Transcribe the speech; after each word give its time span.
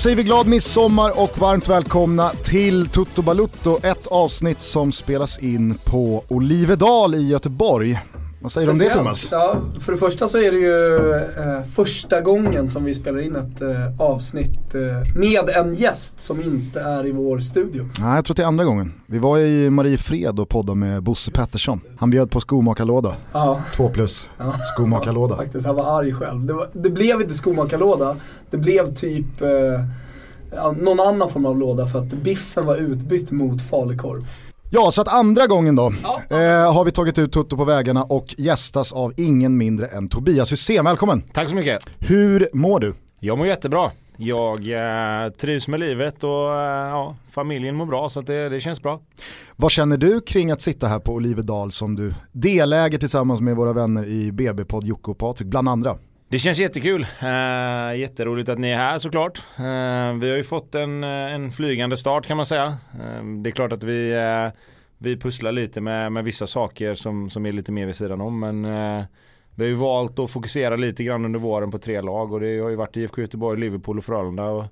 Då 0.00 0.02
säger 0.02 0.16
vi 0.16 0.22
glad 0.22 0.46
midsommar 0.46 1.22
och 1.22 1.38
varmt 1.38 1.68
välkomna 1.68 2.30
till 2.30 2.88
Toto 2.88 3.22
Balutto, 3.22 3.78
ett 3.82 4.06
avsnitt 4.06 4.62
som 4.62 4.92
spelas 4.92 5.38
in 5.38 5.74
på 5.84 6.24
Olivedal 6.28 7.14
i 7.14 7.28
Göteborg. 7.28 8.00
Vad 8.42 8.52
säger 8.52 8.66
du 8.66 8.72
om 8.72 8.78
det 8.78 8.94
Thomas? 8.94 9.28
Ja, 9.30 9.56
för 9.80 9.92
det 9.92 9.98
första 9.98 10.28
så 10.28 10.38
är 10.38 10.52
det 10.52 10.58
ju 10.58 11.14
eh, 11.14 11.62
första 11.62 12.20
gången 12.20 12.68
som 12.68 12.84
vi 12.84 12.94
spelar 12.94 13.20
in 13.20 13.36
ett 13.36 13.60
eh, 13.60 14.00
avsnitt 14.00 14.74
eh, 14.74 15.14
med 15.14 15.48
en 15.48 15.74
gäst 15.74 16.20
som 16.20 16.42
inte 16.42 16.80
är 16.80 17.06
i 17.06 17.10
vår 17.10 17.38
studio. 17.38 17.88
Nej, 18.00 18.14
jag 18.14 18.24
tror 18.24 18.34
det 18.34 18.42
är 18.42 18.46
andra 18.46 18.64
gången. 18.64 18.92
Vi 19.06 19.18
var 19.18 19.38
i 19.38 19.70
Mariefred 19.70 20.40
och 20.40 20.48
poddade 20.48 20.78
med 20.78 21.02
Bosse 21.02 21.30
Pettersson. 21.30 21.80
Han 21.96 22.10
bjöd 22.10 22.30
på 22.30 22.40
skomakarlåda. 22.40 23.14
Ja. 23.32 23.60
Två 23.76 23.88
plus. 23.88 24.30
Ja. 24.38 24.54
Skomakarlåda. 24.74 25.36
Faktiskt, 25.36 25.66
han 25.66 25.76
var 25.76 25.98
arg 25.98 26.12
själv. 26.14 26.46
Det, 26.46 26.52
var, 26.52 26.68
det 26.72 26.90
blev 26.90 27.20
inte 27.20 27.34
skomakarlåda. 27.34 28.16
Det 28.50 28.56
blev 28.56 28.92
typ 28.92 29.40
eh, 29.40 29.48
ja, 30.54 30.74
någon 30.80 31.00
annan 31.00 31.30
form 31.30 31.46
av 31.46 31.58
låda 31.58 31.86
för 31.86 31.98
att 31.98 32.12
biffen 32.12 32.66
var 32.66 32.76
utbytt 32.76 33.30
mot 33.30 33.62
falukorv. 33.62 34.26
Ja, 34.72 34.90
så 34.90 35.00
att 35.00 35.14
andra 35.14 35.46
gången 35.46 35.76
då 35.76 35.92
Ja. 36.02 36.22
eh, 36.30 36.72
har 36.74 36.84
vi 36.84 36.90
tagit 36.90 37.18
ut 37.18 37.32
Tutto 37.32 37.56
på 37.56 37.64
vägarna 37.64 38.04
och 38.04 38.34
gästas 38.38 38.92
av 38.92 39.12
ingen 39.16 39.56
mindre 39.56 39.86
än 39.86 40.08
Tobias 40.08 40.52
Hysén. 40.52 40.84
Välkommen! 40.84 41.22
Tack 41.32 41.48
så 41.48 41.54
mycket. 41.54 41.78
Hur 41.98 42.48
mår 42.52 42.80
du? 42.80 42.94
Jag 43.20 43.38
mår 43.38 43.46
jättebra. 43.46 43.90
Jag 44.16 44.56
eh, 44.56 45.30
trivs 45.32 45.68
med 45.68 45.80
livet 45.80 46.24
och 46.24 46.52
eh, 46.54 46.88
ja, 46.88 47.16
familjen 47.30 47.74
mår 47.76 47.86
bra 47.86 48.08
så 48.08 48.20
att 48.20 48.26
det, 48.26 48.48
det 48.48 48.60
känns 48.60 48.82
bra. 48.82 49.00
Vad 49.56 49.70
känner 49.70 49.96
du 49.96 50.20
kring 50.20 50.50
att 50.50 50.60
sitta 50.60 50.86
här 50.86 50.98
på 50.98 51.12
Olivedal 51.12 51.72
som 51.72 51.96
du 51.96 52.14
deläger 52.32 52.98
tillsammans 52.98 53.40
med 53.40 53.56
våra 53.56 53.72
vänner 53.72 54.06
i 54.06 54.32
BB-podd 54.32 54.84
Jocke 54.84 55.10
och 55.10 55.18
Patrik, 55.18 55.48
bland 55.48 55.68
andra? 55.68 55.96
Det 56.30 56.38
känns 56.38 56.58
jättekul. 56.58 57.06
Uh, 57.22 57.98
jätteroligt 57.98 58.48
att 58.48 58.58
ni 58.58 58.70
är 58.70 58.76
här 58.76 58.98
såklart. 58.98 59.38
Uh, 59.38 60.20
vi 60.20 60.30
har 60.30 60.36
ju 60.36 60.44
fått 60.44 60.74
en, 60.74 61.04
eh, 61.04 61.34
en 61.34 61.52
flygande 61.52 61.96
start 61.96 62.26
kan 62.26 62.36
man 62.36 62.46
säga. 62.46 62.66
Uh, 62.94 63.42
det 63.42 63.50
är 63.50 63.52
klart 63.52 63.72
att 63.72 63.84
vi, 63.84 64.14
uh, 64.14 64.52
vi 64.98 65.16
pusslar 65.16 65.52
lite 65.52 65.80
med, 65.80 66.12
med 66.12 66.24
vissa 66.24 66.46
saker 66.46 66.94
som, 66.94 67.30
som 67.30 67.46
är 67.46 67.52
lite 67.52 67.72
mer 67.72 67.86
vid 67.86 67.96
sidan 67.96 68.20
om. 68.20 68.40
Men 68.40 68.62
vi 69.54 69.64
har 69.64 69.68
ju 69.68 69.74
valt 69.74 70.18
att 70.18 70.30
fokusera 70.30 70.76
lite 70.76 71.04
grann 71.04 71.24
under 71.24 71.40
våren 71.40 71.70
på 71.70 71.78
tre 71.78 72.00
lag 72.00 72.32
och 72.32 72.40
det 72.40 72.58
har 72.58 72.70
ju 72.70 72.76
varit 72.76 72.96
IFK 72.96 73.20
Göteborg, 73.20 73.60
Liverpool 73.60 73.98
och 73.98 74.04
Frölunda. 74.04 74.44
Och 74.44 74.64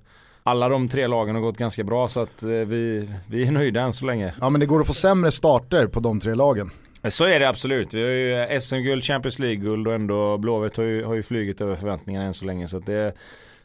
alla 0.43 0.69
de 0.69 0.87
tre 0.87 1.07
lagen 1.07 1.35
har 1.35 1.41
gått 1.41 1.57
ganska 1.57 1.83
bra 1.83 2.07
så 2.07 2.19
att 2.19 2.43
vi, 2.43 3.09
vi 3.27 3.47
är 3.47 3.51
nöjda 3.51 3.81
än 3.81 3.93
så 3.93 4.05
länge. 4.05 4.33
Ja 4.41 4.49
men 4.49 4.59
det 4.59 4.65
går 4.65 4.81
att 4.81 4.87
få 4.87 4.93
sämre 4.93 5.31
starter 5.31 5.87
på 5.87 5.99
de 5.99 6.19
tre 6.19 6.35
lagen. 6.35 6.71
Så 7.07 7.25
är 7.25 7.39
det 7.39 7.49
absolut. 7.49 7.93
Vi 7.93 8.01
har 8.01 8.09
ju 8.09 8.59
SM-guld, 8.59 9.03
Champions 9.03 9.39
League-guld 9.39 9.87
och 9.87 9.93
ändå 9.93 10.37
Blåvitt 10.37 10.77
har 10.77 10.83
ju, 10.83 11.03
har 11.03 11.15
ju 11.15 11.23
flugit 11.23 11.61
över 11.61 11.75
förväntningarna 11.75 12.25
än 12.25 12.33
så 12.33 12.45
länge. 12.45 12.67
Så 12.67 12.79
det, 12.79 13.13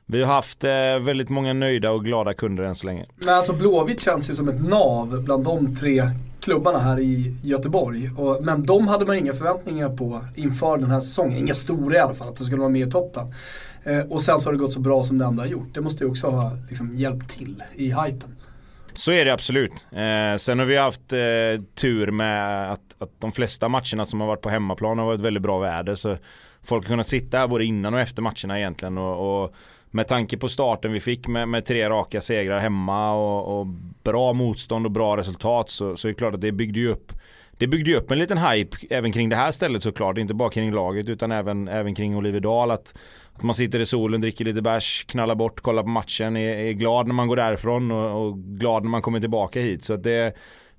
vi 0.07 0.23
har 0.23 0.35
haft 0.35 0.65
eh, 0.65 0.99
väldigt 1.01 1.29
många 1.29 1.53
nöjda 1.53 1.91
och 1.91 2.05
glada 2.05 2.35
kunder 2.35 2.65
än 2.65 2.75
så 2.75 2.87
länge. 2.87 3.07
Men 3.17 3.35
alltså 3.35 3.53
Blåvitt 3.53 4.01
känns 4.01 4.31
ju 4.31 4.35
som 4.35 4.49
ett 4.49 4.69
nav 4.69 5.23
bland 5.25 5.45
de 5.45 5.75
tre 5.75 6.03
klubbarna 6.41 6.79
här 6.79 7.01
i 7.01 7.37
Göteborg. 7.43 8.11
Och, 8.17 8.45
men 8.45 8.67
de 8.67 8.89
hade 8.89 9.07
man 9.07 9.17
inga 9.17 9.33
förväntningar 9.33 9.89
på 9.89 10.25
inför 10.35 10.79
den 10.79 10.91
här 10.91 11.01
säsongen. 11.01 11.39
Inga 11.39 11.55
stora 11.55 11.97
i 11.97 11.99
alla 11.99 12.15
fall, 12.15 12.29
att 12.29 12.37
de 12.37 12.45
skulle 12.45 12.61
vara 12.61 12.71
med 12.71 12.89
i 12.89 12.91
toppen. 12.91 13.35
Eh, 13.85 13.99
och 13.99 14.23
sen 14.23 14.39
så 14.39 14.49
har 14.49 14.53
det 14.53 14.59
gått 14.59 14.73
så 14.73 14.81
bra 14.81 15.05
som 15.05 15.19
det 15.19 15.25
ändå 15.25 15.43
har 15.43 15.47
gjort. 15.47 15.75
Det 15.75 15.81
måste 15.81 16.05
ju 16.05 16.11
också 16.11 16.29
ha 16.29 16.53
liksom, 16.69 16.95
hjälpt 16.95 17.31
till 17.39 17.63
i 17.75 17.85
hypen. 17.85 18.37
Så 18.93 19.13
är 19.13 19.25
det 19.25 19.33
absolut. 19.33 19.87
Eh, 19.93 20.37
sen 20.37 20.59
har 20.59 20.65
vi 20.67 20.77
haft 20.77 21.13
eh, 21.13 21.19
tur 21.75 22.11
med 22.11 22.73
att, 22.73 22.94
att 23.05 23.21
de 23.21 23.33
flesta 23.33 23.69
matcherna 23.69 24.05
som 24.05 24.21
har 24.21 24.27
varit 24.27 24.41
på 24.41 24.51
hemmaplan 24.51 24.99
har 24.99 25.07
varit 25.07 25.21
väldigt 25.21 25.43
bra 25.43 25.59
väder. 25.59 25.95
Så 25.95 26.17
folk 26.63 26.85
har 26.85 26.89
kunnat 26.89 27.07
sitta 27.07 27.39
här 27.39 27.49
både 27.49 27.65
innan 27.65 27.95
och 27.95 28.01
efter 28.01 28.23
matcherna 28.23 28.59
egentligen. 28.59 28.99
Och, 28.99 29.45
och 29.45 29.55
med 29.91 30.09
tanke 30.09 30.37
på 30.37 30.49
starten 30.49 30.93
vi 30.93 31.01
fick 31.01 31.29
med, 31.29 31.49
med 31.49 31.65
tre 31.65 31.89
raka 31.89 32.21
segrar 32.21 32.59
hemma 32.59 33.15
och, 33.15 33.61
och 33.61 33.67
bra 34.03 34.33
motstånd 34.33 34.87
och 34.87 34.93
bra 34.93 35.17
resultat 35.17 35.71
så, 35.71 35.97
så 35.97 36.09
är 36.09 36.13
det 36.13 36.19
klart 36.19 36.35
att 36.35 36.41
det 36.41 36.53
byggde 36.53 36.81
ju 36.81 36.89
upp 36.89 37.13
det 37.59 37.67
byggde 37.67 37.91
ju 37.91 37.97
upp 37.97 38.11
en 38.11 38.19
liten 38.19 38.39
hype 38.39 38.77
även 38.91 39.13
kring 39.13 39.29
det 39.29 39.37
här 39.37 39.51
stället 39.51 39.83
såklart. 39.83 40.19
Inte 40.19 40.35
bara 40.35 40.51
kring 40.51 40.73
laget 40.73 41.09
utan 41.09 41.33
även, 41.33 41.69
även 41.69 41.95
kring 41.95 42.17
Olivedal. 42.17 42.71
Att, 42.71 42.99
att 43.33 43.43
man 43.43 43.55
sitter 43.55 43.81
i 43.81 43.87
solen, 43.87 44.21
dricker 44.21 44.45
lite 44.45 44.63
bärs, 44.63 45.05
knallar 45.09 45.35
bort, 45.35 45.61
kollar 45.61 45.83
på 45.83 45.89
matchen, 45.89 46.37
är, 46.37 46.55
är 46.55 46.73
glad 46.73 47.07
när 47.07 47.15
man 47.15 47.29
går 47.29 47.37
därifrån 47.37 47.91
och, 47.91 48.27
och 48.27 48.39
glad 48.39 48.83
när 48.83 48.91
man 48.91 49.03
kommer 49.03 49.21
tillbaka 49.21 49.61
hit. 49.61 49.85
Så 49.85 49.95
att 49.95 50.03
det, 50.03 50.35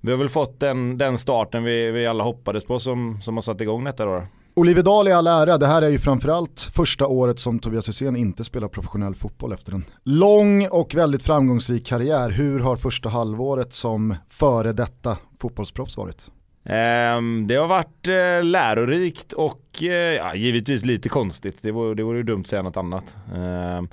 vi 0.06 0.12
har 0.12 0.18
väl 0.18 0.30
fått 0.30 0.60
den, 0.60 0.98
den 0.98 1.18
starten 1.18 1.64
vi, 1.64 1.92
vi 1.92 2.08
alla 2.08 2.24
hoppades 2.24 2.66
på 2.66 2.80
som, 2.80 3.22
som 3.22 3.38
har 3.38 3.42
satt 3.42 3.62
igång 3.62 3.84
detta 3.84 4.06
då. 4.06 4.24
Olivedal 4.54 5.08
i 5.08 5.12
all 5.12 5.28
ära, 5.28 5.58
det 5.58 5.68
här 5.68 5.82
är 5.82 5.90
ju 5.90 5.98
framförallt 5.98 6.60
första 6.76 7.08
året 7.08 7.40
som 7.40 7.60
Tobias 7.60 7.90
Hysén 7.90 8.16
inte 8.16 8.44
spelar 8.44 8.68
professionell 8.68 9.16
fotboll 9.16 9.54
efter 9.54 9.74
en 9.74 9.86
lång 10.04 10.68
och 10.68 10.96
väldigt 10.96 11.24
framgångsrik 11.24 11.88
karriär. 11.88 12.30
Hur 12.30 12.60
har 12.60 12.78
första 12.78 13.10
halvåret 13.10 13.74
som 13.74 14.16
före 14.30 14.74
detta 14.74 15.18
fotbollsproffs 15.40 15.98
varit? 15.98 16.32
Ehm, 16.66 17.48
det 17.48 17.56
har 17.56 17.68
varit 17.68 18.08
eh, 18.08 18.44
lärorikt 18.44 19.34
och 19.34 19.84
eh, 19.84 20.16
ja, 20.16 20.36
givetvis 20.36 20.86
lite 20.86 21.10
konstigt. 21.10 21.58
Det 21.62 21.72
vore, 21.72 21.96
det 21.96 22.04
vore 22.04 22.18
ju 22.18 22.24
dumt 22.24 22.42
att 22.42 22.48
säga 22.48 22.62
något 22.62 22.78
annat. 22.78 23.18
Ehm, 23.36 23.90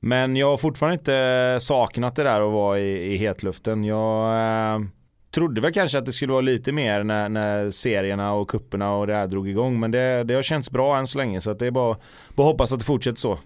men 0.00 0.36
jag 0.36 0.50
har 0.50 0.56
fortfarande 0.56 0.94
inte 0.94 1.58
saknat 1.60 2.16
det 2.16 2.22
där 2.22 2.40
att 2.40 2.52
vara 2.52 2.78
i, 2.78 3.12
i 3.12 3.16
hetluften. 3.16 3.84
Jag 3.84 4.30
eh, 4.74 4.80
trodde 5.30 5.60
väl 5.60 5.72
kanske 5.72 5.98
att 5.98 6.06
det 6.06 6.12
skulle 6.12 6.32
vara 6.32 6.40
lite 6.40 6.72
mer 6.72 7.02
när, 7.02 7.28
när 7.28 7.70
serierna 7.70 8.32
och 8.32 8.48
kupperna 8.48 8.94
och 8.94 9.06
det 9.06 9.14
här 9.14 9.26
drog 9.26 9.48
igång. 9.48 9.80
Men 9.80 9.90
det, 9.90 10.24
det 10.24 10.34
har 10.34 10.42
känts 10.42 10.70
bra 10.70 10.98
än 10.98 11.06
så 11.06 11.18
länge 11.18 11.40
så 11.40 11.50
att 11.50 11.58
det 11.58 11.66
är 11.66 11.70
bara, 11.70 11.96
bara 12.34 12.46
hoppas 12.46 12.72
att 12.72 12.78
det 12.78 12.84
fortsätter 12.84 13.18
så. 13.18 13.38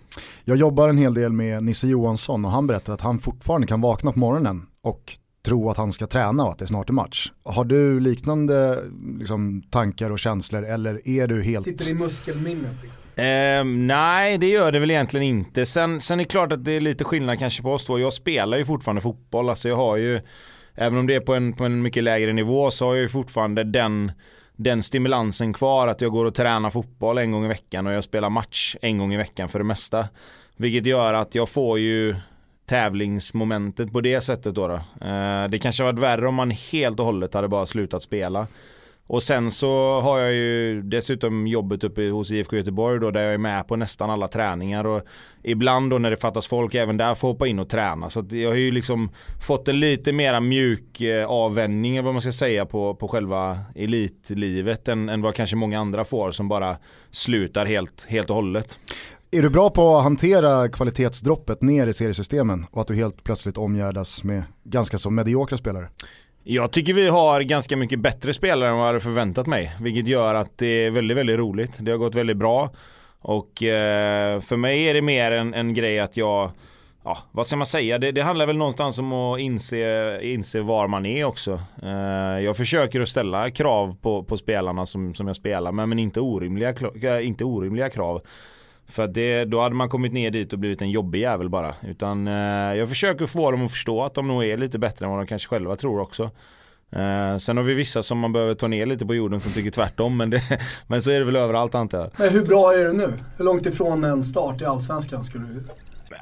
Jag 0.45 0.57
jobbar 0.57 0.89
en 0.89 0.99
hel 0.99 1.15
del 1.15 1.33
med 1.33 1.63
Nisse 1.63 1.87
Johansson 1.87 2.45
och 2.45 2.51
han 2.51 2.67
berättar 2.67 2.93
att 2.93 3.01
han 3.01 3.19
fortfarande 3.19 3.67
kan 3.67 3.81
vakna 3.81 4.13
på 4.13 4.19
morgonen 4.19 4.67
och 4.83 5.17
tro 5.45 5.71
att 5.71 5.77
han 5.77 5.93
ska 5.93 6.07
träna 6.07 6.45
och 6.45 6.51
att 6.51 6.59
det 6.59 6.67
snart 6.67 6.89
är 6.89 6.93
match. 6.93 7.33
Har 7.45 7.65
du 7.65 8.01
liknande 8.01 8.83
liksom, 9.19 9.63
tankar 9.71 10.11
och 10.11 10.19
känslor 10.19 10.65
eller 10.65 11.09
är 11.09 11.27
du 11.27 11.43
helt... 11.43 11.65
Sitter 11.65 11.91
i 11.91 11.95
muskelminnet 11.95 12.77
liksom. 12.83 13.03
Ehm, 13.17 13.87
nej, 13.87 14.39
det 14.39 14.49
gör 14.49 14.73
det 14.73 14.79
väl 14.79 14.91
egentligen 14.91 15.27
inte. 15.27 15.67
Sen, 15.67 16.01
sen 16.01 16.21
är 16.21 16.25
det 16.25 16.31
klart 16.31 16.53
att 16.53 16.65
det 16.65 16.73
är 16.73 16.81
lite 16.81 17.05
skillnad 17.05 17.39
kanske 17.39 17.63
på 17.63 17.73
oss 17.73 17.85
två. 17.85 17.99
Jag 17.99 18.13
spelar 18.13 18.59
ju 18.59 18.65
fortfarande 18.65 19.03
fotboll. 19.03 19.49
Alltså 19.49 19.69
jag 19.69 19.77
har 19.77 19.97
ju, 19.97 20.21
även 20.75 20.99
om 20.99 21.07
det 21.07 21.15
är 21.15 21.21
på 21.21 21.35
en, 21.35 21.53
på 21.53 21.65
en 21.65 21.83
mycket 21.83 22.05
lägre 22.05 22.33
nivå 22.33 22.71
så 22.71 22.87
har 22.87 22.95
jag 22.95 23.03
ju 23.03 23.09
fortfarande 23.09 23.65
den, 23.65 24.13
den 24.57 24.83
stimulansen 24.83 25.53
kvar. 25.53 25.89
Att 25.89 26.01
jag 26.01 26.13
går 26.13 26.25
och 26.25 26.35
tränar 26.35 26.71
fotboll 26.71 27.19
en 27.19 27.33
gång 27.33 27.45
i 27.45 27.49
veckan 27.49 27.87
och 27.87 27.93
jag 27.93 28.05
spelar 28.05 28.31
match 28.31 28.77
en 28.83 28.99
gång 28.99 29.15
i 29.15 29.17
veckan 29.17 29.49
för 29.49 29.59
det 29.59 29.65
mesta. 29.65 30.09
Vilket 30.57 30.87
gör 30.87 31.15
att 31.15 31.35
jag 31.35 31.49
får 31.49 31.79
ju 31.79 32.17
tävlingsmomentet 32.67 33.93
på 33.93 34.01
det 34.01 34.21
sättet 34.21 34.55
då. 34.55 34.69
då. 34.69 35.07
Eh, 35.07 35.49
det 35.49 35.59
kanske 35.63 35.85
varit 35.85 35.99
värre 35.99 36.29
om 36.29 36.35
man 36.35 36.51
helt 36.51 37.01
och 37.01 37.07
hållet 37.07 37.35
hade 37.35 37.49
bara 37.49 37.67
slutat 37.67 38.03
spela. 38.03 38.47
Och 39.07 39.23
sen 39.23 39.51
så 39.51 40.01
har 40.01 40.19
jag 40.19 40.33
ju 40.33 40.83
dessutom 40.83 41.47
jobbet 41.47 41.85
uppe 41.85 42.09
hos 42.09 42.31
IFK 42.31 42.57
Göteborg 42.57 43.01
då 43.01 43.11
där 43.11 43.23
jag 43.23 43.35
är 43.35 43.39
med 43.39 43.69
på 43.69 43.77
nästan 43.77 44.11
alla 44.11 44.29
träningar 44.29 44.87
och 44.87 45.03
ibland 45.43 45.91
då 45.91 45.99
när 45.99 46.11
det 46.11 46.17
fattas 46.17 46.47
folk 46.47 46.75
även 46.75 46.97
där 46.97 47.15
får 47.15 47.29
hoppa 47.29 47.47
in 47.47 47.59
och 47.59 47.69
träna. 47.69 48.11
Så 48.11 48.21
att 48.21 48.33
jag 48.33 48.51
har 48.51 48.57
ju 48.57 48.71
liksom 48.71 49.11
fått 49.47 49.69
en 49.69 49.81
lite 49.81 50.13
mera 50.13 50.41
mjuk 50.41 51.01
eh, 51.01 51.27
avvändning 51.27 51.97
eller 51.97 52.05
vad 52.05 52.15
man 52.15 52.23
ska 52.23 52.33
säga 52.33 52.67
på, 52.67 52.95
på 52.95 53.09
själva 53.09 53.59
elitlivet 53.75 54.89
än, 54.89 55.09
än 55.09 55.23
vad 55.23 55.35
kanske 55.35 55.57
många 55.57 55.81
andra 55.81 56.05
får 56.05 56.31
som 56.31 56.49
bara 56.49 56.77
slutar 57.11 57.67
helt, 57.67 58.07
helt 58.09 58.31
och 58.31 58.37
hållet. 58.37 58.79
Är 59.31 59.43
du 59.43 59.51
bra 59.51 59.71
på 59.71 59.97
att 59.97 60.03
hantera 60.03 60.69
kvalitetsdroppet 60.69 61.63
ner 61.63 61.87
i 61.87 61.93
seriesystemen 61.93 62.67
och 62.71 62.81
att 62.81 62.87
du 62.87 62.95
helt 62.95 63.25
plötsligt 63.25 63.59
omgärdas 63.59 64.25
med 64.25 64.43
ganska 64.65 64.99
så 64.99 65.11
mediokra 65.11 65.59
spelare? 65.59 65.89
Jag 66.45 66.73
tycker 66.73 66.95
vi 66.95 67.09
har 67.09 67.41
ganska 67.41 67.77
mycket 67.77 68.01
bättre 68.01 68.35
spelare 68.35 68.69
än 68.69 68.75
vad 68.77 68.83
jag 68.83 68.87
hade 68.87 69.01
förväntat 69.01 69.47
mig. 69.47 69.77
Vilket 69.81 70.07
gör 70.07 70.35
att 70.35 70.59
det 70.59 70.67
är 70.67 70.91
väldigt, 70.91 71.17
väldigt 71.17 71.39
roligt. 71.39 71.73
Det 71.79 71.91
har 71.91 71.99
gått 71.99 72.15
väldigt 72.15 72.37
bra. 72.37 72.71
Och 73.21 73.63
eh, 73.63 74.41
för 74.41 74.57
mig 74.57 74.85
är 74.89 74.95
det 74.95 75.03
mer 75.03 75.33
en, 75.33 75.55
en 75.55 75.75
grej 75.75 76.01
att 76.01 76.17
jag 76.17 76.51
Ja, 77.05 77.19
vad 77.33 77.47
ska 77.47 77.57
man 77.57 77.67
säga? 77.67 77.99
Det, 77.99 78.13
det, 78.13 78.23
handlar 78.23 78.47
väl 78.47 78.57
någonstans 78.57 78.99
om 78.99 79.13
att 79.13 79.41
inse, 79.41 80.21
inse 80.23 80.61
var 80.61 80.89
man 80.89 81.07
är 81.07 81.25
också. 81.25 81.61
Eh, 81.83 82.45
jag 82.45 82.57
försöker 82.57 83.01
att 83.01 83.09
ställa 83.09 83.51
krav 83.51 83.97
på, 84.01 84.23
på 84.23 84.37
spelarna 84.37 84.87
som, 84.87 85.15
som 85.15 85.27
jag 85.27 85.37
spelar 85.37 85.73
med 85.73 85.89
men 85.89 85.99
inte 85.99 86.21
orimliga, 86.21 86.75
eh, 87.03 87.27
inte 87.27 87.45
orimliga 87.45 87.91
krav. 87.91 88.23
För 88.93 89.07
det, 89.07 89.45
då 89.45 89.61
hade 89.61 89.75
man 89.75 89.89
kommit 89.89 90.13
ner 90.13 90.31
dit 90.31 90.53
och 90.53 90.59
blivit 90.59 90.83
en 90.83 90.91
jobbig 90.91 91.21
jävel 91.21 91.49
bara. 91.49 91.75
Utan 91.89 92.29
eh, 92.29 92.35
jag 92.75 92.89
försöker 92.89 93.27
få 93.27 93.51
dem 93.51 93.65
att 93.65 93.71
förstå 93.71 94.05
att 94.05 94.15
de 94.15 94.29
nog 94.29 94.45
är 94.45 94.57
lite 94.57 94.79
bättre 94.79 95.05
än 95.05 95.11
vad 95.11 95.21
de 95.21 95.27
kanske 95.27 95.49
själva 95.49 95.77
tror 95.77 96.01
också. 96.01 96.31
Eh, 96.91 97.37
sen 97.37 97.57
har 97.57 97.63
vi 97.65 97.75
vissa 97.75 98.03
som 98.03 98.19
man 98.19 98.33
behöver 98.33 98.55
ta 98.55 98.69
ner 98.69 98.87
lite 98.87 99.07
på 99.07 99.15
jorden 99.15 99.41
som 99.41 99.53
tycker 99.53 99.71
tvärtom. 99.71 100.17
Men, 100.17 100.31
det, 100.31 100.43
men 100.87 101.03
så 101.03 101.11
är 101.11 101.19
det 101.19 101.25
väl 101.25 101.37
överallt 101.37 101.75
antar 101.75 101.99
jag. 101.99 102.11
Men 102.17 102.31
hur 102.31 102.45
bra 102.45 102.73
är 102.73 102.85
du 102.85 102.93
nu? 102.93 103.13
Hur 103.37 103.45
långt 103.45 103.67
ifrån 103.67 104.05
en 104.05 104.23
start 104.23 104.61
i 104.61 104.65
Allsvenskan 104.65 105.25
skulle 105.25 105.45
du 105.45 105.63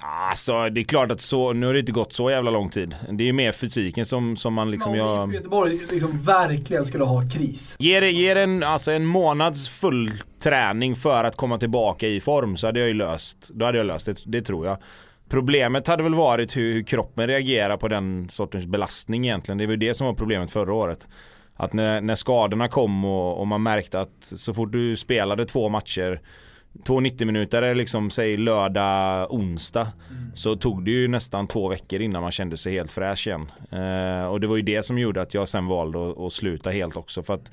Alltså 0.00 0.68
det 0.68 0.80
är 0.80 0.84
klart 0.84 1.10
att 1.10 1.20
så, 1.20 1.52
nu 1.52 1.66
har 1.66 1.72
det 1.72 1.80
inte 1.80 1.92
gått 1.92 2.12
så 2.12 2.30
jävla 2.30 2.50
lång 2.50 2.70
tid. 2.70 2.96
Det 3.10 3.24
är 3.24 3.26
ju 3.26 3.32
mer 3.32 3.52
fysiken 3.52 4.06
som, 4.06 4.36
som 4.36 4.54
man 4.54 4.70
liksom... 4.70 4.92
Men 4.92 5.00
om 5.00 5.06
jag... 5.06 5.34
Göteborg 5.34 5.80
liksom 5.90 6.22
verkligen 6.22 6.84
skulle 6.84 7.04
ha 7.04 7.22
kris. 7.32 7.76
Ger, 7.78 8.02
ger 8.02 8.36
en, 8.36 8.62
alltså 8.62 8.92
en 8.92 9.04
månads 9.04 9.68
full 9.68 10.12
träning 10.42 10.96
för 10.96 11.24
att 11.24 11.36
komma 11.36 11.58
tillbaka 11.58 12.08
i 12.08 12.20
form 12.20 12.56
så 12.56 12.66
hade 12.66 12.80
jag 12.80 12.88
ju 12.88 12.94
löst, 12.94 13.50
då 13.54 13.64
hade 13.64 13.78
jag 13.78 13.86
löst 13.86 14.06
det, 14.06 14.22
det 14.24 14.42
tror 14.42 14.66
jag. 14.66 14.78
Problemet 15.28 15.86
hade 15.86 16.02
väl 16.02 16.14
varit 16.14 16.56
hur, 16.56 16.72
hur, 16.72 16.82
kroppen 16.82 17.26
reagerar 17.26 17.76
på 17.76 17.88
den 17.88 18.28
sortens 18.28 18.66
belastning 18.66 19.24
egentligen. 19.24 19.58
Det 19.58 19.66
var 19.66 19.70
ju 19.70 19.76
det 19.76 19.94
som 19.94 20.06
var 20.06 20.14
problemet 20.14 20.50
förra 20.50 20.72
året. 20.72 21.08
Att 21.56 21.72
när, 21.72 22.00
när 22.00 22.14
skadorna 22.14 22.68
kom 22.68 23.04
och, 23.04 23.40
och 23.40 23.46
man 23.46 23.62
märkte 23.62 24.00
att 24.00 24.16
så 24.20 24.54
fort 24.54 24.72
du 24.72 24.96
spelade 24.96 25.44
två 25.44 25.68
matcher 25.68 26.20
två 26.84 27.00
90 27.00 27.26
minuter 27.26 27.74
liksom 27.74 28.10
säg 28.10 28.36
lördag, 28.36 29.32
onsdag. 29.32 29.92
Mm. 30.10 30.30
Så 30.34 30.56
tog 30.56 30.84
det 30.84 30.90
ju 30.90 31.08
nästan 31.08 31.46
två 31.46 31.68
veckor 31.68 32.00
innan 32.00 32.22
man 32.22 32.30
kände 32.30 32.56
sig 32.56 32.72
helt 32.72 32.92
fräsch 32.92 33.26
igen. 33.26 33.50
Eh, 33.70 34.24
och 34.24 34.40
det 34.40 34.46
var 34.46 34.56
ju 34.56 34.62
det 34.62 34.82
som 34.82 34.98
gjorde 34.98 35.22
att 35.22 35.34
jag 35.34 35.48
sen 35.48 35.66
valde 35.66 36.10
att, 36.10 36.18
att 36.18 36.32
sluta 36.32 36.70
helt 36.70 36.96
också. 36.96 37.22
För 37.22 37.34
att 37.34 37.52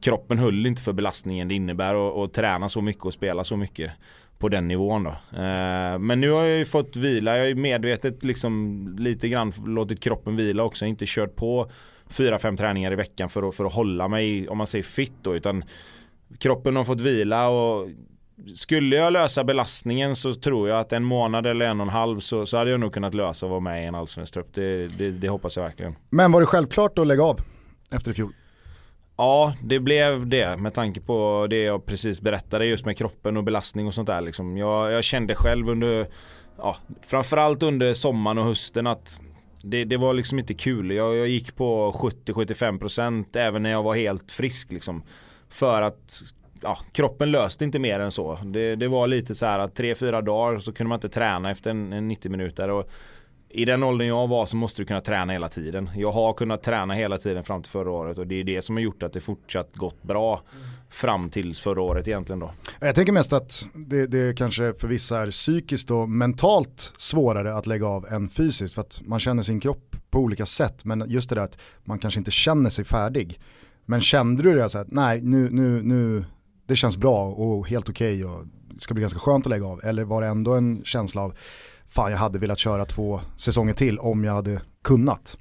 kroppen 0.00 0.38
höll 0.38 0.66
inte 0.66 0.82
för 0.82 0.92
belastningen 0.92 1.48
det 1.48 1.54
innebär 1.54 2.24
att 2.24 2.32
träna 2.32 2.68
så 2.68 2.80
mycket 2.80 3.04
och 3.04 3.12
spela 3.12 3.44
så 3.44 3.56
mycket 3.56 3.90
på 4.38 4.48
den 4.48 4.68
nivån 4.68 5.04
då. 5.04 5.10
Eh, 5.38 5.98
men 5.98 6.20
nu 6.20 6.30
har 6.30 6.44
jag 6.44 6.58
ju 6.58 6.64
fått 6.64 6.96
vila. 6.96 7.36
Jag 7.36 7.42
har 7.42 7.48
ju 7.48 7.54
medvetet 7.54 8.24
liksom 8.24 8.96
lite 8.98 9.28
grann 9.28 9.52
låtit 9.66 10.00
kroppen 10.00 10.36
vila 10.36 10.62
också. 10.62 10.86
Inte 10.86 11.04
kört 11.08 11.36
på 11.36 11.70
fyra, 12.10 12.38
fem 12.38 12.56
träningar 12.56 12.92
i 12.92 12.96
veckan 12.96 13.28
för 13.28 13.48
att, 13.48 13.54
för 13.54 13.64
att 13.64 13.72
hålla 13.72 14.08
mig, 14.08 14.48
om 14.48 14.58
man 14.58 14.66
säger 14.66 14.82
fit 14.82 15.12
då. 15.22 15.36
Utan 15.36 15.64
kroppen 16.38 16.76
har 16.76 16.84
fått 16.84 17.00
vila 17.00 17.48
och 17.48 17.88
skulle 18.54 18.96
jag 18.96 19.12
lösa 19.12 19.44
belastningen 19.44 20.16
så 20.16 20.34
tror 20.34 20.68
jag 20.68 20.80
att 20.80 20.92
en 20.92 21.04
månad 21.04 21.46
eller 21.46 21.66
en 21.66 21.80
och 21.80 21.86
en 21.86 21.92
halv 21.92 22.20
så, 22.20 22.46
så 22.46 22.56
hade 22.56 22.70
jag 22.70 22.80
nog 22.80 22.92
kunnat 22.92 23.14
lösa 23.14 23.46
att 23.46 23.50
vara 23.50 23.60
med 23.60 23.82
i 23.82 23.86
en 23.86 23.94
allsvensk 23.94 24.34
trupp. 24.34 24.54
Det, 24.54 24.88
det, 24.88 25.10
det, 25.10 25.28
hoppas 25.28 25.56
jag 25.56 25.62
verkligen. 25.62 25.96
Men 26.10 26.32
var 26.32 26.40
det 26.40 26.46
självklart 26.46 26.98
att 26.98 27.06
lägga 27.06 27.22
av 27.22 27.40
efter 27.90 28.10
i 28.10 28.14
fjol? 28.14 28.32
Ja, 29.16 29.54
det 29.62 29.80
blev 29.80 30.26
det 30.26 30.56
med 30.56 30.74
tanke 30.74 31.00
på 31.00 31.46
det 31.50 31.62
jag 31.62 31.86
precis 31.86 32.20
berättade 32.20 32.66
just 32.66 32.84
med 32.84 32.96
kroppen 32.96 33.36
och 33.36 33.44
belastning 33.44 33.86
och 33.86 33.94
sånt 33.94 34.06
där. 34.06 34.20
Liksom. 34.20 34.56
Jag, 34.56 34.92
jag 34.92 35.04
kände 35.04 35.34
själv 35.34 35.68
under, 35.68 36.06
ja, 36.58 36.76
framförallt 37.06 37.62
under 37.62 37.94
sommaren 37.94 38.38
och 38.38 38.44
hösten 38.44 38.86
att 38.86 39.20
det, 39.62 39.84
det 39.84 39.96
var 39.96 40.14
liksom 40.14 40.38
inte 40.38 40.54
kul. 40.54 40.90
Jag, 40.90 41.16
jag 41.16 41.28
gick 41.28 41.56
på 41.56 41.92
70-75% 41.92 43.38
även 43.38 43.62
när 43.62 43.70
jag 43.70 43.82
var 43.82 43.94
helt 43.94 44.30
frisk. 44.32 44.72
Liksom. 44.72 45.02
För 45.48 45.82
att 45.82 46.22
ja, 46.62 46.78
kroppen 46.92 47.30
löste 47.30 47.64
inte 47.64 47.78
mer 47.78 48.00
än 48.00 48.10
så. 48.10 48.38
Det, 48.44 48.76
det 48.76 48.88
var 48.88 49.06
lite 49.06 49.34
så 49.34 49.46
här 49.46 49.58
att 49.58 49.78
3-4 49.78 50.22
dagar 50.22 50.58
så 50.58 50.72
kunde 50.72 50.88
man 50.88 50.96
inte 50.96 51.08
träna 51.08 51.50
efter 51.50 51.70
en, 51.70 51.92
en 51.92 52.08
90 52.08 52.30
minuter. 52.30 52.70
Och 52.70 52.90
i 53.50 53.64
den 53.64 53.82
åldern 53.82 54.08
jag 54.08 54.28
var 54.28 54.46
så 54.46 54.56
måste 54.56 54.82
du 54.82 54.86
kunna 54.86 55.00
träna 55.00 55.32
hela 55.32 55.48
tiden. 55.48 55.90
Jag 55.96 56.12
har 56.12 56.32
kunnat 56.32 56.62
träna 56.62 56.94
hela 56.94 57.18
tiden 57.18 57.44
fram 57.44 57.62
till 57.62 57.70
förra 57.70 57.90
året 57.90 58.18
och 58.18 58.26
det 58.26 58.40
är 58.40 58.44
det 58.44 58.62
som 58.62 58.76
har 58.76 58.80
gjort 58.80 59.02
att 59.02 59.12
det 59.12 59.20
fortsatt 59.20 59.76
gått 59.76 60.02
bra 60.02 60.42
fram 60.90 61.30
tills 61.30 61.60
förra 61.60 61.82
året 61.82 62.08
egentligen 62.08 62.38
då. 62.38 62.52
Jag 62.80 62.94
tänker 62.94 63.12
mest 63.12 63.32
att 63.32 63.66
det, 63.74 64.06
det 64.06 64.38
kanske 64.38 64.72
för 64.72 64.88
vissa 64.88 65.18
är 65.18 65.30
psykiskt 65.30 65.90
och 65.90 66.08
mentalt 66.08 66.92
svårare 66.96 67.54
att 67.54 67.66
lägga 67.66 67.86
av 67.86 68.06
än 68.06 68.28
fysiskt 68.28 68.74
för 68.74 68.82
att 68.82 69.02
man 69.04 69.20
känner 69.20 69.42
sin 69.42 69.60
kropp 69.60 69.96
på 70.10 70.18
olika 70.18 70.46
sätt 70.46 70.84
men 70.84 71.04
just 71.08 71.28
det 71.28 71.34
där 71.34 71.42
att 71.42 71.58
man 71.84 71.98
kanske 71.98 72.20
inte 72.20 72.30
känner 72.30 72.70
sig 72.70 72.84
färdig. 72.84 73.40
Men 73.84 74.00
kände 74.00 74.42
du 74.42 74.54
det 74.54 74.68
så 74.68 74.78
att 74.78 74.90
nej 74.90 75.20
nu, 75.20 75.50
nu, 75.50 75.82
nu, 75.82 76.24
det 76.68 76.76
känns 76.76 76.96
bra 76.96 77.26
och 77.26 77.68
helt 77.68 77.88
okej 77.88 78.24
okay 78.24 78.34
och 78.34 78.46
det 78.74 78.80
ska 78.80 78.94
bli 78.94 79.00
ganska 79.00 79.18
skönt 79.18 79.46
att 79.46 79.50
lägga 79.50 79.66
av 79.66 79.84
eller 79.84 80.04
var 80.04 80.22
det 80.22 80.26
ändå 80.26 80.54
en 80.54 80.84
känsla 80.84 81.22
av 81.22 81.34
fan 81.88 82.10
jag 82.10 82.18
hade 82.18 82.38
velat 82.38 82.58
köra 82.58 82.84
två 82.84 83.20
säsonger 83.36 83.74
till 83.74 83.98
om 83.98 84.24
jag 84.24 84.32
hade 84.32 84.60
kunnat? 84.84 85.38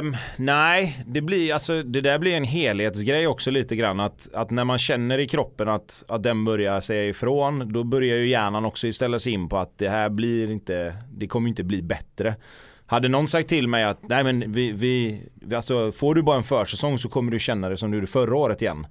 Um, 0.00 0.16
nej, 0.36 1.04
det, 1.06 1.20
blir, 1.20 1.54
alltså, 1.54 1.82
det 1.82 2.00
där 2.00 2.18
blir 2.18 2.32
en 2.32 2.44
helhetsgrej 2.44 3.26
också 3.26 3.50
lite 3.50 3.76
grann. 3.76 4.00
Att, 4.00 4.28
att 4.34 4.50
när 4.50 4.64
man 4.64 4.78
känner 4.78 5.18
i 5.18 5.28
kroppen 5.28 5.68
att, 5.68 6.04
att 6.08 6.22
den 6.22 6.44
börjar 6.44 6.80
säga 6.80 7.04
ifrån, 7.04 7.72
då 7.72 7.84
börjar 7.84 8.16
ju 8.16 8.28
hjärnan 8.28 8.64
också 8.64 8.92
ställa 8.92 9.18
sig 9.18 9.32
in 9.32 9.48
på 9.48 9.58
att 9.58 9.78
det 9.78 9.88
här 9.88 10.08
blir 10.08 10.50
inte, 10.50 10.96
det 11.12 11.26
kommer 11.26 11.48
inte 11.48 11.62
bli 11.64 11.82
bättre. 11.82 12.36
Hade 12.86 13.08
någon 13.08 13.28
sagt 13.28 13.48
till 13.48 13.68
mig 13.68 13.84
att 13.84 14.08
nej 14.08 14.24
men 14.24 14.52
vi, 14.52 14.72
vi, 14.72 15.22
alltså, 15.54 15.92
får 15.92 16.14
du 16.14 16.22
bara 16.22 16.36
en 16.36 16.42
försäsong 16.42 16.98
så 16.98 17.08
kommer 17.08 17.32
du 17.32 17.38
känna 17.38 17.68
det 17.68 17.76
som 17.76 17.90
du 17.90 17.96
gjorde 17.96 18.06
förra 18.06 18.36
året 18.36 18.62
igen. 18.62 18.86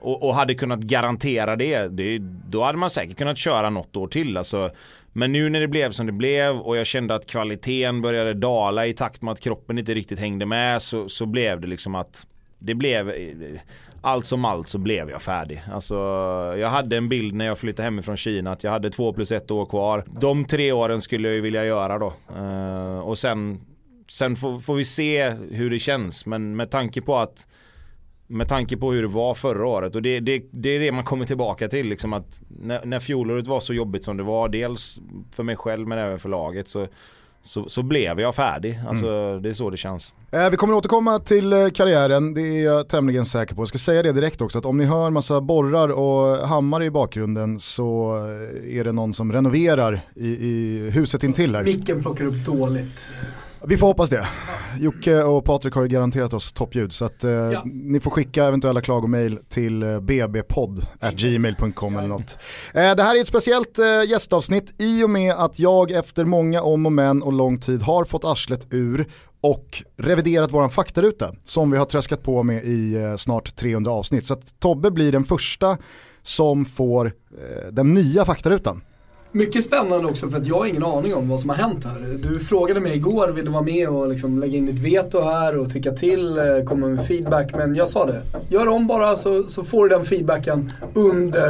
Och, 0.00 0.28
och, 0.28 0.34
hade 0.34 0.54
kunnat 0.54 0.80
garantera 0.80 1.56
det, 1.56 1.88
det, 1.88 2.18
då 2.48 2.62
hade 2.64 2.78
man 2.78 2.90
säkert 2.90 3.18
kunnat 3.18 3.38
köra 3.38 3.70
något 3.70 3.96
år 3.96 4.08
till. 4.08 4.36
Alltså, 4.36 4.70
men 5.12 5.32
nu 5.32 5.48
när 5.48 5.60
det 5.60 5.68
blev 5.68 5.90
som 5.90 6.06
det 6.06 6.12
blev 6.12 6.58
och 6.58 6.76
jag 6.76 6.86
kände 6.86 7.14
att 7.14 7.26
kvaliteten 7.26 8.02
började 8.02 8.34
dala 8.34 8.86
i 8.86 8.92
takt 8.92 9.22
med 9.22 9.32
att 9.32 9.40
kroppen 9.40 9.78
inte 9.78 9.94
riktigt 9.94 10.18
hängde 10.18 10.46
med 10.46 10.82
så, 10.82 11.08
så 11.08 11.26
blev 11.26 11.60
det 11.60 11.66
liksom 11.66 11.94
att 11.94 12.26
det 12.58 12.74
blev 12.74 13.12
allt 14.00 14.26
som 14.26 14.44
allt 14.44 14.68
så 14.68 14.78
blev 14.78 15.10
jag 15.10 15.22
färdig. 15.22 15.62
Alltså, 15.72 15.94
jag 16.58 16.68
hade 16.68 16.96
en 16.96 17.08
bild 17.08 17.34
när 17.34 17.46
jag 17.46 17.58
flyttade 17.58 17.84
hemifrån 17.84 18.16
Kina 18.16 18.52
att 18.52 18.64
jag 18.64 18.70
hade 18.70 18.90
två 18.90 19.12
plus 19.12 19.32
ett 19.32 19.50
år 19.50 19.66
kvar. 19.66 20.04
De 20.20 20.44
tre 20.44 20.72
åren 20.72 21.02
skulle 21.02 21.28
jag 21.28 21.34
ju 21.34 21.40
vilja 21.40 21.64
göra 21.64 21.98
då. 21.98 22.12
Uh, 22.36 22.98
och 22.98 23.18
sen, 23.18 23.60
sen 24.08 24.36
får, 24.36 24.60
får 24.60 24.74
vi 24.74 24.84
se 24.84 25.30
hur 25.30 25.70
det 25.70 25.78
känns. 25.78 26.26
Men 26.26 26.56
med 26.56 26.70
tanke 26.70 27.00
på 27.00 27.16
att 27.16 27.46
med 28.28 28.48
tanke 28.48 28.76
på 28.76 28.92
hur 28.92 29.02
det 29.02 29.08
var 29.08 29.34
förra 29.34 29.66
året 29.66 29.94
och 29.94 30.02
det, 30.02 30.20
det, 30.20 30.42
det 30.50 30.68
är 30.68 30.80
det 30.80 30.92
man 30.92 31.04
kommer 31.04 31.26
tillbaka 31.26 31.68
till. 31.68 31.86
Liksom 31.86 32.12
att 32.12 32.40
när, 32.48 32.84
när 32.84 33.00
fjolåret 33.00 33.46
var 33.46 33.60
så 33.60 33.74
jobbigt 33.74 34.04
som 34.04 34.16
det 34.16 34.22
var, 34.22 34.48
dels 34.48 34.98
för 35.32 35.42
mig 35.42 35.56
själv 35.56 35.88
men 35.88 35.98
även 35.98 36.18
för 36.18 36.28
laget 36.28 36.68
så, 36.68 36.86
så, 37.42 37.68
så 37.68 37.82
blev 37.82 38.20
jag 38.20 38.34
färdig. 38.34 38.80
Alltså, 38.88 39.08
mm. 39.08 39.42
Det 39.42 39.48
är 39.48 39.52
så 39.52 39.70
det 39.70 39.76
känns. 39.76 40.14
Eh, 40.32 40.50
vi 40.50 40.56
kommer 40.56 40.74
återkomma 40.74 41.18
till 41.18 41.52
eh, 41.52 41.68
karriären, 41.68 42.34
det 42.34 42.42
är 42.42 42.64
jag 42.64 42.88
tämligen 42.88 43.24
säker 43.24 43.54
på. 43.54 43.60
Jag 43.60 43.68
ska 43.68 43.78
säga 43.78 44.02
det 44.02 44.12
direkt 44.12 44.40
också, 44.40 44.58
att 44.58 44.66
om 44.66 44.78
ni 44.78 44.84
hör 44.84 45.10
massa 45.10 45.40
borrar 45.40 45.88
och 45.88 46.48
hammare 46.48 46.84
i 46.84 46.90
bakgrunden 46.90 47.60
så 47.60 48.16
är 48.68 48.84
det 48.84 48.92
någon 48.92 49.14
som 49.14 49.32
renoverar 49.32 50.00
i, 50.14 50.28
i 50.28 50.90
huset 50.90 51.24
intill 51.24 51.54
här. 51.54 51.64
Micken 51.64 52.02
plockar 52.02 52.24
upp 52.24 52.44
dåligt. 52.46 53.06
Vi 53.64 53.76
får 53.76 53.86
hoppas 53.86 54.10
det. 54.10 54.28
Jocke 54.78 55.22
och 55.22 55.44
Patrik 55.44 55.74
har 55.74 55.82
ju 55.82 55.88
garanterat 55.88 56.32
oss 56.32 56.52
toppljud 56.52 56.92
så 56.92 57.04
att 57.04 57.24
eh, 57.24 57.30
ja. 57.30 57.62
ni 57.64 58.00
får 58.00 58.10
skicka 58.10 58.44
eventuella 58.44 58.80
klagomail 58.80 59.38
till 59.48 59.82
eh, 59.82 60.00
bbpodd.gmail.com 60.00 61.96
eller 61.96 62.08
något. 62.08 62.38
Eh, 62.74 62.94
det 62.94 63.02
här 63.02 63.16
är 63.16 63.20
ett 63.20 63.26
speciellt 63.26 63.78
eh, 63.78 64.10
gästavsnitt 64.10 64.74
i 64.78 65.04
och 65.04 65.10
med 65.10 65.34
att 65.34 65.58
jag 65.58 65.90
efter 65.90 66.24
många 66.24 66.62
om 66.62 66.86
och 66.86 66.92
men 66.92 67.22
och 67.22 67.32
lång 67.32 67.58
tid 67.58 67.82
har 67.82 68.04
fått 68.04 68.24
arslet 68.24 68.66
ur 68.70 69.06
och 69.40 69.82
reviderat 69.96 70.52
våran 70.52 70.70
faktaruta 70.70 71.34
som 71.44 71.70
vi 71.70 71.78
har 71.78 71.86
tröskat 71.86 72.22
på 72.22 72.42
med 72.42 72.64
i 72.64 72.94
eh, 72.94 73.16
snart 73.16 73.56
300 73.56 73.92
avsnitt. 73.92 74.26
Så 74.26 74.34
att 74.34 74.60
Tobbe 74.60 74.90
blir 74.90 75.12
den 75.12 75.24
första 75.24 75.78
som 76.22 76.64
får 76.64 77.06
eh, 77.06 77.72
den 77.72 77.94
nya 77.94 78.24
faktarutan. 78.24 78.82
Mycket 79.38 79.64
spännande 79.64 80.08
också 80.08 80.30
för 80.30 80.38
att 80.38 80.46
jag 80.46 80.58
har 80.58 80.66
ingen 80.66 80.84
aning 80.84 81.14
om 81.14 81.28
vad 81.28 81.40
som 81.40 81.50
har 81.50 81.56
hänt 81.56 81.84
här. 81.84 82.18
Du 82.22 82.38
frågade 82.38 82.80
mig 82.80 82.96
igår, 82.96 83.28
vill 83.28 83.44
du 83.44 83.50
vara 83.50 83.62
med 83.62 83.88
och 83.88 84.08
liksom 84.08 84.38
lägga 84.38 84.56
in 84.56 84.66
ditt 84.66 84.78
veto 84.78 85.20
här 85.20 85.58
och 85.58 85.70
tycka 85.70 85.92
till, 85.92 86.38
eh, 86.38 86.64
komma 86.64 86.86
med 86.86 87.06
feedback. 87.06 87.54
Men 87.56 87.74
jag 87.74 87.88
sa 87.88 88.06
det, 88.06 88.22
gör 88.48 88.68
om 88.68 88.86
bara 88.86 89.16
så, 89.16 89.42
så 89.42 89.64
får 89.64 89.88
du 89.88 89.96
den 89.96 90.04
feedbacken 90.04 90.72
under 90.94 91.48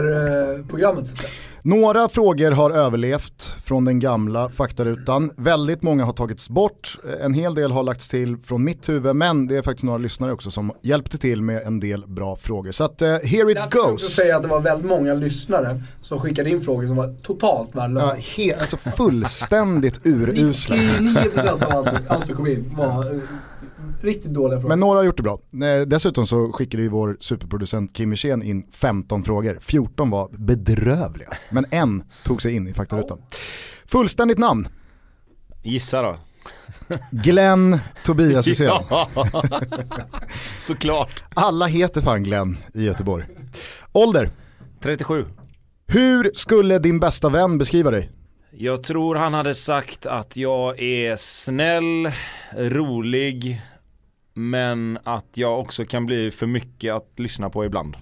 eh, 0.57 0.67
programmet. 0.67 1.07
Så 1.07 1.13
att 1.13 1.19
säga. 1.19 1.31
Några 1.63 2.09
frågor 2.09 2.51
har 2.51 2.71
överlevt 2.71 3.55
från 3.65 3.85
den 3.85 4.01
gamla 4.01 4.49
faktarutan. 4.49 5.31
Väldigt 5.37 5.83
många 5.83 6.05
har 6.05 6.13
tagits 6.13 6.49
bort. 6.49 6.99
En 7.21 7.35
hel 7.35 7.55
del 7.55 7.73
har 7.73 7.83
lagts 7.83 8.09
till 8.09 8.37
från 8.37 8.65
mitt 8.65 8.89
huvud 8.89 9.17
men 9.17 9.47
det 9.47 9.57
är 9.57 9.63
faktiskt 9.63 9.85
några 9.85 9.99
lyssnare 9.99 10.33
också 10.33 10.51
som 10.51 10.73
hjälpte 10.83 11.19
till 11.19 11.43
med 11.43 11.63
en 11.63 11.81
del 11.81 12.07
bra 12.07 12.37
frågor. 12.37 12.71
Så 12.71 12.85
att 12.85 13.03
uh, 13.03 13.09
here 13.09 13.53
it 13.53 13.57
jag 13.57 13.71
goes. 13.71 14.03
Jag 14.03 14.11
säga 14.11 14.37
att 14.37 14.43
det 14.43 14.49
var 14.49 14.61
väldigt 14.61 14.87
många 14.87 15.15
lyssnare 15.15 15.83
som 16.03 16.21
skickade 16.21 16.51
in 16.51 16.61
frågor 16.61 16.87
som 16.87 16.97
var 16.97 17.15
totalt 17.23 17.75
värdelösa. 17.75 18.17
Ja, 18.37 18.55
alltså 18.61 18.77
fullständigt 18.77 20.01
urusla. 20.07 20.77
99% 20.77 21.65
av 21.65 21.77
allt, 21.77 22.11
allt 22.11 22.27
som 22.27 22.37
kom 22.37 22.47
in 22.47 22.75
var 22.77 23.15
uh, 23.15 23.21
Riktigt 24.01 24.35
dåliga 24.35 24.59
frågor. 24.61 24.69
Men 24.69 24.81
några 24.81 24.99
har 24.99 25.05
gjort 25.05 25.17
det 25.17 25.23
bra. 25.23 25.39
Dessutom 25.87 26.27
så 26.27 26.53
skickade 26.53 26.83
ju 26.83 26.89
vår 26.89 27.17
superproducent 27.21 27.93
Kim 27.97 28.11
Wirsén 28.11 28.43
in 28.43 28.67
15 28.73 29.25
frågor. 29.25 29.59
14 29.61 30.11
var 30.11 30.29
bedrövliga. 30.33 31.29
Men 31.51 31.65
en 31.71 32.03
tog 32.25 32.43
sig 32.43 32.55
in 32.55 32.69
i 32.69 32.75
faktarutan. 32.75 33.19
Fullständigt 33.87 34.39
namn? 34.39 34.69
Gissa 35.63 36.03
då. 36.03 36.17
Glenn 37.11 37.79
Tobias 38.05 38.47
Hysén. 38.49 38.67
Ja, 38.91 39.09
såklart. 40.59 41.25
Alla 41.35 41.67
heter 41.67 42.01
fan 42.01 42.23
Glenn 42.25 42.57
i 42.75 42.85
Göteborg. 42.85 43.27
Ålder? 43.93 44.31
37. 44.83 45.25
Hur 45.87 46.31
skulle 46.35 46.79
din 46.79 47.01
bästa 47.01 47.29
vän 47.29 47.59
beskriva 47.59 47.91
dig? 47.91 48.11
Jag 48.51 48.83
tror 48.83 49.15
han 49.17 49.35
hade 49.35 49.55
sagt 49.55 50.07
att 50.07 50.37
jag 50.37 50.81
är 50.81 51.17
snäll, 51.17 52.13
rolig, 52.57 53.63
men 54.39 54.99
att 55.05 55.27
jag 55.35 55.61
också 55.61 55.85
kan 55.85 56.07
bli 56.07 56.31
för 56.31 56.47
mycket 56.47 56.95
att 56.95 57.13
lyssna 57.17 57.51
på 57.51 57.65
ibland. 57.65 57.97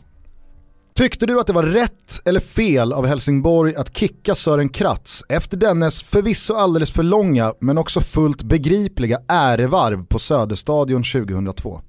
Tyckte 0.94 1.26
du 1.26 1.40
att 1.40 1.46
det 1.46 1.52
var 1.52 1.62
rätt 1.62 2.20
eller 2.24 2.40
fel 2.40 2.92
av 2.92 3.06
Helsingborg 3.06 3.74
att 3.74 3.96
kicka 3.96 4.34
Sören 4.34 4.68
Kratz 4.68 5.24
efter 5.28 5.56
dennes 5.56 6.02
förvisso 6.02 6.54
alldeles 6.54 6.92
för 6.92 7.02
långa 7.02 7.54
men 7.60 7.78
också 7.78 8.00
fullt 8.00 8.42
begripliga 8.42 9.18
ärevarv 9.28 10.06
på 10.06 10.18
Söderstadion 10.18 11.02
2002? 11.04 11.80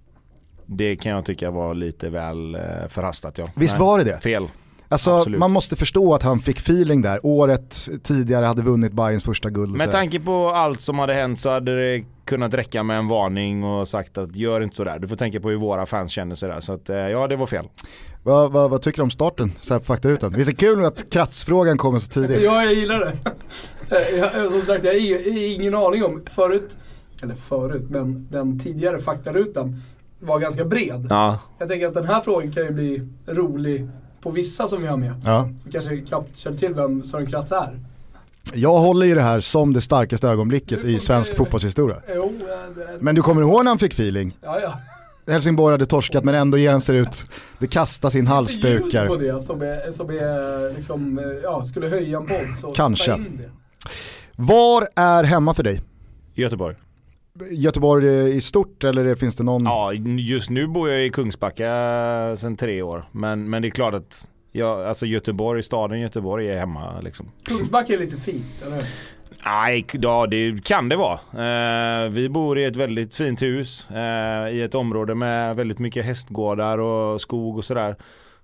Det 0.66 0.96
kan 0.96 1.12
jag 1.12 1.25
tycka 1.25 1.51
var 1.51 1.74
lite 1.74 2.10
väl 2.10 2.56
eh, 2.56 2.62
förhastat 2.89 3.38
ja. 3.38 3.46
Visst 3.56 3.74
Nej, 3.74 3.88
var 3.88 3.98
det 3.98 4.04
det? 4.04 4.20
Fel. 4.20 4.48
Alltså 4.89 5.12
Absolut. 5.12 5.39
man 5.39 5.51
måste 5.51 5.75
förstå 5.75 6.13
att 6.13 6.24
han 6.24 6.39
fick 6.39 6.58
feeling 6.60 7.01
där. 7.01 7.20
Året 7.24 7.89
tidigare 8.03 8.46
hade 8.46 8.62
vunnit 8.62 8.94
Bayerns 8.94 9.24
första 9.24 9.50
guld. 9.50 9.77
Med 9.77 9.91
tanke 9.91 10.20
på 10.20 10.50
allt 10.50 10.82
som 10.82 11.00
hade 11.00 11.13
hänt 11.13 11.39
så 11.39 11.50
hade 11.50 11.75
det 11.75 12.06
kunnat 12.25 12.53
räcka 12.53 12.84
med 12.84 12.98
en 12.98 13.08
varning 13.08 13.63
och 13.63 13.88
sagt 13.88 14.17
att 14.17 14.36
gör 14.36 14.62
inte 14.62 14.75
sådär. 14.75 15.00
Du 15.00 15.08
får 15.08 15.15
tänka 15.15 15.39
på 15.39 15.50
hur 15.50 15.58
våra 15.58 15.86
fans 15.86 16.12
känner 16.12 16.36
sig 16.36 16.50
där. 16.50 16.60
Så 16.60 16.74
att 16.74 16.89
eh, 16.89 16.96
ja, 16.96 17.27
det 17.27 17.36
var 17.36 17.46
fel. 17.46 17.65
Vad, 18.24 18.51
vad, 18.51 18.70
vad 18.70 18.82
tycker 18.82 18.98
du 18.98 19.03
om 19.03 19.12
starten 19.12 19.51
så 19.62 19.74
här 19.74 19.79
på 19.79 19.86
faktarutan? 19.86 20.34
Visst 20.34 20.48
är 20.50 20.51
det 20.53 20.58
kul 20.58 20.86
att 20.86 21.10
kratsfrågan 21.10 21.77
kommer 21.77 22.00
så 22.00 22.08
tidigt? 22.10 22.41
Ja, 22.41 22.63
jag 22.63 22.74
gillar 22.74 23.00
det. 23.00 23.13
Eh, 23.96 24.20
jag, 24.20 24.51
som 24.51 24.62
sagt, 24.62 24.84
jag 24.86 24.94
har 24.94 25.00
ing- 25.00 25.56
ingen 25.60 25.75
aning 25.75 26.06
om. 26.06 26.24
Förut, 26.36 26.77
eller 27.24 27.36
förut, 27.36 27.86
men 27.89 28.27
den 28.32 28.60
tidigare 28.60 29.01
faktarutan 29.01 29.82
var 30.20 30.39
ganska 30.39 30.65
bred. 30.65 31.08
Ja. 31.10 31.39
Jag 31.60 31.67
tänker 31.67 31.88
att 31.88 31.94
den 31.94 32.06
här 32.06 32.22
frågan 32.22 32.51
kan 32.51 32.63
ju 32.63 32.72
bli 32.72 33.01
rolig 33.27 33.88
på 34.22 34.32
vissa 34.32 34.68
som 34.68 34.82
vi 34.82 34.88
har 34.88 34.98
med. 34.98 35.14
Ja. 35.26 35.50
Kanske 35.72 35.98
knappt 35.98 36.38
känner 36.38 36.58
till 36.58 36.74
vem 36.74 37.04
Sören 37.04 37.26
Kratz 37.26 37.52
är. 37.52 37.80
Jag 38.54 38.78
håller 38.80 39.06
ju 39.06 39.16
det 39.16 39.22
här 39.22 39.40
som 39.40 39.74
det 39.74 39.82
starkaste 39.82 40.28
ögonblicket 40.28 40.84
i 40.84 41.00
svensk 41.00 41.36
fotbollshistoria. 41.36 42.02
Jo, 42.16 42.24
eh, 42.26 42.76
det, 42.76 42.98
Men 43.00 43.16
du 43.16 43.22
kommer 43.22 43.42
ihåg 43.42 43.64
när 43.64 43.72
han 43.72 43.80
fick 43.80 43.94
feeling? 43.94 44.38
Ja, 44.42 44.60
ja. 44.62 44.80
Helsingborg 45.34 45.74
hade 45.74 45.86
torskat 45.86 46.24
men 46.24 46.36
ändå 46.36 46.58
ger 46.58 46.72
han 46.72 46.82
sig 46.82 46.98
ut. 46.98 47.26
Det 47.60 47.68
kastas 47.68 48.16
in 48.16 48.20
Ljud 48.20 48.28
på 48.28 48.34
halsdukar. 48.34 49.20
det 49.20 49.42
som 49.42 49.62
är, 49.62 49.92
som 49.92 50.10
är 50.10 50.76
liksom, 50.76 51.20
eh, 51.20 51.26
ja, 51.44 51.64
skulle 51.64 51.88
höja 51.88 52.18
en 52.18 52.28
podd. 52.28 52.76
Kanske. 52.76 53.12
det. 53.12 53.50
Var 54.36 54.88
är 54.96 55.24
hemma 55.24 55.54
för 55.54 55.64
dig? 55.64 55.82
Göteborg. 56.34 56.76
Göteborg 57.51 58.36
i 58.36 58.41
stort 58.41 58.84
eller 58.84 59.15
finns 59.15 59.36
det 59.36 59.44
någon? 59.44 59.63
Ja, 59.63 59.94
just 60.17 60.50
nu 60.50 60.67
bor 60.67 60.89
jag 60.89 61.06
i 61.06 61.10
Kungsbacka 61.10 61.65
sedan 62.38 62.58
tre 62.58 62.82
år. 62.82 63.10
Men, 63.12 63.50
men 63.50 63.62
det 63.62 63.67
är 63.67 63.70
klart 63.70 63.94
att 63.94 64.27
jag, 64.51 64.86
alltså 64.86 65.06
Göteborg, 65.06 65.63
staden 65.63 66.00
Göteborg 66.00 66.50
är 66.50 66.58
hemma 66.58 67.01
liksom. 67.01 67.32
Kungsbacka 67.44 67.94
är 67.94 67.98
lite 67.98 68.17
fint, 68.17 68.63
eller? 68.65 68.84
Nej, 69.46 69.86
ja 69.91 70.27
det 70.27 70.63
kan 70.63 70.89
det 70.89 70.96
vara. 70.96 71.20
Eh, 72.03 72.10
vi 72.10 72.29
bor 72.29 72.60
i 72.60 72.65
ett 72.65 72.75
väldigt 72.75 73.13
fint 73.13 73.41
hus 73.41 73.89
eh, 73.89 74.50
i 74.50 74.62
ett 74.62 74.75
område 74.75 75.15
med 75.15 75.56
väldigt 75.56 75.79
mycket 75.79 76.06
hästgårdar 76.06 76.77
och 76.77 77.22
skog 77.22 77.58
och 77.58 77.65
sådär. 77.65 77.96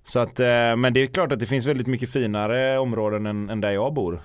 Så 0.04 0.20
att, 0.20 0.40
eh, 0.40 0.76
men 0.76 0.94
det 0.94 1.00
är 1.00 1.08
klart 1.08 1.32
att 1.32 1.40
det 1.40 1.46
finns 1.46 1.66
väldigt 1.66 1.88
mycket 1.88 2.10
finare 2.10 2.80
områden 2.80 3.26
än, 3.26 3.50
än 3.50 3.62
där 3.62 3.72
jag 3.72 3.94
bor. 3.94 4.22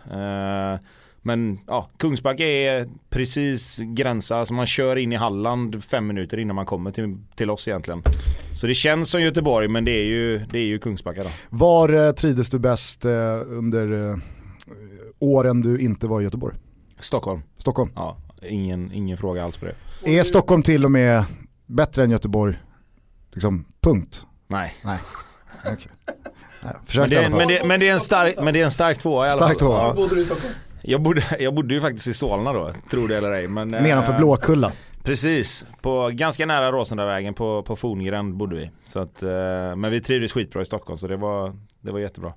Men 1.22 1.58
ja, 1.66 1.88
Kungsbacka 1.96 2.44
är 2.44 2.88
precis 3.10 3.78
gränsa, 3.78 4.36
alltså 4.36 4.54
man 4.54 4.66
kör 4.66 4.96
in 4.96 5.12
i 5.12 5.16
Halland 5.16 5.84
fem 5.84 6.06
minuter 6.06 6.38
innan 6.38 6.56
man 6.56 6.66
kommer 6.66 6.90
till, 6.90 7.16
till 7.36 7.50
oss 7.50 7.68
egentligen. 7.68 8.02
Så 8.54 8.66
det 8.66 8.74
känns 8.74 9.10
som 9.10 9.22
Göteborg 9.22 9.68
men 9.68 9.84
det 9.84 9.90
är 9.90 10.04
ju, 10.04 10.38
det 10.38 10.58
är 10.58 10.64
ju 10.64 10.78
Kungsbacka 10.78 11.22
då. 11.22 11.28
Var 11.50 12.06
eh, 12.06 12.12
trivdes 12.12 12.50
du 12.50 12.58
bäst 12.58 13.04
eh, 13.04 13.10
under 13.46 14.10
eh, 14.10 14.16
åren 15.18 15.60
du 15.60 15.78
inte 15.80 16.06
var 16.06 16.20
i 16.20 16.24
Göteborg? 16.24 16.56
Stockholm, 17.00 17.42
Stockholm. 17.58 17.90
ja 17.94 18.16
ingen, 18.42 18.92
ingen 18.92 19.16
fråga 19.16 19.44
alls 19.44 19.56
på 19.56 19.66
det. 19.66 19.74
Är 20.18 20.22
Stockholm 20.22 20.62
till 20.62 20.84
och 20.84 20.90
med 20.90 21.24
bättre 21.66 22.04
än 22.04 22.10
Göteborg? 22.10 22.58
Liksom, 23.32 23.64
punkt. 23.80 24.26
Nej. 24.46 24.74
Nej. 24.84 24.98
Okay. 25.62 25.76
Nej, 26.62 26.74
Men 26.96 27.10
det, 27.10 27.30
men, 27.30 27.48
det, 27.48 27.64
men, 27.66 27.80
det 27.80 27.88
är 27.88 27.92
en 27.92 28.00
stark, 28.00 28.34
men 28.42 28.54
det 28.54 28.60
är 28.60 28.64
en 28.64 28.70
stark 28.70 28.98
tvåa 28.98 29.26
i 29.26 29.30
alla 29.30 29.36
Stark 29.36 29.48
fall. 29.48 29.58
tvåa. 29.58 29.78
Var 29.78 29.88
Ja. 29.88 29.94
bodde 29.94 30.14
du 30.14 30.20
i 30.20 30.24
Stockholm? 30.24 30.54
Jag, 30.88 31.02
bodde, 31.02 31.22
jag 31.38 31.54
bodde 31.54 31.74
ju 31.74 31.80
faktiskt 31.80 32.08
i 32.08 32.14
Solna 32.14 32.52
då, 32.52 32.72
tror 32.90 33.08
det 33.08 33.16
eller 33.16 33.32
ej. 33.32 33.48
Men, 33.48 33.74
eh, 33.74 33.82
Nedanför 33.82 34.18
Blåkulla. 34.18 34.72
Precis, 35.02 35.64
på, 35.80 36.10
ganska 36.12 36.46
nära 36.46 36.72
Råsundavägen 36.72 37.34
på, 37.34 37.62
på 37.62 37.76
Forngränd 37.76 38.36
bodde 38.36 38.56
vi. 38.56 38.70
Så 38.84 38.98
att, 38.98 39.22
eh, 39.22 39.28
men 39.76 39.90
vi 39.90 40.00
trivdes 40.00 40.32
skitbra 40.32 40.62
i 40.62 40.66
Stockholm 40.66 40.98
så 40.98 41.06
det 41.06 41.16
var, 41.16 41.56
det 41.80 41.92
var 41.92 41.98
jättebra. 41.98 42.32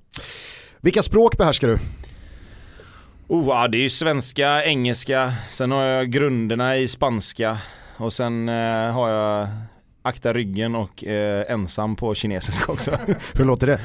Vilka 0.80 1.02
språk 1.02 1.36
behärskar 1.38 1.68
du? 1.68 1.78
Oh, 3.28 3.46
ja, 3.48 3.68
det 3.68 3.78
är 3.78 3.82
ju 3.82 3.90
svenska, 3.90 4.64
engelska, 4.64 5.34
sen 5.48 5.70
har 5.70 5.82
jag 5.82 6.10
grunderna 6.10 6.76
i 6.76 6.88
spanska 6.88 7.58
och 7.96 8.12
sen 8.12 8.48
eh, 8.48 8.92
har 8.92 9.08
jag 9.08 9.48
akta 10.02 10.32
ryggen 10.32 10.74
och 10.74 11.04
eh, 11.04 11.52
ensam 11.52 11.96
på 11.96 12.14
kinesiska 12.14 12.72
också. 12.72 12.90
Hur 13.34 13.44
låter 13.44 13.66
det? 13.66 13.80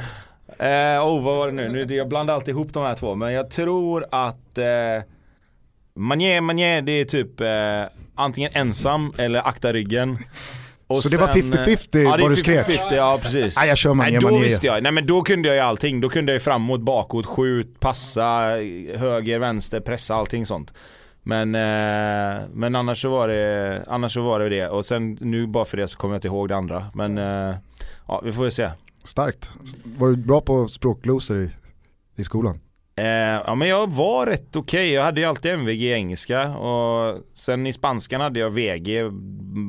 Eh, 0.60 1.08
oh, 1.08 1.24
vad 1.24 1.38
var 1.38 1.48
det 1.48 1.54
nu? 1.54 1.86
nu? 1.86 1.96
Jag 1.96 2.08
blandar 2.08 2.34
alltid 2.34 2.50
ihop 2.50 2.74
de 2.74 2.84
här 2.84 2.96
två 2.96 3.16
men 3.16 3.34
jag 3.34 3.50
tror 3.50 4.06
att 4.12 4.58
eh, 4.58 4.66
Manje, 5.98 6.42
manje 6.42 6.82
det 6.82 6.92
är 6.92 7.06
typ 7.06 7.42
eh, 7.42 7.48
antingen 8.16 8.52
ensam 8.54 9.14
eller 9.18 9.48
akta 9.48 9.74
ryggen. 9.74 10.18
Och 10.88 11.04
Så 11.04 11.10
det 11.10 11.18
var 11.18 11.28
sen, 11.28 11.42
50-50 11.42 11.98
eh, 11.98 12.04
ja, 12.04 12.18
vad 12.22 12.32
du 12.32 12.36
skrek? 12.36 12.68
50-50, 12.68 12.96
ja 12.96 13.20
precis. 13.22 13.56
Nej 13.58 13.68
jag 13.68 13.78
kör 13.78 13.90
Nej, 13.90 13.98
manje 13.98 14.20
då 14.20 14.28
manje. 14.28 14.44
visste 14.44 14.68
jag. 14.68 14.84
Nej 14.84 14.92
men 14.92 15.08
då 15.08 15.22
kunde 15.22 15.48
jag 15.48 15.56
ju 15.56 15.62
allting. 15.62 16.02
Då 16.02 16.10
kunde 16.10 16.32
jag 16.32 16.36
ju 16.36 16.40
framåt, 16.40 16.82
bakåt, 16.82 17.26
skjut, 17.26 17.80
passa, 17.80 18.30
höger, 18.96 19.40
vänster, 19.40 19.80
pressa, 19.80 20.16
allting 20.16 20.46
sånt. 20.46 20.74
Men, 21.24 21.56
eh, 21.56 22.42
men 22.54 22.76
annars 22.76 23.02
så 23.02 23.10
var 23.10 23.28
det 23.28 23.84
annars 23.88 24.14
så 24.14 24.22
var 24.22 24.40
det 24.40 24.50
det. 24.50 24.68
Och 24.68 24.86
sen 24.86 25.18
nu 25.22 25.48
bara 25.48 25.66
för 25.66 25.78
det 25.78 25.88
så 25.88 25.98
kommer 25.98 26.14
jag 26.16 26.18
inte 26.18 26.28
ihåg 26.28 26.50
det 26.50 26.56
andra. 26.56 26.86
Men 26.94 27.18
eh, 27.18 27.56
ja, 28.08 28.22
vi 28.24 28.32
får 28.32 28.42
väl 28.44 28.52
se. 28.52 28.70
Starkt. 29.08 29.50
Var 30.00 30.08
du 30.08 30.16
bra 30.16 30.42
på 30.42 30.68
språkglosor 30.68 31.42
i, 31.44 31.50
i 32.16 32.24
skolan? 32.24 32.60
Eh, 32.96 33.06
ja 33.46 33.56
men 33.56 33.68
jag 33.68 33.92
var 33.92 34.26
rätt 34.26 34.56
okej. 34.56 34.92
Jag 34.92 35.04
hade 35.04 35.22
ju 35.22 35.26
alltid 35.28 35.52
MVG 35.52 35.82
i 35.84 35.92
engelska 35.92 36.58
och 36.58 37.20
sen 37.34 37.68
i 37.68 37.74
spanskan 37.74 38.22
hade 38.22 38.40
jag 38.40 38.50
VG 38.50 39.04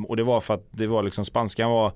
och 0.09 0.17
det 0.17 0.23
var 0.23 0.41
för 0.41 0.55
att 0.55 0.67
det 0.71 0.87
var 0.87 1.03
liksom 1.03 1.25
spanskan 1.25 1.71
var 1.71 1.93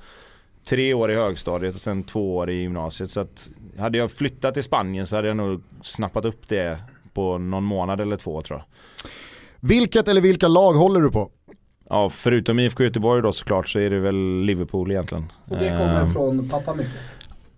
tre 0.68 0.94
år 0.94 1.10
i 1.10 1.14
högstadiet 1.14 1.74
och 1.74 1.80
sen 1.80 2.02
två 2.04 2.36
år 2.36 2.50
i 2.50 2.54
gymnasiet. 2.54 3.10
Så 3.10 3.20
att 3.20 3.48
hade 3.78 3.98
jag 3.98 4.10
flyttat 4.10 4.54
till 4.54 4.62
Spanien 4.62 5.06
så 5.06 5.16
hade 5.16 5.28
jag 5.28 5.36
nog 5.36 5.62
snappat 5.82 6.24
upp 6.24 6.48
det 6.48 6.78
på 7.14 7.38
någon 7.38 7.64
månad 7.64 8.00
eller 8.00 8.16
två 8.16 8.42
tror 8.42 8.58
jag. 8.58 8.66
Vilket 9.60 10.08
eller 10.08 10.20
vilka 10.20 10.48
lag 10.48 10.72
håller 10.72 11.00
du 11.00 11.10
på? 11.10 11.30
Ja 11.90 12.10
förutom 12.10 12.58
IFK 12.58 12.84
Göteborg 12.84 13.22
då 13.22 13.32
såklart 13.32 13.68
så 13.68 13.78
är 13.78 13.90
det 13.90 13.98
väl 13.98 14.40
Liverpool 14.44 14.90
egentligen. 14.90 15.32
Och 15.44 15.58
det 15.58 15.68
kommer 15.68 16.00
Eh, 16.00 16.12
från 16.12 16.48
pappa 16.48 16.74
mycket. 16.74 16.94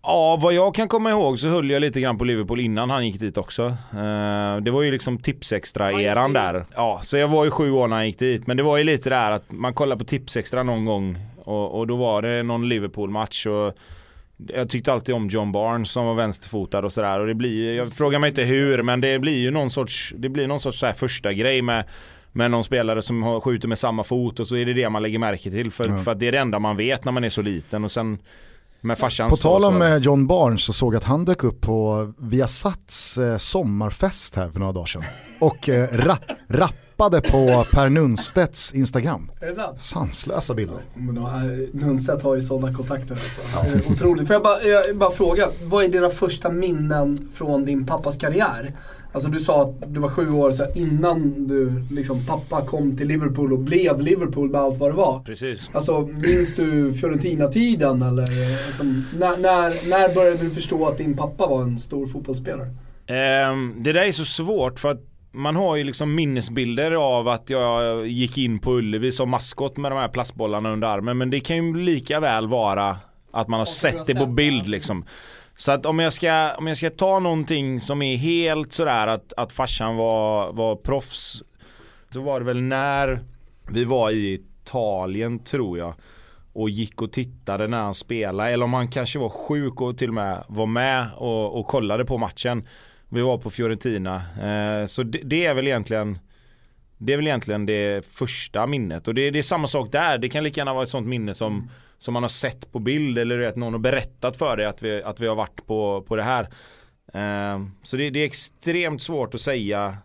Ja, 0.07 0.37
vad 0.41 0.55
jag 0.55 0.75
kan 0.75 0.89
komma 0.89 1.11
ihåg 1.11 1.39
så 1.39 1.49
höll 1.49 1.71
jag 1.71 1.81
lite 1.81 2.01
grann 2.01 2.19
på 2.19 2.25
Liverpool 2.25 2.61
innan 2.61 2.91
han 2.91 3.07
gick 3.07 3.21
dit 3.21 3.39
också. 3.39 3.63
Eh, 3.93 4.57
det 4.63 4.71
var 4.71 4.83
ju 4.83 4.91
liksom 4.91 5.19
Tipsextra-eran 5.19 6.33
där. 6.33 6.65
Ja, 6.77 7.01
så 7.03 7.17
jag 7.17 7.29
var 7.29 7.45
ju 7.45 7.51
sju 7.51 7.71
år 7.71 7.89
när 7.89 7.97
han 7.97 8.07
gick 8.07 8.19
dit. 8.19 8.47
Men 8.47 8.57
det 8.57 8.63
var 8.63 8.77
ju 8.77 8.85
lite 8.85 9.11
där 9.11 9.31
att 9.31 9.53
man 9.53 9.75
kollar 9.75 9.97
på 9.97 10.05
Tipsextra 10.05 10.63
någon 10.63 10.85
gång 10.85 11.19
och, 11.45 11.79
och 11.79 11.87
då 11.87 11.97
var 11.97 12.23
det 12.23 12.43
någon 12.43 12.69
Liverpool-match 12.69 13.47
och 13.47 13.75
jag 14.55 14.71
tyckte 14.71 14.93
alltid 14.93 15.15
om 15.15 15.29
John 15.29 15.53
Barnes 15.53 15.91
som 15.91 16.07
var 16.07 16.15
vänsterfotad 16.15 16.79
och 16.85 16.93
sådär 16.93 17.21
och 17.21 17.27
det 17.27 17.35
blir 17.35 17.75
jag 17.75 17.93
frågar 17.93 18.19
mig 18.19 18.29
inte 18.29 18.43
hur 18.43 18.83
men 18.83 19.01
det 19.01 19.19
blir 19.19 19.39
ju 19.39 19.51
någon 19.51 19.71
sorts, 19.71 20.13
det 20.17 20.29
blir 20.29 20.47
någon 20.47 20.61
sorts 20.61 20.79
så 20.79 20.87
här 20.87 20.93
första 20.93 21.33
grej 21.33 21.63
med 21.63 21.85
med 22.33 22.51
någon 22.51 22.65
spelare 22.65 23.03
som 23.03 23.41
skjuter 23.41 23.69
med 23.69 23.79
samma 23.79 24.05
fot 24.05 24.41
och 24.41 24.49
så 24.49 24.57
är 24.57 24.65
det 24.67 24.73
det 24.73 24.91
man 24.91 25.03
lägger 25.03 25.19
märke 25.19 25.51
till 25.51 25.71
för, 25.71 25.89
Ja. 25.89 25.97
för 25.97 26.13
att 26.13 26.21
det 26.21 26.29
är 26.29 26.33
det 26.33 26.39
enda 26.39 26.59
man 26.59 26.77
vet 26.77 27.05
när 27.05 27.13
man 27.13 27.25
är 27.25 27.29
så 27.29 27.43
liten 27.43 27.85
och 27.85 27.93
sen 27.93 28.19
med 28.85 28.99
farsan 28.99 29.31
På 29.31 29.37
tal 29.37 29.64
om 29.64 29.83
eh, 29.83 29.97
John 29.97 30.26
Barnes 30.26 30.64
så 30.64 30.73
såg 30.73 30.95
jag 30.95 30.99
att 30.99 31.05
han 31.05 31.25
dök 31.25 31.45
upp 31.45 31.61
på 31.61 32.12
Viasats 32.19 33.19
eh, 33.19 33.37
sommarfest 33.37 34.35
här 34.35 34.50
för 34.50 34.59
några 34.59 34.73
dagar 34.73 34.87
sedan. 34.87 35.03
Och 35.38 35.69
eh, 35.69 35.88
ra 35.93 36.19
rappade 36.49 37.21
på 37.21 37.64
Per 37.73 37.88
Nunstedts 37.88 38.75
Instagram. 38.75 39.31
Är 39.41 39.47
det 39.47 39.55
sant? 39.55 39.83
Sanslösa 39.83 40.55
bilder. 40.55 40.85
Eh, 40.97 41.03
Nunstedt 41.73 42.23
har 42.23 42.35
ju 42.35 42.43
sådana 42.43 42.76
kontakter 42.76 43.14
alltså. 43.14 43.91
Otroligt. 43.93 44.26
Får 44.26 44.35
jag 44.35 44.43
bara, 44.43 44.62
jag 44.62 44.97
bara 44.97 45.11
fråga, 45.11 45.49
vad 45.62 45.85
är 45.85 45.88
dina 45.88 46.11
första 46.11 46.50
minnen 46.50 47.29
från 47.35 47.64
din 47.64 47.87
pappas 47.87 48.17
karriär? 48.17 48.75
Alltså 49.14 49.28
du 49.28 49.40
sa 49.40 49.62
att 49.62 49.94
du 49.94 50.00
var 50.00 50.09
sju 50.09 50.30
år 50.30 50.52
så 50.52 50.64
innan 50.75 51.49
du, 51.49 51.85
liksom, 51.90 52.26
pappa 52.26 52.66
kom 52.66 52.97
till 52.97 53.09
Liverpool 53.09 53.52
och 53.52 53.59
blev 53.59 54.00
Liverpool 54.00 54.50
med 54.50 54.61
allt 54.61 54.78
vad 54.78 54.90
det 54.90 54.97
var. 54.97 55.21
Precis. 55.21 55.71
Alltså 55.73 56.00
minns 56.00 56.54
du 56.54 56.94
Fiorentina-tiden 56.94 58.02
eller 58.02 58.26
liksom, 58.66 59.04
när, 59.14 59.37
när, 59.37 59.88
när 59.90 60.14
började 60.14 60.38
du 60.38 60.50
förstå 60.50 60.87
att 60.87 60.99
din 60.99 61.16
pappa 61.16 61.47
var 61.47 61.62
en 61.62 61.78
stor 61.78 62.06
fotbollsspelare? 62.06 62.68
Ehm, 63.06 63.75
det 63.83 63.92
där 63.92 64.02
är 64.02 64.12
så 64.12 64.25
svårt 64.25 64.80
för 64.80 64.90
att 64.90 65.00
man 65.33 65.56
har 65.56 65.76
ju 65.76 65.85
liksom 65.85 66.14
minnesbilder 66.14 66.92
av 66.92 67.28
att 67.28 67.50
jag 67.50 68.06
gick 68.06 68.38
in 68.38 68.59
på 68.59 68.73
Ullevi 68.73 69.12
som 69.12 69.30
maskot 69.30 69.76
med 69.76 69.92
de 69.92 69.99
här 69.99 70.09
plastbollarna 70.09 70.73
under 70.73 70.88
armen. 70.88 71.18
Men 71.18 71.30
det 71.30 71.40
kan 71.40 71.56
ju 71.56 71.76
lika 71.76 72.21
väl 72.21 72.47
vara 72.47 72.97
att 73.33 73.49
man 73.49 73.59
har 73.59 73.66
sett 73.66 74.06
det 74.06 74.14
på 74.14 74.26
bild 74.26 74.68
liksom. 74.68 75.04
Så 75.57 75.73
att 75.73 75.87
om 75.87 75.99
jag 75.99 76.13
ska, 76.13 76.55
om 76.55 76.67
jag 76.67 76.77
ska 76.77 76.91
ta 76.91 77.19
någonting 77.19 77.81
som 77.81 78.03
är 78.03 78.17
helt 78.17 78.73
sådär 78.73 79.07
att, 79.07 79.33
att 79.37 79.53
farsan 79.53 79.97
var, 79.97 80.53
var 80.53 80.77
proffs. 80.77 81.43
Så 82.11 82.21
var 82.21 82.41
det 82.41 82.47
väl 82.47 82.63
när 82.63 83.25
vi 83.71 83.85
var 83.85 84.11
i 84.11 84.35
Italien 84.35 85.39
tror 85.39 85.79
jag. 85.79 85.95
Och 86.53 86.71
gick 86.71 87.03
och 87.03 87.13
tittade 87.13 87.69
när 87.69 87.81
han 87.81 87.95
spelade. 87.95 88.51
Eller 88.51 88.65
om 88.65 88.75
han 88.75 88.89
kanske 88.89 89.19
var 89.19 89.29
sjuk 89.29 89.81
och 89.81 89.99
till 89.99 90.09
och 90.09 90.15
med 90.15 90.45
var 90.49 90.67
med 90.67 91.07
och, 91.17 91.59
och 91.59 91.67
kollade 91.67 92.05
på 92.05 92.19
matchen. 92.19 92.69
Vi 93.09 93.21
var 93.21 93.39
på 93.39 93.51
Fiorentina. 93.51 94.23
Eh, 94.43 94.87
så 94.87 95.03
det, 95.03 95.21
det 95.25 95.47
är 95.47 95.55
väl 95.55 95.67
egentligen 95.67 96.19
Det 96.99 97.13
är 97.13 97.17
väl 97.17 97.27
egentligen 97.27 97.67
det 97.67 98.07
första 98.07 98.67
minnet 98.67 99.09
och 99.09 99.15
det, 99.15 99.31
det 99.31 99.39
är 99.39 99.43
samma 99.43 99.67
sak 99.67 99.93
där. 99.93 100.19
Det 100.19 100.29
kan 100.29 100.45
lika 100.45 100.61
gärna 100.61 100.75
vara 100.75 100.83
ett 100.83 100.89
sånt 100.89 101.07
minne 101.07 101.35
som, 101.35 101.53
mm 101.53 101.69
som 102.05 102.15
man 102.15 102.23
har 102.23 102.29
sett 102.29 102.73
på 102.73 102.79
bild 102.79 103.19
eller 103.19 103.41
att 103.41 103.57
någon 103.57 103.73
har 103.73 103.81
berättat 103.81 104.37
för 104.37 104.57
dig 104.57 104.67
att 104.67 104.83
vi, 104.83 105.03
att 105.03 105.21
vi 105.21 105.27
har 105.27 105.35
varit 105.35 105.67
på, 105.67 106.05
på 106.09 106.17
det 106.17 106.23
här. 106.23 106.49
Ehm, 107.13 107.71
så 107.83 107.97
det, 107.97 108.11
det, 108.11 108.21
är 108.21 108.25
extremt 108.25 109.03
svårt 109.03 109.35
att 109.35 109.41
säga 109.41 109.97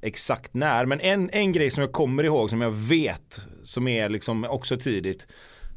exakt 0.00 0.54
när. 0.54 0.86
Men 0.86 1.00
en, 1.00 1.30
en 1.30 1.52
grej 1.52 1.70
som 1.70 1.80
jag 1.80 1.92
kommer 1.92 2.24
ihåg 2.24 2.50
som 2.50 2.60
jag 2.60 2.70
vet 2.70 3.40
som 3.64 3.88
är 3.88 4.08
liksom 4.08 4.44
också 4.44 4.76
tidigt. 4.76 5.26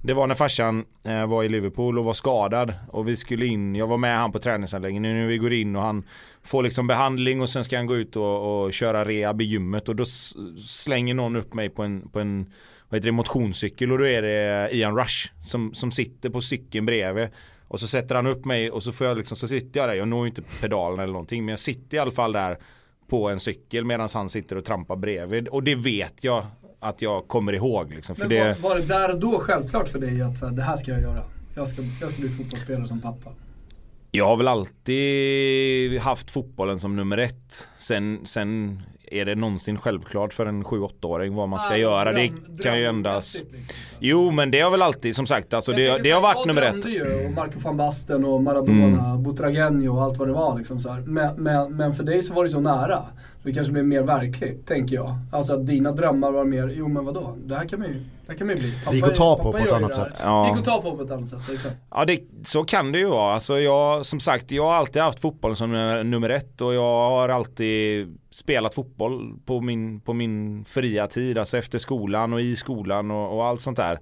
Det 0.04 0.14
var 0.14 0.28
när 0.28 0.36
farsan 0.36 0.86
eh, 1.04 1.28
var 1.28 1.44
i 1.44 1.50
Liverpool 1.50 2.00
och 2.00 2.06
var 2.06 2.14
skadad 2.14 2.74
och 2.92 3.08
vi 3.08 3.16
skulle 3.16 3.46
in, 3.46 3.76
jag 3.76 3.88
var 3.88 3.98
med 3.98 4.18
han 4.18 4.32
på 4.32 4.40
träningsanläggningen 4.40 5.16
nu 5.16 5.28
vi 5.28 5.38
går 5.38 5.54
in 5.54 5.76
och 5.76 5.82
han 5.82 6.04
får 6.44 6.64
liksom 6.64 6.88
behandling 6.88 7.42
och 7.42 7.50
sen 7.50 7.64
ska 7.64 7.78
han 7.78 7.88
gå 7.88 7.96
ut 7.96 8.16
och, 8.16 8.64
och 8.64 8.74
köra 8.74 9.06
rehab 9.06 9.42
i 9.42 9.46
gymmet 9.46 9.90
och 9.90 9.96
då 9.96 10.06
slänger 10.68 11.14
någon 11.14 11.36
upp 11.36 11.54
mig 11.54 11.70
på 11.70 11.84
en, 11.84 12.10
på 12.10 12.20
en 12.20 12.52
vad 12.96 13.00
heter 13.00 13.08
det, 13.08 13.12
motionscykel 13.12 13.92
och 13.92 13.98
då 13.98 14.08
är 14.08 14.22
det 14.22 14.70
Ian 14.72 14.98
Rush 14.98 15.32
som, 15.42 15.74
som 15.74 15.92
sitter 15.92 16.30
på 16.30 16.42
cykeln 16.42 16.86
bredvid. 16.86 17.28
Och 17.68 17.80
så 17.80 17.88
sätter 17.88 18.16
han 18.16 18.28
upp 18.28 18.46
mig 18.46 18.72
och 18.72 18.84
så 18.84 18.92
får 18.92 19.08
jag 19.08 19.18
liksom, 19.18 19.38
så 19.38 19.48
sitter 19.48 19.80
jag 19.80 19.90
där, 19.90 19.96
jag 19.96 20.08
når 20.08 20.26
ju 20.26 20.30
inte 20.30 20.42
pedalen 20.62 21.00
eller 21.00 21.14
någonting 21.14 21.46
men 21.46 21.52
jag 21.52 21.60
sitter 21.60 21.98
i 21.98 22.00
alla 22.00 22.12
fall 22.12 22.32
där 22.32 22.58
på 23.08 23.30
en 23.30 23.40
cykel 23.40 23.86
medan 23.86 24.10
han 24.14 24.30
sitter 24.30 24.56
och 24.56 24.66
trampar 24.66 24.96
bredvid. 24.96 25.48
Och 25.48 25.64
det 25.64 25.76
vet 25.76 26.14
jag 26.22 26.46
att 26.80 27.02
jag 27.02 27.28
kommer 27.28 27.54
ihåg. 27.54 27.94
Liksom, 27.94 28.16
Men 28.20 28.30
det... 28.30 28.58
var, 28.62 28.70
var 28.70 28.76
det 28.76 28.86
där 28.86 29.14
och 29.14 29.20
då 29.20 29.40
självklart 29.40 29.88
för 29.88 30.00
dig 30.00 30.22
att 30.22 30.38
så 30.38 30.48
här, 30.48 30.56
det 30.56 30.62
här 30.62 30.78
ska 30.78 30.92
jag 30.92 31.02
göra? 31.02 31.22
Jag 31.56 31.68
ska, 31.68 31.82
jag 32.02 32.12
ska 32.12 32.22
bli 32.22 32.30
fotbollsspelare 32.30 32.88
som 32.88 33.02
pappa. 33.02 33.32
Jag 34.12 34.26
har 34.26 34.38
väl 34.38 34.48
alltid 34.48 36.00
haft 36.00 36.32
fotbollen 36.32 36.80
som 36.80 36.96
nummer 36.96 37.18
ett. 37.18 37.68
Sen, 37.80 38.20
sen 38.24 38.82
är 39.12 39.26
det 39.26 39.36
någonsin 39.36 39.78
självklart 39.78 40.34
för 40.34 40.46
en 40.46 40.64
7-8-åring 40.64 41.36
vad 41.36 41.50
man 41.50 41.60
ska 41.60 41.74
ah, 41.74 41.78
göra. 41.78 42.12
Dröm, 42.12 42.40
det 42.48 42.64
kan 42.64 42.80
ju 42.80 42.86
ändras. 42.86 43.34
Liksom, 43.34 43.76
jo 44.00 44.32
men 44.32 44.52
det 44.52 44.62
har 44.62 44.72
väl 44.72 44.82
alltid 44.82 45.16
som 45.16 45.26
sagt 45.26 45.54
alltså, 45.54 45.72
det, 45.72 46.04
det 46.04 46.12
har 46.12 46.22
varit 46.22 46.48
nummer 46.48 46.62
ett. 46.62 46.86
Ju, 46.86 47.26
och 47.26 47.32
Marco 47.32 47.60
van 47.60 47.78
Basten 47.78 48.26
och 48.26 48.44
Maradona, 48.44 49.06
mm. 49.06 49.24
Butragenio 49.24 49.90
och 49.90 50.04
allt 50.04 50.18
vad 50.18 50.28
det 50.28 50.34
var. 50.34 50.58
Liksom, 50.58 50.80
så 50.80 50.98
men, 51.06 51.36
men, 51.36 51.76
men, 51.78 51.94
för 51.94 52.04
dig 52.04 52.24
så 52.24 52.34
var 52.34 52.44
det 52.44 52.50
så 52.50 52.60
nära. 52.60 53.02
Det 53.44 53.54
kanske 53.54 53.74
blev 53.74 53.86
mer 53.86 54.02
verkligt, 54.02 54.68
tänker 54.68 54.96
jag. 54.96 55.18
Alltså 55.32 55.54
att 55.54 55.68
dina 55.68 55.92
drömmar 55.92 56.32
var 56.32 56.46
mer, 56.46 56.74
jo 56.78 56.88
men 56.88 57.06
vadå, 57.06 57.36
det 57.46 57.56
här 57.56 57.66
kan 57.66 57.80
man 57.80 57.90
ju, 57.90 57.96
det 58.28 58.36
kan 58.36 58.48
man 58.48 58.56
ju 58.56 58.62
bli. 58.62 58.72
Pappa, 58.72 58.92
det 58.92 58.96
gick 58.96 59.06
att 59.06 59.16
ta 59.16 59.36
på 59.44 59.52
på 59.52 59.58
ett 59.58 59.72
annat 59.72 59.96
sätt. 59.96 60.20
Ja. 60.22 60.44
Det 60.44 60.50
gick 60.50 60.60
att 60.60 60.74
ta 60.74 60.82
på 60.82 60.98
på 60.98 61.04
ett 61.04 61.12
annat 61.12 61.30
sätt, 61.30 61.50
exakt. 61.54 61.76
Ja, 61.92 62.06
det, 62.06 62.20
så 62.44 62.64
kan 62.64 62.92
det 62.92 62.98
ju 62.98 63.06
vara. 63.08 63.34
Alltså 63.34 63.60
jag, 63.60 64.06
som 64.06 64.20
sagt, 64.20 64.52
jag 64.52 64.64
har 64.64 64.74
alltid 64.74 65.02
haft 65.02 65.20
fotboll 65.20 65.56
som 65.56 65.72
nummer 66.10 66.30
ett 66.30 66.62
och 66.62 66.74
jag 66.74 67.10
har 67.10 67.30
alltid 67.30 68.18
spelat 68.32 68.74
fotboll 68.74 69.40
på 69.46 69.62
min, 69.62 70.00
på 70.02 70.14
min 70.14 70.66
fria 70.66 71.08
tid, 71.08 71.38
alltså 71.38 71.58
efter 71.58 71.78
skolan 71.78 72.34
och 72.34 72.42
i 72.42 72.56
skolan 72.56 73.12
och, 73.12 73.36
och 73.38 73.46
allt 73.46 73.62
sånt 73.62 73.78
där. 73.78 74.00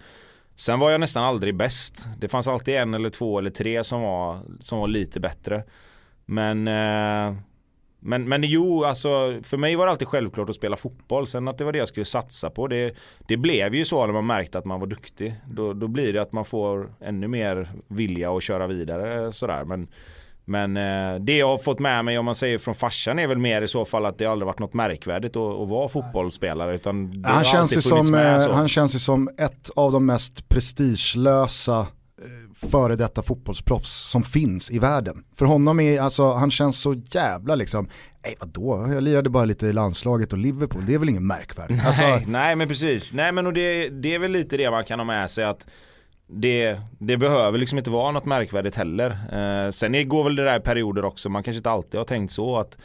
Sen 0.56 0.80
var 0.80 0.92
jag 0.92 1.00
nästan 1.00 1.24
aldrig 1.24 1.56
bäst. 1.56 2.08
Det 2.18 2.28
fanns 2.28 2.48
alltid 2.48 2.76
en 2.76 2.94
eller 2.94 3.10
två 3.10 3.40
eller 3.40 3.52
tre 3.52 3.84
som 3.84 4.02
var, 4.02 4.40
som 4.60 4.80
var 4.80 4.88
lite 4.88 5.20
bättre. 5.20 5.64
Men 6.26 6.68
eh, 6.68 7.36
men, 8.06 8.30
men 8.30 8.44
jo, 8.44 8.84
alltså 8.84 9.40
för 9.44 9.58
mig 9.58 9.76
var 9.76 9.86
det 9.86 9.92
alltid 9.92 10.08
självklart 10.08 10.50
att 10.50 10.56
spela 10.56 10.76
fotboll. 10.76 11.28
Sen 11.28 11.48
att 11.48 11.58
det 11.58 11.64
var 11.64 11.72
det 11.72 11.78
jag 11.78 11.88
skulle 11.88 12.06
satsa 12.06 12.50
på. 12.50 12.68
Det, 12.68 12.96
det 13.28 13.38
blev 13.38 13.76
ju 13.76 13.86
så 13.86 14.06
när 14.06 14.14
man 14.14 14.26
märkte 14.26 14.58
att 14.58 14.66
man 14.66 14.80
var 14.80 14.88
duktig. 14.88 15.36
Då, 15.48 15.74
då 15.74 15.88
blir 15.88 16.14
det 16.14 16.22
att 16.22 16.32
man 16.32 16.46
får 16.46 16.94
ännu 17.02 17.28
mer 17.28 17.70
vilja 17.88 18.32
att 18.32 18.44
köra 18.44 18.68
vidare 18.68 19.32
sådär. 19.32 19.64
Men, 19.66 19.88
men 20.46 20.78
eh, 20.78 21.20
det 21.20 21.38
jag 21.38 21.48
har 21.48 21.58
fått 21.58 21.80
med 21.80 22.06
mig 22.06 22.18
om 22.18 22.26
man 22.26 22.36
säger 22.36 22.58
från 22.58 22.76
farsan 22.76 23.20
är 23.20 23.28
väl 23.28 23.38
mer 23.38 23.62
i 23.62 23.68
så 23.68 23.86
fall 23.86 24.06
att 24.06 24.18
det 24.18 24.26
aldrig 24.26 24.48
varit 24.48 24.60
något 24.60 24.74
märkvärdigt 24.74 25.36
att, 25.36 25.62
att 25.62 25.70
vara 25.70 25.88
fotbollsspelare. 25.88 26.76
Utan 26.76 27.24
han, 27.28 27.44
känns 27.44 27.78
ju 27.78 27.82
som, 27.82 28.16
eh, 28.16 28.52
han 28.52 28.68
känns 28.68 28.96
ju 28.96 29.00
som 29.00 29.30
ett 29.38 29.70
av 29.76 29.92
de 29.92 30.06
mest 30.06 30.50
prestigelösa 30.50 31.88
före 32.72 32.96
detta 32.96 33.24
fotbollsproffs 33.24 34.10
som 34.10 34.24
finns 34.24 34.72
i 34.72 34.80
världen. 34.80 35.24
För 35.36 35.46
honom 35.46 35.80
är, 35.80 36.02
alltså 36.02 36.34
han 36.34 36.52
känns 36.52 36.80
så 36.80 36.94
jävla 36.94 37.56
liksom, 37.56 37.90
nej 38.24 38.36
vadå, 38.40 38.88
jag 38.94 39.04
lirade 39.04 39.30
bara 39.30 39.46
lite 39.46 39.68
i 39.68 39.74
landslaget 39.74 40.34
och 40.34 40.40
Liverpool, 40.40 40.86
det 40.86 40.94
är 40.94 41.00
väl 41.00 41.10
ingen 41.10 41.28
märkvärdigt. 41.28 41.78
Nej, 41.78 41.88
alltså, 41.88 42.32
nej 42.32 42.56
men 42.56 42.68
precis, 42.68 43.14
nej 43.14 43.32
men 43.32 43.48
och 43.48 43.54
det, 43.54 43.90
det 43.90 44.16
är 44.16 44.20
väl 44.20 44.32
lite 44.32 44.58
det 44.58 44.72
man 44.72 44.86
kan 44.86 45.00
ha 45.00 45.06
med 45.06 45.32
sig 45.32 45.44
att 45.44 45.68
det, 46.28 46.80
det 47.00 47.18
behöver 47.18 47.58
liksom 47.58 47.78
inte 47.78 47.90
vara 47.90 48.12
något 48.12 48.26
märkvärdigt 48.26 48.76
heller. 48.76 49.10
Eh, 49.10 49.72
sen 49.72 50.10
går 50.10 50.24
väl 50.24 50.36
det 50.36 50.44
där 50.44 50.58
i 50.58 50.62
perioder 50.62 51.06
också, 51.06 51.30
man 51.30 51.44
kanske 51.44 51.58
inte 51.58 51.70
alltid 51.70 52.00
har 52.00 52.06
tänkt 52.06 52.32
så 52.32 52.60
att 52.60 52.78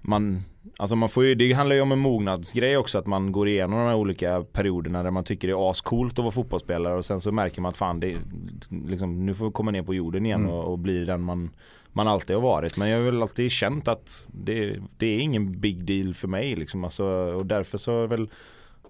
man 0.00 0.44
Alltså 0.78 0.96
man 0.96 1.08
får 1.08 1.24
ju, 1.24 1.34
det 1.34 1.52
handlar 1.52 1.76
ju 1.76 1.82
om 1.82 1.92
en 1.92 1.98
mognadsgrej 1.98 2.76
också 2.76 2.98
att 2.98 3.06
man 3.06 3.32
går 3.32 3.48
igenom 3.48 3.78
de 3.78 3.86
här 3.86 3.94
olika 3.94 4.44
perioderna 4.52 5.02
där 5.02 5.10
man 5.10 5.24
tycker 5.24 5.48
det 5.48 5.54
är 5.54 5.70
ascoolt 5.70 6.12
att 6.12 6.18
vara 6.18 6.30
fotbollsspelare 6.30 6.94
och 6.94 7.04
sen 7.04 7.20
så 7.20 7.32
märker 7.32 7.60
man 7.60 7.70
att 7.70 7.76
fan 7.76 8.00
det 8.00 8.16
liksom, 8.86 9.26
nu 9.26 9.34
får 9.34 9.46
vi 9.46 9.52
komma 9.52 9.70
ner 9.70 9.82
på 9.82 9.94
jorden 9.94 10.26
igen 10.26 10.40
mm. 10.40 10.52
och, 10.52 10.64
och 10.64 10.78
bli 10.78 11.04
den 11.04 11.20
man, 11.22 11.50
man 11.92 12.08
alltid 12.08 12.36
har 12.36 12.42
varit. 12.42 12.76
Men 12.76 12.88
jag 12.88 12.98
har 12.98 13.04
väl 13.04 13.22
alltid 13.22 13.50
känt 13.50 13.88
att 13.88 14.28
det, 14.32 14.78
det 14.96 15.06
är 15.06 15.18
ingen 15.18 15.60
big 15.60 15.84
deal 15.84 16.14
för 16.14 16.28
mig 16.28 16.56
liksom. 16.56 16.84
Alltså, 16.84 17.04
och 17.06 17.46
därför 17.46 17.78
så 17.78 18.02
är 18.02 18.06
väl 18.06 18.28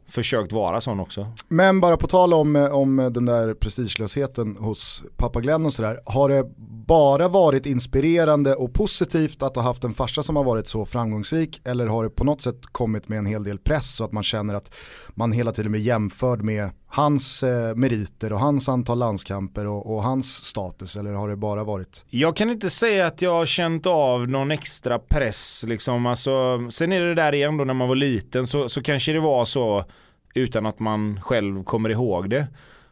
försökt 0.07 0.53
vara 0.53 0.81
sån 0.81 1.01
också. 1.01 1.27
Men 1.49 1.81
bara 1.81 1.97
på 1.97 2.07
tal 2.07 2.35
om, 2.35 2.57
om 2.73 2.97
den 2.97 3.25
där 3.25 3.55
prestigelösheten 3.55 4.57
hos 4.57 5.05
pappa 5.17 5.41
Glenn 5.41 5.67
och 5.67 5.73
sådär. 5.73 6.01
Har 6.05 6.29
det 6.29 6.51
bara 6.87 7.29
varit 7.29 7.67
inspirerande 7.67 8.55
och 8.55 8.75
positivt 8.75 9.43
att 9.43 9.57
ha 9.57 9.63
haft 9.63 9.85
en 9.85 9.95
farsa 9.95 10.23
som 10.23 10.37
har 10.37 10.45
varit 10.45 10.69
så 10.69 10.85
framgångsrik 10.85 11.61
eller 11.65 11.87
har 11.87 12.05
det 12.05 12.11
på 12.11 12.25
något 12.25 12.43
sätt 12.43 12.67
kommit 12.73 13.09
med 13.09 13.19
en 13.19 13.27
hel 13.27 13.45
del 13.45 13.59
press 13.59 13.97
så 13.97 14.05
att 14.05 14.13
man 14.13 14.23
känner 14.23 14.55
att 14.55 14.75
man 15.15 15.33
hela 15.33 15.53
tiden 15.53 15.73
blir 15.73 15.83
jämförd 15.83 16.43
med 16.43 16.71
hans 16.89 17.43
eh, 17.43 17.75
meriter 17.75 18.33
och 18.33 18.41
hans 18.41 18.69
antal 18.69 18.99
landskamper 18.99 19.67
och, 19.67 19.95
och, 19.95 20.03
hans 20.03 20.45
status 20.45 20.97
eller 20.97 21.13
har 21.13 21.29
det 21.29 21.37
bara 21.37 21.65
varit? 21.65 22.05
Jag 22.11 22.37
kan 22.37 22.51
inte 22.51 22.71
säga 22.71 23.07
att 23.07 23.23
jag 23.23 23.33
har 23.33 23.47
känt 23.47 23.87
av 23.87 24.29
någon 24.29 24.51
extra 24.51 24.99
press 24.99 25.65
liksom. 25.67 26.07
Alltså, 26.07 26.59
sen 26.71 26.93
är 26.93 27.01
det 27.01 27.15
där 27.15 27.35
igen 27.35 27.57
då 27.57 27.65
när 27.65 27.75
man 27.75 27.89
var 27.89 27.97
liten 27.97 28.47
så, 28.47 28.69
så 28.69 28.83
kanske 28.83 29.13
det 29.13 29.21
var 29.21 29.45
så 29.45 29.85
utan 30.35 30.67
att 30.67 30.81
man 30.81 31.21
själv 31.23 31.65
kommer 31.65 31.91
ihåg 31.91 32.31
det. 32.31 32.47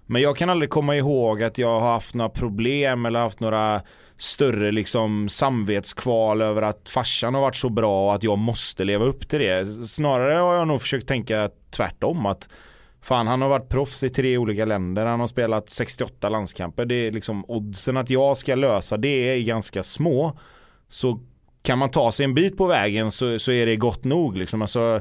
Men 0.07 0.23
jag 0.23 0.37
kan 0.37 0.51
aldrig 0.51 0.71
komma 0.71 0.97
ihåg 0.97 1.43
att 1.43 1.59
jag 1.59 1.81
har 1.81 1.93
haft 1.93 2.15
några 2.15 2.29
problem 2.29 3.07
eller 3.07 3.21
haft 3.21 3.41
några 3.41 3.83
större 4.17 4.73
liksom 4.73 5.29
samvetskval 5.29 6.43
över 6.43 6.63
att 6.63 6.89
farsan 6.89 7.35
har 7.35 7.41
varit 7.41 7.57
så 7.57 7.69
bra 7.69 8.07
och 8.07 8.15
att 8.15 8.23
jag 8.23 8.39
måste 8.39 8.85
leva 8.85 9.05
upp 9.05 9.29
till 9.29 9.39
det. 9.39 9.67
Snarare 9.87 10.35
har 10.35 10.55
jag 10.55 10.69
nog 10.69 10.81
försökt 10.81 11.09
tänka 11.09 11.51
tvärtom 11.71 12.27
att 12.27 12.49
Fan 13.05 13.27
han 13.27 13.43
har 13.43 13.49
varit 13.49 13.69
proffs 13.69 14.03
i 14.03 14.11
tre 14.11 14.39
olika 14.39 14.65
länder, 14.65 15.07
han 15.07 15.21
har 15.21 15.27
spelat 15.27 15.71
68 15.71 16.29
landskamper. 16.29 16.85
Det 16.85 16.95
är 16.95 17.13
liksom 17.13 17.45
oddsen 17.49 17.97
att 17.97 18.11
jag 18.11 18.37
ska 18.37 18.55
lösa 18.55 18.97
det 18.97 19.09
är 19.09 19.43
ganska 19.43 19.83
små. 19.83 20.39
Så 20.89 21.21
kan 21.63 21.79
man 21.79 21.91
ta 21.91 22.13
sig 22.13 22.25
en 22.25 22.35
bit 22.35 22.57
på 22.57 22.67
vägen 22.67 23.11
så, 23.11 23.39
så 23.39 23.53
är 23.53 23.67
det 23.67 23.77
gott 23.77 24.05
nog 24.05 24.37
liksom. 24.37 24.63
Alltså, 24.63 25.01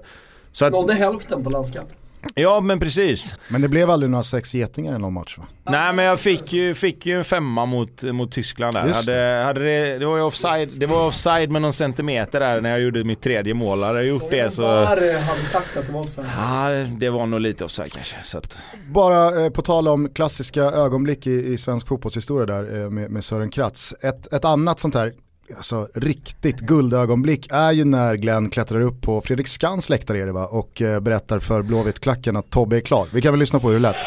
så 0.51 0.65
att, 0.65 0.71
Nådde 0.71 0.93
hälften 0.93 1.43
på 1.43 1.49
landskamp. 1.49 1.89
Ja 2.36 2.59
men 2.59 2.79
precis. 2.79 3.33
Men 3.47 3.62
det 3.62 3.67
blev 3.67 3.89
aldrig 3.89 4.09
några 4.09 4.23
sex 4.23 4.55
getingar 4.55 4.95
i 4.95 4.99
någon 4.99 5.13
match 5.13 5.38
va? 5.38 5.45
Nej 5.63 5.93
men 5.93 6.05
jag 6.05 6.19
fick 6.19 6.53
ju, 6.53 6.73
fick 6.73 7.05
ju 7.05 7.17
en 7.17 7.23
femma 7.23 7.65
mot, 7.65 8.03
mot 8.03 8.31
Tyskland 8.31 8.75
där. 8.75 8.88
Just 8.88 9.09
hade, 9.09 9.43
hade 9.45 9.63
det, 9.63 9.99
det, 9.99 10.05
var 10.05 10.17
ju 10.17 10.23
offside, 10.23 10.69
det 10.79 10.86
var 10.86 11.07
offside 11.07 11.51
med 11.51 11.62
någon 11.62 11.73
centimeter 11.73 12.39
där 12.39 12.62
när 12.62 12.69
jag 12.69 12.81
gjorde 12.81 13.03
mitt 13.03 13.21
tredje 13.21 13.53
mål. 13.53 13.83
Hade 13.83 13.99
jag 13.99 14.07
gjort 14.07 14.29
det 14.29 14.53
så... 14.53 14.62
Var 14.62 14.86
hade 14.86 15.45
sagt 15.45 15.77
att 15.77 15.86
det 15.86 15.91
var 15.91 15.99
offside? 15.99 16.27
Ja 16.38 16.69
det 16.97 17.09
var 17.09 17.25
nog 17.25 17.39
lite 17.39 17.65
offside 17.65 17.91
kanske. 17.91 18.15
Så 18.23 18.38
att... 18.38 18.57
Bara 18.88 19.43
eh, 19.43 19.49
på 19.49 19.62
tal 19.62 19.88
om 19.88 20.09
klassiska 20.09 20.63
ögonblick 20.63 21.27
i, 21.27 21.53
i 21.53 21.57
svensk 21.57 21.88
fotbollshistoria 21.88 22.45
där 22.45 22.81
eh, 22.81 22.89
med, 22.89 23.12
med 23.12 23.23
Sören 23.23 23.49
Kratz. 23.49 23.93
Ett, 24.01 24.33
ett 24.33 24.45
annat 24.45 24.79
sånt 24.79 24.95
här 24.95 25.13
alltså, 25.55 25.87
riktigt 25.95 26.59
guldögonblick 26.59 27.47
är 27.51 27.71
ju 27.71 27.83
när 27.85 28.15
Glenn 28.15 28.49
klättrar 28.49 28.81
upp 28.81 29.01
på 29.01 29.21
Fredrik 29.21 29.47
Skans 29.47 29.89
läktare 29.89 30.19
är 30.19 30.25
det 30.25 30.31
va? 30.31 30.45
och 30.45 30.81
eh, 30.81 30.99
berättar 30.99 31.39
för 31.39 31.61
Blåvitt-klacken 31.61 32.35
att 32.35 32.49
Tobbe 32.49 32.75
är 32.75 32.81
klar. 32.81 33.07
Vi 33.13 33.21
kan 33.21 33.33
väl 33.33 33.39
lyssna 33.39 33.59
på 33.59 33.67
hur 33.67 33.73
det 33.73 33.79
lät. 33.79 34.01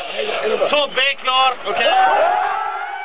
Tobbe 0.71 1.01
är 1.01 1.23
klar. 1.25 1.71
Okay. 1.71 1.87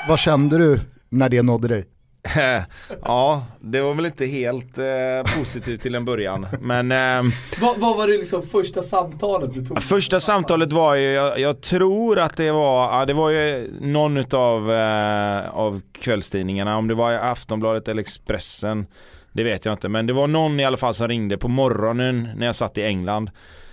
Vad 0.08 0.19
kände 0.19 0.58
du 0.58 0.80
när 1.10 1.30
det 1.30 1.41
nådde 1.41 1.67
dig? 1.67 1.86
ja, 3.01 3.45
det 3.60 3.81
var 3.81 3.93
väl 3.93 4.05
inte 4.05 4.25
helt 4.25 4.77
eh, 4.77 5.38
positivt 5.39 5.81
till 5.81 5.95
en 5.95 6.05
början. 6.05 6.47
Men... 6.60 6.91
Eh, 6.91 7.31
vad, 7.62 7.79
vad, 7.79 7.97
var 7.97 8.07
det 8.07 8.17
liksom 8.17 8.41
första 8.41 8.81
samtalet 8.81 9.53
du 9.53 9.65
tog? 9.65 9.84
Första 9.84 10.19
samtalet 10.19 10.71
var 10.71 10.95
ju, 10.95 11.12
jag, 11.12 11.39
jag, 11.39 11.62
tror 11.62 12.19
att 12.19 12.38
det 12.38 12.51
var, 12.51 12.99
ja, 12.99 13.05
det 13.05 13.13
var 13.13 13.29
ju 13.29 13.73
någon 13.81 14.17
utav 14.17 14.71
eh, 14.71 15.49
av 15.49 15.81
kvällstidningarna, 15.91 16.77
om 16.77 16.88
det 16.88 16.93
var 16.93 17.13
Aftonbladet 17.13 17.88
eller 17.88 18.01
Expressen. 18.01 18.86
Det 19.34 19.43
vet 19.43 19.65
jag 19.65 19.73
inte, 19.73 19.89
men 19.89 20.07
det 20.07 20.13
var 20.13 20.27
någon 20.27 20.60
i 20.60 20.65
alla 20.65 20.77
fall 20.77 20.93
som 20.93 21.07
ringde 21.07 21.38
på 21.38 21.47
morgonen 21.47 22.29
när 22.36 22.45
jag 22.45 22.55
satt 22.55 22.77
i 22.77 22.84
England. 22.84 23.29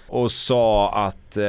Och 0.09 0.33
sa 0.33 0.91
att 0.91 1.37
eh, 1.37 1.45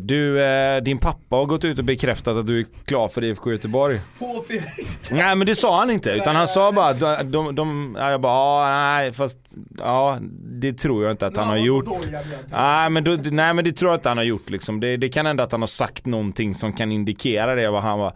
du, 0.00 0.44
eh, 0.44 0.82
din 0.82 0.98
pappa 0.98 1.36
har 1.36 1.46
gått 1.46 1.64
ut 1.64 1.78
och 1.78 1.84
bekräftat 1.84 2.36
att 2.36 2.46
du 2.46 2.60
är 2.60 2.66
klar 2.84 3.08
för 3.08 3.24
IFK 3.24 3.52
Göteborg. 3.52 4.00
På 4.18 4.44
Felix 4.48 5.10
Nej 5.10 5.36
men 5.36 5.46
det 5.46 5.54
sa 5.54 5.78
han 5.78 5.90
inte 5.90 6.10
utan 6.10 6.36
han 6.36 6.48
sa 6.48 6.72
bara 6.72 6.86
att 6.86 7.00
de, 7.00 7.30
de, 7.30 7.54
de 7.54 7.96
ja, 7.98 8.10
jag 8.10 8.20
bara 8.20 8.32
ja, 8.32 8.70
nej 8.70 9.12
fast 9.12 9.38
ja 9.78 10.18
det 10.60 10.72
tror 10.72 11.04
jag 11.04 11.12
inte 11.12 11.26
att 11.26 11.36
han 11.36 11.48
har 11.48 11.56
gjort. 11.56 11.84
Nej 12.50 12.90
men, 12.90 13.04
då, 13.04 13.18
nej 13.30 13.54
men 13.54 13.64
det 13.64 13.72
tror 13.72 13.90
jag 13.90 13.98
inte 13.98 14.08
han 14.08 14.18
har 14.18 14.24
gjort 14.24 14.50
liksom. 14.50 14.80
Det, 14.80 14.96
det 14.96 15.08
kan 15.08 15.26
hända 15.26 15.42
att 15.42 15.52
han 15.52 15.62
har 15.62 15.66
sagt 15.66 16.06
någonting 16.06 16.54
som 16.54 16.72
kan 16.72 16.92
indikera 16.92 17.54
det. 17.54 17.68
Och 17.68 17.82
han 17.82 17.98
var 17.98 18.12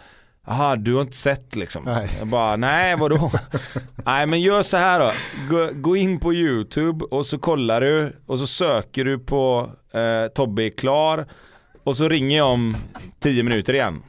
Jaha, 0.51 0.77
du 0.77 0.95
har 0.95 1.01
inte 1.01 1.17
sett 1.17 1.57
liksom? 1.57 1.85
Nej. 1.85 2.11
Jag 2.19 2.29
bara, 2.29 2.57
nej 2.57 2.97
vadå? 2.97 3.31
nej 4.05 4.27
men 4.27 4.41
gör 4.41 4.63
så 4.63 4.77
här 4.77 5.01
då. 5.01 5.11
Gå, 5.51 5.71
gå 5.73 5.97
in 5.97 6.21
på 6.21 6.35
YouTube 6.35 7.05
och 7.05 7.27
så 7.27 7.39
kollar 7.39 7.81
du 7.81 8.13
och 8.27 8.39
så 8.39 8.47
söker 8.47 9.05
du 9.05 9.19
på 9.19 9.71
eh, 9.93 10.33
Tobbe 10.35 10.63
är 10.63 10.71
klar 10.71 11.27
och 11.85 11.97
så 11.97 12.09
ringer 12.09 12.37
jag 12.37 12.49
om 12.49 12.77
10 13.19 13.43
minuter 13.43 13.75
igen. 13.75 14.03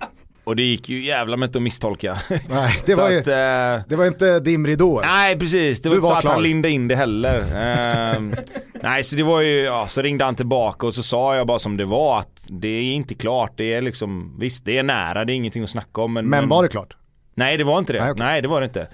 Och 0.49 0.55
det 0.55 0.63
gick 0.63 0.89
ju 0.89 1.05
jävla 1.05 1.37
med 1.37 1.55
att 1.55 1.61
misstolka. 1.61 2.17
Nej, 2.49 2.81
det 2.85 2.95
var, 2.95 3.09
ju, 3.09 3.19
att, 3.19 3.27
eh, 3.27 3.87
det 3.89 3.95
var 3.95 4.05
inte 4.05 4.39
dimridåer. 4.39 5.05
Nej 5.05 5.39
precis, 5.39 5.81
det 5.81 5.89
var 5.89 5.95
Du 5.95 5.97
inte 5.97 6.03
var 6.07 6.11
så 6.11 6.17
att 6.17 6.21
klar. 6.21 6.31
han 6.33 6.43
lindade 6.43 6.73
in 6.73 6.87
det 6.87 6.95
heller. 6.95 7.45
Ehm, 7.55 8.35
nej 8.81 9.03
så 9.03 9.15
det 9.15 9.23
var 9.23 9.41
ju, 9.41 9.59
ja 9.59 9.87
så 9.87 10.01
ringde 10.01 10.25
han 10.25 10.35
tillbaka 10.35 10.87
och 10.87 10.93
så 10.93 11.03
sa 11.03 11.35
jag 11.35 11.47
bara 11.47 11.59
som 11.59 11.77
det 11.77 11.85
var 11.85 12.19
att 12.19 12.47
det 12.49 12.67
är 12.67 12.81
inte 12.81 13.15
klart, 13.15 13.53
det 13.57 13.73
är 13.73 13.81
liksom, 13.81 14.35
visst 14.39 14.65
det 14.65 14.77
är 14.77 14.83
nära, 14.83 15.25
det 15.25 15.33
är 15.33 15.35
ingenting 15.35 15.63
att 15.63 15.69
snacka 15.69 16.01
om 16.01 16.13
men, 16.13 16.25
Men 16.25 16.49
var 16.49 16.63
det 16.63 16.69
klart? 16.69 16.95
Nej 17.35 17.57
det 17.57 17.63
var 17.63 17.79
inte 17.79 17.93
det, 17.93 17.99
Nej, 17.99 18.13
nej, 18.17 18.27
okej. 18.31 18.41
det 18.41 18.47
var 18.47 18.61
det 18.61 18.65
inte. 18.65 18.87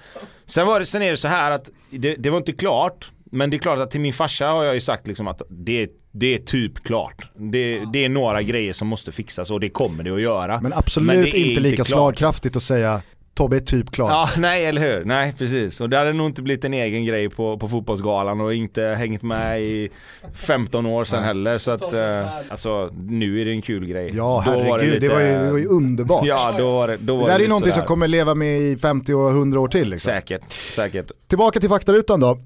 Sen, 0.46 0.66
var 0.66 0.78
det, 0.78 0.86
sen 0.86 1.02
är 1.02 1.10
det 1.10 1.16
så 1.16 1.28
här 1.28 1.50
att 1.50 1.70
det, 1.90 2.14
det 2.14 2.30
var 2.30 2.38
inte 2.38 2.52
klart, 2.52 3.10
men 3.32 3.50
det 3.50 3.56
är 3.56 3.58
klart 3.58 3.78
att 3.78 3.90
till 3.90 4.00
min 4.00 4.12
farsa 4.12 4.46
har 4.46 4.64
jag 4.64 4.74
ju 4.74 4.80
sagt 4.80 5.06
liksom 5.06 5.28
att 5.28 5.42
det, 5.48 5.88
det 6.18 6.34
är 6.34 6.38
typ 6.38 6.84
klart. 6.84 7.30
Det, 7.34 7.82
det 7.92 8.04
är 8.04 8.08
några 8.08 8.42
grejer 8.42 8.72
som 8.72 8.88
måste 8.88 9.12
fixas 9.12 9.50
och 9.50 9.60
det 9.60 9.68
kommer 9.68 10.04
det 10.04 10.10
att 10.14 10.20
göra. 10.20 10.60
Men 10.60 10.72
absolut 10.72 11.06
Men 11.06 11.20
det 11.24 11.38
inte 11.38 11.60
lika 11.60 11.76
klart. 11.76 11.86
slagkraftigt 11.86 12.56
att 12.56 12.62
säga 12.62 13.02
Tobbe 13.34 13.56
är 13.56 13.60
typ 13.60 13.90
klar. 13.90 14.10
Ja, 14.10 14.28
nej 14.38 14.66
eller 14.66 14.80
hur. 14.80 15.04
Nej 15.04 15.34
precis. 15.38 15.80
Och 15.80 15.90
det 15.90 15.96
hade 15.96 16.12
nog 16.12 16.26
inte 16.26 16.42
blivit 16.42 16.64
en 16.64 16.74
egen 16.74 17.04
grej 17.04 17.28
på, 17.28 17.58
på 17.58 17.68
fotbollsgalan 17.68 18.40
och 18.40 18.54
inte 18.54 18.82
hängt 18.82 19.22
med 19.22 19.62
i 19.62 19.88
15 20.34 20.86
år 20.86 21.04
sedan 21.04 21.24
heller. 21.24 21.58
Så 21.58 21.70
att, 21.70 21.94
eh, 21.94 22.26
alltså 22.48 22.90
nu 23.08 23.40
är 23.40 23.44
det 23.44 23.50
en 23.50 23.62
kul 23.62 23.86
grej. 23.86 24.10
Ja 24.14 24.42
Då 24.46 24.52
var 24.52 24.60
herregud, 24.62 24.92
det, 24.92 25.00
lite- 25.00 25.14
var 25.14 25.20
ju, 25.20 25.32
det 25.44 25.50
var 25.50 25.58
ju 25.58 25.66
underbart. 25.66 26.26
Ja, 26.26 26.54
då 26.58 26.72
var 26.72 26.88
det, 26.88 26.96
då 26.96 27.12
det 27.16 27.20
var 27.20 27.28
där 27.28 27.34
är 27.36 27.40
ju 27.40 27.48
någonting 27.48 27.72
som 27.72 27.76
sådär. 27.76 27.86
kommer 27.86 28.08
leva 28.08 28.34
med 28.34 28.60
i 28.60 28.76
50 28.76 29.14
och 29.14 29.30
100 29.30 29.60
år 29.60 29.68
till. 29.68 29.88
Liksom. 29.90 30.10
Säkert, 30.12 30.52
säkert. 30.52 31.10
Tillbaka 31.28 31.60
till 31.60 31.68
faktarutan 31.68 32.20
då. 32.20 32.30
Eh, 32.30 32.36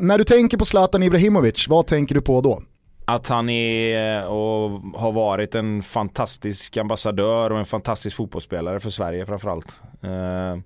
när 0.00 0.18
du 0.18 0.24
tänker 0.24 0.56
på 0.58 0.64
Zlatan 0.64 1.02
Ibrahimovic, 1.02 1.68
vad 1.68 1.86
tänker 1.86 2.14
du 2.14 2.20
på 2.20 2.40
då? 2.40 2.62
Att 3.04 3.28
han 3.28 3.48
är 3.48 4.26
och 4.26 4.70
har 4.94 5.12
varit 5.12 5.54
en 5.54 5.82
fantastisk 5.82 6.76
ambassadör 6.76 7.52
och 7.52 7.58
en 7.58 7.64
fantastisk 7.64 8.16
fotbollsspelare 8.16 8.80
för 8.80 8.90
Sverige 8.90 9.26
framförallt. 9.26 9.82
Eh, 10.02 10.56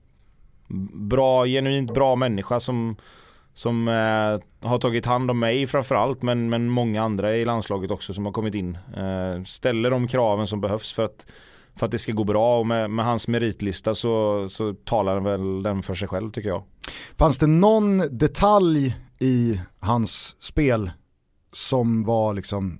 bra, 0.92 1.46
genuint 1.46 1.94
bra 1.94 2.16
människa 2.16 2.60
som, 2.60 2.96
som 3.54 3.88
eh, 3.88 4.68
har 4.68 4.78
tagit 4.78 5.06
hand 5.06 5.30
om 5.30 5.38
mig 5.38 5.66
framförallt 5.66 6.22
men, 6.22 6.50
men 6.50 6.68
många 6.68 7.02
andra 7.02 7.36
i 7.36 7.44
landslaget 7.44 7.90
också 7.90 8.14
som 8.14 8.26
har 8.26 8.32
kommit 8.32 8.54
in. 8.54 8.78
Eh, 8.96 9.42
ställer 9.44 9.90
de 9.90 10.08
kraven 10.08 10.46
som 10.46 10.60
behövs 10.60 10.92
för 10.92 11.04
att, 11.04 11.26
för 11.76 11.86
att 11.86 11.92
det 11.92 11.98
ska 11.98 12.12
gå 12.12 12.24
bra 12.24 12.58
och 12.58 12.66
med, 12.66 12.90
med 12.90 13.04
hans 13.04 13.28
meritlista 13.28 13.94
så, 13.94 14.48
så 14.48 14.74
talar 14.84 15.20
väl 15.20 15.62
den 15.62 15.82
för 15.82 15.94
sig 15.94 16.08
själv 16.08 16.30
tycker 16.30 16.48
jag. 16.48 16.62
Fanns 17.18 17.38
det 17.38 17.46
någon 17.46 18.18
detalj 18.18 18.96
i 19.18 19.60
hans 19.80 20.36
spel 20.42 20.90
som 21.56 22.04
var 22.04 22.34
liksom, 22.34 22.78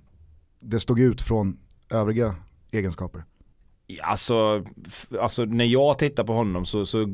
det 0.60 0.80
stod 0.80 1.00
ut 1.00 1.22
från 1.22 1.56
övriga 1.90 2.34
egenskaper? 2.70 3.24
Alltså, 4.02 4.64
alltså 5.20 5.44
när 5.44 5.64
jag 5.64 5.98
tittar 5.98 6.24
på 6.24 6.32
honom 6.32 6.64
så, 6.66 6.86
så 6.86 7.06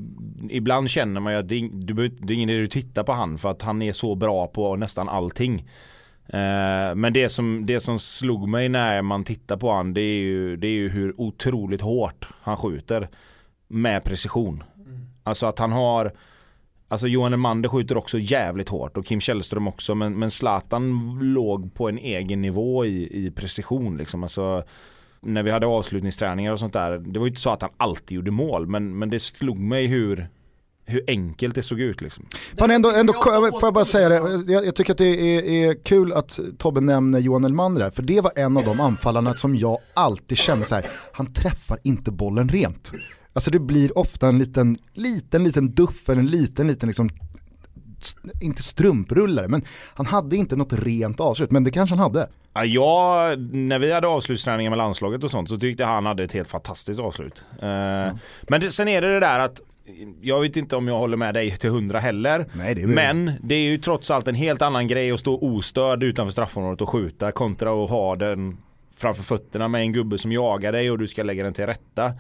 ibland 0.51 0.91
känner 0.91 1.21
man 1.21 1.33
ju 1.33 1.39
att 1.39 1.49
det, 1.49 1.55
är- 1.57 1.71
du, 1.73 1.95
behöver- 1.95 2.17
det 2.21 2.33
är 2.33 2.35
ingen 2.35 2.51
idé 2.51 2.65
att 2.65 2.71
titta 2.71 3.05
på 3.05 3.13
han 3.13 3.39
för 3.39 3.51
att 3.51 3.63
han 3.63 3.83
är 3.83 3.93
så 3.93 4.15
bra 4.15 4.47
på 4.47 4.77
nästan 4.77 5.09
allting. 5.09 5.59
Eh, 6.27 6.95
men 6.95 7.13
det 7.13 7.29
som, 7.29 7.67
det 7.67 7.81
som 7.81 7.99
slog 7.99 8.49
mig 8.49 8.69
när 8.69 9.03
man 9.03 9.25
tittar 9.25 9.57
på 9.57 9.73
han 9.73 9.95
det 9.95 10.01
är, 10.01 10.21
ju, 10.21 10.57
det 10.57 10.67
är 10.67 10.71
ju 10.73 10.89
hur 10.89 11.21
otroligt 11.21 11.81
hårt 11.81 12.27
han 12.41 12.57
skjuter 12.57 13.09
med 13.69 14.05
precision. 14.05 14.63
Alltså 15.23 15.47
att 15.47 15.59
han 15.59 15.73
har 15.73 16.13
Alltså 16.93 17.09
Johan 17.09 17.33
Elmander 17.33 17.69
skjuter 17.69 17.97
också 17.97 18.19
jävligt 18.19 18.69
hårt 18.69 18.97
och 18.97 19.07
Kim 19.07 19.21
Källström 19.21 19.69
också 19.69 19.95
men, 19.95 20.19
men 20.19 20.31
Zlatan 20.31 21.19
låg 21.23 21.75
på 21.75 21.89
en 21.89 21.99
egen 21.99 22.43
nivå 22.43 22.85
i, 22.85 23.27
i 23.27 23.31
precision 23.31 23.97
liksom. 23.97 24.23
Alltså, 24.23 24.65
när 25.21 25.43
vi 25.43 25.51
hade 25.51 25.67
avslutningsträningar 25.67 26.53
och 26.53 26.59
sånt 26.59 26.73
där. 26.73 26.99
Det 26.99 27.19
var 27.19 27.27
ju 27.27 27.31
inte 27.31 27.41
så 27.41 27.51
att 27.51 27.63
han 27.63 27.71
alltid 27.77 28.17
gjorde 28.17 28.31
mål 28.31 28.67
men, 28.67 28.99
men 28.99 29.11
det 29.11 29.21
slog 29.21 29.59
mig 29.59 29.87
hur, 29.87 30.29
hur 30.87 31.05
enkelt 31.07 31.55
det 31.55 31.63
såg 31.63 31.81
ut 31.81 32.01
liksom. 32.01 32.27
Fan 32.59 32.71
ändå, 32.71 32.91
ändå, 32.91 33.13
får 33.13 33.63
jag 33.63 33.75
bara 33.75 33.85
säga 33.85 34.09
det, 34.09 34.53
jag, 34.53 34.67
jag 34.67 34.75
tycker 34.75 34.93
att 34.93 34.99
det 34.99 35.37
är, 35.37 35.45
är 35.45 35.85
kul 35.85 36.13
att 36.13 36.41
Tobbe 36.59 36.81
nämner 36.81 37.19
Johan 37.19 37.45
Elmander 37.45 37.83
här, 37.83 37.91
för 37.91 38.03
det 38.03 38.21
var 38.21 38.33
en 38.37 38.57
av 38.57 38.65
de 38.65 38.81
anfallarna 38.81 39.35
som 39.35 39.57
jag 39.57 39.79
alltid 39.95 40.39
kände 40.39 40.65
så 40.65 40.75
här, 40.75 40.87
han 41.13 41.33
träffar 41.33 41.79
inte 41.83 42.11
bollen 42.11 42.49
rent. 42.49 42.93
Alltså 43.33 43.51
det 43.51 43.59
blir 43.59 43.99
ofta 43.99 44.29
en 44.29 44.39
liten, 44.39 44.79
liten, 44.93 45.45
liten 45.45 45.75
duff 45.75 46.09
eller 46.09 46.21
en 46.21 46.27
liten, 46.27 46.67
liten 46.67 46.87
liksom, 46.87 47.09
inte 48.41 48.63
strumprullare, 48.63 49.49
men 49.49 49.63
han 49.95 50.07
hade 50.07 50.37
inte 50.37 50.57
något 50.57 50.73
rent 50.73 51.21
avslut, 51.21 51.51
men 51.51 51.65
det 51.65 51.71
kanske 51.71 51.97
han 51.97 52.03
hade. 52.03 52.29
Ja, 52.67 53.35
när 53.53 53.79
vi 53.79 53.93
hade 53.93 54.07
avslutsträningar 54.07 54.71
med 54.71 54.77
landslaget 54.77 55.25
och 55.25 55.31
sånt 55.31 55.49
så 55.49 55.59
tyckte 55.59 55.85
han 55.85 56.07
hade 56.07 56.25
ett 56.25 56.33
helt 56.33 56.49
fantastiskt 56.49 57.01
avslut. 57.01 57.45
Eh, 57.53 57.69
Men 58.49 58.61
det, 58.61 58.71
sen 58.71 58.89
är 58.89 59.01
det 59.03 59.15
det 59.15 59.21
där 59.21 59.39
att 59.39 59.61
jag 60.21 60.41
vet 60.41 60.57
inte 60.57 60.77
om 60.77 60.89
jag 60.89 60.99
håller 60.99 61.17
med 61.17 61.35
dig 61.35 61.57
till 61.57 61.71
hundra 61.71 61.99
heller. 61.99 62.47
Nej, 62.53 62.75
det 62.75 62.87
Men 62.87 63.33
det 63.43 63.55
är 63.55 63.71
ju 63.71 63.79
trots 63.79 64.11
allt 64.11 64.29
en 64.29 64.35
helt 64.35 64.63
annan 64.63 64.89
grej 64.89 65.13
att 65.13 65.21
stå 65.21 65.39
ostörd 65.39 66.03
utanför 66.03 66.33
straffområdet 66.33 66.81
och 66.81 66.89
skjuta 66.89 67.33
kontra 67.33 67.85
att 67.85 67.91
ha 67.91 68.17
den 68.17 68.57
framför 68.97 69.23
fötterna 69.23 69.69
med 69.69 69.81
en 69.81 69.93
gubbe 69.93 70.19
som 70.19 70.33
jagar 70.33 70.73
dig 70.73 70.91
och 70.91 70.99
du 70.99 71.09
ska 71.09 71.23
lägga 71.23 71.45
den 71.45 71.55
till 71.55 71.67
rätta. 71.67 72.13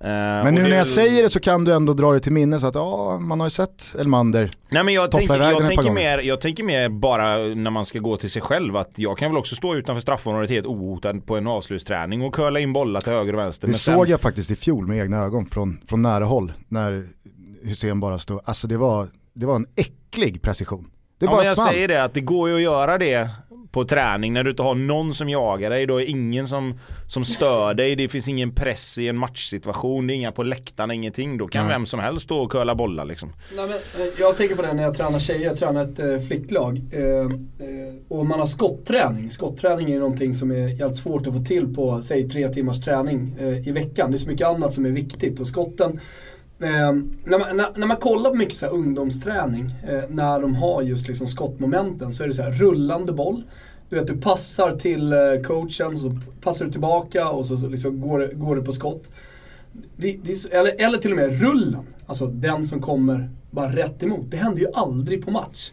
Eh, 0.00 0.08
Men 0.08 0.54
nu 0.54 0.62
när 0.62 0.76
jag 0.76 0.86
säger 0.86 1.22
det 1.22 1.28
så 1.28 1.40
kan 1.40 1.64
du 1.64 1.72
ändå 1.72 1.92
dra 1.92 2.12
det 2.12 2.20
till 2.20 2.32
minnes 2.32 2.64
att 2.64 2.74
ja, 2.74 3.18
man 3.18 3.40
har 3.40 3.46
ju 3.46 3.50
sett 3.50 3.94
Elmander. 3.98 4.50
Nej 4.68 4.84
men 4.84 4.94
jag 4.94 5.10
tänker, 5.10 5.36
jag, 5.42 5.66
tänker 5.66 5.90
mer, 5.90 6.18
jag 6.18 6.40
tänker 6.40 6.64
mer 6.64 6.88
bara 6.88 7.36
när 7.36 7.70
man 7.70 7.84
ska 7.84 7.98
gå 7.98 8.16
till 8.16 8.30
sig 8.30 8.42
själv 8.42 8.76
att 8.76 8.90
jag 8.96 9.18
kan 9.18 9.30
väl 9.30 9.38
också 9.38 9.56
stå 9.56 9.74
utanför 9.74 10.00
straffområdet 10.00 10.50
helt 10.50 10.66
ohotad 10.66 11.26
på 11.26 11.36
en 11.36 11.46
avslutsträning 11.46 12.22
och 12.22 12.34
curla 12.34 12.60
in 12.60 12.72
bollar 12.72 13.00
till 13.00 13.12
höger 13.12 13.32
och 13.32 13.38
vänster. 13.38 13.66
Det 13.66 13.70
men 13.70 13.74
sen- 13.78 13.96
såg 13.96 14.08
jag 14.08 14.20
faktiskt 14.20 14.50
i 14.50 14.56
fjol 14.56 14.86
med 14.86 14.98
egna 14.98 15.16
ögon 15.24 15.46
från, 15.46 15.80
från 15.88 16.02
nära 16.02 16.24
håll 16.24 16.52
när 16.68 17.08
Hussein 17.62 18.00
bara 18.00 18.18
stod, 18.18 18.40
alltså 18.44 18.68
det 18.68 18.76
var, 18.76 19.08
det 19.34 19.46
var 19.46 19.56
en 19.56 19.66
äcklig 19.76 20.42
precision. 20.42 20.90
Det 21.18 21.26
ja, 21.26 21.30
bara 21.32 21.44
jag 21.44 21.56
small. 21.56 21.68
säger 21.68 21.88
det 21.88 22.04
att 22.04 22.14
det 22.14 22.20
går 22.20 22.48
ju 22.48 22.54
att 22.56 22.62
göra 22.62 22.98
det 22.98 23.28
på 23.70 23.84
träning 23.84 24.32
när 24.32 24.44
du 24.44 24.50
inte 24.50 24.62
har 24.62 24.74
någon 24.74 25.14
som 25.14 25.28
jagar 25.28 25.70
dig. 25.70 25.86
Då 25.86 26.00
är 26.00 26.04
ingen 26.04 26.48
som, 26.48 26.80
som 27.06 27.24
stör 27.24 27.74
dig. 27.74 27.96
Det 27.96 28.08
finns 28.08 28.28
ingen 28.28 28.54
press 28.54 28.98
i 28.98 29.08
en 29.08 29.18
matchsituation. 29.18 30.06
Det 30.06 30.12
är 30.12 30.14
inga 30.14 30.32
på 30.32 30.42
läktaren, 30.42 30.90
ingenting. 30.90 31.38
Då 31.38 31.48
kan 31.48 31.64
Nej. 31.66 31.74
vem 31.74 31.86
som 31.86 32.00
helst 32.00 32.24
stå 32.24 32.38
och 32.38 32.50
curla 32.50 32.74
bollar 32.74 33.04
liksom. 33.04 33.32
Nej, 33.56 33.66
men, 33.66 34.06
eh, 34.06 34.12
jag 34.18 34.36
tänker 34.36 34.56
på 34.56 34.62
det 34.62 34.74
när 34.74 34.82
jag 34.82 34.94
tränar 34.94 35.18
tjejer, 35.18 35.46
jag 35.46 35.58
tränar 35.58 35.82
ett 35.82 35.98
eh, 35.98 36.18
flicklag. 36.28 36.80
Eh, 36.92 37.02
eh, 37.02 37.28
och 38.08 38.26
man 38.26 38.40
har 38.40 38.46
skottträning. 38.46 39.30
Skottträning 39.30 39.90
är 39.90 39.98
någonting 39.98 40.34
som 40.34 40.50
är 40.50 40.68
jävligt 40.80 40.96
svårt 40.96 41.26
att 41.26 41.34
få 41.34 41.40
till 41.40 41.74
på, 41.74 42.02
säg 42.02 42.28
tre 42.28 42.48
timmars 42.48 42.80
träning 42.80 43.36
eh, 43.40 43.68
i 43.68 43.72
veckan. 43.72 44.10
Det 44.10 44.16
är 44.16 44.18
så 44.18 44.28
mycket 44.28 44.46
annat 44.46 44.72
som 44.72 44.86
är 44.86 44.90
viktigt 44.90 45.40
och 45.40 45.46
skotten 45.46 46.00
Eh, 46.60 46.92
när, 47.24 47.38
man, 47.38 47.56
när, 47.56 47.78
när 47.78 47.86
man 47.86 47.96
kollar 47.96 48.30
på 48.30 48.36
mycket 48.36 48.56
så 48.56 48.66
här 48.66 48.72
ungdomsträning, 48.72 49.74
eh, 49.88 50.02
när 50.08 50.40
de 50.40 50.54
har 50.54 50.82
just 50.82 51.08
liksom 51.08 51.26
skottmomenten 51.26 52.12
så 52.12 52.22
är 52.22 52.28
det 52.28 52.34
så 52.34 52.42
här 52.42 52.52
rullande 52.52 53.12
boll. 53.12 53.42
Du 53.88 53.96
vet, 53.96 54.06
du 54.06 54.16
passar 54.16 54.76
till 54.76 55.12
eh, 55.12 55.18
coachen, 55.44 55.98
så 55.98 56.18
passar 56.40 56.64
du 56.64 56.70
tillbaka 56.70 57.28
och 57.28 57.46
så, 57.46 57.56
så 57.56 57.68
liksom 57.68 58.00
går, 58.00 58.30
går 58.34 58.56
du 58.56 58.62
på 58.62 58.72
skott. 58.72 59.10
Det, 59.96 60.18
det 60.22 60.36
så, 60.36 60.48
eller, 60.48 60.84
eller 60.84 60.98
till 60.98 61.10
och 61.10 61.16
med 61.16 61.40
rullen, 61.40 61.86
alltså 62.06 62.26
den 62.26 62.66
som 62.66 62.80
kommer 62.82 63.30
bara 63.50 63.76
rätt 63.76 64.02
emot. 64.02 64.30
Det 64.30 64.36
händer 64.36 64.60
ju 64.60 64.66
aldrig 64.74 65.24
på 65.24 65.30
match. 65.30 65.70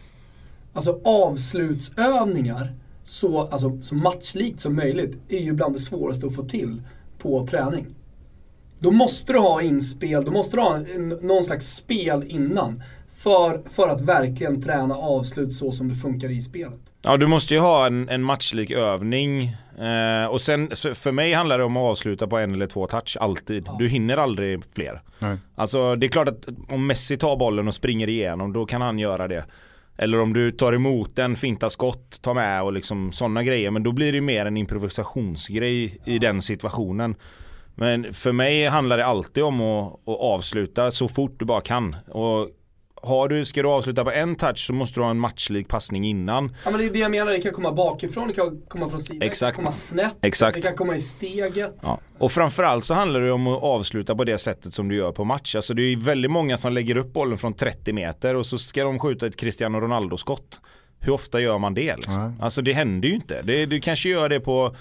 Alltså 0.72 1.00
avslutsövningar, 1.04 2.72
så, 3.02 3.40
alltså, 3.40 3.78
så 3.82 3.94
matchlikt 3.94 4.60
som 4.60 4.76
möjligt, 4.76 5.18
är 5.28 5.40
ju 5.40 5.52
bland 5.52 5.74
det 5.74 5.78
svåraste 5.78 6.26
att 6.26 6.34
få 6.34 6.42
till 6.42 6.82
på 7.18 7.46
träning. 7.46 7.86
Då 8.78 8.90
måste 8.90 9.32
du 9.32 9.38
ha 9.38 9.62
inspel, 9.62 10.24
då 10.24 10.30
måste 10.30 10.56
du 10.56 10.60
ha 10.60 10.76
en, 10.76 11.08
någon 11.08 11.44
slags 11.44 11.66
spel 11.74 12.24
innan. 12.28 12.82
För, 13.16 13.60
för 13.70 13.88
att 13.88 14.00
verkligen 14.00 14.62
träna 14.62 14.94
avslut 14.94 15.54
så 15.54 15.72
som 15.72 15.88
det 15.88 15.94
funkar 15.94 16.30
i 16.30 16.42
spelet. 16.42 16.80
Ja 17.02 17.16
du 17.16 17.26
måste 17.26 17.54
ju 17.54 17.60
ha 17.60 17.86
en, 17.86 18.08
en 18.08 18.22
matchlik 18.22 18.70
övning 18.70 19.56
eh, 19.78 20.26
och 20.30 20.40
sen 20.40 20.70
för 20.94 21.12
mig 21.12 21.32
handlar 21.32 21.58
det 21.58 21.64
om 21.64 21.76
att 21.76 21.90
avsluta 21.90 22.26
på 22.26 22.38
en 22.38 22.54
eller 22.54 22.66
två 22.66 22.86
touch 22.86 23.16
alltid. 23.20 23.68
Du 23.78 23.88
hinner 23.88 24.16
aldrig 24.16 24.62
fler. 24.74 25.02
Nej. 25.18 25.36
Alltså 25.54 25.96
det 25.96 26.06
är 26.06 26.08
klart 26.08 26.28
att 26.28 26.46
om 26.68 26.86
Messi 26.86 27.16
tar 27.16 27.36
bollen 27.36 27.68
och 27.68 27.74
springer 27.74 28.08
igenom 28.08 28.52
då 28.52 28.66
kan 28.66 28.82
han 28.82 28.98
göra 28.98 29.28
det. 29.28 29.44
Eller 29.98 30.20
om 30.20 30.32
du 30.32 30.52
tar 30.52 30.72
emot 30.72 31.18
en, 31.18 31.36
finta 31.36 31.70
skott, 31.70 32.22
tar 32.22 32.34
med 32.34 32.62
och 32.62 32.72
liksom 32.72 33.12
sådana 33.12 33.42
grejer. 33.42 33.70
Men 33.70 33.82
då 33.82 33.92
blir 33.92 34.12
det 34.12 34.20
mer 34.20 34.46
en 34.46 34.56
improvisationsgrej 34.56 35.98
i 36.04 36.18
den 36.18 36.42
situationen. 36.42 37.14
Men 37.78 38.14
för 38.14 38.32
mig 38.32 38.66
handlar 38.68 38.98
det 38.98 39.06
alltid 39.06 39.44
om 39.44 39.60
att, 39.60 39.92
att 39.92 40.18
avsluta 40.20 40.90
så 40.90 41.08
fort 41.08 41.36
du 41.38 41.44
bara 41.44 41.60
kan. 41.60 41.96
Och 42.08 42.48
har 43.02 43.28
du, 43.28 43.44
ska 43.44 43.62
du 43.62 43.68
avsluta 43.68 44.04
på 44.04 44.10
en 44.10 44.36
touch 44.36 44.66
så 44.66 44.72
måste 44.72 45.00
du 45.00 45.04
ha 45.04 45.10
en 45.10 45.18
matchlik 45.18 45.68
passning 45.68 46.04
innan. 46.04 46.56
Ja 46.64 46.70
men 46.70 46.80
det 46.80 46.86
är 46.86 46.90
det 46.90 46.98
jag 46.98 47.10
menar, 47.10 47.32
det 47.32 47.38
kan 47.40 47.52
komma 47.52 47.72
bakifrån, 47.72 48.28
det 48.28 48.34
kan 48.34 48.62
komma 48.68 48.88
från 48.88 49.00
sidan, 49.00 49.22
Exakt. 49.22 49.52
det 49.52 49.56
kan 49.56 49.64
komma 49.64 49.72
snett, 49.72 50.16
Exakt. 50.22 50.54
det 50.54 50.62
kan 50.62 50.76
komma 50.76 50.96
i 50.96 51.00
steget. 51.00 51.78
Ja. 51.82 52.00
Och 52.18 52.32
framförallt 52.32 52.84
så 52.84 52.94
handlar 52.94 53.20
det 53.20 53.32
om 53.32 53.46
att 53.46 53.62
avsluta 53.62 54.14
på 54.14 54.24
det 54.24 54.38
sättet 54.38 54.72
som 54.72 54.88
du 54.88 54.96
gör 54.96 55.12
på 55.12 55.24
match. 55.24 55.56
Alltså 55.56 55.74
det 55.74 55.82
är 55.82 55.88
ju 55.88 55.96
väldigt 55.96 56.30
många 56.30 56.56
som 56.56 56.72
lägger 56.72 56.96
upp 56.96 57.12
bollen 57.12 57.38
från 57.38 57.54
30 57.54 57.92
meter 57.92 58.34
och 58.34 58.46
så 58.46 58.58
ska 58.58 58.84
de 58.84 58.98
skjuta 58.98 59.26
ett 59.26 59.36
Cristiano 59.36 59.80
Ronaldo-skott. 59.80 60.60
Hur 61.00 61.12
ofta 61.12 61.40
gör 61.40 61.58
man 61.58 61.74
det? 61.74 61.94
Liksom? 61.94 62.14
Nej. 62.14 62.32
Alltså 62.40 62.62
det 62.62 62.72
händer 62.72 63.08
ju 63.08 63.14
inte. 63.14 63.42
Det, 63.42 63.66
du 63.66 63.80
kanske 63.80 64.08
gör 64.08 64.28
det 64.28 64.40
på 64.40 64.76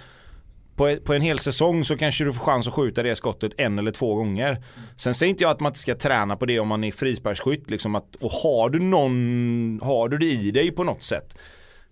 på, 0.75 0.97
på 1.05 1.13
en 1.13 1.21
hel 1.21 1.39
säsong 1.39 1.85
så 1.85 1.97
kanske 1.97 2.23
du 2.23 2.33
får 2.33 2.45
chans 2.45 2.67
att 2.67 2.73
skjuta 2.73 3.03
det 3.03 3.15
skottet 3.15 3.53
en 3.57 3.79
eller 3.79 3.91
två 3.91 4.15
gånger. 4.15 4.63
Sen 4.97 5.13
säger 5.13 5.29
inte 5.29 5.43
jag 5.43 5.51
att 5.51 5.59
man 5.59 5.69
inte 5.69 5.79
ska 5.79 5.95
träna 5.95 6.35
på 6.35 6.45
det 6.45 6.59
om 6.59 6.67
man 6.67 6.83
är 6.83 6.91
frisparksskytt. 6.91 7.69
Liksom 7.69 7.95
att, 7.95 8.15
och 8.15 8.31
har 8.31 8.69
du 8.69 8.79
någon, 8.79 9.79
har 9.83 10.09
du 10.09 10.17
det 10.17 10.25
i 10.25 10.51
dig 10.51 10.71
på 10.71 10.83
något 10.83 11.03
sätt. 11.03 11.37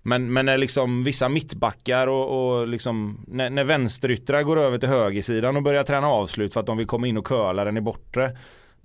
Men, 0.02 0.34
men 0.34 0.46
när 0.46 0.58
liksom 0.58 1.04
vissa 1.04 1.30
mittbackar 1.30 2.08
och, 2.08 2.58
och 2.60 2.68
liksom 2.68 3.26
när, 3.28 3.50
när 3.50 3.64
vänsteryttrar 3.64 4.44
går 4.44 4.60
över 4.60 4.78
till 4.78 4.90
högersidan 4.90 5.58
och 5.58 5.64
börjar 5.64 5.84
träna 5.84 6.08
avslut 6.08 6.54
för 6.54 6.60
att 6.60 6.66
de 6.66 6.78
vill 6.78 6.88
komma 6.88 7.08
in 7.08 7.18
och 7.18 7.26
curla 7.26 7.66
den 7.66 7.78
i 7.78 7.82
bortre. 7.82 8.38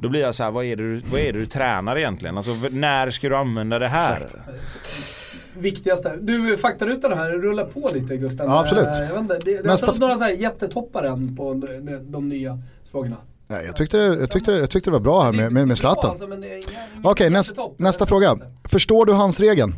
Då 0.03 0.09
blir 0.09 0.21
jag 0.21 0.35
så 0.35 0.43
här, 0.45 0.51
vad 0.51 0.65
är 0.65 0.77
det 0.77 0.83
du, 0.83 1.03
vad 1.11 1.21
är 1.21 1.33
det 1.33 1.39
du 1.39 1.47
tränar 1.47 1.99
egentligen? 1.99 2.37
Alltså 2.37 2.51
när 2.71 3.11
ska 3.11 3.29
du 3.29 3.37
använda 3.37 3.79
det 3.79 3.89
här? 3.89 4.17
Exakt. 4.17 4.47
Viktigaste. 5.59 6.17
Du, 6.21 6.57
faktarutan 6.59 7.19
här, 7.19 7.31
rullar 7.31 7.65
på 7.65 7.89
lite 7.95 8.17
Gusten. 8.17 8.47
Ja, 8.47 8.61
absolut. 8.61 8.85
Eh, 8.87 9.01
Jag 9.01 9.09
vet 9.13 9.19
inte, 9.21 9.39
det, 9.45 9.63
det 9.63 9.69
Nästa- 9.69 9.93
några 9.93 10.17
så 10.17 10.25
här 10.25 10.31
jättetoppar 10.31 11.05
än 11.05 11.37
på 11.37 11.55
de, 11.55 11.87
de, 11.87 12.13
de 12.13 12.29
nya 12.29 12.59
frågorna. 12.91 13.17
Nej, 13.49 13.65
jag, 13.67 13.77
tyckte, 13.77 13.97
det- 13.97 14.21
jag, 14.21 14.31
tyckte, 14.31 14.51
det- 14.53 14.59
jag 14.59 14.71
tyckte 14.71 14.91
det 14.91 14.93
var 14.93 15.01
bra 15.01 15.23
här 15.23 15.33
med, 15.33 15.53
med, 15.53 15.69
med 15.69 15.79
Zlatan. 15.79 16.11
alltså, 16.11 16.29
Okej, 17.05 17.31
näst, 17.31 17.57
nästa 17.77 18.07
fråga. 18.07 18.39
Förstår 18.65 19.07
du 19.07 19.13
hans 19.13 19.41
regeln? 19.41 19.75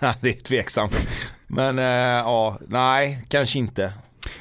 det 0.20 0.28
är 0.28 0.40
tveksamt. 0.40 1.08
Men 1.46 1.78
eh, 1.78 1.84
ja, 1.84 2.58
nej, 2.68 3.24
kanske 3.28 3.58
inte. 3.58 3.92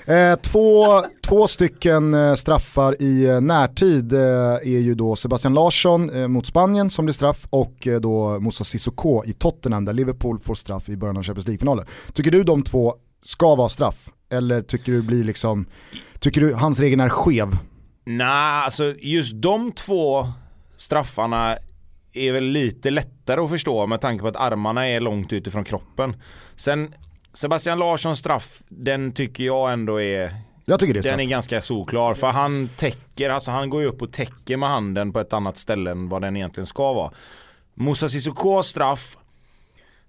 Eh, 0.05 0.35
två, 0.35 1.03
två 1.27 1.47
stycken 1.47 2.13
eh, 2.13 2.33
straffar 2.33 3.01
i 3.01 3.25
eh, 3.25 3.41
närtid 3.41 4.13
eh, 4.13 4.19
är 4.19 4.79
ju 4.79 4.95
då 4.95 5.15
Sebastian 5.15 5.53
Larsson 5.53 6.09
eh, 6.09 6.27
mot 6.27 6.45
Spanien 6.45 6.89
som 6.89 7.05
blir 7.05 7.13
straff 7.13 7.47
och 7.49 7.88
eh, 7.88 7.99
då 7.99 8.39
Moussa 8.39 8.63
Sissoko 8.63 9.23
i 9.25 9.33
Tottenham 9.33 9.85
där 9.85 9.93
Liverpool 9.93 10.39
får 10.39 10.55
straff 10.55 10.89
i 10.89 10.97
början 10.97 11.17
av 11.17 11.23
Champions 11.23 11.47
League-finalen. 11.47 11.85
Tycker 12.13 12.31
du 12.31 12.43
de 12.43 12.63
två 12.63 12.95
ska 13.21 13.55
vara 13.55 13.69
straff? 13.69 14.09
Eller 14.31 14.62
tycker 14.62 14.91
du 14.91 15.01
blir 15.01 15.23
liksom, 15.23 15.65
tycker 16.19 16.41
du 16.41 16.53
hans 16.53 16.79
regeln 16.79 17.01
är 17.01 17.09
skev? 17.09 17.57
Nej, 18.05 18.63
alltså 18.63 18.93
just 18.99 19.41
de 19.41 19.71
två 19.71 20.27
straffarna 20.77 21.57
är 22.13 22.31
väl 22.31 22.43
lite 22.43 22.89
lättare 22.89 23.41
att 23.41 23.49
förstå 23.49 23.88
med 23.88 24.01
tanke 24.01 24.21
på 24.21 24.27
att 24.27 24.35
armarna 24.35 24.88
är 24.88 24.99
långt 24.99 25.33
utifrån 25.33 25.63
kroppen. 25.63 26.15
Sen 26.55 26.93
Sebastian 27.33 27.79
Larssons 27.79 28.19
straff, 28.19 28.61
den 28.69 29.11
tycker 29.11 29.43
jag 29.43 29.73
ändå 29.73 30.01
är 30.01 30.35
Jag 30.65 30.79
tycker 30.79 30.93
det 30.93 30.99
är 30.99 31.11
Den 31.11 31.19
är 31.19 31.25
ganska 31.25 31.61
solklar 31.61 32.13
för 32.13 32.27
han 32.27 32.69
täcker, 32.77 33.29
alltså 33.29 33.51
han 33.51 33.69
går 33.69 33.81
ju 33.81 33.87
upp 33.87 34.01
och 34.01 34.13
täcker 34.13 34.57
med 34.57 34.69
handen 34.69 35.13
på 35.13 35.19
ett 35.19 35.33
annat 35.33 35.57
ställe 35.57 35.91
än 35.91 36.09
vad 36.09 36.21
den 36.21 36.35
egentligen 36.35 36.67
ska 36.67 36.93
vara. 36.93 37.11
Moussa 37.73 38.09
Sissokos 38.09 38.67
straff, 38.67 39.17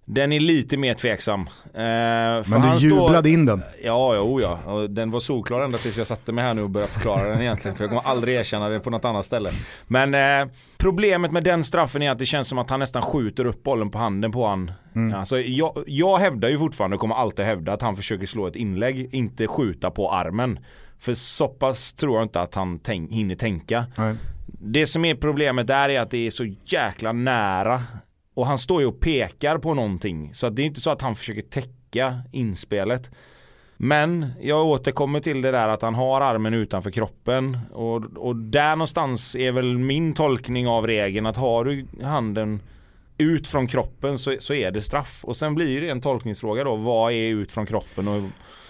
den 0.05 0.33
är 0.33 0.41
lite 0.41 0.77
mer 0.77 0.95
tveksam. 0.95 1.41
Eh, 1.41 1.49
Men 1.75 2.43
du 2.45 2.79
jublade 2.79 3.19
står, 3.19 3.27
in 3.27 3.47
den. 3.47 3.63
Ja, 3.85 4.15
jo 4.17 4.41
ja. 4.41 4.73
Och 4.73 4.91
den 4.91 5.11
var 5.11 5.21
solklar 5.21 5.61
ända 5.61 5.79
tills 5.79 5.99
jag 5.99 6.07
satte 6.07 6.33
mig 6.33 6.45
här 6.45 6.55
nu 6.55 6.63
och 6.63 6.71
började 6.71 6.93
förklara 6.93 7.29
den 7.29 7.41
egentligen. 7.41 7.77
För 7.77 7.85
jag 7.85 7.91
kommer 7.91 8.03
aldrig 8.03 8.37
erkänna 8.37 8.69
det 8.69 8.81
på 8.81 8.91
något 8.91 9.05
annat 9.05 9.27
ställe. 9.27 9.51
Men 9.87 10.15
eh, 10.15 10.53
problemet 10.79 11.33
med 11.33 11.45
den 11.45 11.65
straffen 11.65 12.03
är 12.03 12.11
att 12.11 12.19
det 12.19 12.27
känns 12.27 12.49
som 12.49 12.59
att 12.59 12.71
han 12.71 12.81
nästan 12.81 13.03
skjuter 13.03 13.45
upp 13.45 13.63
bollen 13.63 13.91
på 13.91 13.99
handen 13.99 14.33
på 14.33 14.47
han. 14.47 14.73
Alltså, 15.15 15.41
jag, 15.41 15.85
jag 15.87 16.19
hävdar 16.19 16.49
ju 16.49 16.59
fortfarande 16.59 16.95
och 16.95 17.01
kommer 17.01 17.15
alltid 17.15 17.45
hävda 17.45 17.73
att 17.73 17.83
han 17.83 17.97
försöker 17.97 18.27
slå 18.27 18.47
ett 18.47 18.57
inlägg, 18.57 19.15
inte 19.15 19.47
skjuta 19.47 19.91
på 19.91 20.13
armen. 20.13 20.59
För 20.99 21.15
så 21.15 21.49
pass 21.49 21.93
tror 21.93 22.17
jag 22.17 22.23
inte 22.25 22.41
att 22.41 22.55
han 22.55 22.79
tänk, 22.79 23.13
hinner 23.13 23.35
tänka. 23.35 23.85
Nej. 23.97 24.15
Det 24.47 24.87
som 24.87 25.05
är 25.05 25.15
problemet 25.15 25.67
där 25.67 25.89
är 25.89 26.01
att 26.01 26.11
det 26.11 26.27
är 26.27 26.31
så 26.31 26.45
jäkla 26.65 27.13
nära. 27.13 27.83
Och 28.41 28.47
han 28.47 28.59
står 28.59 28.81
ju 28.81 28.87
och 28.87 29.01
pekar 29.01 29.59
på 29.59 29.75
någonting. 29.75 30.35
Så 30.35 30.47
att 30.47 30.57
det 30.57 30.63
är 30.63 30.67
inte 30.67 30.81
så 30.81 30.91
att 30.91 31.01
han 31.01 31.17
försöker 31.17 31.43
täcka 31.43 32.19
inspelet. 32.33 33.11
Men 33.77 34.33
jag 34.41 34.67
återkommer 34.67 35.21
till 35.21 35.43
det 35.43 35.51
där 35.51 35.69
att 35.69 35.83
han 35.83 35.95
har 35.95 36.21
armen 36.21 36.55
utanför 36.55 36.91
kroppen. 36.91 37.59
Och, 37.73 38.05
och 38.17 38.37
där 38.37 38.77
någonstans 38.77 39.37
är 39.37 39.53
väl 39.53 39.79
min 39.79 40.13
tolkning 40.13 40.69
av 40.69 40.87
regeln 40.87 41.27
att 41.27 41.37
har 41.37 41.65
du 41.65 41.87
handen 42.03 42.61
ut 43.21 43.47
från 43.47 43.67
kroppen 43.67 44.19
så, 44.19 44.37
så 44.41 44.55
är 44.55 44.71
det 44.71 44.83
straff. 44.83 45.21
Och 45.23 45.37
sen 45.37 45.55
blir 45.55 45.81
det 45.81 45.89
en 45.89 46.01
tolkningsfråga 46.01 46.65
då. 46.65 46.77
Vad 46.77 47.13
är 47.13 47.29
ut 47.29 47.53
från 47.53 47.67
kroppen? 47.67 48.09
Och, 48.09 48.23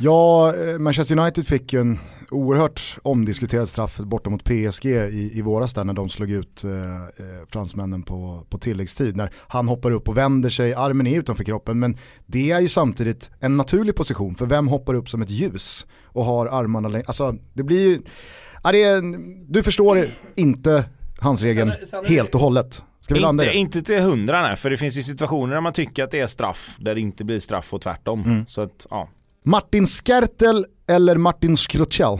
Ja, 0.02 0.54
eh, 0.56 0.78
Manchester 0.78 1.18
United 1.18 1.46
fick 1.46 1.72
ju 1.72 1.80
en 1.80 1.98
oerhört 2.30 2.96
omdiskuterad 3.02 3.68
straff 3.68 3.98
borta 3.98 4.30
mot 4.30 4.44
PSG 4.44 4.86
i, 4.86 5.30
i 5.34 5.42
våras 5.42 5.74
där 5.74 5.84
när 5.84 5.92
de 5.92 6.08
slog 6.08 6.30
ut 6.30 6.64
eh, 6.64 6.70
eh, 6.70 7.46
fransmännen 7.52 8.02
på, 8.02 8.46
på 8.50 8.58
tilläggstid. 8.58 9.16
När 9.16 9.30
han 9.48 9.68
hoppar 9.68 9.90
upp 9.90 10.08
och 10.08 10.16
vänder 10.16 10.48
sig, 10.48 10.74
armen 10.74 11.06
är 11.06 11.18
utanför 11.18 11.44
kroppen 11.44 11.78
men 11.78 11.96
det 12.26 12.50
är 12.50 12.60
ju 12.60 12.68
samtidigt 12.68 13.30
en 13.40 13.56
naturlig 13.56 13.94
position 13.94 14.34
för 14.34 14.46
vem 14.46 14.68
hoppar 14.68 14.94
upp 14.94 15.08
som 15.08 15.22
ett 15.22 15.30
ljus 15.30 15.86
och 16.04 16.24
har 16.24 16.46
armarna 16.46 16.88
längre, 16.88 17.04
alltså 17.06 17.34
det 17.52 17.62
blir 17.62 17.88
ju, 17.88 18.02
ja, 18.64 18.72
det 18.72 18.82
är, 18.82 19.02
du 19.52 19.62
förstår 19.62 20.04
inte 20.34 20.84
hans 21.18 21.42
regeln 21.42 21.70
Sen 21.70 21.80
är- 21.82 21.86
sen 21.86 21.98
är 22.04 22.08
det- 22.08 22.14
helt 22.14 22.34
och 22.34 22.40
hållet. 22.40 22.84
Ska 23.11 23.14
vi 23.14 23.20
landa 23.20 23.44
inte, 23.44 23.59
inte 23.59 23.83
till 23.83 24.01
hundra 24.01 24.42
nej, 24.42 24.57
för 24.57 24.70
det 24.70 24.77
finns 24.77 24.96
ju 24.96 25.03
situationer 25.03 25.55
där 25.55 25.61
man 25.61 25.73
tycker 25.73 26.05
att 26.05 26.11
det 26.11 26.20
är 26.20 26.27
straff 26.27 26.77
där 26.79 26.94
det 26.94 27.01
inte 27.01 27.25
blir 27.25 27.40
straff 27.40 27.75
och 27.75 27.83
tvärtom. 27.83 28.25
Mm. 28.25 28.46
Så 28.46 28.61
att, 28.61 28.87
ja. 28.90 29.09
Martin 29.44 29.87
Skertel 29.87 30.66
eller 30.87 31.16
Martin 31.16 31.57
Skrutschel? 31.57 32.18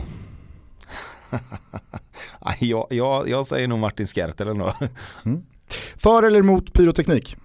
Jag, 2.59 2.87
jag, 2.89 3.29
jag 3.29 3.47
säger 3.47 3.67
nog 3.67 3.79
Martin 3.79 4.07
Skertel 4.07 4.47
ändå. 4.47 4.73
För 5.95 6.23
eller 6.23 6.39
emot 6.39 6.73
pyroteknik? 6.73 7.35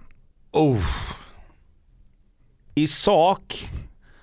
Oh. 0.51 0.85
I 2.75 2.87
sak 2.87 3.69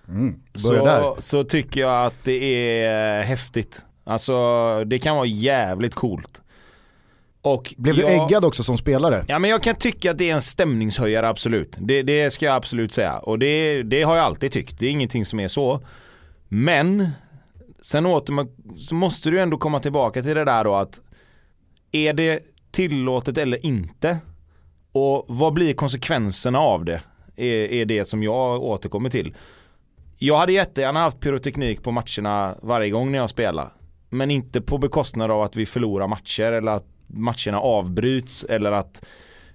Mm, 0.09 0.41
så, 0.55 1.17
så 1.19 1.45
tycker 1.45 1.81
jag 1.81 2.07
att 2.07 2.25
det 2.25 2.45
är 2.83 3.23
häftigt. 3.23 3.85
Alltså 4.05 4.85
det 4.85 4.99
kan 4.99 5.17
vara 5.17 5.27
jävligt 5.27 5.95
coolt. 5.95 6.43
Och 7.45 7.75
Blev 7.77 7.97
du 7.97 8.03
jag, 8.03 8.25
äggad 8.25 8.45
också 8.45 8.63
som 8.63 8.79
spelare? 8.79 9.25
Ja 9.29 9.39
men 9.39 9.51
jag 9.51 9.63
kan 9.63 9.75
tycka 9.75 10.11
att 10.11 10.19
det 10.19 10.31
är 10.31 10.35
en 10.35 10.41
stämningshöjare 10.41 11.29
absolut. 11.29 11.77
Det, 11.81 12.03
det 12.03 12.31
ska 12.31 12.47
jag 12.47 12.55
absolut 12.55 12.93
säga. 12.93 13.19
Och 13.19 13.39
det, 13.39 13.83
det 13.83 14.03
har 14.03 14.17
jag 14.17 14.25
alltid 14.25 14.53
tyckt. 14.53 14.79
Det 14.79 14.87
är 14.87 14.91
ingenting 14.91 15.25
som 15.25 15.41
är 15.41 15.49
så. 15.49 15.81
Men 16.49 17.11
sen 17.83 18.07
åter 18.07 18.47
så 18.79 18.95
måste 18.95 19.31
du 19.31 19.41
ändå 19.41 19.59
komma 19.59 19.81
tillbaka 19.81 20.23
till 20.23 20.35
det 20.35 20.45
där 20.45 20.65
då 20.65 20.75
att 20.75 21.01
är 21.93 22.13
det 22.13 22.41
tillåtet 22.71 23.39
eller 23.39 23.67
inte? 23.67 24.19
Och 24.93 25.25
vad 25.29 25.53
blir 25.53 25.75
konsekvenserna 25.75 26.59
av 26.59 26.85
det? 26.85 27.01
Är, 27.37 27.73
är 27.73 27.85
det 27.85 28.05
som 28.05 28.23
jag 28.23 28.63
återkommer 28.63 29.11
till. 29.11 29.35
Jag 30.19 30.37
hade 30.37 30.53
jättegärna 30.53 31.01
haft 31.01 31.21
pyroteknik 31.21 31.83
på 31.83 31.91
matcherna 31.91 32.55
varje 32.63 32.91
gång 32.91 33.13
när 33.13 33.19
jag 33.19 33.31
spelar. 33.31 33.73
Men 34.11 34.31
inte 34.31 34.61
på 34.61 34.79
bekostnad 34.79 35.31
av 35.31 35.43
att 35.43 35.57
vi 35.57 35.67
förlorar 35.67 36.09
matcher 36.09 36.53
eller 36.53 36.73
att 36.73 36.94
matcherna 37.07 37.61
avbryts 37.61 38.45
eller 38.45 38.73
att 38.73 39.05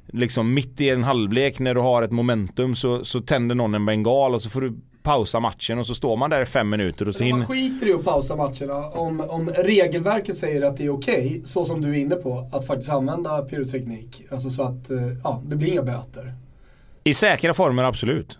liksom 0.08 0.54
mitt 0.54 0.82
i 0.82 0.90
en 0.90 1.04
halvlek 1.04 1.60
när 1.60 1.76
du 1.76 1.82
har 1.82 2.02
ett 2.02 2.12
momentum 2.12 2.76
så, 2.76 3.06
så 3.06 3.20
tänder 3.20 3.56
någon 3.56 3.76
en 3.76 3.86
bengal 3.86 4.34
och 4.34 4.42
så 4.42 4.50
får 4.50 4.62
du 4.62 4.78
pausa 5.04 5.40
matchen 5.40 5.80
och 5.80 5.88
så 5.88 5.96
står 5.96 6.18
man 6.18 6.30
där 6.30 6.42
i 6.42 6.46
fem 6.46 6.70
minuter 6.70 7.08
och 7.08 7.16
så 7.16 7.24
Men 7.24 7.32
man 7.32 7.40
hinner... 7.40 7.54
skiter 7.54 7.88
i 7.88 7.94
att 7.94 8.04
pausa 8.04 8.36
matcherna 8.36 8.88
om, 8.88 9.22
om 9.22 9.50
regelverket 9.50 10.38
säger 10.38 10.62
att 10.62 10.78
det 10.78 10.86
är 10.86 10.90
okej, 10.90 11.42
så 11.46 11.66
som 11.66 11.82
du 11.82 11.90
är 11.90 11.94
inne 11.94 12.16
på, 12.16 12.50
att 12.52 12.68
faktiskt 12.68 12.90
använda 12.90 13.42
pyroteknik. 13.42 14.24
Alltså 14.32 14.50
så 14.50 14.64
att, 14.64 14.90
eh, 14.90 14.98
ja, 15.24 15.42
det 15.46 15.56
blir 15.56 15.68
inga 15.68 15.84
böter. 15.84 16.34
I 17.04 17.14
säkra 17.14 17.54
former 17.54 17.84
absolut. 17.84 18.38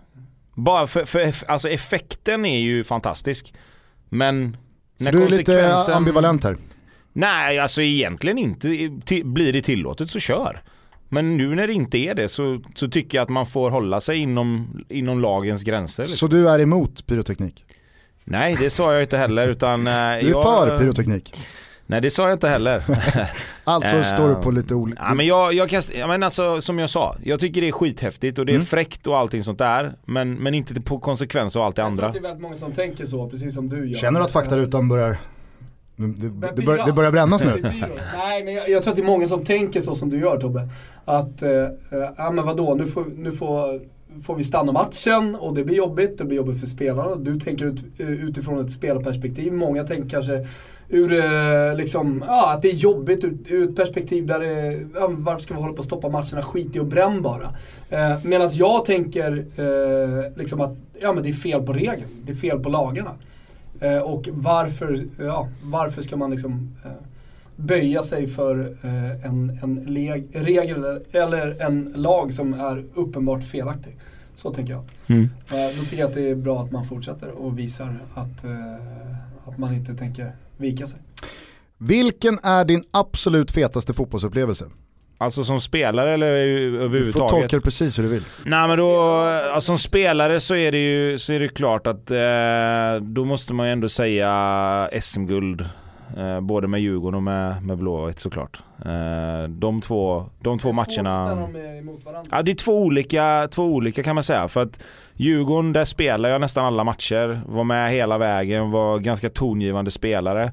Bara 0.56 0.88
för, 0.88 1.06
för 1.06 1.34
alltså 1.48 1.70
effekten 1.70 2.46
är 2.46 2.60
ju 2.60 2.84
fantastisk. 2.84 3.54
Men 4.10 4.58
Så 4.98 5.04
när 5.04 5.12
du 5.12 5.24
är 5.24 5.30
lite 5.30 5.76
ambivalent 5.76 6.44
här. 6.44 6.58
Nej, 7.14 7.60
alltså 7.60 7.82
egentligen 7.82 8.38
inte. 8.38 8.68
Blir 9.24 9.54
det 9.54 9.62
tillåtet 9.62 10.10
så 10.10 10.20
kör. 10.20 10.62
Men 11.10 11.38
nu 11.38 11.56
när 11.56 11.68
det 11.68 11.74
inte 11.74 11.98
är 11.98 12.16
det 12.16 12.30
så, 12.30 12.62
så 12.76 12.88
tycker 12.90 13.18
jag 13.18 13.24
att 13.24 13.30
man 13.30 13.46
får 13.46 13.72
hålla 13.72 14.02
sig 14.02 14.18
inom, 14.18 14.80
inom 14.90 15.22
lagens 15.22 15.64
gränser. 15.64 16.04
liksom. 16.04 16.18
Så 16.18 16.28
du 16.36 16.50
är 16.50 16.60
emot 16.60 17.06
pyroteknik? 17.08 17.66
Nej, 18.24 18.58
det 18.60 18.70
sa 18.70 18.94
jag 18.94 19.02
inte 19.04 19.18
heller 19.18 19.48
utan... 19.48 19.88
eh, 19.88 19.94
Du 19.94 19.98
är 19.98 20.22
jag, 20.30 20.44
för 20.44 20.78
pyroteknik? 20.78 21.34
Nej 21.86 22.02
det 22.02 22.10
sa 22.10 22.24
jag 22.24 22.34
inte 22.36 22.48
heller. 22.50 22.84
alltså 23.64 23.98
Eh, 23.98 24.04
står 24.04 24.30
du 24.30 24.36
på 24.36 24.52
lite 24.52 24.76
olika... 24.76 25.02
Ja, 25.08 25.14
men 25.14 25.26
jag, 25.26 25.54
jag 25.54 25.70
kan, 25.70 25.82
ja, 25.96 26.08
men 26.08 26.24
alltså, 26.24 26.62
som 26.62 26.80
jag 26.80 26.90
sa, 26.90 27.16
jag 27.24 27.40
tycker 27.40 27.62
det 27.62 27.68
är 27.68 27.72
skithäftigt 27.72 28.40
och 28.40 28.46
det 28.46 28.52
är 28.52 28.56
Mm. 28.56 28.66
fräckt 28.66 29.08
och 29.08 29.18
allting 29.18 29.44
sånt 29.44 29.60
där. 29.60 29.94
Men, 30.06 30.34
men 30.34 30.54
inte 30.54 30.82
på 30.82 31.00
konsekvens 31.00 31.56
och 31.56 31.66
allt 31.66 31.76
det 31.76 31.82
Jag 31.82 31.86
tror 31.88 31.92
andra. 31.92 32.08
att 32.08 32.14
det 32.14 32.20
är 32.20 32.22
väldigt 32.22 32.42
många 32.42 32.56
som 32.56 32.72
tänker 32.72 33.06
så, 33.06 33.30
precis 33.30 33.54
som 33.54 33.70
du 33.70 33.90
gör. 33.90 34.00
Känner 34.00 34.20
du 34.20 34.26
att 34.26 34.32
faktarutan 34.32 34.90
börjar... 34.90 35.18
Det, 36.00 36.06
det, 36.06 36.30
Men 36.30 36.56
det, 36.86 36.94
börjar, 36.94 37.12
brännas 37.12 37.44
nu. 37.44 37.62
Nej 38.14 38.44
men 38.44 38.54
jag, 38.54 38.70
jag 38.70 38.84
tror 38.84 38.92
att 38.92 38.98
det 38.98 39.04
är 39.04 39.08
många 39.08 39.28
som 39.28 39.44
tänker 39.44 39.82
så 39.82 39.96
som 39.96 40.10
du 40.10 40.20
gör 40.20 40.38
Tobbe. 40.38 40.70
Att, 41.06 41.42
eh, 41.42 41.52
eh, 41.52 42.10
ja 42.18 42.32
men 42.32 42.46
vadå, 42.46 42.76
nu 42.76 42.86
får, 42.86 43.06
nu 43.16 43.32
får, 43.32 43.80
får 44.24 44.36
vi 44.36 44.44
stanna 44.44 44.72
matchen 44.72 45.36
och 45.36 45.56
det 45.56 45.64
blir 45.64 45.76
jobbigt, 45.76 46.18
det 46.18 46.26
blir 46.26 46.38
jobbigt 46.38 46.60
för 46.60 46.68
spelarna. 46.68 47.16
Du 47.16 47.40
tänker 47.40 47.66
ut, 47.66 47.84
eh, 48.00 48.10
utifrån 48.10 48.60
ett 48.60 48.72
spelarperspektiv. 48.72 49.54
Många 49.54 49.84
tänker 49.84 50.10
kanske 50.10 50.48
ur, 50.90 51.14
eh, 51.14 51.76
liksom, 51.76 52.24
ja 52.28 52.52
att 52.52 52.62
det 52.62 52.70
är 52.70 52.76
jobbigt 52.76 53.24
ur, 53.24 53.38
ur 53.48 53.70
ett 53.70 53.76
perspektiv 53.76 54.26
där 54.26 54.40
det, 54.40 54.80
ja, 54.96 55.08
varför 55.12 55.42
ska 55.42 55.54
vi 55.54 55.60
hålla 55.60 55.74
på 55.74 55.80
och 55.80 55.86
stoppa 55.86 56.10
matcherna, 56.10 56.42
skit 56.42 56.76
i 56.76 56.80
och 56.80 56.86
bränn 56.86 57.22
bara. 57.22 57.54
Eh, 57.90 58.24
Medan 58.24 58.50
jag 58.54 58.86
tänker 58.86 59.46
eh, 59.56 60.38
liksom 60.38 60.62
att, 60.62 60.78
ja 61.02 61.14
men 61.14 61.24
det 61.24 61.30
är 61.30 61.34
fel 61.34 61.62
på 61.62 61.74
regeln, 61.74 62.10
det 62.24 62.32
är 62.32 62.36
fel 62.36 62.60
på 62.60 62.70
lagarna. 62.70 63.12
Eh, 63.80 63.98
och 63.98 64.30
varför, 64.32 65.00
ja, 65.20 65.50
varför 65.64 66.02
ska 66.02 66.18
man 66.18 66.32
liksom 66.32 66.76
eh, 66.86 66.92
böja 67.56 68.02
sig 68.02 68.28
för 68.28 68.78
eh, 68.82 69.26
en, 69.26 69.60
en 69.64 69.86
regel 70.34 71.02
eller 71.12 71.62
en 71.62 71.94
lag 71.96 72.34
som 72.34 72.54
är 72.54 72.86
uppenbart 72.94 73.44
felaktig. 73.44 73.98
Så 74.36 74.54
tänker 74.54 74.74
jag. 74.74 74.84
Mm. 75.08 75.24
Eh, 75.24 75.78
då 75.78 75.84
tycker 75.84 75.98
jag 75.98 76.08
att 76.08 76.16
det 76.16 76.30
är 76.30 76.36
bra 76.36 76.62
att 76.62 76.72
man 76.72 76.86
fortsätter 76.86 77.32
och 77.32 77.60
visar 77.60 78.00
att, 78.14 78.44
eh, 78.44 78.76
att 79.46 79.58
man 79.58 79.74
inte 79.74 79.94
tänker 79.94 80.32
vika 80.58 80.86
sig. 80.86 81.00
Vilken 81.78 82.40
är 82.44 82.66
din 82.66 82.84
absolut 82.92 83.52
fetaste 83.52 83.94
fotbollsupplevelse? 83.94 84.66
Alltså 85.22 85.44
som 85.44 85.60
spelare 85.62 86.14
eller 86.14 86.46
Du 86.46 86.72
får 86.78 86.84
överhuvudtaget? 86.86 87.30
tolka 87.30 87.56
det 87.56 87.62
precis 87.62 88.00
hur 88.00 88.04
du 88.04 88.10
vill. 88.10 88.24
Nej 88.46 88.68
men 88.68 88.78
då, 88.78 89.00
alltså, 89.02 89.62
som 89.68 89.78
spelare 89.78 90.40
så 90.40 90.56
är 90.56 90.72
det 90.72 90.78
ju 90.78 91.18
så 91.18 91.34
är 91.34 91.40
det 91.40 91.48
klart 91.50 91.88
att 91.88 92.12
eh, 92.12 93.02
då 93.02 93.26
måste 93.26 93.54
man 93.54 93.66
ju 93.68 93.72
ändå 93.74 93.90
säga 93.90 94.90
SM-guld. 95.02 95.66
Eh, 96.18 96.40
både 96.42 96.68
med 96.68 96.82
Djurgården 96.82 97.16
och 97.18 97.24
med, 97.24 97.64
med 97.66 97.78
Blåvitt 97.78 98.20
såklart. 98.20 98.62
Eh, 98.86 99.50
de 99.50 99.82
två, 99.82 100.26
de 100.40 100.60
två 100.60 100.72
Det 100.72 100.72
är 100.72 100.74
svårt 100.76 100.88
att 100.88 100.92
ställa 100.94 101.10
matcherna. 101.26 101.42
dem 101.42 101.56
emot 101.56 102.06
varandra. 102.06 102.30
Ja 102.38 102.42
det 102.42 102.52
är 102.52 102.56
två 102.56 102.82
olika, 102.84 103.48
två 103.52 103.64
olika 103.64 104.04
kan 104.04 104.16
man 104.16 104.24
säga. 104.24 104.48
För 104.48 104.62
att 104.62 104.84
Djurgården, 105.14 105.74
där 105.74 105.86
spelar 105.86 106.30
jag 106.30 106.42
nästan 106.42 106.66
alla 106.66 106.84
matcher. 106.84 107.42
Var 107.48 107.64
med 107.64 107.92
hela 107.92 108.18
vägen, 108.18 108.72
var 108.72 109.00
ganska 109.00 109.30
tongivande 109.30 109.92
spelare. 109.92 110.52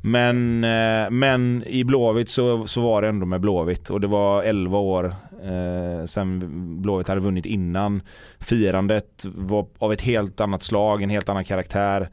Men, 0.00 0.64
eh, 0.64 1.10
men 1.10 1.64
i 1.66 1.84
Blåvitt 1.84 2.28
så, 2.28 2.66
så 2.66 2.80
var 2.80 3.02
det 3.02 3.08
ändå 3.08 3.26
med 3.26 3.40
Blåvitt 3.40 3.90
och 3.90 4.00
det 4.00 4.06
var 4.06 4.42
11 4.42 4.78
år 4.78 5.14
eh, 5.44 6.04
sen 6.06 6.42
Blåvitt 6.82 7.08
hade 7.08 7.20
vunnit 7.20 7.46
innan. 7.46 8.02
Firandet 8.38 9.24
var 9.34 9.66
av 9.78 9.92
ett 9.92 10.02
helt 10.02 10.40
annat 10.40 10.62
slag, 10.62 11.02
en 11.02 11.10
helt 11.10 11.28
annan 11.28 11.44
karaktär. 11.44 12.10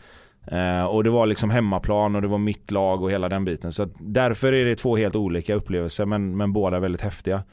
Eh, 0.48 0.84
och 0.84 1.04
det 1.04 1.10
var 1.10 1.26
liksom 1.26 1.50
hemmaplan 1.50 2.15
och 2.15 2.22
det 2.22 2.28
var 2.28 2.38
mitt 2.38 2.72
lag 2.72 3.04
och 3.04 3.12
hela 3.12 3.30
den 3.30 3.46
biten. 3.46 3.72
Så 3.72 3.84
att 3.84 3.91
därför 4.00 4.54
är 4.54 4.65
det 4.65 4.76
två 4.76 4.98
helt 4.98 5.15
olika 5.15 5.56
upplevelser 5.56 6.06
men, 6.06 6.38
men 6.38 6.54
båda 6.54 6.80
väldigt 6.80 7.02
häftiga. 7.02 7.43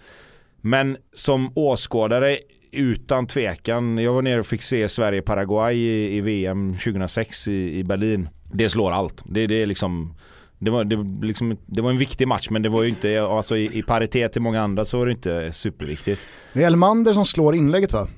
Men 0.61 0.97
som 1.12 1.53
åskådare 1.55 2.38
utan 2.73 3.27
tvekan, 3.27 3.99
jag 3.99 4.12
var 4.12 4.23
nere 4.23 4.40
och 4.40 4.47
fick 4.47 4.62
se 4.62 4.88
Sverige-Paraguay 4.88 5.77
i, 5.77 6.16
i 6.16 6.21
VM 6.21 6.75
2006 6.75 7.49
i, 7.49 7.79
i 7.79 7.85
Berlin. 7.85 8.29
Det 8.53 8.69
slår 8.69 8.93
allt. 8.93 9.23
Det, 9.25 9.47
det 9.47 9.63
är 9.63 9.67
liksom 9.67 10.15
det 10.59 10.71
var, 10.71 10.85
det, 10.85 11.27
liksom, 11.27 11.57
det 11.67 11.83
var 11.83 11.91
en 11.91 11.99
viktig 11.99 12.29
match 12.29 12.51
men 12.51 12.63
det 12.63 12.69
var 12.69 12.83
ju 12.83 12.89
inte, 12.89 13.23
alltså 13.23 13.57
i, 13.57 13.79
i 13.79 13.83
paritet 13.83 14.33
till 14.33 14.43
många 14.43 14.63
andra 14.63 14.85
så 14.85 14.99
var 14.99 15.07
det 15.07 15.13
inte 15.13 15.53
superviktigt. 15.53 16.21
Det 16.53 16.63
är 16.63 16.67
Elmander 16.67 17.13
som 17.13 17.25
slår 17.25 17.55
inlägget 17.55 17.93
va? 17.93 18.09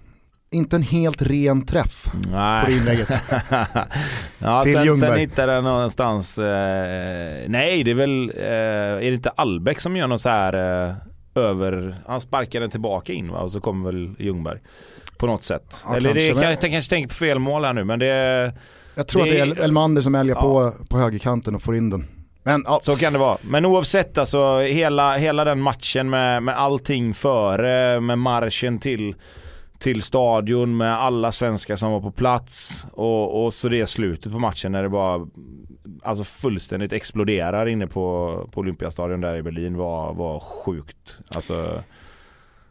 Inte 0.50 0.76
en 0.76 0.82
helt 0.82 1.22
ren 1.22 1.66
träff 1.66 2.04
på 2.12 2.16
det 2.18 2.30
Nej. 2.30 2.76
inlägget. 2.78 3.08
ja, 4.38 4.62
Till 4.62 4.72
sen, 4.72 4.84
Ljungberg. 4.84 5.10
sen 5.10 5.18
hittade 5.18 5.52
jag 5.52 5.64
någonstans, 5.64 6.38
eh, 6.38 7.44
nej 7.48 7.82
det 7.84 7.90
är 7.90 7.94
väl, 7.94 8.32
eh, 8.36 8.44
är 8.46 9.00
det 9.00 9.14
inte 9.14 9.30
Albeck 9.30 9.80
som 9.80 9.96
gör 9.96 10.06
något 10.06 10.20
så 10.20 10.28
här 10.28 10.86
eh, 10.88 10.94
över, 11.34 11.96
han 12.06 12.20
sparkar 12.20 12.60
den 12.60 12.70
tillbaka 12.70 13.12
in 13.12 13.30
va 13.32 13.38
och 13.38 13.52
så 13.52 13.60
kommer 13.60 13.92
väl 13.92 14.14
Ljungberg. 14.18 14.58
På 15.16 15.26
något 15.26 15.44
sätt. 15.44 15.84
Ja, 15.88 15.96
Eller 15.96 16.14
det 16.14 16.20
kanske, 16.28 16.30
är, 16.30 16.34
men- 16.34 16.60
jag 16.62 16.72
kanske 16.72 16.90
tänker 16.90 17.08
på 17.08 17.14
fel 17.14 17.38
mål 17.38 17.64
här 17.64 17.72
nu 17.72 17.84
men 17.84 17.98
det 17.98 18.52
Jag 18.94 19.06
tror 19.08 19.24
Det 19.24 19.40
att 19.42 19.54
det 19.56 19.60
är- 19.60 19.64
Elmander 19.64 20.02
som 20.02 20.14
älgar 20.14 20.34
Ja. 20.36 20.40
på, 20.40 20.72
på 20.88 20.98
högerkanten 20.98 21.54
och 21.54 21.62
får 21.62 21.76
in 21.76 21.90
den. 21.90 22.04
Men 22.42 22.62
ja, 22.66 22.80
Så 22.82 22.96
kan 22.96 23.12
det 23.12 23.18
vara. 23.18 23.36
Men 23.42 23.66
oavsett 23.66 24.18
alltså 24.18 24.58
hela, 24.60 25.16
hela 25.16 25.44
den 25.44 25.60
matchen 25.60 26.10
med, 26.10 26.42
med 26.42 26.56
allting 26.58 27.14
före, 27.14 28.00
med 28.00 28.18
marschen 28.18 28.78
till, 28.78 29.14
till 29.78 30.02
stadion, 30.02 30.76
med 30.76 30.94
alla 31.02 31.32
svenskar 31.32 31.76
som 31.76 31.92
var 31.92 32.00
på 32.00 32.10
plats 32.10 32.84
och, 32.92 33.44
och 33.44 33.54
så 33.54 33.68
det 33.68 33.86
slutet 33.86 34.32
på 34.32 34.38
matchen 34.38 34.72
när 34.72 34.82
det 34.82 34.88
bara 34.88 35.26
alltså 36.02 36.24
fullständigt 36.24 36.92
exploderar 36.92 37.66
inne 37.66 37.86
på, 37.86 38.36
på 38.52 38.60
Olympiastadion 38.60 39.20
där 39.20 39.34
i 39.36 39.42
Berlin 39.42 39.76
var, 39.76 40.14
var 40.14 40.40
sjukt. 40.40 41.20
Alltså, 41.34 41.82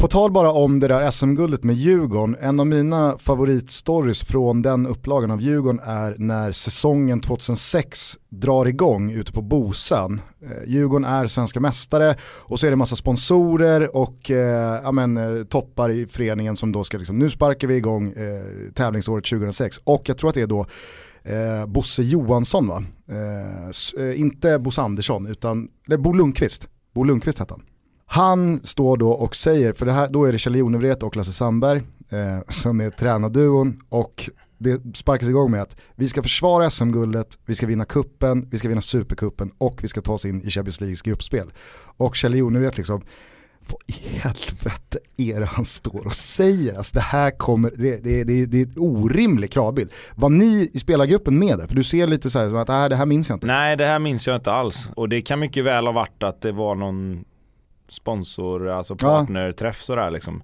på 0.02 0.08
tal 0.08 0.32
bara 0.32 0.52
om 0.52 0.80
det 0.80 0.88
där 0.88 1.12
SM-guldet 1.12 1.64
med 1.64 1.76
Djurgården, 1.76 2.38
en 2.40 2.60
av 2.60 2.68
mina 2.68 3.18
favoritstories 3.18 4.24
från 4.24 4.62
den 4.62 4.88
upplagan 4.88 5.32
av 5.32 5.42
Djurgården 5.42 5.80
är 5.84 6.16
när 6.18 6.52
säsongen 6.52 7.22
2006 7.22 8.18
drar 8.30 8.66
igång 8.66 9.12
ute 9.12 9.32
på 9.32 9.42
Bosön. 9.42 10.22
Eh, 10.44 10.70
Djurgården 10.70 11.06
är 11.06 11.28
svenska 11.28 11.60
mästare 11.60 12.16
och 12.24 12.60
så 12.60 12.66
är 12.66 12.70
det 12.70 12.76
massa 12.76 12.96
sponsorer 12.96 13.96
och 13.96 14.32
eh, 14.32 14.82
ja, 14.84 14.92
men, 14.92 15.18
eh, 15.18 15.44
toppar 15.44 15.90
i 15.90 16.06
föreningen 16.06 16.58
som 16.58 16.72
då 16.72 16.84
ska 16.84 16.98
liksom, 16.98 17.20
nu 17.20 17.30
sparkar 17.30 17.68
vi 17.68 17.76
igång 17.76 18.12
eh, 18.12 18.72
tävlingsåret 18.74 19.26
2006 19.26 19.78
och 19.84 20.10
jag 20.10 20.18
tror 20.18 20.30
att 20.30 20.36
det 20.36 20.42
är 20.42 20.48
då 20.48 20.66
eh, 21.24 21.66
Bosse 21.66 22.04
Johansson 22.04 22.68
va? 22.68 22.84
Eh, 23.10 24.06
eh 24.08 24.20
inte 24.20 24.60
Bosse 24.60 24.82
Andersson 24.82 25.28
utan, 25.28 25.68
eller 25.88 25.98
Bo 25.98 26.14
Lundqvist. 26.14 26.70
Bo 26.94 27.04
Lundqvist 27.04 27.40
hette 27.40 27.54
han. 27.54 27.64
Han 28.14 28.60
står 28.64 28.98
då 28.98 29.12
och 29.12 29.36
säger, 29.36 29.74
för 29.74 29.86
det 29.86 29.92
här, 29.92 30.10
då 30.10 30.26
är 30.26 30.32
det 30.32 30.38
Kjell 30.38 30.56
Jonevret 30.56 31.04
och 31.04 31.16
Lasse 31.16 31.34
Sandberg 31.34 31.82
eh, 32.10 32.40
som 32.48 32.82
är 32.82 32.90
tränarduon 32.90 33.82
och 33.90 34.30
det 34.58 34.98
sparkas 34.98 35.30
igång 35.30 35.52
med 35.52 35.62
att 35.62 35.76
vi 35.96 36.08
ska 36.08 36.24
försvara 36.24 36.70
SM-guldet, 36.70 37.40
vi 37.46 37.56
ska 37.56 37.68
vinna 37.68 37.86
kuppen, 37.86 38.48
vi 38.52 38.58
ska 38.58 38.70
vinna 38.70 38.82
superkuppen 38.82 39.52
och 39.58 39.84
vi 39.84 39.88
ska 39.88 40.02
ta 40.02 40.14
oss 40.14 40.26
in 40.26 40.42
i 40.42 40.50
Champions 40.50 40.82
Leagues 40.82 41.02
gruppspel. 41.02 41.52
Och 41.98 42.16
Kjell 42.16 42.36
Jonevret 42.36 42.78
liksom, 42.78 43.02
vad 43.60 43.82
i 43.88 44.18
helvete 44.18 45.00
är 45.18 45.40
det 45.40 45.46
han 45.46 45.66
står 45.66 46.06
och 46.06 46.16
säger? 46.16 46.78
Alltså 46.78 46.94
det 46.94 47.02
här 47.02 47.32
kommer, 47.32 47.72
det, 47.78 48.04
det, 48.04 48.24
det, 48.24 48.46
det 48.46 48.62
är 48.62 48.66
en 48.66 48.74
orimlig 48.78 49.52
kravbild. 49.52 49.92
Var 50.16 50.30
ni 50.30 50.70
i 50.74 50.80
spelargruppen 50.80 51.40
med 51.40 51.58
där? 51.58 51.68
För 51.68 51.76
du 51.76 51.84
ser 51.84 52.08
lite 52.08 52.30
så 52.30 52.40
här 52.40 52.50
som 52.50 52.58
att 52.58 52.70
äh, 52.70 52.90
det 52.90 52.96
här 52.96 53.06
minns 53.06 53.30
jag 53.30 53.36
inte. 53.36 53.48
nej 53.48 53.78
det 53.78 53.86
här 53.86 54.00
minns 54.00 54.28
jag 54.28 54.36
inte 54.36 54.52
alls. 54.52 54.92
Och 54.96 55.10
det 55.10 55.22
kan 55.22 55.40
mycket 55.40 55.64
väl 55.66 55.86
ha 55.86 55.92
varit 55.92 56.24
att 56.24 56.42
det 56.42 56.52
var 56.52 56.76
någon 56.76 57.26
sponsor, 57.92 58.70
alltså 58.70 58.96
Ja. 59.02 59.08
partnerträff 59.08 59.82
sådär 59.82 60.12
liksom. 60.12 60.44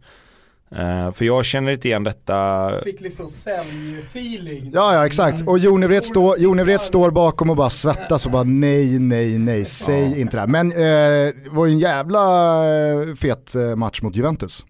Eh, 0.72 1.12
för 1.12 1.26
jag 1.26 1.46
känner 1.46 1.72
inte 1.72 1.88
igen 1.88 2.04
detta 2.04 2.72
Fick 2.84 3.02
liksom 3.02 3.28
säljfeeling. 3.28 4.72
Ja, 4.74 4.94
ja 4.94 5.06
exakt. 5.06 5.48
Och 5.48 5.60
Jonevret 5.60 6.06
står, 6.06 6.38
Jonevret 6.40 6.82
står 6.82 7.12
bakom 7.12 7.50
och 7.50 7.56
bara 7.56 7.70
svettas 7.70 8.26
och 8.26 8.32
bara 8.32 8.44
nej, 8.44 9.00
nej, 9.00 9.38
nej, 9.38 9.66
säg 9.66 10.22
inte 10.22 10.38
det 10.38 10.42
här. 10.42 10.48
Men 10.48 10.72
eh, 10.72 11.34
det 11.44 11.50
var 11.52 11.66
ju 11.66 11.72
en 11.72 11.80
jävla 11.80 12.22
eh, 12.68 13.16
fet 13.16 13.56
match 13.76 14.02
mot 14.02 14.16
Juventus. 14.16 14.66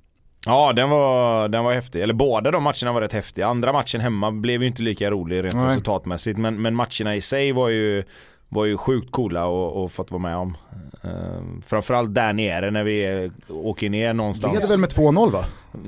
Ja 0.45 0.73
den 0.73 0.89
var, 0.89 1.47
den 1.47 1.63
var 1.63 1.73
häftig, 1.73 2.01
eller 2.01 2.13
båda 2.13 2.51
de 2.51 2.63
matcherna 2.63 2.93
var 2.93 3.01
rätt 3.01 3.13
häftiga. 3.13 3.47
Andra 3.47 3.73
matchen 3.73 4.01
hemma 4.01 4.31
blev 4.31 4.61
ju 4.61 4.67
inte 4.67 4.81
lika 4.81 5.11
rolig 5.11 5.43
rent 5.43 5.55
Nej. 5.55 5.65
resultatmässigt 5.67 6.37
men, 6.37 6.61
men 6.61 6.75
matcherna 6.75 7.15
i 7.15 7.21
sig 7.21 7.51
var 7.51 7.69
ju, 7.69 8.03
var 8.49 8.65
ju 8.65 8.77
sjukt 8.77 9.11
coola 9.11 9.45
och, 9.45 9.83
och 9.83 9.91
fått 9.91 10.11
vara 10.11 10.21
med 10.21 10.35
om. 10.35 10.57
Uh, 11.05 11.61
framförallt 11.65 12.15
där 12.15 12.33
nere 12.33 12.71
när 12.71 12.83
vi 12.83 13.31
åker 13.49 13.89
ner 13.89 14.13
någonstans. 14.13 14.53
Leder 14.53 14.67
väl 14.67 14.79
med 14.79 14.89
2-0 14.89 15.31
va? 15.31 15.45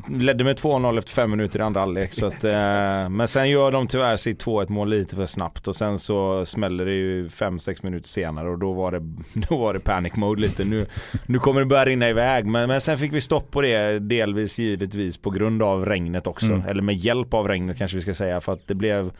Ledde 0.09 0.43
med 0.43 0.59
2-0 0.59 0.97
efter 0.97 1.11
fem 1.11 1.31
minuter 1.31 1.59
i 1.59 1.63
andra 1.63 1.79
halvlek. 1.79 2.13
så 2.13 2.25
att, 2.25 2.43
eh, 2.43 3.09
men 3.09 3.27
sen 3.27 3.49
gör 3.49 3.71
de 3.71 3.87
tyvärr 3.87 4.17
sitt 4.17 4.45
2-1 4.45 4.69
mål 4.69 4.89
lite 4.89 5.15
för 5.15 5.25
snabbt 5.25 5.67
och 5.67 5.75
sen 5.75 5.99
så 5.99 6.45
smäller 6.45 6.85
det 6.85 6.93
ju 6.93 7.27
5-6 7.27 7.79
minuter 7.83 8.09
senare 8.09 8.49
och 8.49 8.59
då 8.59 8.73
var 8.73 8.91
det, 8.91 8.99
då 9.49 9.57
var 9.57 9.73
det 9.73 9.79
panic 9.79 10.15
mode 10.15 10.41
lite. 10.41 10.63
Nu, 10.63 10.85
nu 11.25 11.39
kommer 11.39 11.59
det 11.59 11.65
börja 11.65 11.85
rinna 11.85 12.09
iväg 12.09 12.45
men, 12.45 12.67
men 12.67 12.81
sen 12.81 12.97
fick 12.97 13.13
vi 13.13 13.21
stopp 13.21 13.51
på 13.51 13.61
det 13.61 13.99
delvis 13.99 14.59
givetvis 14.59 15.17
på 15.17 15.29
grund 15.29 15.63
av 15.63 15.85
regnet 15.85 16.27
också. 16.27 16.45
Mm. 16.45 16.67
Eller 16.67 16.81
med 16.81 16.95
hjälp 16.95 17.33
av 17.33 17.47
regnet 17.47 17.77
kanske 17.77 17.97
vi 17.97 18.01
ska 18.01 18.13
säga 18.13 18.41
för 18.41 18.53
att 18.53 18.67
det 18.67 18.75
blev, 18.75 19.11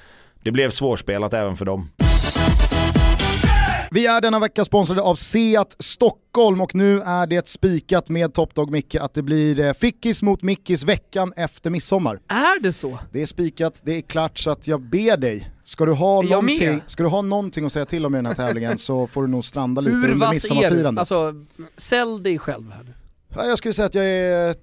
det 0.43 0.51
blev 0.51 0.69
svårspelat 0.69 1.33
även 1.33 1.57
för 1.57 1.65
dem. 1.65 1.89
Vi 3.91 4.05
är 4.05 4.21
denna 4.21 4.39
vecka 4.39 4.65
sponsrade 4.65 5.01
av 5.01 5.15
Seat 5.15 5.75
Stockholm 5.79 6.61
och 6.61 6.75
nu 6.75 7.01
är 7.01 7.27
det 7.27 7.47
spikat 7.47 8.09
med 8.09 8.33
Top 8.33 8.55
Dog 8.55 8.71
Micke 8.71 8.95
att 8.95 9.13
det 9.13 9.21
blir 9.21 9.59
eh, 9.59 9.73
Fickis 9.73 10.21
mot 10.21 10.41
Mickis 10.41 10.83
veckan 10.83 11.33
efter 11.35 11.69
midsommar. 11.69 12.19
Är 12.27 12.61
det 12.61 12.73
så? 12.73 12.99
Det 13.11 13.21
är 13.21 13.25
spikat, 13.25 13.81
det 13.83 13.97
är 13.97 14.01
klart 14.01 14.37
så 14.37 14.51
att 14.51 14.67
jag 14.67 14.81
ber 14.81 15.17
dig, 15.17 15.51
ska 15.63 15.85
du 15.85 15.91
ha, 15.91 16.23
jag 16.23 16.31
någonting, 16.31 16.69
med? 16.69 16.81
ska 16.85 17.03
du 17.03 17.09
ha 17.09 17.21
någonting 17.21 17.65
att 17.65 17.71
säga 17.71 17.85
till 17.85 18.05
om 18.05 18.15
i 18.15 18.17
den 18.17 18.25
här 18.25 18.35
tävlingen 18.35 18.77
så 18.77 19.07
får 19.07 19.21
du 19.21 19.27
nog 19.27 19.45
stranda 19.45 19.81
lite 19.81 19.97
Hur 19.97 20.11
under 20.11 20.29
midsommarfirandet. 20.29 20.99
Alltså, 20.99 21.33
sälj 21.77 22.21
dig 22.23 22.39
själv 22.39 22.71
här 22.71 22.83
nu. 22.83 22.93
Ja, 23.35 23.45
jag 23.45 23.57
skulle 23.57 23.73
säga 23.73 23.85
att 23.85 23.95
jag 23.95 24.05
är 24.05 24.55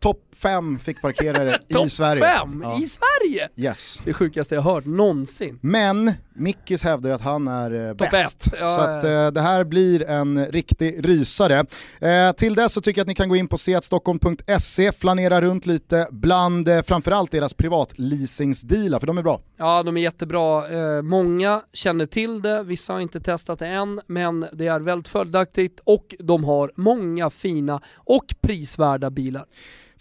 topp 0.00 0.18
fem 0.36 0.78
fickparkerare 0.78 1.58
i 1.68 1.72
Topp 1.74 1.90
Sverige. 1.90 2.20
fem 2.22 2.60
Ja. 2.64 2.78
i 2.82 2.86
Sverige! 2.86 3.48
Yes. 3.56 4.02
Det 4.04 4.12
sjukaste 4.14 4.54
jag 4.54 4.62
hört 4.62 4.84
någonsin. 4.86 5.58
Men 5.62 6.12
Mickis 6.34 6.82
hävdar 6.82 7.10
ju 7.10 7.14
att 7.14 7.20
han 7.22 7.48
är 7.48 7.88
eh, 7.88 7.94
Topp 7.96 8.10
bäst. 8.10 8.46
Ja, 8.60 8.66
så 8.66 8.80
att, 8.80 9.04
eh, 9.04 9.26
det 9.30 9.40
här 9.40 9.64
blir 9.64 10.02
en 10.10 10.46
riktig 10.46 11.08
rysare. 11.08 11.64
Eh, 12.00 12.32
till 12.32 12.54
dess 12.54 12.72
så 12.72 12.80
tycker 12.80 12.98
jag 13.00 13.04
att 13.04 13.08
ni 13.08 13.14
kan 13.14 13.28
gå 13.28 13.36
in 13.36 13.48
på 13.48 13.58
seatstockholm.se, 13.58 14.92
flanera 14.92 15.40
runt 15.42 15.66
lite 15.66 16.08
bland 16.10 16.68
eh, 16.68 16.82
framförallt 16.82 17.30
deras 17.30 17.54
privatleasingsdealar, 17.54 19.00
för 19.00 19.06
de 19.06 19.18
är 19.18 19.22
bra. 19.22 19.40
Ja, 19.56 19.82
de 19.82 19.96
är 19.96 20.00
jättebra. 20.00 20.68
Eh, 20.96 21.02
många 21.02 21.62
känner 21.72 22.06
till 22.06 22.42
det, 22.42 22.62
vissa 22.62 22.92
har 22.92 23.00
inte 23.00 23.20
testat 23.20 23.58
det 23.58 23.66
än, 23.66 24.00
men 24.06 24.46
det 24.52 24.66
är 24.66 24.80
väldigt 24.80 25.08
fördelaktigt 25.08 25.80
och 25.84 26.14
de 26.18 26.44
har 26.44 26.72
många 26.76 27.30
fina 27.30 27.80
och 27.96 28.34
prisvärda 28.40 29.10
bilar. 29.10 29.44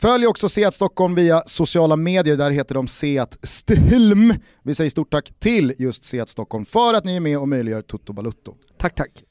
Följ 0.02 0.28
också 0.28 0.50
Seat 0.50 0.74
Stockholm 0.74 1.16
via 1.16 1.44
sociala 1.46 1.96
medier, 1.96 2.36
där 2.38 2.52
heter 2.52 2.76
de 2.76 2.88
Seat 2.88 3.38
Stilm. 3.44 4.34
Vi 4.64 4.76
säger 4.76 4.90
stort 4.90 5.12
tack 5.12 5.32
till 5.40 5.74
just 5.78 6.04
Seat 6.04 6.30
Stockholm 6.30 6.66
för 6.66 6.94
att 6.94 7.06
ni 7.06 7.16
är 7.16 7.20
med 7.20 7.38
och 7.40 7.48
möjliggör 7.48 7.82
Toto 7.82 8.14
Balutto. 8.14 8.56
Tack, 8.78 8.96
tack. 8.96 9.24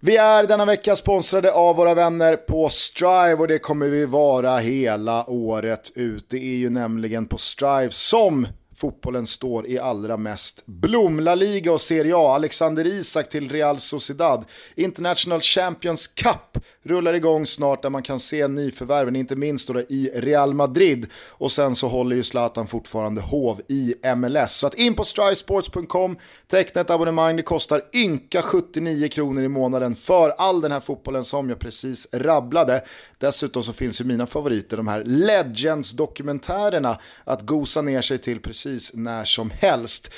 Vi 0.00 0.16
är 0.16 0.44
denna 0.46 0.64
vecka 0.64 0.96
sponsrade 0.96 1.52
av 1.52 1.76
våra 1.76 1.94
vänner 1.94 2.36
på 2.36 2.68
Strive 2.68 3.34
och 3.34 3.48
det 3.48 3.58
kommer 3.58 3.88
vi 3.88 4.06
vara 4.06 4.58
hela 4.58 5.30
året 5.30 5.92
ut. 5.94 6.26
Det 6.30 6.36
är 6.36 6.56
ju 6.56 6.70
nämligen 6.70 7.26
på 7.26 7.38
Strive 7.38 7.90
som 7.90 8.46
fotbollen 8.78 9.26
står 9.26 9.66
i 9.66 9.78
allra 9.78 10.16
mest 10.16 10.66
blom. 10.66 11.20
La 11.20 11.34
Liga 11.34 11.72
och 11.72 11.80
Serie 11.80 12.16
A, 12.16 12.34
Alexander 12.34 12.86
Isak 12.86 13.28
till 13.28 13.48
Real 13.48 13.80
Sociedad. 13.80 14.44
International 14.74 15.40
Champions 15.40 16.06
Cup 16.06 16.64
rullar 16.82 17.14
igång 17.14 17.46
snart 17.46 17.82
där 17.82 17.90
man 17.90 18.02
kan 18.02 18.20
se 18.20 18.48
nyförvärven, 18.48 19.16
inte 19.16 19.36
minst 19.36 19.68
då 19.68 19.80
i 19.80 20.10
Real 20.14 20.54
Madrid. 20.54 21.06
Och 21.28 21.52
sen 21.52 21.74
så 21.74 21.88
håller 21.88 22.16
ju 22.16 22.22
Zlatan 22.22 22.66
fortfarande 22.66 23.20
hov 23.20 23.60
i 23.68 23.94
MLS. 24.16 24.52
Så 24.52 24.66
att 24.66 24.74
in 24.74 24.94
på 24.94 25.04
strivesports.com, 25.04 26.16
teckna 26.46 26.80
ett 26.80 26.90
abonnemang, 26.90 27.36
det 27.36 27.42
kostar 27.42 27.82
ynka 27.94 28.42
79 28.42 29.08
kronor 29.08 29.42
i 29.42 29.48
månaden 29.48 29.94
för 29.94 30.30
all 30.30 30.60
den 30.60 30.72
här 30.72 30.80
fotbollen 30.80 31.24
som 31.24 31.48
jag 31.48 31.58
precis 31.58 32.08
rabblade. 32.12 32.84
Dessutom 33.18 33.62
så 33.62 33.72
finns 33.72 34.00
ju 34.00 34.04
mina 34.04 34.26
favoriter, 34.26 34.76
de 34.76 34.88
här 34.88 35.04
Legends-dokumentärerna 35.04 36.98
att 37.24 37.42
gosa 37.42 37.82
ner 37.82 38.00
sig 38.00 38.18
till 38.18 38.40
precis 38.40 38.67
när 38.94 39.24
som 39.24 39.50
helst. 39.50 40.10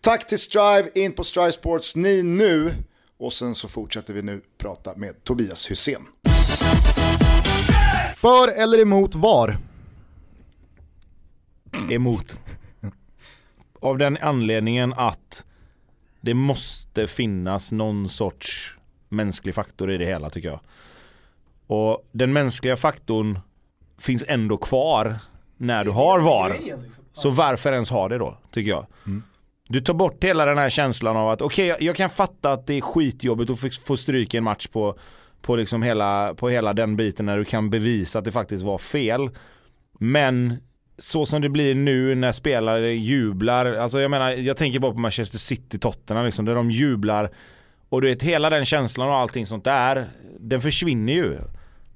Tack 0.00 0.26
till 0.26 0.38
Strive, 0.38 0.90
in 0.94 1.12
på 1.12 1.24
Strive 1.24 1.52
Sports 1.52 1.96
ni 1.96 2.22
nu. 2.22 2.74
Och 3.18 3.32
sen 3.32 3.54
så 3.54 3.68
fortsätter 3.68 4.14
vi 4.14 4.22
nu 4.22 4.42
prata 4.58 4.96
med 4.96 5.24
Tobias 5.24 5.70
Hysén. 5.70 6.06
För 8.16 8.48
eller 8.48 8.78
emot 8.78 9.14
VAR? 9.14 9.58
Emot. 11.90 12.38
Av 13.80 13.98
den 13.98 14.18
anledningen 14.20 14.92
att 14.92 15.44
det 16.20 16.34
måste 16.34 17.06
finnas 17.06 17.72
någon 17.72 18.08
sorts 18.08 18.76
mänsklig 19.08 19.54
faktor 19.54 19.90
i 19.90 19.98
det 19.98 20.06
hela 20.06 20.30
tycker 20.30 20.48
jag. 20.48 20.60
Och 21.66 22.08
den 22.12 22.32
mänskliga 22.32 22.76
faktorn 22.76 23.38
finns 23.98 24.24
ändå 24.28 24.56
kvar 24.56 25.18
när 25.56 25.84
du 25.84 25.90
har 25.90 26.20
VAR. 26.20 26.56
Så 27.18 27.30
varför 27.30 27.72
ens 27.72 27.90
ha 27.90 28.08
det 28.08 28.18
då, 28.18 28.38
tycker 28.50 28.70
jag. 28.70 28.86
Mm. 29.06 29.22
Du 29.68 29.80
tar 29.80 29.94
bort 29.94 30.24
hela 30.24 30.44
den 30.44 30.58
här 30.58 30.70
känslan 30.70 31.16
av 31.16 31.30
att 31.30 31.42
okej, 31.42 31.66
jag, 31.66 31.82
jag 31.82 31.96
kan 31.96 32.10
fatta 32.10 32.52
att 32.52 32.66
det 32.66 32.74
är 32.74 32.80
skitjobbigt 32.80 33.50
att 33.50 33.60
få, 33.60 33.68
få 33.86 33.96
stryk 33.96 34.34
i 34.34 34.36
en 34.36 34.44
match 34.44 34.66
på, 34.66 34.98
på, 35.42 35.56
liksom 35.56 35.82
hela, 35.82 36.34
på 36.34 36.48
hela 36.48 36.72
den 36.72 36.96
biten 36.96 37.26
när 37.26 37.38
du 37.38 37.44
kan 37.44 37.70
bevisa 37.70 38.18
att 38.18 38.24
det 38.24 38.32
faktiskt 38.32 38.64
var 38.64 38.78
fel. 38.78 39.30
Men 39.98 40.56
så 40.98 41.26
som 41.26 41.42
det 41.42 41.48
blir 41.48 41.74
nu 41.74 42.14
när 42.14 42.32
spelare 42.32 42.94
jublar, 42.94 43.66
alltså 43.66 44.00
jag 44.00 44.10
menar, 44.10 44.30
jag 44.30 44.56
tänker 44.56 44.78
bara 44.78 44.92
på 44.92 44.98
Manchester 44.98 45.38
City, 45.38 45.78
Tottenham 45.78 46.24
liksom, 46.24 46.44
där 46.44 46.54
de 46.54 46.70
jublar 46.70 47.30
och 47.88 48.02
du 48.02 48.08
vet 48.08 48.22
hela 48.22 48.50
den 48.50 48.64
känslan 48.64 49.08
och 49.08 49.16
allting 49.16 49.46
sånt 49.46 49.64
där, 49.64 50.06
den 50.40 50.60
försvinner 50.60 51.12
ju. 51.12 51.38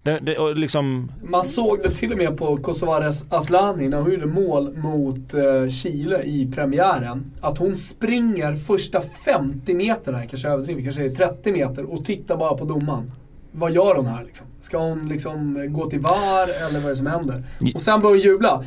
Det, 0.04 0.18
det, 0.18 0.54
liksom, 0.54 1.12
Man 1.22 1.44
såg 1.44 1.78
det 1.82 1.94
till 1.94 2.12
och 2.12 2.18
med 2.18 2.36
på 2.36 2.56
Kosovares 2.56 3.26
Aslani 3.32 3.88
när 3.88 4.00
hon 4.00 4.12
gjorde 4.12 4.26
mål 4.26 4.76
mot 4.76 5.34
eh, 5.34 5.68
Chile 5.68 6.22
i 6.22 6.52
premiären. 6.54 7.32
Att 7.40 7.58
hon 7.58 7.76
springer 7.76 8.56
första 8.56 9.00
50 9.00 9.74
meterna, 9.74 10.26
kanske 10.26 10.48
överdriver, 10.48 10.82
kanske 10.82 11.04
är 11.04 11.10
30 11.10 11.52
meter 11.52 11.92
och 11.92 12.04
tittar 12.04 12.36
bara 12.36 12.56
på 12.56 12.64
domaren. 12.64 13.12
Vad 13.52 13.72
gör 13.72 13.94
hon 13.94 14.06
här 14.06 14.24
liksom? 14.24 14.46
Ska 14.60 14.78
hon 14.78 15.08
liksom 15.08 15.66
gå 15.72 15.90
till 15.90 16.00
VAR 16.00 16.48
eller 16.66 16.80
vad 16.80 16.84
är 16.84 16.88
det 16.88 16.96
som 16.96 17.06
händer? 17.06 17.44
Och 17.74 17.82
sen 17.82 18.00
börjar 18.00 18.14
hon 18.14 18.20
jubla. 18.20 18.64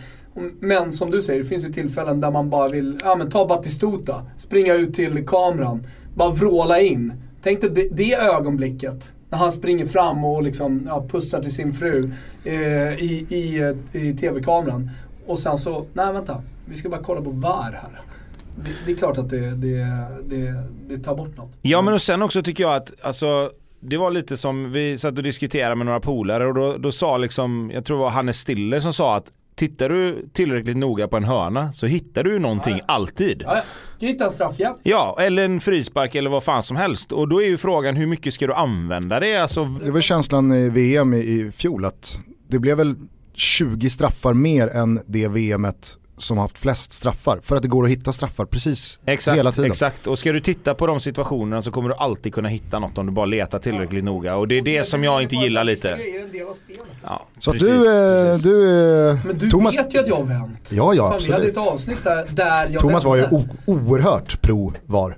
Men 0.60 0.92
som 0.92 1.12
du 1.12 1.22
säger, 1.22 1.40
det 1.40 1.46
finns 1.46 1.66
ju 1.66 1.74
tillfällen 1.74 2.22
där 2.22 2.32
man 2.32 2.50
bara 2.50 2.68
vill, 2.68 3.02
ja 3.04 3.16
men 3.16 3.30
ta 3.30 3.46
Batistuta, 3.48 4.26
springa 4.38 4.74
ut 4.74 4.94
till 4.94 5.26
kameran, 5.28 5.84
bara 6.16 6.32
vråla 6.32 6.82
in. 6.82 7.14
Tänk 7.42 7.62
dig 7.62 7.70
det, 7.70 7.90
det 7.92 8.16
ögonblicket 8.16 9.12
när 9.36 9.40
han 9.40 9.52
springer 9.52 9.86
fram 9.86 10.26
och 10.26 10.44
liksom, 10.44 10.84
ja, 10.88 11.06
pussar 11.12 11.42
till 11.42 11.54
sin 11.54 11.74
fru 11.74 12.12
eh, 12.44 12.54
i, 13.04 13.26
i, 13.30 13.76
i 13.92 14.14
tv-kameran. 14.14 14.90
Och 15.26 15.40
sen 15.40 15.58
så, 15.58 15.86
nej 15.94 16.14
vänta, 16.14 16.42
vi 16.66 16.76
ska 16.76 16.90
bara 16.90 17.02
kolla 17.02 17.22
på 17.22 17.30
VAR 17.30 17.80
här. 17.82 18.02
Det, 18.56 18.72
det 18.86 18.92
är 18.92 18.96
klart 18.96 19.18
att 19.18 19.30
det, 19.30 19.56
det, 19.56 19.88
det, 20.26 20.54
det 20.88 20.98
tar 20.98 21.16
bort 21.16 21.38
något. 21.38 21.58
Ja 21.62 21.82
men 21.82 21.94
och 21.94 22.02
sen 22.02 22.22
också 22.22 22.44
tycker 22.44 22.64
jag 22.64 22.76
att, 22.76 22.94
alltså 23.02 23.52
det 23.80 23.98
var 23.98 24.12
lite 24.12 24.38
som, 24.38 24.72
vi 24.72 24.98
satt 24.98 25.18
och 25.18 25.24
diskuterade 25.24 25.76
med 25.76 25.86
några 25.86 26.00
polare 26.00 26.48
och 26.48 26.54
då, 26.54 26.78
då 26.78 26.92
sa 26.92 27.18
liksom, 27.18 27.72
jag 27.74 27.86
tror 27.86 27.98
det 27.98 28.04
var 28.04 28.10
Hannes 28.10 28.40
Stiller 28.40 28.80
som 28.80 28.94
sa 28.94 29.16
att 29.16 29.32
Tittar 29.56 29.90
du 29.90 30.30
tillräckligt 30.34 30.78
noga 30.78 31.08
på 31.08 31.18
en 31.18 31.24
hörna 31.24 31.74
så 31.74 31.86
hittar 31.86 32.24
du 32.24 32.40
någonting 32.40 32.80
alltid. 32.86 33.42
Ja, 33.46 33.56
ja. 33.56 33.62
Du 34.00 34.06
hittar 34.08 34.26
en 34.26 34.32
straff, 34.32 34.56
ja. 34.58 34.78
Ja, 34.84 35.18
eller 35.20 35.46
en 35.46 35.60
frispark 35.60 36.16
eller 36.16 36.30
vad 36.30 36.44
fan 36.44 36.64
som 36.64 36.78
helst. 36.78 37.12
Och 37.12 37.28
då 37.28 37.42
är 37.42 37.46
ju 37.48 37.58
frågan 37.58 37.96
hur 37.96 38.08
mycket 38.08 38.34
ska 38.34 38.48
du 38.48 38.54
använda 38.54 39.20
det? 39.20 39.36
Alltså, 39.36 39.64
Det 39.64 39.92
var 39.92 40.02
känslan 40.02 40.54
i 40.54 40.70
VM 40.70 41.14
i, 41.14 41.18
i 41.18 41.52
fjol 41.52 41.86
att 41.86 42.20
det 42.48 42.60
blev 42.60 42.78
väl 42.78 42.96
20 43.34 43.90
straffar 43.90 44.34
mer 44.34 44.68
än 44.68 45.02
det 45.06 45.28
VMet 45.28 45.98
som 46.18 46.38
haft 46.38 46.58
flest 46.58 46.94
straffar. 46.94 47.40
För 47.44 47.56
att 47.56 47.62
det 47.62 47.68
går 47.68 47.84
att 47.86 47.90
hitta 47.92 48.14
straffar 48.14 48.46
precis 48.46 49.00
exakt, 49.06 49.38
hela 49.38 49.52
tiden. 49.52 49.72
exakt. 49.72 50.08
Och 50.08 50.20
ska 50.20 50.32
du 50.32 50.40
titta 50.40 50.74
på 50.74 50.88
de 50.88 51.00
situationerna 51.00 51.62
så 51.62 51.72
kommer 51.72 51.90
du 51.90 51.96
alltid 51.96 52.34
kunna 52.34 52.50
hitta 52.50 52.80
något 52.80 52.98
om 52.98 53.06
du 53.06 53.12
bara 53.12 53.26
letar 53.26 53.60
tillräckligt 53.60 54.04
noga. 54.04 54.36
Och 54.36 54.48
det 54.48 54.56
är 54.58 54.62
det 54.62 54.84
som 54.84 55.04
jag 55.04 55.22
inte 55.24 55.36
gillar 55.36 55.64
lite. 55.64 55.96
Det 55.96 56.16
är 56.18 56.24
en 56.24 56.32
del 56.32 56.48
av 56.48 56.54
spelet. 56.54 56.82
Ja, 57.04 57.26
Så 57.40 57.50
att 57.52 57.54
precis, 57.54 57.68
du, 57.68 58.22
eh, 58.22 58.26
precis. 58.32 58.44
du, 58.44 59.10
eh, 59.10 59.18
Men 59.26 59.38
du 59.38 59.50
Thomas, 59.50 59.78
vet 59.78 59.96
ju 59.96 60.00
att 60.00 60.08
jag 60.08 60.16
har 60.16 60.24
vänt. 60.24 60.70
Ja, 60.72 60.94
ja 60.94 61.10
Fan, 61.10 61.20
vi 61.26 61.32
hade 61.32 61.46
absolut. 61.48 61.58
ett 61.58 61.74
avsnitt 61.74 62.04
där, 62.04 62.26
där 62.30 62.68
jag 62.72 62.82
Thomas 62.82 63.04
var 63.04 63.16
ju 63.16 63.22
vände. 63.22 63.48
oerhört 63.66 64.42
pro 64.42 64.74
VAR. 64.86 65.18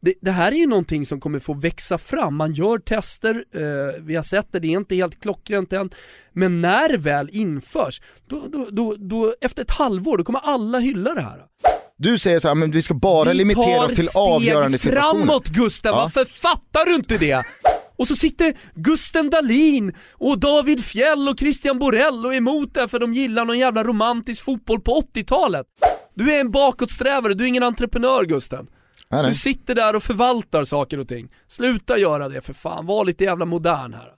Det, 0.00 0.14
det 0.20 0.30
här 0.30 0.52
är 0.52 0.56
ju 0.56 0.66
någonting 0.66 1.06
som 1.06 1.20
kommer 1.20 1.40
få 1.40 1.54
växa 1.54 1.98
fram, 1.98 2.34
man 2.36 2.52
gör 2.52 2.78
tester, 2.78 3.44
eh, 3.54 4.02
vi 4.02 4.16
har 4.16 4.22
sett 4.22 4.52
det, 4.52 4.58
det 4.60 4.68
är 4.68 4.76
inte 4.78 4.94
helt 4.94 5.22
klockrent 5.22 5.72
än, 5.72 5.90
men 6.32 6.60
när 6.60 6.88
det 6.88 6.96
väl 6.98 7.28
införs, 7.32 8.00
då, 8.28 8.46
då, 8.52 8.66
då, 8.70 8.94
då, 8.98 9.34
efter 9.40 9.62
ett 9.62 9.70
halvår, 9.70 10.18
då 10.18 10.24
kommer 10.24 10.40
alla 10.44 10.78
hylla 10.78 11.14
det 11.14 11.20
här. 11.22 11.42
Du 11.96 12.18
säger 12.18 12.40
så 12.40 12.48
här, 12.48 12.54
men 12.54 12.70
vi 12.70 12.82
ska 12.82 12.94
bara 12.94 13.32
limitera 13.32 13.84
oss 13.84 13.94
till 13.94 14.08
avgörande 14.16 14.78
situationer. 14.78 15.10
framåt 15.26 15.48
Gusten, 15.48 15.92
Ja. 15.94 15.96
varför 16.00 16.24
fattar 16.24 16.86
du 16.86 16.94
inte 16.94 17.18
det? 17.18 17.44
Och 17.96 18.08
så 18.08 18.16
sitter 18.16 18.54
Gusten 18.74 19.30
Dahlin 19.30 19.92
och 20.12 20.38
David 20.40 20.84
Fjell 20.84 21.28
och 21.28 21.38
Christian 21.38 21.78
Borell 21.78 22.26
och 22.26 22.34
är 22.34 22.38
emot 22.38 22.74
det 22.74 22.88
för 22.88 22.98
de 22.98 23.12
gillar 23.12 23.44
någon 23.44 23.58
jävla 23.58 23.84
romantisk 23.84 24.44
fotboll 24.44 24.80
på 24.80 25.00
80-talet. 25.14 25.66
Du 26.14 26.32
är 26.34 26.40
en 26.40 26.50
bakåtsträvare, 26.50 27.34
du 27.34 27.44
är 27.44 27.48
ingen 27.48 27.62
entreprenör 27.62 28.24
Gusten. 28.24 28.66
Nej, 29.10 29.22
nej. 29.22 29.30
Du 29.30 29.34
sitter 29.34 29.74
där 29.74 29.96
och 29.96 30.02
förvaltar 30.02 30.64
saker 30.64 31.00
och 31.00 31.08
ting. 31.08 31.28
Sluta 31.48 31.98
göra 31.98 32.28
det 32.28 32.40
för 32.40 32.52
fan, 32.52 32.86
var 32.86 33.04
lite 33.04 33.24
jävla 33.24 33.44
modern 33.44 33.94
här. 33.94 34.12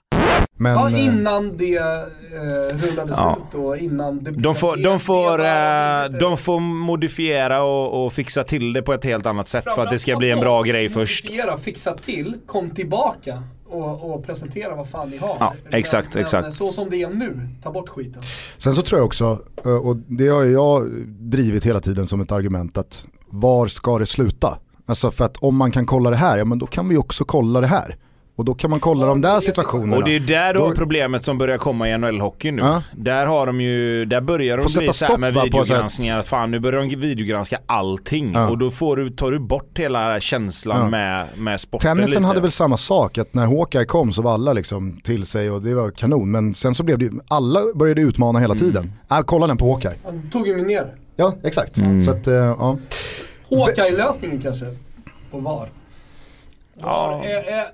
Men, 0.57 0.71
Ja, 0.73 0.89
eh, 0.89 1.05
innan 1.05 1.57
det 1.57 1.75
eh, 1.77 2.77
rullades 2.77 3.17
Ja. 3.19 3.37
ut 3.49 3.55
och 3.55 3.77
innan 3.77 4.23
det 4.23 4.31
De 4.31 4.55
får, 4.55 4.75
de, 4.77 4.99
får, 4.99 5.37
var 5.37 6.03
eh, 6.05 6.19
de 6.19 6.37
får 6.37 6.59
modifiera 6.59 7.63
och, 7.63 8.05
och 8.05 8.13
fixa 8.13 8.43
till 8.43 8.73
det 8.73 8.81
på 8.81 8.93
ett 8.93 9.03
helt 9.03 9.25
annat 9.25 9.47
sätt 9.47 9.65
för 9.75 9.83
att 9.83 9.89
det 9.89 9.99
ska 9.99 10.15
bli 10.17 10.31
en 10.31 10.39
bra 10.39 10.61
grej 10.63 10.89
först. 10.89 11.23
Modifiera, 11.23 11.57
fixa 11.57 11.93
till, 11.97 12.35
kom 12.45 12.69
tillbaka 12.69 13.43
och, 13.69 14.13
och 14.15 14.25
presentera 14.25 14.75
vad 14.75 14.89
fan 14.89 15.09
ni 15.09 15.17
har. 15.17 15.35
Ja, 15.39 15.53
exakt, 15.71 16.13
men, 16.13 16.23
exakt. 16.23 16.43
Men 16.43 16.51
så 16.51 16.71
som 16.71 16.89
det 16.89 17.01
är 17.01 17.09
nu, 17.09 17.47
ta 17.63 17.71
bort 17.71 17.89
skiten. 17.89 18.21
Sen 18.57 18.73
så 18.73 18.81
tror 18.81 18.99
jag 18.99 19.05
också, 19.05 19.39
eh, 19.65 19.71
och 19.75 19.95
det 19.97 20.27
har 20.27 20.45
jag 20.45 20.89
drivit 21.07 21.65
hela 21.65 21.79
tiden 21.79 22.07
som 22.07 22.21
ett 22.21 22.31
argument 22.31 22.77
att 22.77 23.07
var 23.29 23.67
ska 23.67 23.99
det 23.99 24.05
sluta? 24.05 24.57
Alltså 24.85 25.11
för 25.11 25.25
att 25.25 25.37
om 25.37 25.55
man 25.55 25.71
kan 25.71 25.85
kolla 25.85 26.09
det 26.09 26.15
här, 26.15 26.37
ja 26.37 26.45
men 26.45 26.59
då 26.59 26.65
kan 26.65 26.89
vi 26.89 26.97
också 26.97 27.25
kolla 27.25 27.61
det 27.61 27.67
här. 27.67 27.95
Och 28.35 28.45
då 28.45 28.53
kan 28.53 28.69
man 28.69 28.79
kolla 28.79 29.05
de 29.05 29.21
där 29.21 29.39
situationerna. 29.39 29.97
Och 29.97 30.03
det 30.03 30.15
är 30.15 30.19
där 30.19 30.53
har 30.53 30.69
Då- 30.69 30.75
problemet 30.75 31.23
som 31.23 31.37
börjar 31.37 31.57
komma 31.57 31.89
i 31.89 31.91
NHL-hockeyn 31.97 32.51
nu. 32.55 32.61
Ja. 32.61 32.83
Där 32.97 33.25
har 33.25 33.45
de 33.45 33.61
ju, 33.61 34.05
där 34.05 34.21
börjar 34.21 34.57
de 34.57 34.63
bli 34.63 34.71
sätta 34.73 34.93
så 34.93 35.05
här 35.05 35.09
stopp, 35.09 35.19
med 35.19 35.33
videogranskningar. 35.33 36.19
Att 36.19 36.27
fan 36.27 36.51
nu 36.51 36.59
börjar 36.59 36.81
de 36.81 36.95
videogranska 36.95 37.59
allting. 37.65 38.31
Ja. 38.33 38.49
Och 38.49 38.57
då 38.57 38.71
får 38.71 38.95
du, 38.97 39.09
tar 39.09 39.31
du 39.31 39.39
bort 39.39 39.79
hela 39.79 40.19
känslan 40.19 40.79
Ja. 40.81 40.87
med, 40.89 41.27
med 41.37 41.61
sporten 41.61 41.97
Tennisen 41.97 42.21
lite. 42.21 42.27
hade 42.27 42.41
väl 42.41 42.51
samma 42.51 42.77
sak, 42.77 43.17
att 43.17 43.33
när 43.33 43.45
Hawkeye 43.45 43.85
kom 43.85 44.11
så 44.13 44.21
var 44.21 44.33
alla 44.33 44.53
liksom 44.53 44.99
till 45.03 45.25
sig 45.25 45.51
och 45.51 45.61
det 45.61 45.73
var 45.75 45.91
kanon. 45.91 46.31
Men 46.31 46.53
sen 46.53 46.75
så 46.75 46.83
blev 46.83 46.97
det 46.97 47.05
ju, 47.05 47.11
alla 47.27 47.61
började 47.75 48.01
utmana 48.01 48.39
hela 48.39 48.53
Mm. 48.53 48.65
tiden. 48.65 48.93
Äh, 49.11 49.19
kolla 49.21 49.47
den 49.47 49.57
på 49.57 49.71
Hawkeye. 49.73 49.95
Han 50.05 50.29
tog 50.31 50.47
ju 50.47 50.55
mig 50.55 50.65
ner. 50.65 50.85
Ja, 51.15 51.33
exakt. 51.43 51.77
Mm. 51.77 52.03
Så 52.03 52.11
att, 52.11 52.27
eh, 52.27 52.33
ja. 52.33 52.77
Hawkeye-lösningen 53.51 54.41
kanske, 54.41 54.65
på 55.31 55.39
VAR. 55.39 55.69
Ja. 56.79 57.23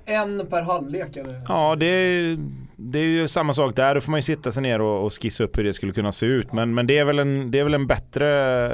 En 0.04 0.46
per 0.46 0.62
halvlek 0.62 1.16
eller? 1.16 1.40
Ja, 1.48 1.76
det 1.76 1.86
är, 1.86 2.38
det 2.76 2.98
är 2.98 3.04
ju 3.04 3.28
samma 3.28 3.52
sak 3.52 3.76
där. 3.76 3.94
Då 3.94 4.00
får 4.00 4.10
man 4.10 4.18
ju 4.18 4.22
sitta 4.22 4.52
sig 4.52 4.62
ner 4.62 4.80
och, 4.80 5.04
och 5.04 5.22
skissa 5.22 5.44
upp 5.44 5.58
hur 5.58 5.64
det 5.64 5.72
skulle 5.72 5.92
kunna 5.92 6.12
se 6.12 6.26
ut. 6.26 6.52
Men, 6.52 6.74
men 6.74 6.86
det, 6.86 6.98
är 6.98 7.04
väl 7.04 7.18
en, 7.18 7.50
det, 7.50 7.58
är 7.58 7.64
väl 7.64 7.74
en 7.74 7.86
bättre, 7.86 8.24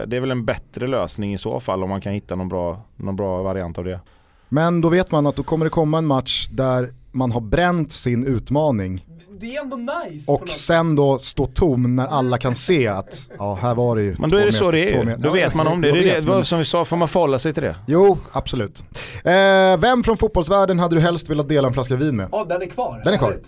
det 0.06 0.16
är 0.16 0.20
väl 0.20 0.30
en 0.30 0.44
bättre 0.44 0.86
lösning 0.86 1.34
i 1.34 1.38
så 1.38 1.60
fall 1.60 1.82
om 1.82 1.88
man 1.90 2.00
kan 2.00 2.12
hitta 2.12 2.34
någon 2.34 2.48
bra, 2.48 2.82
någon 2.96 3.16
bra 3.16 3.42
variant 3.42 3.78
av 3.78 3.84
det. 3.84 4.00
Men 4.48 4.80
då 4.80 4.88
vet 4.88 5.10
man 5.10 5.26
att 5.26 5.36
då 5.36 5.42
kommer 5.42 5.66
det 5.66 5.70
komma 5.70 5.98
en 5.98 6.06
match 6.06 6.48
där 6.50 6.94
man 7.12 7.32
har 7.32 7.40
bränt 7.40 7.92
sin 7.92 8.26
utmaning 8.26 9.06
Det 9.44 9.56
är 9.56 9.60
ändå 9.60 9.76
nice. 9.76 10.32
och 10.32 10.48
sen 10.48 10.96
då 10.96 11.18
stå 11.18 11.46
tom 11.46 11.96
när 11.96 12.06
alla 12.06 12.38
kan 12.38 12.54
se 12.54 12.88
att 12.88 13.30
ja, 13.38 13.58
här 13.62 13.74
var 13.74 13.96
det 13.96 14.02
ju 14.02 14.16
Men 14.18 14.30
då 14.30 14.36
är 14.36 14.46
det 14.46 14.52
så 14.52 14.70
det 14.70 14.94
är 14.94 15.04
ju. 15.04 15.16
Då 15.16 15.30
vet 15.30 15.54
man 15.54 15.66
om 15.66 15.80
det. 15.80 15.92
det, 15.92 16.10
är 16.10 16.36
det 16.36 16.44
som 16.44 16.58
vi 16.58 16.64
sa, 16.64 16.84
får 16.84 16.96
man 16.96 17.08
förhålla 17.08 17.38
sig 17.38 17.52
till 17.52 17.62
det. 17.62 17.76
Jo, 17.86 18.18
absolut. 18.32 18.84
Eh, 19.24 19.76
vem 19.78 20.02
från 20.04 20.16
fotbollsvärlden 20.16 20.78
hade 20.78 20.96
du 20.96 21.18
sätt 21.18 21.30
velat 21.30 21.48
dela 21.48 21.68
en 21.68 21.74
flaska 21.74 21.96
vin 21.96 22.16
med? 22.16 22.28
Ja, 22.32 22.44
den 22.48 22.62
är 22.62 22.66
kvar. 22.66 23.00
Den 23.04 23.14
är 23.14 23.18
kvar. 23.18 23.38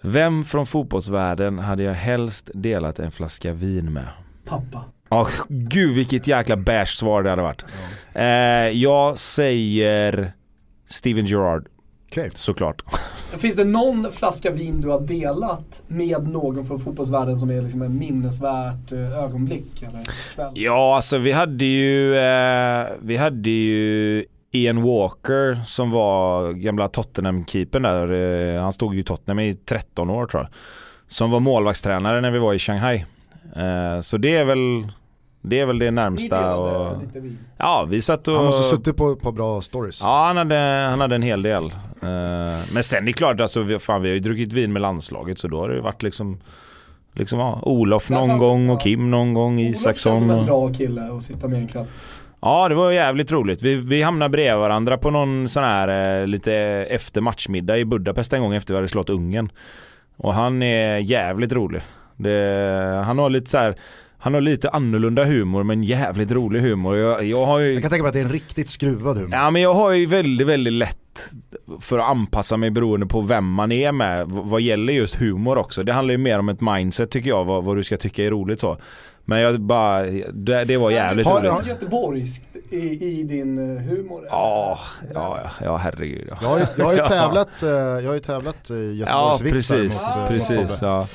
Vem 0.00 0.44
från 0.44 0.66
fotbollsvärlden 0.66 1.58
hade 1.58 1.82
jag 1.82 1.94
helst 1.94 2.50
delat 2.54 2.98
en 2.98 3.10
flaska 3.10 3.52
vin 3.52 3.92
med? 3.92 4.06
Pappa. 4.44 4.84
Ja, 5.08 5.28
gud 5.48 5.94
vilket 5.94 6.26
jäkla 6.26 6.56
beige 6.56 6.96
svar 6.96 7.22
det 7.22 7.30
hade 7.30 7.42
varit. 7.42 7.64
Eh, 8.12 8.24
jag 8.82 9.18
säger 9.18 10.32
Steven 10.88 11.24
Gerrard, 11.24 11.66
Okej. 12.10 12.30
såklart. 12.34 12.82
Finns 13.38 13.56
det 13.56 13.64
någon 13.64 14.12
flaska 14.12 14.50
vin 14.50 14.80
du 14.80 14.88
har 14.88 15.00
delat 15.00 15.82
med 15.86 16.28
någon 16.28 16.66
från 16.66 16.80
fotbollsvärlden 16.80 17.36
som 17.36 17.50
är 17.50 17.62
liksom 17.62 17.82
en 17.82 17.98
minnesvärt 17.98 18.92
eh, 18.92 19.18
ögonblick 19.18 19.82
eller 19.82 20.02
kväll? 20.34 20.52
Ja, 20.54 20.96
alltså 20.96 21.18
vi 21.18 21.32
hade 21.32 21.64
ju, 21.64 22.16
eh, 22.18 22.86
vi 23.00 23.16
hade 23.16 23.50
ju 23.50 24.24
Ian 24.52 24.82
Walker 24.82 25.60
som 25.66 25.90
var 25.90 26.52
gamla 26.52 26.88
Tottenham-keepern 26.88 27.82
där. 27.82 28.12
Eh, 28.56 28.62
han 28.62 28.72
stod 28.72 28.94
ju 28.94 29.00
i 29.00 29.04
Tottenham 29.04 29.40
i 29.40 29.54
13 29.54 30.10
år 30.10 30.26
tror 30.26 30.42
jag. 30.42 30.52
Som 31.06 31.30
var 31.30 31.40
målvaktstränare 31.40 32.20
när 32.20 32.30
vi 32.30 32.38
var 32.38 32.54
i 32.54 32.58
Shanghai. 32.58 33.04
Eh, 33.56 34.00
så 34.00 34.16
det 34.16 34.36
är 34.36 34.44
väl 34.44 34.92
det 35.42 35.60
är 35.60 35.66
väl 35.66 35.78
det 35.78 35.90
närmsta. 35.90 36.56
Och, 36.56 37.02
lite 37.02 37.20
vin. 37.20 37.38
ja, 37.56 37.86
vi 37.90 38.02
satt 38.02 38.28
och... 38.28 38.34
Han 38.36 38.44
måste 38.44 38.62
ha 38.62 38.76
suttit 38.76 38.96
på 38.96 39.12
ett 39.12 39.22
par 39.22 39.32
bra 39.32 39.60
stories. 39.60 40.00
Ja, 40.02 40.24
han 40.26 40.36
hade, 40.36 40.86
han 40.90 41.00
hade 41.00 41.14
en 41.14 41.22
hel 41.22 41.42
del. 41.42 41.64
Eh, 41.64 41.70
men 42.72 42.82
sen 42.82 43.04
det 43.04 43.10
är 43.10 43.12
klart, 43.12 43.40
alltså, 43.40 43.60
vi, 43.62 43.78
fan, 43.78 44.02
vi 44.02 44.08
har 44.08 44.14
ju 44.14 44.20
druckit 44.20 44.52
vin 44.52 44.72
med 44.72 44.82
landslaget 44.82 45.38
så 45.38 45.48
då 45.48 45.60
har 45.60 45.68
det 45.68 45.74
ju 45.74 45.80
varit 45.80 46.02
liksom 46.02 46.40
Liksom 47.14 47.38
ja, 47.38 47.60
Olof 47.62 48.08
Där 48.08 48.14
någon 48.14 48.28
fanns 48.28 48.42
det- 48.42 48.46
gång 48.46 48.70
och. 48.70 48.80
Kim 48.80 49.10
någon 49.10 49.34
gång, 49.34 49.54
Olof 49.58 49.66
känns 49.66 49.80
Isaksson. 49.80 50.18
som 50.18 50.30
en 50.30 50.38
Och... 50.38 50.44
bra 50.46 50.72
kille 50.72 51.02
att 51.16 51.22
sitta 51.22 51.48
med 51.48 51.58
en 51.58 51.68
kväll. 51.68 51.86
Ja 52.40 52.68
det 52.68 52.74
var 52.74 52.90
jävligt 52.90 53.32
roligt. 53.32 53.62
Vi, 53.62 53.74
vi 53.74 54.02
hamnade 54.02 54.28
bredvid 54.28 54.60
varandra 54.60 54.98
på 54.98 55.10
någon 55.10 55.48
sån 55.48 55.64
här 55.64 56.20
eh, 56.20 56.26
lite 56.26 56.52
efter 56.90 57.20
matchmiddag 57.20 57.78
i 57.78 57.84
Budapest 57.84 58.32
en 58.32 58.42
gång 58.42 58.54
efter 58.54 58.74
vi 58.74 58.78
hade 58.78 58.88
slått 58.88 59.10
Ungern. 59.10 59.50
Och 60.16 60.34
han 60.34 60.62
är 60.62 60.98
jävligt 60.98 61.52
rolig. 61.52 61.82
Det, 62.16 63.02
han 63.06 63.18
har 63.18 63.30
lite 63.30 63.50
så 63.50 63.58
här, 63.58 63.74
han 64.20 64.34
har 64.34 64.40
lite 64.40 64.68
annorlunda 64.70 65.24
humor 65.24 65.62
men 65.62 65.82
jävligt 65.84 66.32
rolig 66.32 66.60
humor. 66.60 66.96
Jag, 66.96 67.24
jag 67.24 67.46
har 67.46 67.58
ju... 67.58 67.72
Jag 67.72 67.82
kan 67.82 67.90
tänka 67.90 68.02
mig 68.02 68.08
att 68.08 68.14
det 68.14 68.20
är 68.20 68.24
en 68.24 68.32
riktigt 68.32 68.68
skruvad 68.70 69.16
humor. 69.16 69.30
Ja 69.32 69.50
men 69.50 69.62
jag 69.62 69.74
har 69.74 69.90
ju 69.92 70.06
väldigt, 70.06 70.46
väldigt 70.46 70.72
lätt 70.72 70.96
för 71.80 71.98
att 71.98 72.08
anpassa 72.10 72.56
mig 72.56 72.70
beroende 72.70 73.06
på 73.06 73.20
vem 73.20 73.52
man 73.52 73.72
är 73.72 73.92
med 73.92 74.26
vad 74.28 74.60
gäller 74.60 74.92
just 74.92 75.14
humor 75.14 75.58
också. 75.58 75.82
Det 75.82 75.92
handlar 75.92 76.12
ju 76.12 76.18
mer 76.18 76.38
om 76.38 76.48
ett 76.48 76.60
mindset 76.60 77.10
tycker 77.10 77.28
jag, 77.28 77.44
vad, 77.44 77.64
vad 77.64 77.76
du 77.76 77.84
ska 77.84 77.96
tycka 77.96 78.24
är 78.24 78.30
roligt 78.30 78.60
så. 78.60 78.76
Men 79.24 79.40
jag 79.40 79.60
bara, 79.60 80.02
det, 80.32 80.64
det 80.64 80.76
var 80.76 80.90
jävligt 80.90 81.26
Har- 81.26 81.40
roligt. 81.40 81.52
har- 81.52 81.62
Göteborgskt 81.68 82.49
i, 82.70 83.04
i 83.20 83.22
din 83.22 83.76
eh, 83.76 83.82
humor? 83.82 84.26
Ja, 84.30 84.78
ja, 85.14 85.38
ja, 85.44 85.50
ja 85.64 85.76
herregud 85.76 86.26
ja. 86.30 86.38
Jag 86.42 86.48
har 86.48 86.58
ju, 86.58 86.64
jag 86.76 86.84
har 86.84 86.92
ju 86.92 86.98
Ja. 87.04 87.06
tävlat, 87.06 87.62
eh, 87.62 87.68
jag 87.70 88.06
har 88.06 88.14
ju 88.14 88.20
tävlat 88.20 88.70
i 88.70 88.74
Ja 89.06 89.38
Göteborgsvitsar 89.38 89.76
precis, 89.76 90.02
mot, 90.02 90.14
eh, 90.14 90.20
mot 90.20 90.28
precis. 90.28 90.56
Tobbe. 90.80 90.92
Ja. 90.92 91.06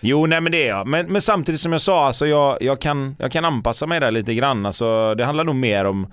Jo 0.00 0.26
nej 0.26 0.40
men 0.40 0.52
det 0.52 0.62
är 0.64 0.68
jag. 0.68 0.86
Men, 0.86 1.12
men 1.12 1.22
samtidigt 1.22 1.60
som 1.60 1.72
jag 1.72 1.80
sa, 1.80 2.06
alltså 2.06 2.26
jag, 2.26 2.58
jag, 2.60 2.80
kan, 2.80 3.16
jag 3.18 3.32
kan 3.32 3.44
anpassa 3.44 3.86
mig 3.86 4.00
där 4.00 4.10
lite 4.10 4.34
grann. 4.34 4.66
Alltså, 4.66 5.14
det 5.14 5.24
handlar 5.24 5.44
nog 5.44 5.54
mer 5.56 5.84
om 5.84 6.06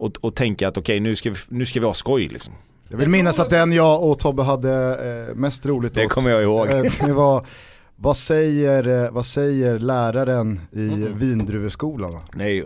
att, 0.00 0.24
att 0.24 0.34
tänka 0.36 0.68
att 0.68 0.78
okej 0.78 1.00
nu, 1.00 1.16
ska 1.16 1.30
vi, 1.30 1.36
nu 1.48 1.66
ska 1.66 1.80
vi 1.80 1.86
ha 1.86 1.94
skoj 1.94 2.28
liksom. 2.28 2.54
Jag 2.88 2.98
vill 2.98 3.08
minnas 3.08 3.40
att 3.40 3.50
den 3.50 3.72
jag 3.72 4.02
och 4.02 4.18
Tobbe 4.18 4.42
hade 4.42 4.98
mest 5.34 5.66
roligt 5.66 5.94
Det 5.94 6.04
åt, 6.06 6.12
kommer 6.12 6.30
jag 6.30 6.42
ihåg. 6.42 6.68
det 7.06 7.12
var 7.12 7.46
vad 7.96 8.16
säger, 8.16 9.10
vad 9.10 9.26
säger 9.26 9.78
läraren 9.78 10.60
i 10.72 10.78
Mm. 10.88 11.18
vindruveskolan? 11.18 12.20
Nej. 12.34 12.64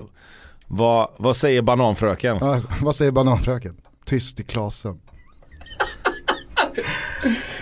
Vad, 0.68 1.08
vad 1.16 1.36
säger 1.36 1.62
bananfröken? 1.62 2.38
Ja, 2.40 2.60
vad 2.82 2.94
säger 2.94 3.12
bananfröken? 3.12 3.76
Tyst 4.04 4.40
i 4.40 4.44
klasen. 4.44 5.00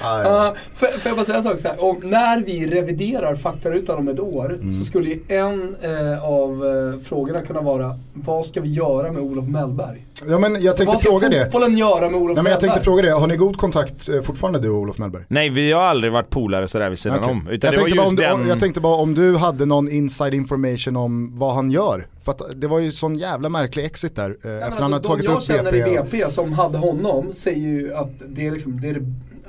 Uh, 0.01 0.53
får, 0.75 0.87
får 0.87 1.09
jag 1.09 1.17
bara 1.17 1.25
säga 1.25 1.37
en 1.37 1.43
sak 1.43 1.59
så 1.59 1.69
här. 1.69 1.85
Om, 1.85 2.01
när 2.05 2.41
vi 2.43 2.67
reviderar 2.67 3.35
faktarutan 3.35 3.99
om 3.99 4.09
ett 4.09 4.21
år 4.21 4.55
Mm. 4.55 4.73
så 4.73 4.85
skulle 4.85 5.11
ju 5.11 5.21
en 5.29 5.77
eh, 5.81 6.25
av 6.25 6.51
eh, 6.67 7.01
frågorna 7.05 7.43
kunna 7.43 7.61
vara 7.61 7.99
vad 8.13 8.47
ska 8.47 8.61
vi 8.61 8.73
göra 8.73 9.13
med 9.13 9.23
Olof 9.23 9.49
Mellberg? 9.49 10.03
ja 10.29 10.39
men 10.39 10.53
jag 10.55 10.67
Alltså, 10.67 10.71
tänkte 10.73 10.85
vad 10.87 11.01
ska 11.01 11.09
fråga 11.11 11.29
det. 11.29 11.45
fotbollen 11.45 11.77
göra 11.77 12.11
med 12.11 12.21
Olof 12.21 12.35
Nej, 12.37 12.43
men 12.43 12.51
jag 12.53 12.61
tänkte 12.61 12.81
fråga 12.81 13.03
det, 13.03 13.11
har 13.11 13.27
ni 13.27 13.37
god 13.37 13.57
kontakt 13.57 14.09
eh, 14.09 14.23
fortfarande 14.23 14.59
du 14.59 14.69
och 14.71 14.77
Olof 14.79 14.99
Mellberg? 14.99 15.23
Nej 15.29 15.51
vi 15.51 15.73
har 15.73 15.83
aldrig 15.83 16.13
varit 16.13 16.31
polare 16.31 16.69
sådär 16.69 16.91
vid 16.91 16.99
sidan 16.99 17.19
Okej. 17.19 17.31
om. 17.31 17.49
Utan 17.51 17.69
jag, 17.73 17.75
det 17.75 17.81
var 17.81 17.85
tänkte 17.89 17.97
bara 17.97 18.03
just 18.05 18.11
om 18.11 18.17
du, 18.17 18.23
den... 18.43 18.49
jag 18.49 18.61
tänkte 18.61 18.81
bara 18.81 18.97
om 18.97 19.15
du 19.15 19.37
hade 19.37 19.67
någon 19.67 19.91
inside 19.91 20.35
information 20.35 20.97
om 20.97 21.39
vad 21.39 21.55
han 21.55 21.71
gör. 21.71 22.07
För 22.25 22.33
att 22.33 22.43
det 22.61 22.67
var 22.67 22.79
ju 22.79 22.93
sån 22.93 23.19
jävla 23.19 23.49
märklig 23.49 23.85
exit 23.85 24.17
där. 24.17 24.31
Eh, 24.31 24.37
Nej, 24.51 24.63
efter 24.63 24.83
han 24.83 24.95
alltså, 24.95 25.11
har 25.13 25.17
de 25.17 25.23
tagit 25.23 25.25
jag 25.25 25.37
upp 25.37 25.43
känner 25.43 25.73
BP. 25.73 25.95
i 25.95 25.99
och- 25.99 26.05
BP 26.05 26.31
som 26.31 26.53
hade 26.53 26.79
honom 26.79 27.33
säger 27.33 27.69
ju 27.69 27.95
att 27.95 28.11
det 28.29 28.47
är, 28.47 28.51
liksom, 28.51 28.81
det, 28.81 28.89
är 28.89 28.95
det, 28.95 29.01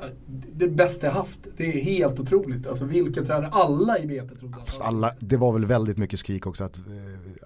Äh, 0.01 0.07
det, 0.55 0.67
bästa 0.67 1.07
jag 1.07 1.13
haft. 1.13 1.39
Det 1.57 1.63
är 1.63 1.81
helt 1.81 2.19
otroligt. 2.19 2.67
Alltså 2.67 2.85
vilka 2.85 3.23
tränare, 3.23 3.49
alla 3.51 3.99
i 3.99 4.07
BP 4.07 4.35
trodde 4.35 4.55
Fast 4.65 4.81
alla, 4.81 5.13
det 5.19 5.37
var 5.37 5.53
väl 5.53 5.65
väldigt 5.65 5.97
mycket 5.97 6.19
skrik 6.19 6.47
också 6.47 6.63
att 6.63 6.77
eh, 6.77 6.83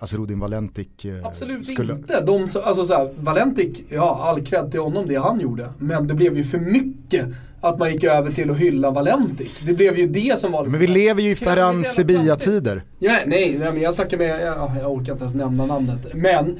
eh, 0.01 0.03
Asrudin 0.03 0.39
Valentik 0.39 1.05
eh, 1.05 1.25
Absolut 1.25 1.67
skulle... 1.67 1.93
inte. 1.93 2.21
De, 2.21 2.47
alltså 2.63 2.85
så 2.85 2.93
här, 2.93 3.09
Valentik, 3.19 3.83
ja 3.89 4.19
all 4.23 4.41
cred 4.41 4.71
till 4.71 4.79
honom 4.79 5.07
det 5.07 5.15
han 5.15 5.39
gjorde. 5.39 5.69
Men 5.77 6.07
det 6.07 6.13
blev 6.13 6.37
ju 6.37 6.43
för 6.43 6.59
mycket 6.59 7.25
att 7.61 7.79
man 7.79 7.93
gick 7.93 8.03
över 8.03 8.31
till 8.31 8.51
att 8.51 8.57
hylla 8.57 8.91
Valentik. 8.91 9.51
Det 9.65 9.73
blev 9.73 9.97
ju 9.97 10.07
det 10.07 10.39
som 10.39 10.51
var 10.51 10.63
liksom, 10.63 10.79
Men 10.79 10.87
vi 10.87 10.87
lever 10.87 11.21
ju 11.21 11.27
i 11.27 11.31
jag 11.31 11.37
Ferran 11.37 11.83
Sevilla-tider. 11.83 12.83
Ja, 12.99 13.11
nej, 13.25 13.57
nej, 13.59 13.71
men 13.71 13.81
jag 13.81 13.93
snackar 13.93 14.17
med, 14.17 14.41
ja, 14.41 14.75
jag 14.81 14.91
orkar 14.91 15.11
inte 15.11 15.23
ens 15.23 15.35
nämna 15.35 15.65
namnet. 15.65 16.07
Men 16.13 16.59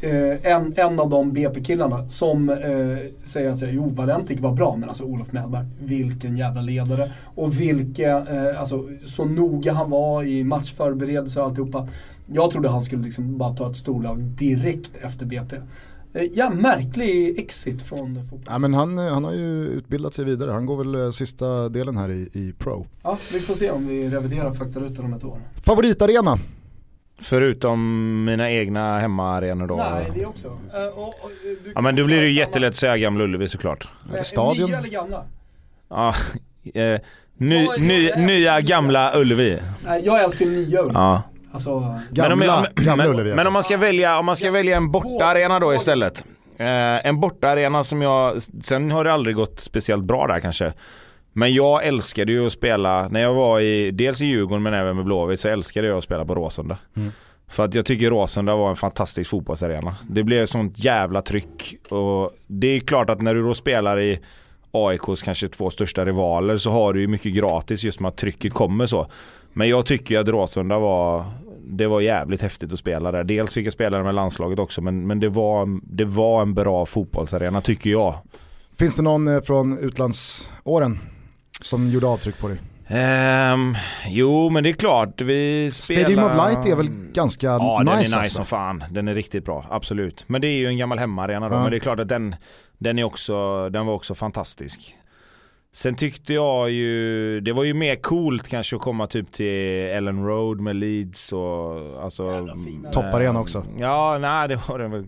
eh, 0.00 0.52
en, 0.52 0.74
en 0.76 1.00
av 1.00 1.10
de 1.10 1.32
BP-killarna 1.32 2.08
som 2.08 2.50
eh, 2.50 2.56
säger 3.24 3.50
att 3.50 3.62
jo, 3.72 3.88
Valentik 3.88 4.40
var 4.40 4.52
bra, 4.52 4.76
men 4.76 4.88
alltså 4.88 5.04
Olof 5.04 5.32
Mellberg, 5.32 5.64
vilken 5.78 6.36
jävla 6.36 6.60
ledare. 6.60 7.12
Och 7.34 7.60
vilka, 7.60 8.16
eh, 8.16 8.60
alltså 8.60 8.88
så 9.04 9.24
noga 9.24 9.72
han 9.72 9.90
var 9.90 10.22
i 10.22 10.44
matchförberedelser 10.44 11.40
och 11.40 11.46
alltihopa. 11.46 11.88
Jag 12.26 12.50
trodde 12.50 12.68
han 12.68 12.80
skulle 12.80 13.02
liksom 13.02 13.38
bara 13.38 13.54
ta 13.54 13.70
ett 13.70 13.76
storlag 13.76 14.22
direkt 14.22 14.96
efter 14.96 15.26
BP. 15.26 15.56
Eh, 16.14 16.22
ja, 16.34 16.50
märklig 16.50 17.38
exit 17.38 17.82
från 17.82 18.14
fotboll. 18.14 18.40
Ja, 18.46 18.58
men 18.58 18.74
han, 18.74 18.98
eh, 18.98 19.12
han 19.12 19.24
har 19.24 19.32
ju 19.32 19.66
utbildat 19.66 20.14
sig 20.14 20.24
vidare, 20.24 20.50
han 20.50 20.66
går 20.66 20.76
väl 20.76 20.94
eh, 20.94 21.10
sista 21.10 21.68
delen 21.68 21.96
här 21.96 22.10
i, 22.10 22.28
i 22.32 22.52
Pro. 22.58 22.86
Ja, 23.02 23.18
vi 23.32 23.40
får 23.40 23.54
se 23.54 23.70
om 23.70 23.86
vi 23.86 24.08
reviderar 24.08 24.52
faktarutan 24.52 25.04
om 25.04 25.12
ett 25.12 25.24
år. 25.24 25.38
Favoritarena? 25.62 26.38
Förutom 27.20 28.24
mina 28.24 28.50
egna 28.50 28.98
hemmaarenor 28.98 29.66
då. 29.66 29.76
Nej, 29.76 30.12
det 30.14 30.26
också. 30.26 30.48
Eh, 30.48 30.98
och, 30.98 31.08
och, 31.08 31.30
du 31.42 31.72
Ja 31.74 31.80
men 31.80 31.96
då 31.96 32.04
blir 32.04 32.20
det 32.20 32.26
ju 32.28 32.38
jättelätt 32.38 32.68
att 32.70 32.76
säga 32.76 32.96
Gamla 32.96 33.24
Ullevi 33.24 33.48
såklart. 33.48 33.88
eh, 34.14 34.22
stadion? 34.22 34.70
Nya 34.70 34.78
eller 34.78 34.88
gamla? 34.88 35.24
Ja, 35.88 36.14
eh, 36.74 37.00
ny, 37.36 37.68
ny, 37.78 38.10
nya. 38.16 38.60
gamla 38.60 39.12
Ullevi. 39.14 39.58
Nej, 39.84 40.02
jag 40.04 40.22
älskar 40.22 40.46
nya 40.46 40.80
Ullevi. 40.80 40.94
Ja. 40.94 41.22
Alltså, 41.52 42.00
Gamla, 42.10 42.36
men, 42.36 42.50
om, 42.50 42.64
gamla 42.74 43.04
men, 43.04 43.14
Ullevi 43.14 43.28
men 43.28 43.38
alltså. 43.38 43.48
om 43.48 43.52
man 43.52 43.62
ska 43.62 43.76
välja, 43.76 44.18
om 44.18 44.26
man 44.26 44.36
ska 44.36 44.50
välja 44.50 44.76
en 44.76 44.90
bortaarena 44.90 45.60
då 45.60 45.74
istället. 45.74 46.24
Eh, 46.56 47.06
en 47.06 47.20
bortaarena 47.20 47.84
som 47.84 48.02
jag, 48.02 48.42
sen 48.42 48.90
har 48.90 49.04
det 49.04 49.12
aldrig 49.12 49.36
gått 49.36 49.60
speciellt 49.60 50.04
bra 50.04 50.26
där 50.26 50.40
kanske. 50.40 50.72
Men 51.32 51.54
jag 51.54 51.86
älskade 51.86 52.32
ju 52.32 52.46
att 52.46 52.52
spela, 52.52 53.08
när 53.08 53.20
jag 53.20 53.34
var 53.34 53.60
i, 53.60 53.90
dels 53.90 54.20
i 54.20 54.24
Djurgården 54.24 54.62
men 54.62 54.74
även 54.74 54.96
med 54.96 55.04
Blåvitt 55.04 55.40
så 55.40 55.48
älskade 55.48 55.88
jag 55.88 55.98
att 55.98 56.04
spela 56.04 56.24
på 56.24 56.34
Råsunda. 56.34 56.78
Mm. 56.96 57.12
För 57.48 57.64
att 57.64 57.74
jag 57.74 57.86
tycker 57.86 58.10
Råsunda 58.10 58.56
var 58.56 58.70
en 58.70 58.76
fantastisk 58.76 59.30
fotbollsarena. 59.30 59.96
Det 60.10 60.22
blev 60.22 60.46
sånt 60.46 60.78
jävla 60.84 61.22
tryck 61.22 61.76
och 61.88 62.30
det 62.46 62.66
är 62.66 62.80
klart 62.80 63.10
att 63.10 63.20
när 63.20 63.34
du 63.34 63.42
då 63.42 63.54
spelar 63.54 64.00
i 64.00 64.20
AIKs 64.70 65.22
kanske 65.22 65.48
två 65.48 65.70
största 65.70 66.04
rivaler 66.04 66.56
så 66.56 66.70
har 66.70 66.92
du 66.92 67.00
ju 67.00 67.06
mycket 67.06 67.32
gratis 67.32 67.84
just 67.84 68.00
med 68.00 68.08
att 68.08 68.16
trycket 68.16 68.52
kommer 68.52 68.86
så. 68.86 69.06
Men 69.52 69.68
jag 69.68 69.86
tycker 69.86 70.18
att 70.18 70.28
Råsunda 70.28 70.78
var 70.78 71.24
det 71.64 71.86
var 71.86 72.00
jävligt 72.00 72.40
häftigt 72.40 72.72
att 72.72 72.78
spela 72.78 73.12
där. 73.12 73.24
Dels 73.24 73.54
fick 73.54 73.66
jag 73.66 73.72
spela 73.72 73.96
där 73.96 74.04
med 74.04 74.14
landslaget 74.14 74.58
också 74.58 74.80
men, 74.80 75.06
men 75.06 75.20
det, 75.20 75.28
var, 75.28 75.80
det 75.82 76.04
var 76.04 76.42
en 76.42 76.54
bra 76.54 76.86
fotbollsarena 76.86 77.60
tycker 77.60 77.90
jag. 77.90 78.14
Finns 78.78 78.96
det 78.96 79.02
någon 79.02 79.28
eh, 79.28 79.40
från 79.40 79.78
utlandsåren 79.78 80.98
som 81.60 81.88
gjorde 81.88 82.06
avtryck 82.06 82.38
på 82.40 82.48
dig? 82.48 82.58
Um, 82.92 83.76
jo 84.06 84.50
men 84.50 84.64
det 84.64 84.70
är 84.70 84.72
klart, 84.72 85.20
vi 85.20 85.70
spelar... 85.70 86.00
Stadium 86.00 86.24
of 86.24 86.36
Light 86.36 86.66
är 86.66 86.76
väl 86.76 86.88
ganska 87.12 87.46
ja, 87.46 87.78
nice 87.78 87.90
den 87.90 87.98
är 87.98 87.98
nice 87.98 88.18
alltså. 88.18 88.34
som 88.34 88.46
fan. 88.46 88.84
Den 88.90 89.08
är 89.08 89.14
riktigt 89.14 89.44
bra, 89.44 89.66
absolut. 89.70 90.24
Men 90.26 90.40
det 90.40 90.48
är 90.48 90.56
ju 90.56 90.66
en 90.66 90.78
gammal 90.78 90.98
hemmaarena 90.98 91.48
då. 91.48 91.54
Ja. 91.54 91.62
Men 91.62 91.70
det 91.70 91.76
är 91.76 91.80
klart 91.80 92.00
att 92.00 92.08
den, 92.08 92.36
den, 92.78 92.98
är 92.98 93.04
också, 93.04 93.68
den 93.68 93.86
var 93.86 93.94
också 93.94 94.14
fantastisk. 94.14 94.96
Sen 95.74 95.94
tyckte 95.94 96.34
jag 96.34 96.70
ju, 96.70 97.40
det 97.40 97.52
var 97.52 97.64
ju 97.64 97.74
mer 97.74 97.96
coolt 97.96 98.48
kanske 98.48 98.76
att 98.76 98.82
komma 98.82 99.06
typ 99.06 99.32
till 99.32 99.46
Ellen 99.90 100.26
Road 100.26 100.60
med 100.60 100.76
Leeds 100.76 101.32
och 101.32 102.02
alltså... 102.02 102.48
Topparena 102.92 103.40
också. 103.40 103.64
Ja, 103.78 104.18
nej 104.20 104.48
det 104.48 104.68
var 104.68 104.78
den 104.78 104.90
väl 104.90 105.06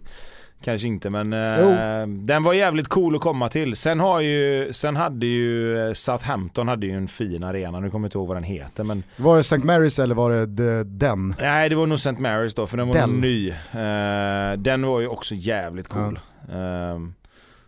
kanske 0.64 0.88
inte 0.88 1.10
men 1.10 1.32
eh, 1.32 2.06
den 2.06 2.42
var 2.42 2.52
jävligt 2.52 2.88
cool 2.88 3.14
att 3.16 3.20
komma 3.20 3.48
till. 3.48 3.76
Sen 3.76 4.00
har 4.00 4.20
ju, 4.20 4.72
sen 4.72 4.96
hade 4.96 5.26
ju 5.26 5.78
eh, 5.88 5.92
Southampton 5.92 6.68
hade 6.68 6.86
ju 6.86 6.92
en 6.92 7.08
fin 7.08 7.44
arena, 7.44 7.80
nu 7.80 7.90
kommer 7.90 8.04
jag 8.04 8.08
inte 8.08 8.18
ihåg 8.18 8.28
vad 8.28 8.36
den 8.36 8.44
heter 8.44 8.84
men 8.84 9.02
Var 9.16 9.34
det 9.34 9.40
St. 9.40 9.56
Mary's 9.56 10.02
eller 10.02 10.14
var 10.14 10.30
det 10.30 10.84
den? 10.84 11.34
Nej 11.40 11.68
det 11.68 11.74
var 11.76 11.86
nog 11.86 11.98
St. 11.98 12.10
Mary's 12.10 12.52
då 12.56 12.66
för 12.66 12.76
den 12.76 12.86
var 12.88 12.94
Den. 12.94 13.10
ny. 13.10 13.48
Eh, 13.48 14.58
den 14.58 14.86
var 14.86 15.00
ju 15.00 15.08
också 15.08 15.34
jävligt 15.34 15.88
cool. 15.88 16.18
Ehm, 16.52 17.14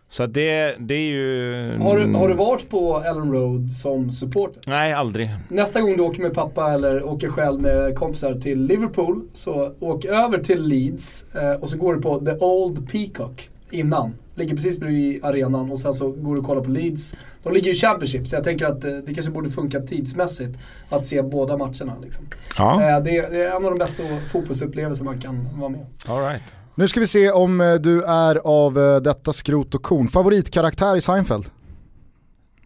så 0.09 0.25
det, 0.25 0.75
det 0.79 0.95
är 0.95 1.09
ju... 1.09 1.77
Har 1.79 1.97
du, 1.97 2.13
har 2.13 2.27
du 2.27 2.33
varit 2.33 2.69
på 2.69 3.03
Ellen 3.05 3.31
Road 3.31 3.71
som 3.71 4.11
supporter? 4.11 4.61
Nej 4.67 4.93
aldrig. 4.93 5.35
Nästa 5.49 5.81
gång 5.81 5.97
du 5.97 6.03
åker 6.03 6.21
med 6.21 6.33
pappa 6.33 6.73
eller 6.73 7.03
åker 7.03 7.29
själv 7.29 7.61
med 7.61 7.95
kompisar 7.95 8.35
till 8.35 8.63
Liverpool 8.63 9.21
så 9.33 9.73
åk 9.79 10.05
över 10.05 10.37
till 10.37 10.63
Leeds 10.63 11.25
eh, 11.35 11.51
och 11.51 11.69
så 11.69 11.77
går 11.77 11.95
du 11.95 12.01
på 12.01 12.19
The 12.19 12.31
Old 12.31 12.91
Peacock 12.91 13.49
innan. 13.71 14.13
Ligger 14.35 14.55
precis 14.55 14.79
bredvid 14.79 15.25
arenan 15.25 15.71
och 15.71 15.79
sen 15.79 15.93
så 15.93 16.11
går 16.11 16.33
du 16.35 16.39
och 16.39 16.45
kollar 16.47 16.61
på 16.61 16.69
Leeds. 16.69 17.15
De 17.43 17.53
ligger 17.53 17.67
ju 17.67 17.71
i 17.71 17.75
Championship 17.75 18.27
så 18.27 18.35
jag 18.35 18.43
tänker 18.43 18.65
att 18.65 18.83
eh, 18.83 18.91
det 19.05 19.13
kanske 19.13 19.31
borde 19.31 19.49
funka 19.49 19.79
tidsmässigt 19.79 20.59
att 20.89 21.05
se 21.05 21.21
båda 21.21 21.57
matcherna. 21.57 21.93
Liksom. 22.03 22.25
Ja, 22.57 22.81
Eh, 22.83 23.03
det, 23.03 23.17
är, 23.17 23.55
en 23.55 23.65
av 23.65 23.71
de 23.71 23.77
bästa 23.77 24.03
fotbollsupplevelser 24.31 25.05
man 25.05 25.19
kan 25.21 25.47
vara 25.59 25.69
med 25.69 25.79
om. 25.79 26.15
alright. 26.15 26.43
Nu 26.79 26.87
ska 26.87 26.99
vi 26.99 27.07
se 27.07 27.31
om 27.31 27.61
eh, 27.61 27.73
du 27.73 28.03
är 28.03 28.35
av 28.35 28.77
eh, 28.79 28.95
detta 28.95 29.33
skrot 29.33 29.75
och 29.75 29.83
korn. 29.83 30.07
Favoritkaraktär 30.07 30.95
i 30.95 31.01
Seinfeld? 31.01 31.45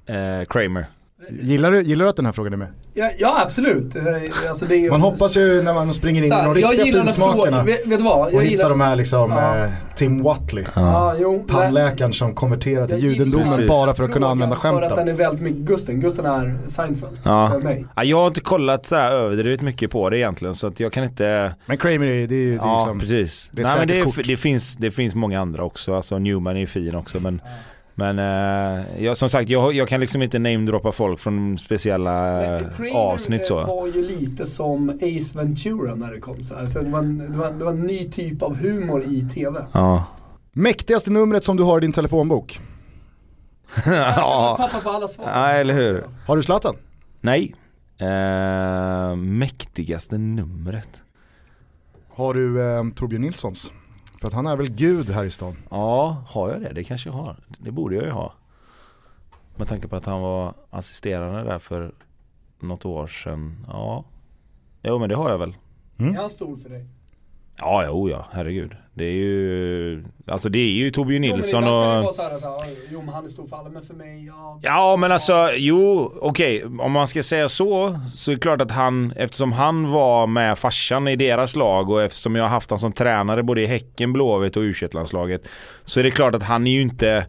Eh, 0.06 0.46
Kramer. 0.50 0.86
Gillar 1.42 1.72
du, 1.72 1.82
gillar 1.82 2.06
du 2.06 2.10
att 2.10 2.16
den 2.16 2.26
här 2.26 2.34
frågan 2.34 2.54
är 2.54 2.58
med? 2.58 2.68
Ja, 2.94 3.10
ja 3.18 3.42
absolut. 3.46 3.96
Eh, 3.96 4.04
Alltså 4.50 4.66
det 4.66 4.76
är, 4.76 4.92
Man 4.92 5.02
hoppas 5.02 5.38
ju 5.38 5.62
när 5.64 5.74
man 5.74 5.94
springer 5.94 6.22
in 6.22 6.26
i 6.26 6.30
de 6.30 6.36
jag 6.38 6.58
riktiga 6.58 7.04
finsmakarna 7.04 7.64
vet, 7.64 7.88
vet 7.88 8.02
vad? 8.02 8.20
och 8.28 8.34
Jag 8.34 8.42
hittar 8.42 8.50
gillar, 8.52 8.70
de 8.70 8.82
här 8.82 8.96
liksom 8.96 9.32
Ja. 9.32 9.58
eh, 9.58 9.70
Tim 9.96 10.24
Watley. 10.24 10.64
Ja, 10.76 11.16
jo, 11.20 11.46
Tandläkaren 11.50 12.14
som 12.14 12.36
konverterar 12.36 12.88
till 12.88 12.98
judendomen 12.98 13.48
Precis. 13.48 13.68
bara 13.68 13.94
för 13.94 14.04
att 14.04 14.12
kunna 14.12 14.28
använda 14.28 14.56
För 14.56 14.68
att 14.70 14.82
den 14.82 14.90
skämten. 14.90 15.08
är 15.08 15.14
väldigt 15.14 15.42
mycket 15.42 15.60
Gusten. 15.62 16.00
Gusten 16.00 16.26
är 16.26 16.58
Seinfeld 16.68 17.20
Ja. 17.24 17.50
för 17.54 17.60
mig. 17.60 17.86
Ja, 17.96 18.04
jag 18.04 18.18
har 18.18 18.28
inte 18.28 18.42
kollat 18.42 18.86
så 18.86 18.96
här 18.96 19.12
överdrivet 19.12 19.62
mycket 19.62 19.92
på 19.92 20.10
det 20.10 20.18
egentligen 20.18 20.56
så 20.56 20.68
att 20.68 20.80
jag 20.80 20.94
kan 20.94 21.04
inte... 21.04 21.54
Men 21.66 21.78
Kramer 21.78 22.08
är, 22.08 22.28
det 22.28 22.36
är 22.36 22.40
ju 22.40 22.50
det 22.50 22.64
är 22.64 22.66
Ja 22.68 22.78
liksom, 22.78 23.00
precis. 23.00 23.50
det 23.54 23.62
är 23.62 23.66
Nej, 23.66 23.76
men 23.80 23.88
det, 23.88 24.04
kort. 24.04 24.28
det, 24.28 24.38
finns, 24.38 24.76
det 24.76 24.92
finns 24.92 25.16
många 25.16 25.40
andra 25.42 25.64
också. 25.64 25.96
Alltså 25.96 26.20
Newman 26.20 26.56
är 26.56 26.60
ju 26.60 26.68
fin 26.68 26.96
också 26.96 27.20
men 27.20 27.42
Men 27.96 28.20
eh, 28.20 29.04
jag, 29.04 29.18
som 29.18 29.30
sagt, 29.30 29.50
jag, 29.50 29.74
jag 29.74 29.88
kan 29.88 30.00
liksom 30.00 30.22
inte 30.22 30.40
namedroppa 30.40 30.92
folk 30.92 31.20
från 31.20 31.58
speciella 31.58 32.44
eh, 32.58 32.68
avsnitt 32.94 33.46
så. 33.46 33.64
var 33.64 33.88
ju 33.88 34.08
lite 34.08 34.46
som 34.46 34.90
Ace 34.90 35.38
Ventura 35.38 35.96
när 35.96 36.12
det 36.12 36.20
kom 36.20 36.44
så 36.44 36.56
här. 36.56 36.66
Så 36.66 36.82
det, 36.82 36.90
var 36.90 37.00
en, 37.00 37.18
det, 37.18 37.38
var, 37.38 37.52
det 37.52 37.66
var 37.66 37.72
en 37.72 37.82
ny 37.82 38.10
typ 38.10 38.42
av 38.42 38.56
humor 38.56 39.04
i 39.04 39.22
TV. 39.22 39.66
Ja. 39.72 40.06
Mäktigaste 40.52 41.12
numret 41.12 41.44
som 41.44 41.58
du 41.58 41.64
har 41.64 41.78
i 41.78 41.82
din 41.82 41.92
telefonbok? 41.92 42.60
ja. 43.86 44.56
Pappa 44.60 44.82
på 44.82 44.90
alla 44.90 45.08
svar. 45.08 45.26
ja, 45.26 45.50
eller 45.50 45.74
hur. 45.74 46.06
Har 46.28 46.36
du 46.36 46.42
Zlatan? 46.42 46.76
Nej. 47.22 47.56
Eh, 47.98 49.16
mäktigaste 49.16 50.18
numret. 50.18 51.02
Har 52.10 52.34
du 52.34 52.62
eh, 52.62 52.84
Torbjörn 52.96 53.22
Nilssons? 53.22 53.72
För 54.22 54.28
att 54.28 54.34
han 54.34 54.48
är 54.48 54.56
väl 54.56 54.70
gud 54.70 55.10
här 55.10 55.24
i 55.24 55.30
stan? 55.30 55.58
Ja, 55.70 56.24
har 56.28 56.50
jag 56.50 56.62
det? 56.62 56.74
Det 56.74 56.84
kanske 56.84 57.10
jag 57.10 57.14
har. 57.14 57.36
Det 57.60 57.72
borde 57.72 57.96
jag 57.96 58.06
ju 58.06 58.12
ha. 58.12 58.34
Med 59.56 59.68
tanke 59.68 59.88
på 59.88 59.96
att 59.96 60.06
han 60.06 60.22
var 60.22 60.54
assisterande 60.70 61.44
där 61.44 61.60
för 61.60 61.92
något 62.60 62.86
år 62.86 63.08
sedan. 63.08 63.66
Ja. 63.68 64.06
Jo 64.84 65.00
men 65.00 65.10
det 65.10 65.16
har 65.16 65.30
jag 65.30 65.38
väl. 65.38 65.56
Är 65.98 66.14
han 66.14 66.30
stor 66.30 66.58
för 66.58 66.70
dig? 66.70 66.88
Ja, 67.58 67.84
jo 67.88 68.10
ja, 68.10 68.28
herregud. 68.32 68.76
Det 68.94 69.06
är 69.06 69.12
ju, 69.12 70.04
alltså 70.28 70.50
det 70.50 70.60
är 70.60 70.72
ju 70.72 70.92
Torbjörn 70.92 71.24
Jo, 71.24 71.30
men 71.30 71.40
Nilsson 71.40 71.64
och... 71.64 71.70
vara 71.70 72.12
så 72.12 72.22
här, 72.22 72.38
så 72.38 72.60
här, 72.60 72.70
jo 72.92 73.02
men 73.02 73.14
han 73.14 73.26
är 73.26 73.30
stor 73.30 73.48
för 73.48 73.56
alla, 73.56 73.70
men 73.70 73.84
för 73.84 73.94
mig, 73.94 74.26
ja. 74.26 74.60
Ja 74.64 74.96
men 74.96 75.12
alltså, 75.12 75.50
jo 75.56 76.14
okej. 76.22 76.64
Om 76.80 76.92
man 76.92 77.08
ska 77.08 77.24
säga 77.24 77.50
så, 77.50 78.00
så 78.16 78.32
är 78.32 78.36
det 78.36 78.42
klart 78.42 78.62
att 78.62 78.72
han, 78.72 79.14
eftersom 79.16 79.52
han 79.52 79.92
var 79.92 80.28
med 80.28 80.58
farsan 80.58 81.08
i 81.08 81.16
deras 81.16 81.56
lag 81.56 81.90
och 81.90 82.04
eftersom 82.04 82.36
jag 82.36 82.44
har 82.44 82.50
haft 82.50 82.70
honom 82.70 82.80
som 82.80 82.92
tränare 82.92 83.44
både 83.44 83.62
i 83.62 83.66
Häcken, 83.66 84.14
Blåvitt 84.14 84.58
och 84.58 84.62
u 84.62 84.74
landslaget 84.92 85.48
Så 85.84 86.00
är 86.00 86.04
det 86.04 86.12
klart 86.12 86.36
att 86.36 86.44
han 86.44 86.68
är 86.68 86.72
ju 86.72 86.82
inte, 86.82 87.26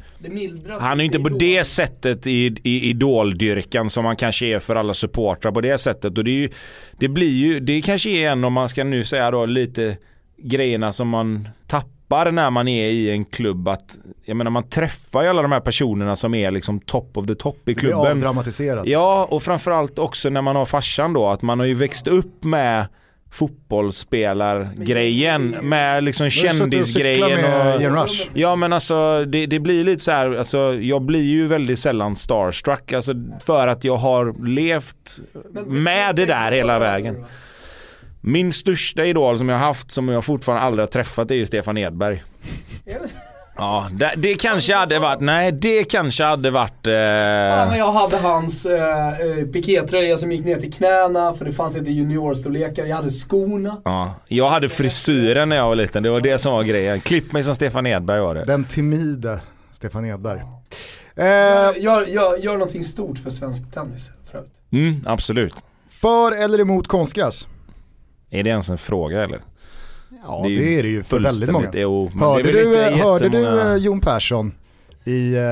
han 0.80 1.00
är 1.00 1.04
ju 1.04 1.06
inte 1.06 1.20
på 1.20 1.28
det 1.28 1.64
sättet 1.64 2.26
i, 2.26 2.56
i 2.62 2.90
idoldyrkan 2.90 3.90
som 3.90 4.04
man 4.04 4.16
kanske 4.16 4.46
är 4.46 4.58
för 4.58 4.76
alla 4.76 4.94
supportrar 4.94 5.52
på 5.52 5.60
det 5.60 5.78
sättet. 5.78 6.18
Och 6.18 6.24
det 6.24 6.30
är 6.30 6.40
ju, 6.40 6.50
det 6.98 7.08
blir 7.08 7.32
ju, 7.32 7.60
det 7.60 7.82
kanske 7.82 8.10
är 8.10 8.30
en 8.30 8.44
om 8.44 8.52
man 8.52 8.68
ska 8.68 8.84
nu 8.84 9.04
säga 9.04 9.30
då 9.30 9.46
lite 9.46 9.96
grejerna 10.42 10.92
som 10.92 11.08
man 11.08 11.48
tappar 11.66 12.30
när 12.30 12.50
man 12.50 12.68
är 12.68 12.88
i 12.88 13.10
en 13.10 13.24
klubb 13.24 13.68
att, 13.68 13.98
jag 14.24 14.36
menar 14.36 14.50
man 14.50 14.68
träffar 14.68 15.22
ju 15.22 15.28
alla 15.28 15.42
de 15.42 15.52
här 15.52 15.60
personerna 15.60 16.16
som 16.16 16.34
är 16.34 16.50
liksom 16.50 16.80
top 16.80 17.16
of 17.16 17.26
the 17.26 17.34
top 17.34 17.56
i 17.56 17.60
Det 17.64 17.64
blir 17.64 17.74
klubben. 17.74 17.98
avdramatiserat. 18.12 18.86
Ja, 18.86 19.26
och 19.30 19.42
framförallt 19.42 19.98
också 19.98 20.28
när 20.30 20.42
man 20.42 20.56
har 20.56 20.64
farsan 20.64 21.12
då, 21.12 21.28
att 21.28 21.42
man 21.42 21.58
har 21.58 21.66
ju 21.66 21.74
växt 21.74 22.08
upp 22.08 22.44
med 22.44 22.86
fotbollsspelargrejen 23.30 25.56
med 25.62 26.04
liksom 26.04 26.26
och 26.26 26.32
kändisgrejen 26.32 27.44
och... 27.44 27.80
Rush. 28.02 28.28
Ja 28.34 28.56
men 28.56 28.72
alltså 28.72 29.24
det, 29.24 29.46
det 29.46 29.58
blir 29.58 29.84
lite 29.84 30.02
så 30.02 30.10
här, 30.10 30.32
alltså 30.38 30.74
jag 30.74 31.02
blir 31.02 31.22
ju 31.22 31.46
väldigt 31.46 31.78
sällan 31.78 32.16
starstruck 32.16 32.92
alltså 32.92 33.12
för 33.44 33.68
att 33.68 33.84
jag 33.84 33.96
har 33.96 34.46
levt 34.46 35.20
med 35.66 36.16
det 36.16 36.26
där 36.26 36.52
hela 36.52 36.78
vägen. 36.78 37.24
Min 38.24 38.52
största 38.52 39.04
idol 39.04 39.38
som 39.38 39.48
jag 39.48 39.56
har 39.58 39.66
haft 39.66 39.90
som 39.90 40.08
jag 40.08 40.24
fortfarande 40.24 40.62
aldrig 40.62 40.82
har 40.82 40.90
träffat 40.90 41.30
är 41.30 41.34
ju 41.34 41.46
Stefan 41.46 41.78
Edberg. 41.78 42.22
Ja, 43.56 43.88
det, 43.92 44.12
det 44.16 44.34
kanske 44.34 44.74
hade 44.74 44.98
varit, 44.98 45.20
nej 45.20 45.52
det 45.52 45.84
kanske 45.84 46.24
hade 46.24 46.50
varit... 46.50 46.84
Fan 46.84 47.68
vad 47.68 47.72
Eh, 47.72 47.78
jag 47.78 47.92
hade 47.92 48.16
hans 48.16 48.66
eh, 48.66 49.08
eh, 49.20 49.46
pikétröja 49.52 50.16
som 50.16 50.32
gick 50.32 50.44
ner 50.44 50.56
till 50.56 50.72
knäna 50.72 51.32
för 51.32 51.44
det 51.44 51.52
fanns 51.52 51.76
inte 51.76 51.90
juniorstorlekar. 51.90 52.84
Jag 52.86 52.96
hade 52.96 53.10
skorna. 53.10 53.76
ja, 53.84 54.14
jag 54.28 54.48
hade 54.50 54.68
frisyren 54.68 55.48
när 55.48 55.56
jag 55.56 55.68
var 55.68 55.76
liten, 55.76 56.02
det 56.02 56.10
var 56.10 56.20
det 56.20 56.38
som 56.38 56.52
var 56.52 56.62
grejen. 56.62 57.00
Klipp 57.00 57.32
mig 57.32 57.44
som 57.44 57.54
Stefan 57.54 57.86
Edberg 57.86 58.20
var 58.20 58.34
det. 58.34 58.44
Den 58.44 58.64
timide 58.64 59.40
Stefan 59.72 60.04
Edberg. 60.04 60.40
Eh, 61.16 61.24
Gör, 61.24 62.06
gör, 62.06 62.36
gör 62.36 62.52
någonting 62.52 62.84
stort 62.84 63.18
för 63.18 63.30
svensk 63.30 63.72
tennis 63.72 64.10
för 64.30 64.38
övrigt. 64.38 64.60
Mm, 64.72 65.04
absolut. 65.06 65.54
för 65.90 66.32
eller 66.32 66.60
emot 66.60 66.88
konstgräs? 66.88 67.48
Är 68.32 68.42
det 68.42 68.50
ens 68.50 68.70
en 68.70 68.78
fråga 68.78 69.22
eller? 69.24 69.40
Ja 70.26 70.40
Det 70.44 70.52
är 70.52 70.56
det 70.56 70.62
ju 70.70 70.78
är 70.78 70.82
det 70.82 70.88
ju 70.88 71.02
för 71.02 71.20
väldigt 71.20 71.50
många. 71.50 71.64
fullständigt- 71.64 71.82
Jo, 71.82 72.10
Hörde 72.20 72.52
du, 72.52 72.78
hörde 73.02 73.28
du 73.28 73.60
eh, 73.60 73.76
Jon 73.76 74.00
Persson 74.00 74.52
i 75.04 75.34
eh, 75.34 75.42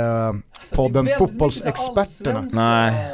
podden 0.75 0.97
är 1.09 1.11
väldigt 1.11 1.19
Fotbollsexperterna? 1.19 2.49
Nej. 2.53 3.11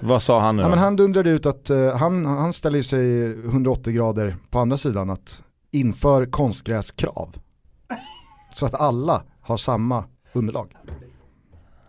Vad 0.00 0.22
sa 0.22 0.40
han 0.40 0.56
nu 0.56 0.62
Ja, 0.62 0.66
då? 0.66 0.70
men 0.70 0.78
han 0.78 0.96
dundrade 0.96 1.30
ut 1.30 1.46
att 1.46 1.70
eh, 1.70 1.96
han, 1.96 2.26
han 2.26 2.52
ställer 2.52 2.82
sig 2.82 3.30
180 3.32 3.92
grader 3.92 4.36
på 4.50 4.58
andra 4.58 4.76
sidan 4.76 5.10
att 5.10 5.42
inför 5.70 6.26
konstgräskrav. 6.26 7.36
Så 8.54 8.66
att 8.66 8.74
alla 8.74 9.22
har 9.40 9.56
samma 9.56 10.04
underlag. 10.32 10.72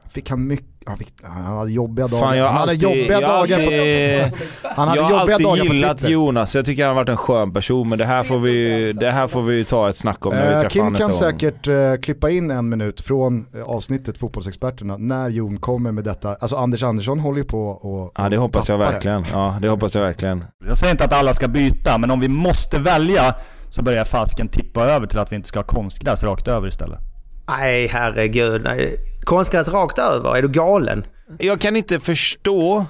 Fick 0.09 0.30
han 0.30 0.47
mycket, 0.47 0.67
han, 0.86 0.97
fick, 0.97 1.13
han 1.23 1.43
hade 1.57 1.71
jobbiga 1.71 2.07
dagar. 2.07 2.19
Fan, 2.21 2.38
jag 2.38 2.43
har 2.43 2.49
han 2.51 2.59
hade 2.59 2.71
alltid- 2.71 2.84
jobbiga 2.89 3.21
jag 3.21 3.27
har 3.27 3.38
dagar 3.47 3.57
på, 3.57 3.63
alltid- 3.63 4.21
expert. 4.21 4.61
han 4.77 4.88
hade 4.88 4.99
jag 5.01 5.03
har 5.05 5.11
jobbiga 5.19 5.34
alltid 5.34 5.47
dagar 5.47 5.65
på 5.65 5.73
gillat 5.73 5.97
Twitter. 5.97 6.11
Jonas, 6.13 6.55
jag 6.55 6.65
tycker 6.65 6.84
han 6.86 6.95
har 6.95 7.01
varit 7.03 7.09
en 7.09 7.17
skön 7.17 7.53
person 7.53 7.89
men 7.89 7.97
det 7.99 8.05
här 8.05 8.23
får 8.23 8.39
vi 8.39 8.51
ju, 8.61 8.93
det 8.93 9.11
här 9.11 9.27
får 9.27 9.41
vi 9.41 9.65
ta 9.65 9.89
ett 9.89 9.95
snack 9.95 10.25
om 10.25 10.34
när 10.34 10.41
vi 10.47 10.53
Eh, 10.53 10.59
träffar 10.59 10.69
Kim 10.69 10.84
honom 10.84 10.97
kan 10.99 11.07
nästa 11.07 11.25
gång. 11.32 11.39
säkert 11.39 11.67
eh, 11.67 11.95
klippa 12.01 12.29
in 12.29 12.51
en 12.51 12.69
minut 12.69 13.01
från 13.01 13.45
eh, 13.55 13.61
avsnittet 13.61 14.17
Fotbollsexperterna 14.17 14.97
när 14.97 15.29
Jon 15.29 15.57
kommer 15.57 15.91
med 15.91 16.03
detta. 16.03 16.36
Alltså 16.36 16.55
Anders 16.55 16.84
Andersson 16.84 17.19
håller 17.19 17.38
ju 17.38 17.43
på 17.45 17.67
och 17.67 18.11
Ja 18.17 18.29
det 18.29 18.38
hoppas 18.38 18.69
jag 18.69 18.79
tappa 18.79 18.89
det. 18.89 18.93
verkligen. 18.95 19.25
Ja 19.34 19.57
det 19.61 19.69
hoppas 19.69 19.95
jag 19.95 20.01
verkligen. 20.01 20.43
Jag 20.67 20.77
säger 20.77 20.91
inte 20.91 21.03
att 21.05 21.13
alla 21.13 21.34
ska 21.34 21.47
byta, 21.47 21.97
men 21.97 22.11
om 22.11 22.19
vi 22.19 22.27
måste 22.27 22.79
välja 22.79 23.36
så 23.69 23.82
börjar 23.82 24.03
fasken 24.03 24.47
tippa 24.47 24.84
över 24.86 25.07
till 25.07 25.19
att 25.19 25.32
vi 25.32 25.36
inte 25.36 25.47
ska 25.47 25.59
ha 25.59 25.63
konstgräs 25.63 26.23
rakt 26.23 26.47
över 26.47 26.67
istället. 26.67 26.99
Nej, 27.47 27.88
herregud. 27.88 28.61
Nej. 28.63 28.97
Konstgräs 29.24 29.69
rakt 29.69 29.99
över, 29.99 30.38
är 30.38 30.41
du 30.41 30.49
galen? 30.49 31.05
Jag 31.39 31.61
kan 31.61 31.76
inte 31.76 31.99
förstå 31.99 32.86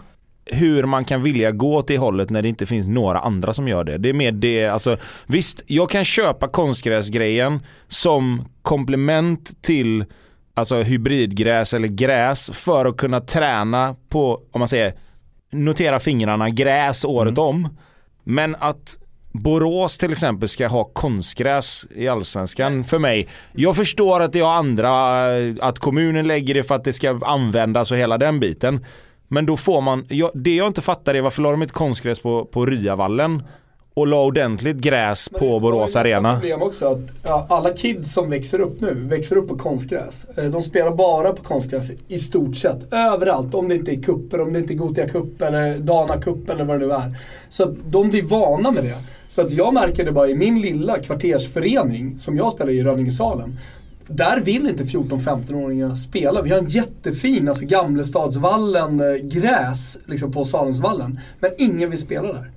hur 0.45 0.83
man 0.83 1.05
kan 1.05 1.23
vilja 1.23 1.51
gå 1.51 1.75
åt 1.75 1.87
det 1.87 1.97
hållet 1.97 2.29
när 2.29 2.41
det 2.41 2.49
inte 2.49 2.65
finns 2.65 2.87
några 2.87 3.19
andra 3.19 3.53
som 3.53 3.67
gör 3.67 3.83
det. 3.83 3.97
Det 3.97 4.09
är 4.09 4.13
mer 4.13 4.31
det, 4.31 4.67
alltså 4.67 4.97
visst, 5.27 5.63
jag 5.67 5.89
kan 5.89 6.05
köpa 6.05 6.47
konstgräsgrejen 6.47 7.59
som 7.87 8.45
komplement 8.61 9.61
till 9.61 10.05
alltså 10.53 10.81
hybridgräs 10.81 11.73
eller 11.73 11.87
gräs 11.87 12.49
för 12.53 12.85
att 12.85 12.97
kunna 12.97 13.21
träna 13.21 13.95
på, 14.09 14.41
om 14.51 14.59
man 14.59 14.67
säger, 14.67 14.93
notera 15.51 15.99
fingrarna, 15.99 16.49
gräs 16.49 17.05
året 17.05 17.37
mm. 17.37 17.43
om. 17.43 17.77
Men 18.23 18.55
att 18.59 18.97
Borås 19.31 19.97
till 19.97 20.11
exempel 20.11 20.49
ska 20.49 20.67
ha 20.67 20.83
konstgräs 20.83 21.85
i 21.95 22.07
Allsvenskan 22.07 22.83
för 22.83 22.99
mig. 22.99 23.27
Jag 23.53 23.75
förstår 23.75 24.19
att 24.19 24.33
det 24.33 24.39
har 24.39 24.53
andra, 24.53 25.21
att 25.61 25.79
kommunen 25.79 26.27
lägger 26.27 26.53
det 26.53 26.63
för 26.63 26.75
att 26.75 26.83
det 26.83 26.93
ska 26.93 27.19
användas 27.21 27.91
och 27.91 27.97
hela 27.97 28.17
den 28.17 28.39
biten. 28.39 28.85
Men 29.27 29.45
då 29.45 29.57
får 29.57 29.81
man, 29.81 30.05
jag, 30.09 30.31
det 30.33 30.55
jag 30.55 30.67
inte 30.67 30.81
fattar 30.81 31.13
är 31.13 31.21
varför 31.21 31.41
la 31.41 31.51
de 31.51 31.61
inte 31.61 31.73
konstgräs 31.73 32.19
på, 32.19 32.45
på 32.45 32.65
Ryavallen? 32.65 33.43
Och 33.93 34.07
la 34.07 34.25
ordentligt 34.25 34.77
gräs 34.77 35.29
Men 35.31 35.39
på 35.39 35.59
Borås 35.59 35.95
Arena. 35.95 36.33
Problem 36.33 36.61
också 36.61 36.87
att 36.87 36.99
ja, 37.23 37.45
alla 37.49 37.69
kids 37.69 38.13
som 38.13 38.29
växer 38.29 38.59
upp 38.61 38.81
nu, 38.81 38.93
växer 38.93 39.35
upp 39.35 39.47
på 39.47 39.57
konstgräs. 39.57 40.25
Eh, 40.37 40.45
de 40.45 40.61
spelar 40.61 40.91
bara 40.91 41.33
på 41.33 41.43
konstgräs 41.43 41.91
i 42.07 42.19
stort 42.19 42.55
sett. 42.55 42.93
Överallt, 42.93 43.53
om 43.53 43.69
det 43.69 43.75
inte 43.75 43.91
är 43.91 44.01
kupper, 44.01 44.41
om 44.41 44.53
det 44.53 44.59
inte 44.59 44.73
är 44.73 44.75
Gotia 44.75 45.07
Cup 45.07 45.41
eller 45.41 45.77
Dana 45.77 46.21
Cup 46.21 46.49
eller 46.49 46.65
vad 46.65 46.79
det 46.79 46.87
nu 46.87 46.93
är. 46.93 47.15
Så 47.49 47.63
att 47.63 47.75
de 47.85 48.09
blir 48.09 48.23
vana 48.23 48.71
med 48.71 48.83
det. 48.83 48.97
Så 49.27 49.41
att 49.41 49.51
jag 49.51 49.73
märker 49.73 50.05
det 50.05 50.11
bara 50.11 50.27
i 50.27 50.35
min 50.35 50.61
lilla 50.61 50.99
kvartersförening 50.99 52.19
som 52.19 52.37
jag 52.37 52.51
spelar 52.51 52.71
i 52.71 52.83
Rönningesalen. 52.83 53.59
Där 54.07 54.41
vill 54.41 54.67
inte 54.67 54.83
14-15-åringarna 54.83 55.95
spela. 55.95 56.41
Vi 56.41 56.49
har 56.49 56.57
en 56.57 56.69
jättefin, 56.69 57.47
alltså 57.47 57.65
Gamlestadsvallen, 57.65 58.99
eh, 58.99 59.15
gräs 59.23 59.99
liksom 60.05 60.31
på 60.31 60.45
Salemsvallen. 60.45 61.19
Men 61.39 61.51
ingen 61.57 61.89
vill 61.89 61.99
spela 61.99 62.33
där. 62.33 62.51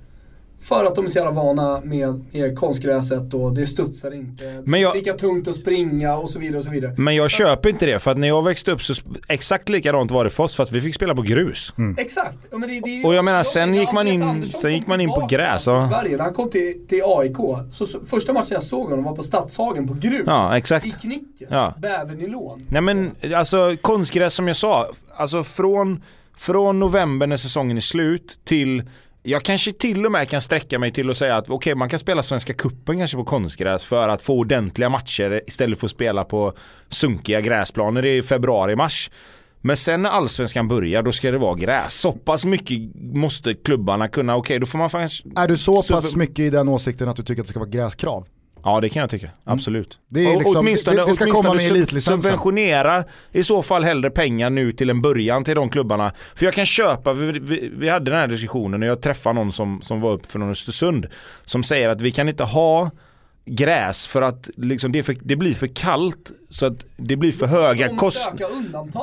För 0.65 0.85
att 0.85 0.95
de 0.95 1.05
är 1.05 1.09
så 1.09 1.17
jävla 1.17 1.31
vana 1.31 1.81
med, 1.83 2.25
med 2.31 2.57
konstgräset 2.57 3.33
och 3.33 3.53
det 3.53 3.67
studsar 3.67 4.13
inte. 4.13 4.63
Men 4.65 4.81
jag, 4.81 4.93
det 4.93 4.97
är 4.97 4.99
lika 4.99 5.13
tungt 5.13 5.47
att 5.47 5.55
springa 5.55 6.17
och 6.17 6.29
så 6.29 6.39
vidare 6.39 6.57
och 6.57 6.63
så 6.63 6.69
vidare. 6.69 6.95
Men 6.97 7.15
jag 7.15 7.31
köper 7.31 7.69
inte 7.69 7.85
det 7.85 7.99
för 7.99 8.11
att 8.11 8.17
när 8.17 8.27
jag 8.27 8.43
växte 8.43 8.71
upp 8.71 8.81
så 8.81 8.93
exakt 9.27 9.69
likadant 9.69 10.11
var 10.11 10.23
det 10.23 10.29
för 10.29 10.43
oss 10.43 10.55
fast 10.55 10.71
vi 10.71 10.81
fick 10.81 10.95
spela 10.95 11.15
på 11.15 11.21
grus. 11.21 11.73
Mm. 11.77 11.95
Exakt. 11.97 12.37
Ja, 12.51 12.57
men 12.57 12.69
det, 12.69 12.79
det, 12.79 13.07
och 13.07 13.15
jag 13.15 13.25
menar 13.25 13.43
sen 13.43 13.75
gick 13.75 13.91
man 13.91 14.07
in, 14.07 14.45
sen 14.45 14.73
gick 14.73 14.87
man 14.87 15.01
in 15.01 15.09
på 15.09 15.27
gräs. 15.29 15.63
Till 15.63 15.73
Sverige, 15.89 16.17
när 16.17 16.23
han 16.23 16.33
kom 16.33 16.49
till, 16.49 16.87
till 16.87 17.01
AIK. 17.05 17.37
Så, 17.69 17.85
så, 17.85 17.99
första 18.05 18.33
matchen 18.33 18.47
jag 18.49 18.63
såg 18.63 18.89
honom 18.89 19.05
var 19.05 19.15
på 19.15 19.23
Stadshagen 19.23 19.87
på 19.87 19.93
grus. 19.93 20.23
Ja, 20.25 20.57
exakt. 20.57 20.85
I 20.85 20.91
Knicken. 20.91 21.47
Ja. 21.51 21.73
Bävernylon. 21.77 22.65
Nej 22.69 22.81
men 22.81 23.11
alltså 23.35 23.77
konstgräs 23.81 24.33
som 24.33 24.47
jag 24.47 24.57
sa. 24.57 24.87
Alltså 25.15 25.43
från, 25.43 26.03
från 26.37 26.79
november 26.79 27.27
när 27.27 27.37
säsongen 27.37 27.77
är 27.77 27.81
slut 27.81 28.39
till 28.43 28.83
jag 29.25 29.43
kanske 29.43 29.73
till 29.73 30.05
och 30.05 30.11
med 30.11 30.29
kan 30.29 30.41
sträcka 30.41 30.79
mig 30.79 30.91
till 30.91 31.09
att 31.09 31.17
säga 31.17 31.37
att 31.37 31.43
okej 31.43 31.55
okay, 31.55 31.75
man 31.75 31.89
kan 31.89 31.99
spela 31.99 32.23
Svenska 32.23 32.53
Kuppen 32.53 32.97
kanske 32.97 33.17
på 33.17 33.25
konstgräs 33.25 33.85
för 33.85 34.09
att 34.09 34.21
få 34.21 34.33
ordentliga 34.33 34.89
matcher 34.89 35.41
istället 35.47 35.79
för 35.79 35.87
att 35.87 35.91
spela 35.91 36.23
på 36.23 36.53
sunkiga 36.89 37.41
gräsplaner 37.41 38.05
i 38.05 38.21
februari-mars. 38.21 39.11
Men 39.61 39.77
sen 39.77 40.01
när 40.01 40.09
allsvenskan 40.09 40.67
börjar 40.67 41.03
då 41.03 41.11
ska 41.11 41.31
det 41.31 41.37
vara 41.37 41.55
gräs. 41.55 41.93
Så 41.93 42.11
pass 42.11 42.45
mycket 42.45 42.79
måste 42.95 43.53
klubbarna 43.53 44.07
kunna, 44.07 44.35
okej 44.35 44.39
okay, 44.39 44.59
då 44.59 44.65
får 44.65 44.77
man 44.77 44.89
faktiskt... 44.89 45.25
Är 45.35 45.47
du 45.47 45.57
så 45.57 45.83
pass 45.83 46.15
mycket 46.15 46.39
i 46.39 46.49
den 46.49 46.69
åsikten 46.69 47.09
att 47.09 47.15
du 47.15 47.23
tycker 47.23 47.41
att 47.41 47.47
det 47.47 47.49
ska 47.49 47.59
vara 47.59 47.69
gräskrav? 47.69 48.27
Ja 48.67 48.81
det 48.81 48.89
kan 48.89 49.01
jag 49.01 49.09
tycka, 49.09 49.25
mm. 49.25 49.37
absolut. 49.43 49.99
Det, 50.07 50.25
är 50.25 50.37
liksom, 50.37 50.59
åtminstone, 50.59 50.97
det, 50.97 51.05
det 51.05 51.13
ska 51.13 51.31
komma 51.31 51.53
med 51.53 51.65
elitlicensen. 51.65 52.21
Subventionera 52.21 53.03
i 53.31 53.43
så 53.43 53.63
fall 53.63 53.83
hellre 53.83 54.09
pengar 54.09 54.49
nu 54.49 54.71
till 54.71 54.89
en 54.89 55.01
början 55.01 55.43
till 55.43 55.55
de 55.55 55.69
klubbarna. 55.69 56.13
För 56.35 56.45
jag 56.45 56.53
kan 56.53 56.65
köpa, 56.65 57.13
vi, 57.13 57.39
vi, 57.39 57.71
vi 57.77 57.89
hade 57.89 58.11
den 58.11 58.19
här 58.19 58.27
diskussionen 58.27 58.83
och 58.83 58.89
jag 58.89 59.01
träffade 59.01 59.35
någon 59.35 59.51
som, 59.51 59.81
som 59.81 60.01
var 60.01 60.11
upp 60.11 60.31
från 60.31 60.51
Östersund. 60.51 61.07
Som 61.43 61.63
säger 61.63 61.89
att 61.89 62.01
vi 62.01 62.11
kan 62.11 62.29
inte 62.29 62.43
ha 62.43 62.91
gräs 63.45 64.07
för 64.07 64.21
att 64.21 64.49
liksom 64.57 64.91
det, 64.91 65.03
för, 65.03 65.15
det, 65.21 65.35
blir 65.35 65.53
för 65.53 65.67
kallt 65.67 66.31
så 66.49 66.65
att 66.65 66.85
det 66.97 67.15
blir 67.15 67.31
för 67.31 67.47
höga 67.47 67.95
kostnader. 67.97 68.47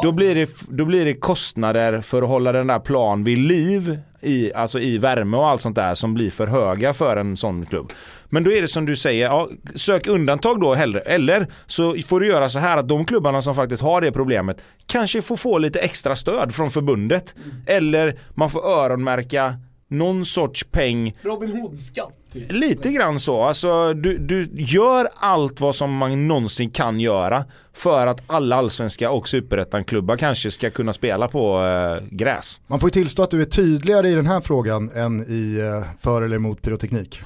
Då 0.03 0.13
blir, 0.13 0.35
det, 0.35 0.51
då 0.69 0.85
blir 0.85 1.05
det 1.05 1.15
kostnader 1.15 2.01
för 2.01 2.23
att 2.23 2.29
hålla 2.29 2.53
den 2.53 2.67
där 2.67 2.79
plan 2.79 3.25
vid 3.25 3.39
liv 3.39 3.99
i, 4.21 4.55
alltså 4.55 4.81
i 4.81 4.99
värme 4.99 5.37
och 5.37 5.49
allt 5.49 5.63
sånt 5.63 5.77
där 5.77 5.95
som 5.95 6.15
blir 6.15 6.31
för 6.31 6.47
höga 6.47 6.95
för 6.95 7.17
en 7.17 7.37
sån 7.37 7.67
klubb. 7.67 7.93
Men 8.33 8.45
då 8.45 8.53
är 8.53 8.63
det 8.63 8.69
som 8.69 8.87
du 8.87 8.97
säger, 8.97 9.25
ja, 9.25 9.49
sök 9.75 10.07
undantag 10.07 10.61
då 10.61 10.75
hellre. 10.75 11.01
Eller 11.01 11.47
så 11.67 11.97
får 12.07 12.21
du 12.21 12.27
göra 12.27 12.49
så 12.49 12.59
här 12.59 12.77
att 12.77 12.89
de 12.89 13.05
klubbarna 13.05 13.43
som 13.43 13.55
faktiskt 13.55 13.83
har 13.83 14.01
det 14.01 14.13
problemet 14.13 14.61
kanske 14.87 15.23
får 15.23 15.37
få 15.37 15.59
lite 15.59 15.79
extra 15.79 16.17
stöd 16.17 16.55
från 16.55 16.71
förbundet. 16.71 17.35
Mm. 17.37 17.57
Eller 17.67 18.19
man 18.35 18.51
får 18.51 18.67
öronmärka 18.67 19.55
någon 19.89 20.27
sorts 20.27 20.65
peng. 20.65 21.17
Robin 21.23 21.51
Hood-skatt. 21.51 22.13
Typ. 22.33 22.53
Lite 22.53 22.93
grann 22.93 23.21
så. 23.21 23.43
Alltså, 23.43 23.95
du, 23.95 24.19
du 24.19 24.49
gör 24.53 25.09
allt 25.15 25.61
vad 25.61 25.75
som 25.75 25.97
man 25.97 26.29
någonsin 26.29 26.71
kan 26.71 27.01
göra 27.01 27.45
för 27.73 28.07
att 28.07 28.23
alla 28.27 28.57
allsvenska 28.57 29.11
och 29.11 29.29
superettan-klubbar 29.29 30.17
kanske 30.17 30.51
ska 30.51 30.71
kunna 30.71 30.93
spela 30.93 31.29
på 31.29 31.65
äh, 31.65 32.09
gräs. 32.11 32.61
Man 32.67 32.81
får 32.81 32.87
ju 32.87 32.91
tillstå 32.91 33.23
att 33.23 33.31
du 33.31 33.41
är 33.41 33.45
tydligare 33.45 34.09
i 34.09 34.15
den 34.15 34.27
här 34.27 34.41
frågan 34.41 34.91
än 34.95 35.25
i 35.29 35.59
äh, 35.61 35.89
för 36.01 36.23
eller 36.23 36.37
emot 36.37 36.63
pyroteknik. 36.63 37.21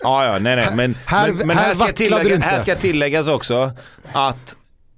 Ja, 0.00 0.24
ja, 0.24 0.38
nej, 0.38 0.56
nej. 0.56 0.74
Men 0.74 0.96
här, 1.06 1.32
men, 1.32 1.46
men 1.46 1.56
här, 1.56 1.66
här, 1.66 1.74
ska 1.74 1.92
tillägga, 1.92 2.38
här 2.38 2.58
ska 2.58 2.74
tilläggas 2.74 3.28
också 3.28 3.70
att 4.12 4.56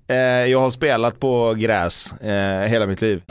eh, 0.09 0.17
jag 0.17 0.61
har 0.61 0.71
spelat 0.71 1.21
på 1.21 1.55
gräs 1.55 2.13
eh, 2.13 2.69
hela 2.69 2.87
mitt 2.87 3.01
liv. 3.01 3.23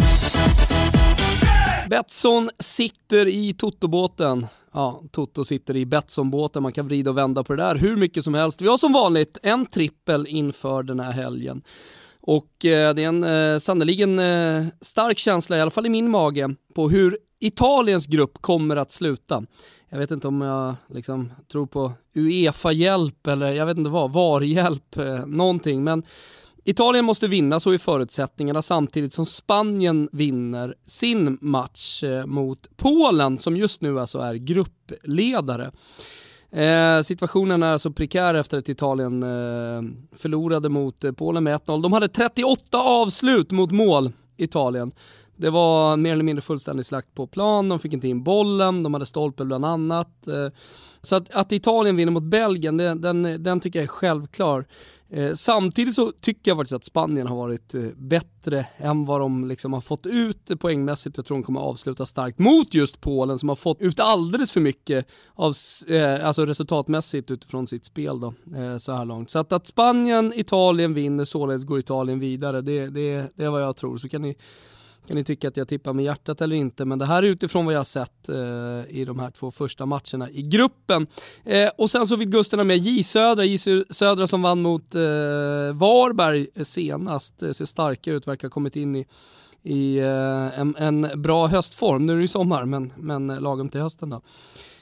Betsson 1.89 2.49
sitter 2.59 3.28
i 3.28 3.53
Totobåten. 3.53 4.47
Ja, 4.74 5.03
Toto 5.11 5.43
sitter 5.43 5.76
i 5.78 5.86
Betsson-båten, 5.86 6.63
man 6.63 6.74
kan 6.74 6.88
vrida 6.88 7.09
och 7.09 7.17
vända 7.17 7.43
på 7.43 7.55
det 7.55 7.63
där 7.63 7.76
hur 7.76 7.95
mycket 7.95 8.24
som 8.24 8.34
helst. 8.34 8.61
Vi 8.61 8.67
har 8.67 8.78
som 8.78 8.93
vanligt 8.93 9.38
en 9.43 9.65
trippel 9.65 10.28
inför 10.28 10.84
den 10.84 10.99
här 10.99 11.11
helgen. 11.11 11.61
Och 12.22 12.65
eh, 12.65 12.93
det 12.93 13.03
är 13.03 13.07
en 13.07 13.24
eh, 13.24 13.57
sannoliken 13.57 14.20
eh, 14.20 14.65
stark 14.82 15.20
känsla, 15.20 15.57
i 15.57 15.61
alla 15.61 15.72
fall 15.72 15.86
i 15.86 15.89
min 15.89 16.09
mage, 16.09 16.55
på 16.76 16.89
hur 16.89 17.17
Italiens 17.39 18.05
grupp 18.05 18.41
kommer 18.41 18.76
att 18.76 18.91
sluta. 18.91 19.43
Jag 19.89 19.99
vet 19.99 20.11
inte 20.11 20.27
om 20.27 20.41
jag 20.41 20.75
liksom 20.87 21.31
tror 21.51 21.65
på 21.65 21.91
Uefa-hjälp 22.15 23.27
eller 23.27 23.51
jag 23.51 23.65
vet 23.65 23.77
inte 23.77 23.89
vad, 23.89 24.11
VAR-hjälp, 24.11 24.97
eh, 24.97 25.25
någonting. 25.25 25.83
Men 25.83 26.03
Italien 26.63 27.05
måste 27.05 27.27
vinna, 27.27 27.59
så 27.59 27.71
är 27.71 27.77
förutsättningarna, 27.77 28.61
samtidigt 28.61 29.13
som 29.13 29.25
Spanien 29.25 30.09
vinner 30.11 30.75
sin 30.85 31.37
match 31.41 32.03
eh, 32.03 32.25
mot 32.25 32.69
Polen, 32.77 33.37
som 33.37 33.57
just 33.57 33.81
nu 33.81 33.99
alltså 33.99 34.19
är 34.19 34.33
gruppledare. 34.33 35.71
Eh, 36.51 37.01
situationen 37.01 37.63
är 37.63 37.73
alltså 37.73 37.91
prekär 37.91 38.33
efter 38.33 38.57
att 38.57 38.69
Italien 38.69 39.23
eh, 39.23 39.81
förlorade 40.11 40.69
mot 40.69 41.03
eh, 41.03 41.11
Polen 41.11 41.43
med 41.43 41.59
1-0. 41.61 41.83
De 41.83 41.93
hade 41.93 42.07
38 42.07 42.77
avslut 42.77 43.51
mot 43.51 43.71
mål, 43.71 44.11
Italien. 44.37 44.91
Det 45.39 45.49
var 45.49 45.97
mer 45.97 46.13
eller 46.13 46.23
mindre 46.23 46.41
fullständig 46.41 46.85
slakt 46.85 47.15
på 47.15 47.27
plan, 47.27 47.69
de 47.69 47.79
fick 47.79 47.93
inte 47.93 48.07
in 48.07 48.23
bollen, 48.23 48.83
de 48.83 48.93
hade 48.93 49.05
stolpe 49.05 49.45
bland 49.45 49.65
annat. 49.65 50.27
Eh, 50.27 50.47
så 51.01 51.15
att, 51.15 51.31
att 51.31 51.51
Italien 51.51 51.95
vinner 51.95 52.11
mot 52.11 52.23
Belgien, 52.23 52.77
det, 52.77 52.95
den, 52.95 53.43
den 53.43 53.59
tycker 53.59 53.79
jag 53.79 53.83
är 53.83 53.87
självklar. 53.87 54.65
Eh, 55.09 55.33
samtidigt 55.33 55.95
så 55.95 56.11
tycker 56.11 56.51
jag 56.51 56.57
faktiskt 56.57 56.75
att 56.75 56.85
Spanien 56.85 57.27
har 57.27 57.35
varit 57.35 57.75
eh, 57.75 57.83
bättre 57.95 58.65
än 58.77 59.05
vad 59.05 59.21
de 59.21 59.47
liksom 59.47 59.73
har 59.73 59.81
fått 59.81 60.05
ut 60.05 60.59
poängmässigt. 60.59 61.17
Jag 61.17 61.25
tror 61.25 61.37
de 61.37 61.43
kommer 61.43 61.59
avsluta 61.59 62.05
starkt 62.05 62.39
mot 62.39 62.73
just 62.73 63.01
Polen 63.01 63.39
som 63.39 63.49
har 63.49 63.55
fått 63.55 63.81
ut 63.81 63.99
alldeles 63.99 64.51
för 64.51 64.61
mycket 64.61 65.07
av, 65.35 65.53
alltså 66.23 66.45
resultatmässigt 66.45 67.31
utifrån 67.31 67.67
sitt 67.67 67.85
spel 67.85 68.19
då, 68.19 68.33
så 68.79 68.91
här 68.91 69.05
långt. 69.05 69.29
Så 69.29 69.39
att, 69.39 69.53
att 69.53 69.67
Spanien, 69.67 70.33
Italien 70.35 70.93
vinner, 70.93 71.25
således 71.25 71.63
går 71.63 71.79
Italien 71.79 72.19
vidare, 72.19 72.61
det, 72.61 72.89
det, 72.89 73.31
det 73.35 73.43
är 73.43 73.49
vad 73.49 73.61
jag 73.61 73.75
tror. 73.75 73.97
Så 73.97 74.09
kan 74.09 74.21
ni 74.21 74.35
kan 75.07 75.17
ni 75.17 75.23
tycka 75.23 75.47
att 75.47 75.57
jag 75.57 75.67
tippar 75.67 75.93
med 75.93 76.05
hjärtat 76.05 76.41
eller 76.41 76.55
inte, 76.55 76.85
men 76.85 76.99
det 76.99 77.05
här 77.05 77.23
är 77.23 77.27
utifrån 77.27 77.65
vad 77.65 77.73
jag 77.73 77.79
har 77.79 77.83
sett 77.83 78.29
eh, 78.29 78.99
i 78.99 79.05
de 79.07 79.19
här 79.19 79.31
två 79.31 79.51
första 79.51 79.85
matcherna 79.85 80.29
i 80.29 80.41
gruppen. 80.41 81.07
Eh, 81.45 81.69
och 81.77 81.91
sen 81.91 82.07
så 82.07 82.15
vill 82.15 82.29
Gusten 82.29 82.59
ha 82.59 82.63
med 82.63 82.77
J 82.77 83.03
Södra, 83.03 83.45
J 83.45 83.83
Södra 83.89 84.27
som 84.27 84.41
vann 84.41 84.61
mot 84.61 84.95
eh, 84.95 85.01
Varberg 85.73 86.47
senast, 86.63 87.43
eh, 87.43 87.51
ser 87.51 87.65
starka 87.65 88.11
ut, 88.11 88.27
verkar 88.27 88.47
ha 88.47 88.51
kommit 88.53 88.75
in 88.75 88.95
i 88.95 89.05
i 89.63 89.97
eh, 89.97 90.59
en, 90.59 90.75
en, 90.77 91.21
bra 91.21 91.47
höstform. 91.47 92.05
Nu 92.05 92.13
är 92.13 92.17
det 92.17 92.21
ju 92.21 92.27
sommar, 92.27 92.65
men, 92.65 92.93
men 92.97 93.27
lagom 93.27 93.69
till 93.69 93.81
hösten 93.81 94.09
då. 94.09 94.21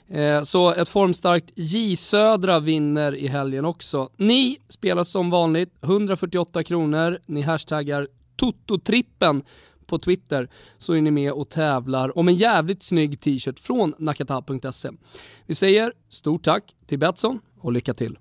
Eh, 0.09 0.41
så 0.41 0.73
ett 0.73 0.89
formstarkt 0.89 1.51
J 1.55 1.95
Södra 1.95 2.59
vinner 2.59 3.15
i 3.15 3.27
helgen 3.27 3.65
också. 3.65 4.09
Ni 4.17 4.57
spelar 4.69 5.03
som 5.03 5.29
vanligt 5.29 5.73
148 5.81 6.63
kronor, 6.63 7.19
ni 7.25 7.41
hashtaggar 7.41 8.07
Toto-trippen 8.37 9.41
på 9.87 9.99
Twitter 9.99 10.49
så 10.77 10.93
är 10.93 11.01
ni 11.01 11.11
med 11.11 11.31
och 11.31 11.49
tävlar 11.49 12.17
om 12.17 12.27
en 12.27 12.35
jävligt 12.35 12.83
snygg 12.83 13.21
t-shirt 13.21 13.59
från 13.59 13.93
nakata.se. 13.99 14.89
Vi 15.45 15.55
säger 15.55 15.93
stort 16.09 16.43
tack 16.43 16.75
till 16.85 16.99
Betsson 16.99 17.39
och 17.59 17.71
lycka 17.71 17.93
till! 17.93 18.17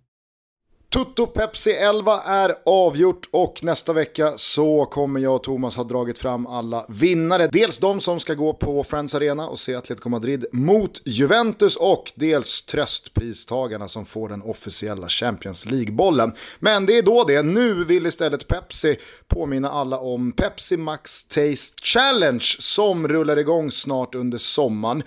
Tutto 0.96 1.26
Pepsi 1.26 1.72
11 1.72 2.20
är 2.22 2.54
avgjort 2.66 3.28
och 3.30 3.60
nästa 3.62 3.92
vecka 3.92 4.32
så 4.36 4.84
kommer 4.84 5.20
jag 5.20 5.34
och 5.34 5.42
Thomas 5.42 5.76
ha 5.76 5.84
dragit 5.84 6.18
fram 6.18 6.46
alla 6.46 6.86
vinnare. 6.88 7.48
Dels 7.52 7.78
de 7.78 8.00
som 8.00 8.20
ska 8.20 8.34
gå 8.34 8.54
på 8.54 8.84
Friends 8.84 9.14
Arena 9.14 9.48
och 9.48 9.58
se 9.58 9.74
Atletico 9.74 10.08
Madrid 10.08 10.46
mot 10.52 11.02
Juventus 11.04 11.76
och 11.76 12.12
dels 12.14 12.62
tröstpristagarna 12.62 13.88
som 13.88 14.06
får 14.06 14.28
den 14.28 14.42
officiella 14.42 15.08
Champions 15.08 15.66
League-bollen. 15.66 16.32
Men 16.58 16.86
det 16.86 16.98
är 16.98 17.02
då 17.02 17.24
det, 17.24 17.42
nu 17.42 17.84
vill 17.84 18.06
istället 18.06 18.48
Pepsi 18.48 18.96
påminna 19.28 19.70
alla 19.70 19.98
om 19.98 20.32
Pepsi 20.32 20.76
Max 20.76 21.24
Taste 21.24 21.82
Challenge 21.82 22.44
som 22.58 23.08
rullar 23.08 23.36
igång 23.36 23.70
snart 23.70 24.14
under 24.14 24.38
sommaren. 24.38 25.02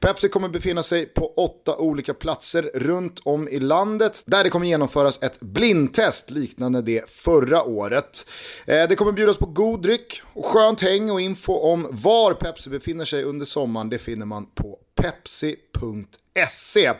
Pepsi 0.00 0.28
kommer 0.28 0.48
befinna 0.48 0.82
sig 0.82 1.06
på 1.06 1.32
åtta 1.36 1.76
olika 1.76 2.14
platser 2.14 2.70
runt 2.74 3.20
om 3.24 3.48
i 3.48 3.60
landet 3.60 4.22
där 4.26 4.44
det 4.44 4.50
kommer 4.50 4.66
genomföras 4.66 5.18
ett 5.22 5.31
ett 5.32 5.40
blindtest 5.40 6.30
liknande 6.30 6.82
det 6.82 7.10
förra 7.10 7.62
året. 7.62 8.26
Eh, 8.66 8.88
det 8.88 8.96
kommer 8.96 9.12
bjudas 9.12 9.36
på 9.36 9.46
god 9.46 9.82
dryck 9.82 10.22
och 10.32 10.44
skönt 10.44 10.80
häng 10.80 11.10
och 11.10 11.20
info 11.20 11.52
om 11.52 11.88
var 11.90 12.34
Pepsi 12.34 12.70
befinner 12.70 13.04
sig 13.04 13.24
under 13.24 13.46
sommaren 13.46 13.90
det 13.90 13.98
finner 13.98 14.26
man 14.26 14.46
på 14.46 14.78
pepsi.se. 14.94 16.92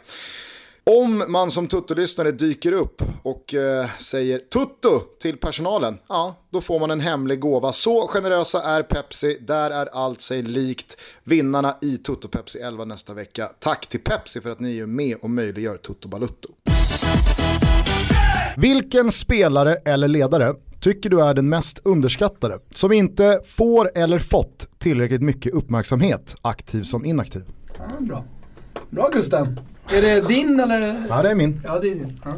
Om 0.85 1.25
man 1.29 1.51
som 1.51 1.69
Tutto-lyssnare 1.69 2.31
dyker 2.31 2.73
upp 2.73 3.03
och 3.23 3.55
eh, 3.55 3.87
säger 3.99 4.39
Tutto 4.39 5.01
till 5.21 5.37
personalen, 5.37 5.99
ja, 6.09 6.35
då 6.51 6.61
får 6.61 6.79
man 6.79 6.91
en 6.91 7.01
hemlig 7.01 7.41
gåva. 7.41 7.73
Så 7.73 8.07
generösa 8.07 8.63
är 8.63 8.83
Pepsi, 8.83 9.39
där 9.41 9.71
är 9.71 9.87
allt 9.87 10.21
sig 10.21 10.43
likt. 10.43 10.97
Vinnarna 11.25 11.77
i 11.83 11.99
Tutto 11.99 12.29
Pepsi 12.29 12.59
11 12.59 12.85
nästa 12.85 13.15
vecka. 13.15 13.51
Tack 13.59 13.87
till 13.87 14.01
Pepsi 14.01 14.41
för 14.41 14.51
att 14.51 14.61
ni 14.61 14.79
är 14.79 14.87
med 14.87 15.17
och 15.23 15.31
möjliggör 15.31 15.77
Tutto 15.77 16.09
Balutto. 16.09 16.49
Vilken 18.57 19.11
spelare 19.13 19.75
eller 19.75 20.09
ledare 20.09 20.55
tycker 20.81 21.11
du 21.11 21.21
är 21.23 21.35
den 21.35 21.49
mest 21.49 21.79
underskattade? 21.85 22.59
Som 22.75 22.93
inte 22.93 23.41
får 23.47 23.91
eller 23.95 24.19
fått 24.19 24.69
tillräckligt 24.79 25.23
mycket 25.23 25.53
uppmärksamhet, 25.55 26.37
aktiv 26.43 26.83
som 26.83 27.05
inaktiv. 27.05 27.45
Ja, 27.79 27.85
bra. 28.01 28.25
Bra 28.91 29.11
Gusten. 29.13 29.61
Är 29.93 30.03
det 30.03 30.29
din 30.29 30.61
eller? 30.61 31.07
Ja, 31.09 31.23
det 31.23 31.31
är 31.31 31.35
min. 31.35 31.61
Ja, 31.65 31.79
det 31.79 31.89
är 31.89 31.95
din. 31.95 32.21
Ja. 32.25 32.35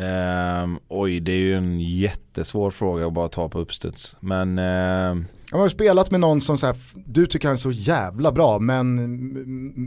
Ehm, 0.00 0.78
oj, 0.88 1.20
det 1.20 1.32
är 1.32 1.36
ju 1.36 1.54
en 1.54 1.80
jättesvår 1.80 2.70
fråga 2.70 3.06
att 3.06 3.12
bara 3.12 3.28
ta 3.28 3.48
på 3.48 3.58
uppstuds. 3.58 4.16
Men 4.20 4.58
ehm, 4.58 5.24
Jag 5.50 5.58
har 5.58 5.68
spelat 5.68 6.10
med 6.10 6.20
någon 6.20 6.40
som 6.40 6.58
så 6.58 6.66
här, 6.66 6.76
du 6.94 7.26
tycker 7.26 7.48
han 7.48 7.54
är 7.54 7.58
så 7.58 7.70
jävla 7.70 8.32
bra, 8.32 8.58
men 8.58 8.96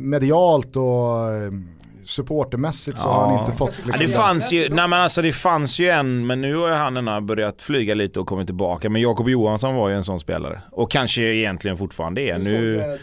medialt 0.09 0.75
och 0.75 1.31
eh, 1.33 1.51
supportermässigt 2.11 2.99
så 2.99 3.09
har 3.09 3.25
han 3.25 3.33
Ja. 3.35 3.39
inte 3.45 3.57
fått 3.57 3.77
Ja, 3.79 3.83
liksom, 3.85 4.05
det 4.07 4.13
fanns 4.13 4.51
ju, 4.51 4.69
nej 4.69 4.87
men 4.87 4.93
alltså 4.93 5.21
det 5.21 5.31
fanns 5.33 5.79
ju 5.79 5.89
en, 5.89 6.27
men 6.27 6.41
nu 6.41 6.55
har 6.55 6.69
han 6.71 6.97
ändå 6.97 7.21
börjat 7.21 7.61
flyga 7.61 7.93
lite 7.93 8.19
och 8.19 8.27
kommit 8.27 8.47
tillbaka. 8.47 8.89
Men 8.89 9.01
Jakob 9.01 9.29
Johansson 9.29 9.75
var 9.75 9.89
ju 9.89 9.95
en 9.95 10.03
sån 10.03 10.19
spelare. 10.19 10.61
Och 10.71 10.91
kanske 10.91 11.21
egentligen 11.21 11.77
fortfarande 11.77 12.21
är. 12.21 12.37
Nu, 12.37 12.81
eller? 12.81 12.99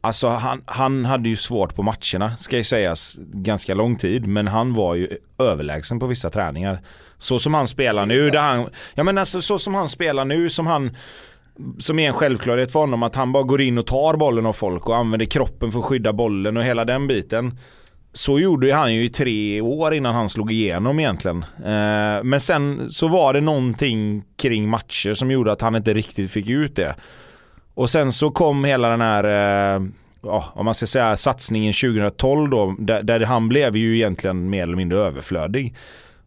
alltså 0.00 0.28
han, 0.28 0.62
han 0.66 1.04
hade 1.04 1.28
ju 1.28 1.36
svårt 1.36 1.74
på 1.74 1.82
matcherna, 1.82 2.36
ska 2.36 2.56
ju 2.56 2.64
sägas, 2.64 3.18
ganska 3.32 3.74
lång 3.74 3.96
tid. 3.96 4.26
Men 4.26 4.48
han 4.48 4.74
var 4.74 4.94
ju 4.94 5.08
överlägsen 5.38 5.98
på 6.00 6.06
vissa 6.06 6.30
träningar. 6.30 6.80
Så 7.18 7.38
som 7.38 7.54
han 7.54 7.68
spelar 7.68 8.06
nu, 8.06 8.30
där 8.30 8.40
han, 8.40 8.68
ja 8.94 9.04
men 9.04 9.18
alltså 9.18 9.40
så 9.42 9.58
som 9.58 9.74
han 9.74 9.88
spelar 9.88 10.24
nu, 10.24 10.50
som 10.50 10.66
han 10.66 10.96
som 11.78 11.98
är 11.98 12.08
en 12.08 12.14
självklarhet 12.14 12.72
för 12.72 12.80
honom 12.80 13.02
att 13.02 13.14
han 13.14 13.32
bara 13.32 13.42
går 13.42 13.60
in 13.60 13.78
och 13.78 13.86
tar 13.86 14.16
bollen 14.16 14.46
av 14.46 14.52
folk 14.52 14.88
och 14.88 14.96
använder 14.96 15.26
kroppen 15.26 15.72
för 15.72 15.78
att 15.78 15.84
skydda 15.84 16.12
bollen 16.12 16.56
och 16.56 16.64
hela 16.64 16.84
den 16.84 17.06
biten. 17.06 17.58
Så 18.12 18.38
gjorde 18.38 18.66
ju 18.66 18.72
han 18.72 18.94
ju 18.94 19.04
i 19.04 19.08
tre 19.08 19.60
år 19.60 19.94
innan 19.94 20.14
han 20.14 20.28
slog 20.28 20.52
igenom 20.52 21.00
egentligen. 21.00 21.44
Eh, 21.58 22.24
men 22.24 22.40
sen 22.40 22.90
så 22.90 23.08
var 23.08 23.32
det 23.32 23.40
någonting 23.40 24.24
kring 24.36 24.68
matcher 24.68 25.14
som 25.14 25.30
gjorde 25.30 25.52
att 25.52 25.60
han 25.60 25.76
inte 25.76 25.94
riktigt 25.94 26.30
fick 26.30 26.48
ut 26.48 26.76
det. 26.76 26.94
Och 27.74 27.90
sen 27.90 28.12
så 28.12 28.30
kom 28.30 28.64
hela 28.64 28.88
den 28.88 29.00
här, 29.00 29.24
eh, 29.24 29.82
ja, 30.22 30.44
om 30.54 30.64
man 30.64 30.74
ska 30.74 30.86
säga 30.86 31.16
satsningen 31.16 31.72
2012 31.72 32.50
då, 32.50 32.76
där, 32.78 33.02
där 33.02 33.20
han 33.20 33.48
blev 33.48 33.76
ju 33.76 33.96
egentligen 33.96 34.50
mer 34.50 34.62
eller 34.62 34.76
mindre 34.76 34.98
överflödig. 34.98 35.74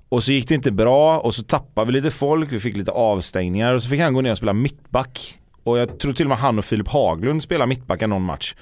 Och 0.10 0.24
så 0.24 0.32
gick 0.32 0.48
det 0.48 0.56
inte 0.56 0.72
bra 0.72 1.20
och 1.20 1.36
så 1.36 1.44
tappade 1.44 1.88
vi 1.88 1.92
lite 1.92 2.12
folk, 2.12 2.52
vi 2.52 2.60
fick 2.60 2.78
lite 2.78 2.92
avstängningar 2.92 3.74
och 3.74 3.84
så 3.84 3.90
fick 3.90 4.00
han 4.00 4.14
gå 4.14 4.22
ner 4.22 4.32
och 4.32 4.38
spela 4.38 4.54
mittback. 4.54 5.40
Och 5.64 5.78
jag 5.78 6.00
tror 6.00 6.14
till 6.14 6.26
och 6.26 6.30
med 6.30 6.38
han 6.38 6.58
och 6.58 6.66
Filip 6.66 6.88
Haglund 6.88 7.44
spelade 7.44 7.70
mittback 7.70 8.02
någon 8.02 8.22
match. 8.22 8.56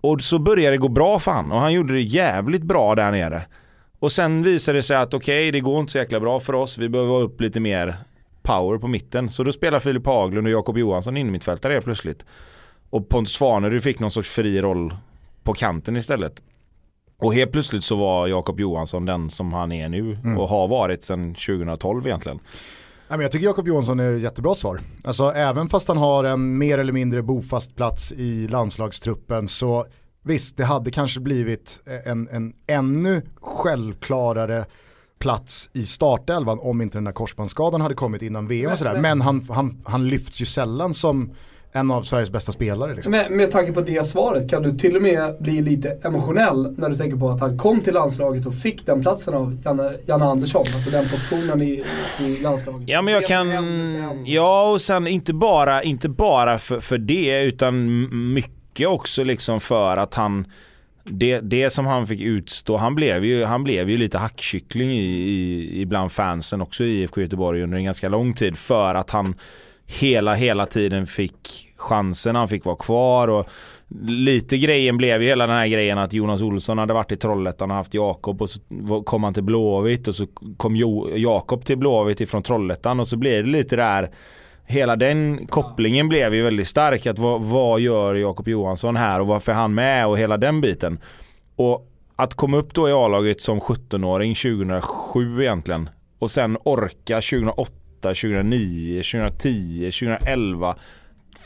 Och 0.00 0.20
så 0.20 0.38
började 0.38 0.76
det 0.76 0.80
gå 0.80 0.88
bra 0.88 1.18
för 1.18 1.32
han 1.32 1.52
och 1.52 1.60
han 1.60 1.72
gjorde 1.72 1.94
det 1.94 2.00
jävligt 2.00 2.62
bra 2.62 2.94
där 2.94 3.10
nere. 3.10 3.42
Och 3.98 4.12
sen 4.12 4.42
visade 4.42 4.78
det 4.78 4.82
sig 4.82 4.96
att 4.96 5.14
okej, 5.14 5.50
det 5.50 5.60
går 5.60 5.80
inte 5.80 5.92
så 5.92 5.98
jäkla 5.98 6.20
bra 6.20 6.40
för 6.40 6.52
oss. 6.52 6.78
Vi 6.78 6.88
behöver 6.88 7.12
ha 7.12 7.20
upp 7.20 7.40
lite 7.40 7.60
mer 7.60 7.96
power 8.42 8.78
på 8.78 8.88
mitten. 8.88 9.28
Så 9.28 9.42
då 9.42 9.52
spelar 9.52 9.80
Filip 9.80 10.06
Haglund 10.06 10.46
och 10.46 10.52
Jakob 10.52 10.78
Johansson 10.78 11.16
in 11.16 11.32
mittfältare 11.32 11.72
helt 11.72 11.84
plötsligt. 11.84 12.24
Och 12.90 13.08
Pontus 13.08 13.34
Svanerud 13.34 13.82
fick 13.82 14.00
någon 14.00 14.10
sorts 14.10 14.30
fri 14.30 14.60
roll 14.60 14.96
på 15.42 15.54
kanten 15.54 15.96
istället. 15.96 16.42
Och 17.18 17.34
helt 17.34 17.52
plötsligt 17.52 17.84
så 17.84 17.96
var 17.96 18.26
Jakob 18.26 18.60
Johansson 18.60 19.06
den 19.06 19.30
som 19.30 19.52
han 19.52 19.72
är 19.72 19.88
nu 19.88 20.18
och 20.38 20.48
har 20.48 20.68
varit 20.68 21.02
sedan 21.02 21.34
2012 21.34 22.06
egentligen. 22.06 22.38
Men 23.08 23.20
jag 23.20 23.32
tycker 23.32 23.46
Jakob 23.46 23.68
Johansson 23.68 24.00
är 24.00 24.14
ett 24.14 24.22
jättebra 24.22 24.54
svar. 24.54 24.80
Alltså 25.04 25.30
även 25.30 25.68
fast 25.68 25.88
han 25.88 25.96
har 25.96 26.24
en 26.24 26.58
mer 26.58 26.78
eller 26.78 26.92
mindre 26.92 27.22
bofast 27.22 27.76
plats 27.76 28.12
i 28.12 28.48
landslagstruppen 28.48 29.48
så 29.48 29.86
visst, 30.22 30.56
det 30.56 30.64
hade 30.64 30.90
kanske 30.90 31.20
blivit 31.20 31.82
en, 32.04 32.28
en 32.28 32.52
ännu 32.66 33.22
självklarare 33.40 34.64
plats 35.18 35.70
i 35.72 35.86
startelvan 35.86 36.58
om 36.62 36.80
inte 36.80 36.96
den 36.98 37.04
där 37.04 37.12
korsbandsskadan 37.12 37.80
hade 37.80 37.94
kommit 37.94 38.22
innan 38.22 38.48
VM 38.48 38.72
och 38.72 38.78
sådär. 38.78 39.00
Men 39.00 39.20
han, 39.20 39.46
han, 39.50 39.82
han 39.84 40.08
lyfts 40.08 40.40
ju 40.40 40.46
sällan 40.46 40.94
som 40.94 41.34
en 41.76 41.90
av 41.90 42.02
Sveriges 42.02 42.30
bästa 42.30 42.52
spelare. 42.52 42.94
Liksom. 42.94 43.10
Med, 43.10 43.30
med 43.30 43.50
tanke 43.50 43.72
på 43.72 43.80
det 43.80 44.06
svaret 44.06 44.50
kan 44.50 44.62
du 44.62 44.70
till 44.70 44.96
och 44.96 45.02
med 45.02 45.36
bli 45.38 45.60
lite 45.60 45.98
emotionell 46.04 46.74
när 46.78 46.88
du 46.88 46.94
tänker 46.94 47.16
på 47.16 47.28
att 47.28 47.40
han 47.40 47.58
kom 47.58 47.80
till 47.80 47.94
landslaget 47.94 48.46
och 48.46 48.54
fick 48.54 48.86
den 48.86 49.02
platsen 49.02 49.34
av 49.34 49.56
Janne, 49.64 49.90
Janne 50.06 50.24
Andersson. 50.24 50.66
Alltså 50.74 50.90
den 50.90 51.08
positionen 51.08 51.62
i, 51.62 51.84
i 52.20 52.42
landslaget. 52.42 52.88
Ja 52.88 53.02
men 53.02 53.14
jag 53.14 53.22
Det 53.22 53.26
kan, 53.26 54.24
ja 54.26 54.70
och 54.70 54.82
sen 54.82 55.06
inte 55.06 55.34
bara, 55.34 55.82
inte 55.82 56.08
bara 56.08 56.58
för, 56.58 56.80
för 56.80 56.98
det 56.98 57.42
utan 57.42 58.08
mycket 58.34 58.88
också 58.88 59.24
liksom 59.24 59.60
för 59.60 59.96
att 59.96 60.14
han 60.14 60.46
det, 61.10 61.40
det 61.40 61.70
som 61.70 61.86
han 61.86 62.06
fick 62.06 62.20
utstå, 62.20 62.76
han 62.76 62.94
blev 62.94 63.24
ju, 63.24 63.44
han 63.44 63.64
blev 63.64 63.90
ju 63.90 63.96
lite 63.96 64.18
hackkyckling 64.18 64.90
i, 64.90 65.04
i, 65.04 65.80
ibland 65.80 66.12
fansen 66.12 66.60
också 66.60 66.84
i 66.84 67.02
IFK 67.02 67.20
Göteborg 67.20 67.62
under 67.62 67.78
en 67.78 67.84
ganska 67.84 68.08
lång 68.08 68.34
tid 68.34 68.58
för 68.58 68.94
att 68.94 69.10
han 69.10 69.34
hela, 69.86 70.34
hela 70.34 70.66
tiden 70.66 71.06
fick 71.06 71.68
chansen, 71.76 72.36
han 72.36 72.48
fick 72.48 72.64
vara 72.64 72.76
kvar 72.76 73.28
och 73.28 73.48
lite 74.08 74.58
grejen 74.58 74.96
blev 74.96 75.22
ju 75.22 75.28
hela 75.28 75.46
den 75.46 75.56
här 75.56 75.66
grejen 75.66 75.98
att 75.98 76.12
Jonas 76.12 76.42
Olsson 76.42 76.78
hade 76.78 76.92
varit 76.92 77.12
i 77.12 77.16
Trollhättan 77.16 77.70
och 77.70 77.76
haft 77.76 77.94
Jakob 77.94 78.42
och 78.42 78.50
så 78.50 78.60
kom 79.04 79.24
han 79.24 79.34
till 79.34 79.42
Blåvitt 79.42 80.08
och 80.08 80.14
så 80.14 80.26
kom 80.56 80.76
jo, 80.76 81.10
Jakob 81.16 81.64
till 81.64 81.78
Blåvitt 81.78 82.20
ifrån 82.20 82.42
Trollhättan 82.42 83.00
och 83.00 83.08
så 83.08 83.16
blev 83.16 83.44
det 83.44 83.50
lite 83.50 83.76
där 83.76 84.10
Hela 84.68 84.96
den 84.96 85.46
kopplingen 85.46 86.08
blev 86.08 86.34
ju 86.34 86.42
väldigt 86.42 86.68
stark. 86.68 87.06
Att 87.06 87.18
vad, 87.18 87.42
vad 87.42 87.80
gör 87.80 88.14
Jakob 88.14 88.48
Johansson 88.48 88.96
här 88.96 89.20
och 89.20 89.26
varför 89.26 89.52
är 89.52 89.56
han 89.56 89.74
med 89.74 90.06
och 90.06 90.18
hela 90.18 90.36
den 90.36 90.60
biten. 90.60 90.98
Och 91.56 91.90
att 92.16 92.34
komma 92.34 92.56
upp 92.56 92.74
då 92.74 92.88
i 92.88 92.92
A-laget 92.92 93.40
som 93.40 93.60
17-åring 93.60 94.34
2007 94.34 95.42
egentligen. 95.42 95.88
Och 96.18 96.30
sen 96.30 96.58
orka 96.64 97.14
2008, 97.14 97.72
2009, 98.08 99.02
2010, 99.02 99.90
2011. 99.90 100.76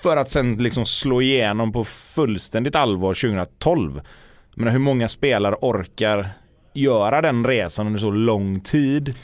För 0.03 0.17
att 0.17 0.31
sen 0.31 0.57
liksom 0.57 0.87
slå 0.87 1.23
igenom 1.23 1.73
på 1.73 1.85
fullständigt 1.85 2.75
allvar 2.75 3.15
2012. 3.15 4.01
Men 4.55 4.69
hur 4.69 4.79
många 4.79 5.09
spelare 5.09 5.57
orkar 5.61 6.29
göra 6.75 7.23
den 7.23 7.47
resan 7.47 7.87
under 7.87 8.01
så 8.01 8.11
lång 8.11 8.61
tid? 8.61 9.15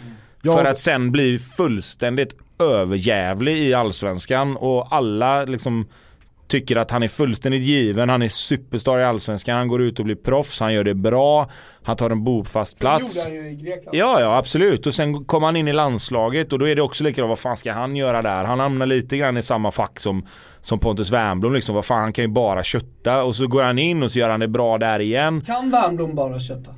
Ja, 0.43 0.57
för 0.57 0.65
att 0.65 0.79
sen 0.79 1.13
bli 1.13 1.39
fullständigt 1.39 2.37
överjävlig 2.59 3.59
i 3.59 3.75
allsvenskan 3.75 4.57
och 4.57 4.95
alla 4.95 5.45
liksom 5.45 5.87
tycker 6.49 6.77
att 6.77 6.91
han 6.91 7.03
är 7.03 7.09
fullständigt 7.09 7.63
given, 7.63 8.09
han 8.09 8.23
är 8.23 8.29
superstar 8.29 8.99
i 8.99 9.05
allsvenskan, 9.05 9.57
han 9.57 9.69
går 9.69 9.83
ut 9.83 9.99
och 9.99 10.05
blir 10.05 10.15
proffs, 10.15 10.61
han 10.61 10.73
gör 10.75 10.85
det 10.85 10.95
bra, 10.95 11.51
han 11.83 11.97
tar 11.97 12.11
en 12.11 12.25
bofast 12.25 12.77
Det 12.77 12.81
plats. 12.81 13.25
gjorde 13.25 13.37
han 13.37 13.45
ju 13.45 13.51
i 13.51 13.55
Grekland. 13.55 13.97
Ja, 13.97 14.21
ja 14.21 14.37
absolut. 14.37 14.87
Och 14.87 14.95
sen 14.95 15.25
kommer 15.25 15.47
han 15.47 15.57
in 15.57 15.69
i 15.69 15.73
landslaget 15.73 16.53
och 16.53 16.59
då 16.59 16.69
är 16.69 16.75
det 16.77 16.83
också 16.83 17.05
likadant, 17.05 17.29
vad 17.29 17.39
fan 17.39 17.57
ska 17.57 17.73
han 17.73 17.97
göra 17.97 18.23
där? 18.23 18.45
Han 18.45 18.61
hamnar 18.61 18.87
lite 18.87 19.17
grann 19.17 19.37
i 19.37 19.43
samma 19.43 19.71
fack 19.71 20.01
som, 20.01 20.27
som 20.61 20.79
Pontus 20.79 21.11
Wernbloom 21.11 21.55
liksom. 21.55 21.75
Vad 21.75 21.85
fan, 21.85 22.01
han 22.01 22.13
kan 22.13 22.25
ju 22.25 22.29
bara 22.31 22.63
kötta. 22.63 23.23
Och 23.23 23.37
så 23.37 23.47
går 23.47 23.63
han 23.63 23.79
in 23.79 24.03
och 24.03 24.13
så 24.13 24.19
gör 24.19 24.31
han 24.31 24.41
det 24.41 24.49
bra 24.49 24.79
där 24.79 25.01
igen. 25.01 25.41
Kan 25.41 25.71
Wernbloom 25.71 26.15
bara 26.15 26.41
kötta? 26.41 26.71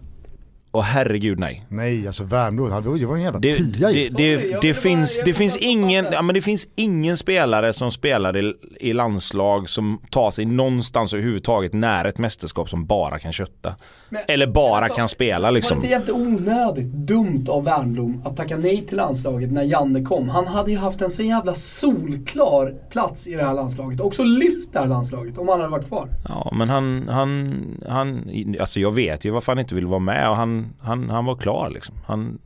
Och 0.70 0.84
herregud 0.84 1.38
nej. 1.38 1.66
Nej, 1.68 2.06
alltså 2.06 2.24
Värmdö, 2.24 2.68
han 2.70 2.84
var 2.84 2.96
ju 2.96 3.12
en 3.14 3.20
jävla 3.22 3.38
Det, 3.38 3.52
tia 3.56 3.88
det, 3.88 3.94
det, 3.94 4.16
det, 4.16 4.36
ville 4.36 4.74
finns, 4.74 5.20
det 5.24 5.34
finns 5.34 5.56
ingen, 5.56 6.06
ja, 6.12 6.22
men 6.22 6.34
det 6.34 6.40
finns 6.42 6.68
ingen 6.74 7.16
spelare 7.16 7.72
som 7.72 7.90
spelar 7.92 8.36
i, 8.36 8.54
i 8.80 8.92
landslag 8.92 9.68
som 9.68 10.00
tar 10.10 10.30
sig 10.30 10.44
någonstans 10.44 11.12
överhuvudtaget 11.14 11.72
nära 11.72 12.08
ett 12.08 12.18
mästerskap 12.18 12.70
som 12.70 12.86
bara 12.86 13.18
kan 13.18 13.32
kötta. 13.32 13.74
Men- 14.10 14.22
Eller 14.28 14.46
bara 14.46 14.76
Alltså, 14.78 14.94
kan 14.96 15.08
spela 15.08 15.40
Var 15.40 15.48
det 15.52 15.54
liksom. 15.54 15.76
inte 15.76 15.88
jävligt 15.88 16.10
onödigt 16.10 16.86
dumt 16.92 17.44
av 17.48 17.64
Wernbloom 17.64 18.22
att 18.24 18.36
tacka 18.36 18.56
nej 18.56 18.84
till 18.86 18.96
landslaget 18.96 19.52
när 19.52 19.62
Janne 19.62 20.02
kom? 20.02 20.28
Han 20.28 20.46
hade 20.46 20.70
ju 20.70 20.78
haft 20.78 21.00
en 21.02 21.10
så 21.10 21.22
jävla 21.22 21.54
solklar 21.54 22.74
plats 22.90 23.28
i 23.28 23.34
det 23.34 23.44
här 23.44 23.54
landslaget. 23.54 24.00
Också 24.00 24.22
lyft 24.24 24.72
det 24.72 24.78
här 24.78 24.86
landslaget 24.86 25.38
om 25.38 25.48
han 25.48 25.60
hade 25.60 25.70
varit 25.72 25.88
kvar. 25.88 26.08
Ja 26.28 26.52
men 26.56 26.68
han, 26.68 27.08
han, 27.08 27.60
han, 27.88 28.30
alltså 28.60 28.80
jag 28.80 28.90
vet 28.94 29.24
ju 29.24 29.30
varför 29.30 29.52
han 29.52 29.58
inte 29.58 29.74
vill 29.74 29.86
vara 29.86 29.98
med 30.00 30.30
och 30.30 30.36
han, 30.36 30.57
han, 30.80 31.11
han 31.11 31.24
var 31.24 31.36
klar 31.36 31.70
liksom. 31.70 31.94
Han, 32.06 32.38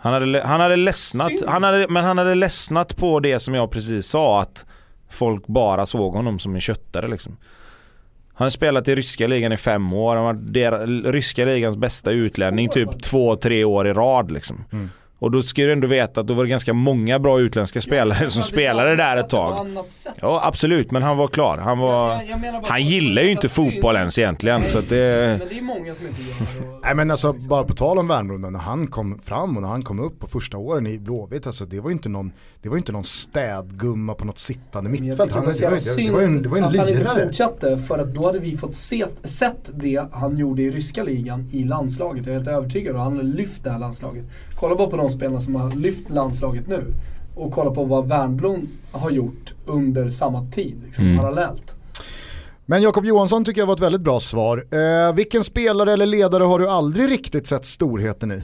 han 0.00 0.12
hade, 0.12 0.42
han 0.42 0.60
hade 0.60 0.76
ledsnat, 0.76 1.32
han 1.46 1.62
hade, 1.62 1.86
men 1.88 2.04
han 2.04 2.18
hade 2.18 2.34
ledsnat 2.34 2.96
på 2.96 3.20
det 3.20 3.38
som 3.38 3.54
jag 3.54 3.70
precis 3.70 4.06
sa 4.06 4.40
att 4.42 4.66
folk 5.10 5.46
bara 5.46 5.86
såg 5.86 6.12
honom 6.12 6.38
som 6.38 6.54
en 6.54 6.60
köttare 6.60 7.08
liksom. 7.08 7.36
Han 8.34 8.44
har 8.44 8.50
spelat 8.50 8.88
i 8.88 8.94
ryska 8.94 9.26
ligan 9.26 9.52
i 9.52 9.56
fem 9.56 9.92
år, 9.92 10.16
han 10.16 10.24
var 10.24 10.34
der, 10.34 10.86
ryska 11.12 11.44
ligans 11.44 11.76
bästa 11.76 12.10
utlänning 12.10 12.68
typ 12.68 13.02
två, 13.02 13.36
tre 13.36 13.64
år 13.64 13.86
i 13.86 13.92
rad 13.92 14.30
liksom. 14.30 14.64
Mm. 14.72 14.90
Och 15.22 15.30
då 15.30 15.42
ska 15.42 15.62
du 15.62 15.72
ändå 15.72 15.86
veta 15.88 16.20
att 16.20 16.26
då 16.26 16.34
var 16.34 16.44
det 16.44 16.50
ganska 16.50 16.72
många 16.72 17.18
bra 17.18 17.40
utländska 17.40 17.80
spelare 17.80 18.30
som 18.30 18.42
spelade 18.42 18.96
där 18.96 19.16
ett 19.16 19.28
tag. 19.28 19.66
Ja 20.20 20.40
absolut, 20.44 20.90
men 20.90 21.02
han 21.02 21.16
var 21.16 21.28
klar. 21.28 21.58
Han 21.58 21.78
var... 21.78 22.10
Jag- 22.12 22.24
jag 22.28 22.40
bara- 22.40 22.62
Han 22.66 22.82
gillar 22.82 23.22
ju 23.22 23.30
inte 23.30 23.48
fotboll 23.48 23.96
ens 23.96 24.18
egentligen 24.18 24.62
så 24.62 24.78
att 24.78 24.88
det... 24.88 25.36
Men 25.38 25.48
det 25.48 25.58
är 25.58 25.62
många 25.62 25.94
som 25.94 26.06
inte 26.06 26.22
gör 26.22 26.28
det. 26.62 26.68
och- 26.74 26.80
Nej 26.84 26.94
men 26.94 27.10
alltså 27.10 27.32
bara 27.32 27.64
på 27.64 27.74
tal 27.74 27.98
om 27.98 28.08
Värmdö, 28.08 28.50
när 28.50 28.58
han 28.58 28.86
kom 28.86 29.18
fram 29.24 29.56
och 29.56 29.62
när 29.62 29.68
han 29.68 29.82
kom 29.82 30.00
upp 30.00 30.18
på 30.20 30.26
första 30.26 30.56
åren 30.56 30.86
i 30.86 30.98
Blåvitt, 30.98 31.46
alltså 31.46 31.64
det 31.64 31.80
var 31.80 31.90
ju 31.90 31.92
inte 31.92 32.08
någon, 32.08 32.32
det 32.62 32.68
var 32.68 32.76
inte 32.76 32.92
någon 32.92 33.04
städgumma 33.04 34.14
på 34.14 34.24
något 34.24 34.38
sittande 34.38 34.90
mittfält. 34.90 35.32
Han, 35.32 35.44
det 35.44 35.52
det, 35.60 35.64
var, 35.68 35.96
det, 35.96 36.02
det 36.06 36.10
var 36.12 36.22
en, 36.22 36.42
det 36.42 36.48
var 36.48 36.58
en 36.58 36.64
att 36.64 36.76
han 36.76 36.88
inte 36.88 37.00
lirare. 37.00 37.24
fortsatte 37.26 37.76
för 37.78 37.98
att 37.98 38.14
då 38.14 38.26
hade 38.26 38.38
vi 38.38 38.56
fått 38.56 38.76
se, 38.76 39.04
sett 39.24 39.70
det 39.74 40.02
han 40.12 40.36
gjorde 40.38 40.62
i 40.62 40.70
ryska 40.70 41.02
ligan 41.02 41.48
i 41.52 41.64
landslaget. 41.64 42.26
Jag 42.26 42.34
är 42.34 42.38
helt 42.38 42.48
övertygad 42.48 42.96
och 42.96 43.02
han 43.02 43.18
lyft 43.18 43.64
det 43.64 43.70
här 43.70 43.78
landslaget. 43.78 44.24
Kolla 44.54 44.74
bara 44.74 44.88
på 44.88 44.96
de 44.96 45.10
spelarna 45.12 45.40
som 45.40 45.54
har 45.54 45.70
lyft 45.70 46.10
landslaget 46.10 46.68
nu. 46.68 46.84
Och 47.36 47.52
kolla 47.52 47.70
på 47.70 47.84
vad 47.84 48.08
Wernbloom 48.08 48.68
har 48.92 49.10
gjort 49.10 49.52
under 49.66 50.08
samma 50.08 50.50
tid, 50.50 50.82
liksom, 50.84 51.04
Mm. 51.04 51.18
parallellt. 51.18 51.76
Men 52.66 52.82
Jakob 52.82 53.04
Johansson 53.04 53.44
tycker 53.44 53.60
jag 53.60 53.66
var 53.66 53.74
ett 53.74 53.80
väldigt 53.80 54.00
bra 54.00 54.20
svar. 54.20 54.66
Eh, 54.70 55.14
vilken 55.14 55.44
spelare 55.44 55.92
eller 55.92 56.06
ledare 56.06 56.44
har 56.44 56.58
du 56.58 56.68
aldrig 56.68 57.10
riktigt 57.10 57.46
sett 57.46 57.66
storheten 57.66 58.32
i? 58.32 58.42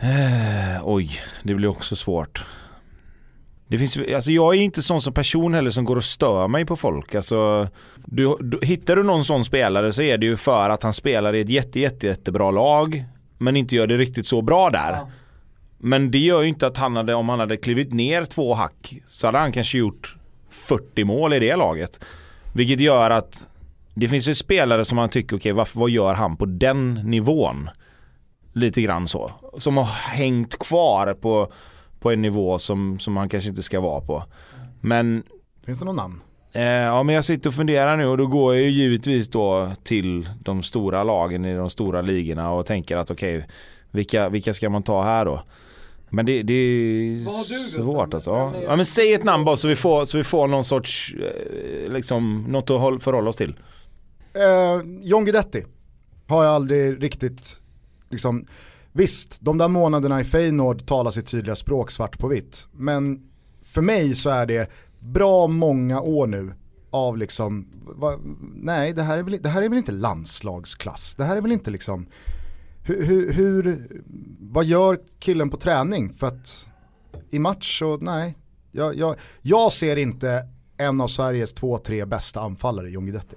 Eh, 0.00 0.80
oj, 0.84 1.10
det 1.42 1.54
blir 1.54 1.68
också 1.68 1.96
svårt. 1.96 2.44
Det 3.68 3.78
finns, 3.78 3.98
alltså 4.14 4.30
jag 4.30 4.54
är 4.54 4.58
inte 4.60 4.82
sån 4.82 5.00
som 5.00 5.12
person 5.14 5.54
heller 5.54 5.70
som 5.70 5.84
går 5.84 5.96
och 5.96 6.04
stör 6.04 6.48
mig 6.48 6.64
på 6.64 6.76
folk. 6.76 7.14
Alltså, 7.14 7.68
du, 8.04 8.36
du, 8.40 8.58
hittar 8.62 8.96
du 8.96 9.02
någon 9.02 9.24
sån 9.24 9.44
spelare 9.44 9.92
så 9.92 10.02
är 10.02 10.18
det 10.18 10.26
ju 10.26 10.36
för 10.36 10.70
att 10.70 10.82
han 10.82 10.92
spelar 10.92 11.34
i 11.34 11.40
ett 11.40 11.48
jätte, 11.48 11.80
jätte, 11.80 12.06
jättebra 12.06 12.50
lag 12.50 13.04
men 13.40 13.56
inte 13.56 13.76
gör 13.76 13.86
det 13.86 13.96
riktigt 13.96 14.26
så 14.26 14.42
bra 14.42 14.70
där. 14.70 14.92
Ja. 14.92 15.08
Men 15.78 16.10
det 16.10 16.18
gör 16.18 16.42
ju 16.42 16.48
inte 16.48 16.66
att 16.66 16.76
han 16.76 16.96
hade, 16.96 17.14
om 17.14 17.28
han 17.28 17.40
hade 17.40 17.56
klivit 17.56 17.92
ner 17.92 18.24
två 18.24 18.54
hack 18.54 18.94
så 19.06 19.26
hade 19.26 19.38
han 19.38 19.52
kanske 19.52 19.78
gjort 19.78 20.16
40 20.50 21.04
mål 21.04 21.32
i 21.32 21.38
det 21.38 21.56
laget. 21.56 22.04
Vilket 22.54 22.80
gör 22.80 23.10
att 23.10 23.46
det 23.94 24.08
finns 24.08 24.28
ju 24.28 24.34
spelare 24.34 24.84
som 24.84 24.96
man 24.96 25.08
tycker, 25.08 25.36
okej 25.36 25.52
varför, 25.52 25.80
vad 25.80 25.90
gör 25.90 26.14
han 26.14 26.36
på 26.36 26.46
den 26.46 26.94
nivån? 26.94 27.70
Lite 28.52 28.82
grann 28.82 29.08
så. 29.08 29.32
Som 29.58 29.76
har 29.76 29.84
hängt 29.84 30.58
kvar 30.58 31.14
på, 31.14 31.52
på 32.00 32.10
en 32.10 32.22
nivå 32.22 32.58
som, 32.58 32.98
som 32.98 33.16
han 33.16 33.28
kanske 33.28 33.50
inte 33.50 33.62
ska 33.62 33.80
vara 33.80 34.00
på. 34.00 34.24
Men 34.80 35.22
Finns 35.64 35.78
det 35.78 35.84
någon 35.84 35.96
namn? 35.96 36.20
Eh, 36.52 36.62
ja 36.62 37.02
men 37.02 37.14
jag 37.14 37.24
sitter 37.24 37.50
och 37.50 37.54
funderar 37.54 37.96
nu 37.96 38.06
och 38.06 38.16
då 38.18 38.26
går 38.26 38.54
jag 38.54 38.62
ju 38.64 38.70
givetvis 38.70 39.28
då 39.28 39.72
till 39.84 40.28
de 40.42 40.62
stora 40.62 41.04
lagen 41.04 41.44
i 41.44 41.54
de 41.56 41.70
stora 41.70 42.00
ligorna 42.02 42.52
och 42.52 42.66
tänker 42.66 42.96
att 42.96 43.10
okej 43.10 43.46
vilka, 43.90 44.28
vilka 44.28 44.52
ska 44.52 44.70
man 44.70 44.82
ta 44.82 45.02
här 45.04 45.24
då? 45.24 45.42
Men 46.08 46.26
det, 46.26 46.42
det 46.42 46.52
är 46.52 47.24
Vad 47.24 47.86
svårt 47.86 48.14
alltså. 48.14 48.30
Ja. 48.30 48.76
Men 48.76 48.86
säg 48.86 49.12
ett 49.14 49.24
namn 49.24 49.44
bara 49.44 49.56
så 49.56 49.68
vi 49.68 49.76
får, 49.76 50.04
så 50.04 50.18
vi 50.18 50.24
får 50.24 50.46
någon 50.48 50.64
sorts, 50.64 51.14
eh, 51.14 51.92
liksom, 51.92 52.44
något 52.48 52.70
att 52.70 52.80
håll- 52.80 53.00
förhålla 53.00 53.30
oss 53.30 53.36
till. 53.36 53.54
Eh, 54.34 54.86
John 55.02 55.24
Guidetti 55.24 55.64
har 56.26 56.44
jag 56.44 56.54
aldrig 56.54 57.02
riktigt, 57.02 57.60
liksom, 58.10 58.46
visst, 58.92 59.38
de 59.40 59.58
där 59.58 59.68
månaderna 59.68 60.20
i 60.20 60.24
Feyenoord 60.24 60.86
talar 60.86 61.10
sitt 61.10 61.26
tydliga 61.26 61.56
språk 61.56 61.90
svart 61.90 62.18
på 62.18 62.28
vitt. 62.28 62.68
Men 62.72 63.22
för 63.64 63.80
mig 63.82 64.14
så 64.14 64.30
är 64.30 64.46
det 64.46 64.70
bra 65.00 65.46
många 65.46 66.00
år 66.00 66.26
nu 66.26 66.54
av 66.90 67.16
liksom, 67.16 67.66
va, 67.96 68.18
nej 68.54 68.92
det 68.92 69.02
här, 69.02 69.18
är 69.18 69.22
väl, 69.22 69.42
det 69.42 69.48
här 69.48 69.62
är 69.62 69.68
väl 69.68 69.78
inte 69.78 69.92
landslagsklass. 69.92 71.14
Det 71.14 71.24
här 71.24 71.36
är 71.36 71.40
väl 71.40 71.52
inte 71.52 71.70
liksom, 71.70 72.06
hur, 72.84 73.06
hur, 73.06 73.32
hur 73.32 73.88
vad 74.40 74.64
gör 74.64 74.98
killen 75.18 75.50
på 75.50 75.56
träning? 75.56 76.12
För 76.12 76.26
att 76.26 76.66
i 77.30 77.38
match 77.38 77.78
så, 77.78 77.96
nej. 77.96 78.36
Jag, 78.72 78.96
jag, 78.96 79.16
jag 79.42 79.72
ser 79.72 79.96
inte 79.96 80.48
en 80.76 81.00
av 81.00 81.08
Sveriges 81.08 81.52
två, 81.52 81.78
tre 81.78 82.04
bästa 82.04 82.40
anfallare, 82.40 82.90
John 82.90 83.06
Guidetti. 83.06 83.36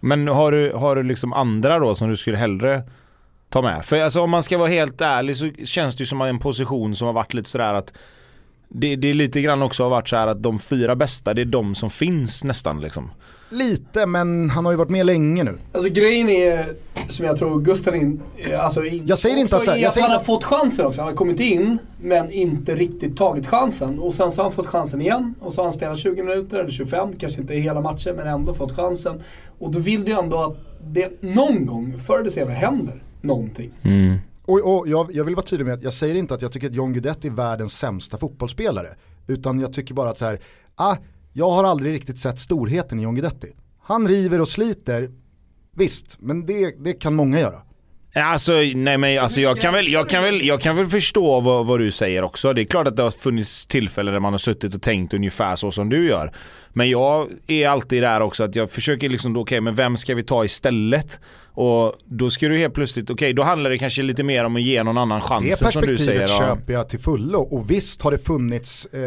Men 0.00 0.28
har 0.28 0.52
du, 0.52 0.72
har 0.72 0.96
du 0.96 1.02
liksom 1.02 1.32
andra 1.32 1.78
då 1.78 1.94
som 1.94 2.08
du 2.08 2.16
skulle 2.16 2.36
hellre 2.36 2.82
ta 3.48 3.62
med? 3.62 3.84
För 3.84 4.00
alltså 4.00 4.20
om 4.20 4.30
man 4.30 4.42
ska 4.42 4.58
vara 4.58 4.68
helt 4.68 5.00
ärlig 5.00 5.36
så 5.36 5.50
känns 5.64 5.96
det 5.96 6.00
ju 6.02 6.06
som 6.06 6.20
en 6.20 6.38
position 6.38 6.96
som 6.96 7.06
har 7.06 7.12
varit 7.12 7.34
lite 7.34 7.50
sådär 7.50 7.74
att 7.74 7.92
det, 8.76 8.96
det 8.96 9.10
är 9.10 9.14
lite 9.14 9.40
grann 9.40 9.62
också 9.62 9.82
har 9.82 9.90
varit 9.90 10.08
så 10.08 10.16
här 10.16 10.26
att 10.26 10.42
de 10.42 10.58
fyra 10.58 10.96
bästa 10.96 11.34
det 11.34 11.40
är 11.40 11.44
de 11.46 11.74
som 11.74 11.90
finns 11.90 12.44
nästan 12.44 12.80
liksom. 12.80 13.10
Lite, 13.50 14.06
men 14.06 14.50
han 14.50 14.64
har 14.64 14.72
ju 14.72 14.78
varit 14.78 14.90
med 14.90 15.06
länge 15.06 15.44
nu. 15.44 15.58
Alltså 15.72 15.88
grejen 15.90 16.28
är, 16.28 16.66
som 17.08 17.26
jag 17.26 17.36
tror 17.36 17.60
Gustav 17.60 17.96
in, 17.96 18.22
alltså 18.58 18.84
in, 18.84 19.06
Jag 19.06 19.18
säger 19.18 19.36
inte 19.36 19.56
att 19.56 19.64
så 19.64 19.70
här- 19.70 19.78
är 19.78 19.82
jag 19.82 19.88
att 19.88 19.94
säger 19.94 20.08
han 20.08 20.16
har 20.16 20.24
fått 20.24 20.44
chansen 20.44 20.86
också. 20.86 21.00
Han 21.00 21.08
har 21.10 21.16
kommit 21.16 21.40
in, 21.40 21.78
men 22.02 22.30
inte 22.30 22.74
riktigt 22.74 23.16
tagit 23.16 23.46
chansen. 23.46 23.98
Och 23.98 24.14
sen 24.14 24.30
så 24.30 24.40
har 24.42 24.44
han 24.44 24.52
fått 24.52 24.66
chansen 24.66 25.00
igen. 25.00 25.34
Och 25.40 25.52
så 25.52 25.60
har 25.60 25.64
han 25.64 25.72
spelat 25.72 25.98
20 25.98 26.22
minuter, 26.22 26.58
eller 26.60 26.70
25, 26.70 27.16
kanske 27.18 27.40
inte 27.40 27.54
hela 27.54 27.80
matchen, 27.80 28.16
men 28.16 28.26
ändå 28.26 28.54
fått 28.54 28.76
chansen. 28.76 29.22
Och 29.58 29.70
då 29.70 29.78
vill 29.78 30.04
du 30.04 30.10
ju 30.12 30.18
ändå 30.18 30.38
att 30.42 30.56
det 30.86 31.22
någon 31.22 31.66
gång, 31.66 31.98
förr 31.98 32.18
eller 32.20 32.30
senare, 32.30 32.54
händer 32.54 33.02
någonting. 33.20 33.70
Och, 34.44 34.76
och 34.76 34.88
jag, 34.88 35.12
jag 35.12 35.24
vill 35.24 35.34
vara 35.34 35.46
tydlig 35.46 35.66
med 35.66 35.74
att 35.74 35.82
jag 35.82 35.92
säger 35.92 36.14
inte 36.14 36.34
att 36.34 36.42
jag 36.42 36.52
tycker 36.52 36.66
att 36.66 36.74
John 36.74 36.92
Guidetti 36.92 37.28
är 37.28 37.32
världens 37.32 37.78
sämsta 37.78 38.18
fotbollsspelare. 38.18 38.88
Utan 39.26 39.60
jag 39.60 39.72
tycker 39.72 39.94
bara 39.94 40.10
att 40.10 40.18
så 40.18 40.24
här, 40.24 40.40
ah, 40.74 40.96
jag 41.32 41.50
har 41.50 41.64
aldrig 41.64 41.94
riktigt 41.94 42.18
sett 42.18 42.38
storheten 42.38 43.00
i 43.00 43.02
John 43.02 43.14
Guidetti. 43.14 43.52
Han 43.82 44.08
river 44.08 44.40
och 44.40 44.48
sliter, 44.48 45.10
visst, 45.76 46.16
men 46.20 46.46
det, 46.46 46.84
det 46.84 46.92
kan 46.92 47.14
många 47.14 47.40
göra. 47.40 47.62
Alltså, 48.16 48.52
nej 48.74 48.98
men 48.98 49.18
alltså 49.18 49.40
jag 49.40 49.60
kan 49.60 49.74
väl, 49.74 49.88
jag 49.88 50.08
kan 50.08 50.22
väl, 50.22 50.46
jag 50.46 50.60
kan 50.60 50.76
väl 50.76 50.86
förstå 50.86 51.40
vad, 51.40 51.66
vad 51.66 51.80
du 51.80 51.90
säger 51.90 52.22
också. 52.22 52.52
Det 52.52 52.62
är 52.62 52.64
klart 52.64 52.86
att 52.86 52.96
det 52.96 53.02
har 53.02 53.10
funnits 53.10 53.66
tillfällen 53.66 54.12
där 54.14 54.20
man 54.20 54.32
har 54.32 54.38
suttit 54.38 54.74
och 54.74 54.82
tänkt 54.82 55.14
ungefär 55.14 55.56
så 55.56 55.70
som 55.70 55.88
du 55.88 56.08
gör. 56.08 56.32
Men 56.68 56.90
jag 56.90 57.28
är 57.46 57.68
alltid 57.68 58.02
där 58.02 58.20
också 58.20 58.44
att 58.44 58.56
jag 58.56 58.70
försöker 58.70 59.08
liksom 59.08 59.32
okej 59.32 59.42
okej 59.42 59.60
men 59.60 59.74
vem 59.74 59.96
ska 59.96 60.14
vi 60.14 60.22
ta 60.22 60.44
istället? 60.44 61.20
Och 61.56 61.94
då 62.04 62.30
ska 62.30 62.48
du 62.48 62.58
helt 62.58 62.74
plötsligt, 62.74 63.10
okej 63.10 63.32
då 63.32 63.42
handlar 63.42 63.70
det 63.70 63.78
kanske 63.78 64.02
lite 64.02 64.22
mer 64.22 64.44
om 64.44 64.56
att 64.56 64.62
ge 64.62 64.82
någon 64.82 64.98
annan 64.98 65.20
Det 65.20 65.26
chansen 65.26 65.72
som 65.72 65.82
du 65.82 65.96
säger. 65.96 66.20
perspektivet 66.20 66.30
ja. 66.30 66.38
köper 66.38 66.72
jag 66.72 66.88
till 66.88 66.98
fullo 66.98 67.38
och 67.38 67.70
visst 67.70 68.02
har 68.02 68.10
det 68.10 68.18
funnits 68.18 68.86
eh, 68.86 69.00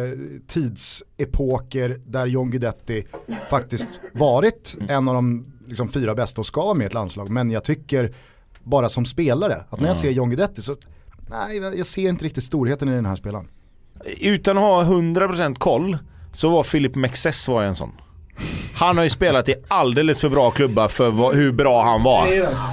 tidsepoker 0.47 1.99
där 2.05 2.25
John 2.25 2.51
Guidetti 2.51 3.03
faktiskt 3.49 3.87
varit 4.13 4.77
en 4.89 5.07
av 5.07 5.13
de 5.15 5.45
liksom, 5.67 5.89
fyra 5.89 6.15
bästa 6.15 6.41
och 6.41 6.45
ska 6.45 6.61
vara 6.61 6.73
med 6.73 6.85
i 6.85 6.87
ett 6.87 6.93
landslag. 6.93 7.29
Men 7.29 7.51
jag 7.51 7.63
tycker 7.63 8.13
bara 8.63 8.89
som 8.89 9.05
spelare, 9.05 9.55
att 9.69 9.79
när 9.79 9.87
jag 9.87 9.95
ser 9.95 10.11
John 10.11 10.29
Guidetti 10.29 10.61
så 10.61 10.75
nej, 11.29 11.57
jag 11.57 11.85
ser 11.85 12.09
inte 12.09 12.25
riktigt 12.25 12.43
storheten 12.43 12.89
i 12.89 12.95
den 12.95 13.05
här 13.05 13.15
spelaren. 13.15 13.47
Utan 14.19 14.57
att 14.57 14.63
ha 14.63 14.83
100% 14.83 15.55
koll 15.55 15.97
så 16.31 16.49
var 16.49 16.63
Philip 16.63 16.95
Mexes 16.95 17.47
var 17.47 17.63
en 17.63 17.75
sån. 17.75 17.91
Han 18.77 18.97
har 18.97 19.03
ju 19.03 19.09
spelat 19.09 19.49
i 19.49 19.55
alldeles 19.67 20.19
för 20.19 20.29
bra 20.29 20.51
klubbar 20.51 20.87
för 20.87 21.09
vad, 21.09 21.35
hur 21.35 21.51
bra 21.51 21.83
han 21.83 22.03
var. 22.03 22.21
Alltså. 22.21 22.63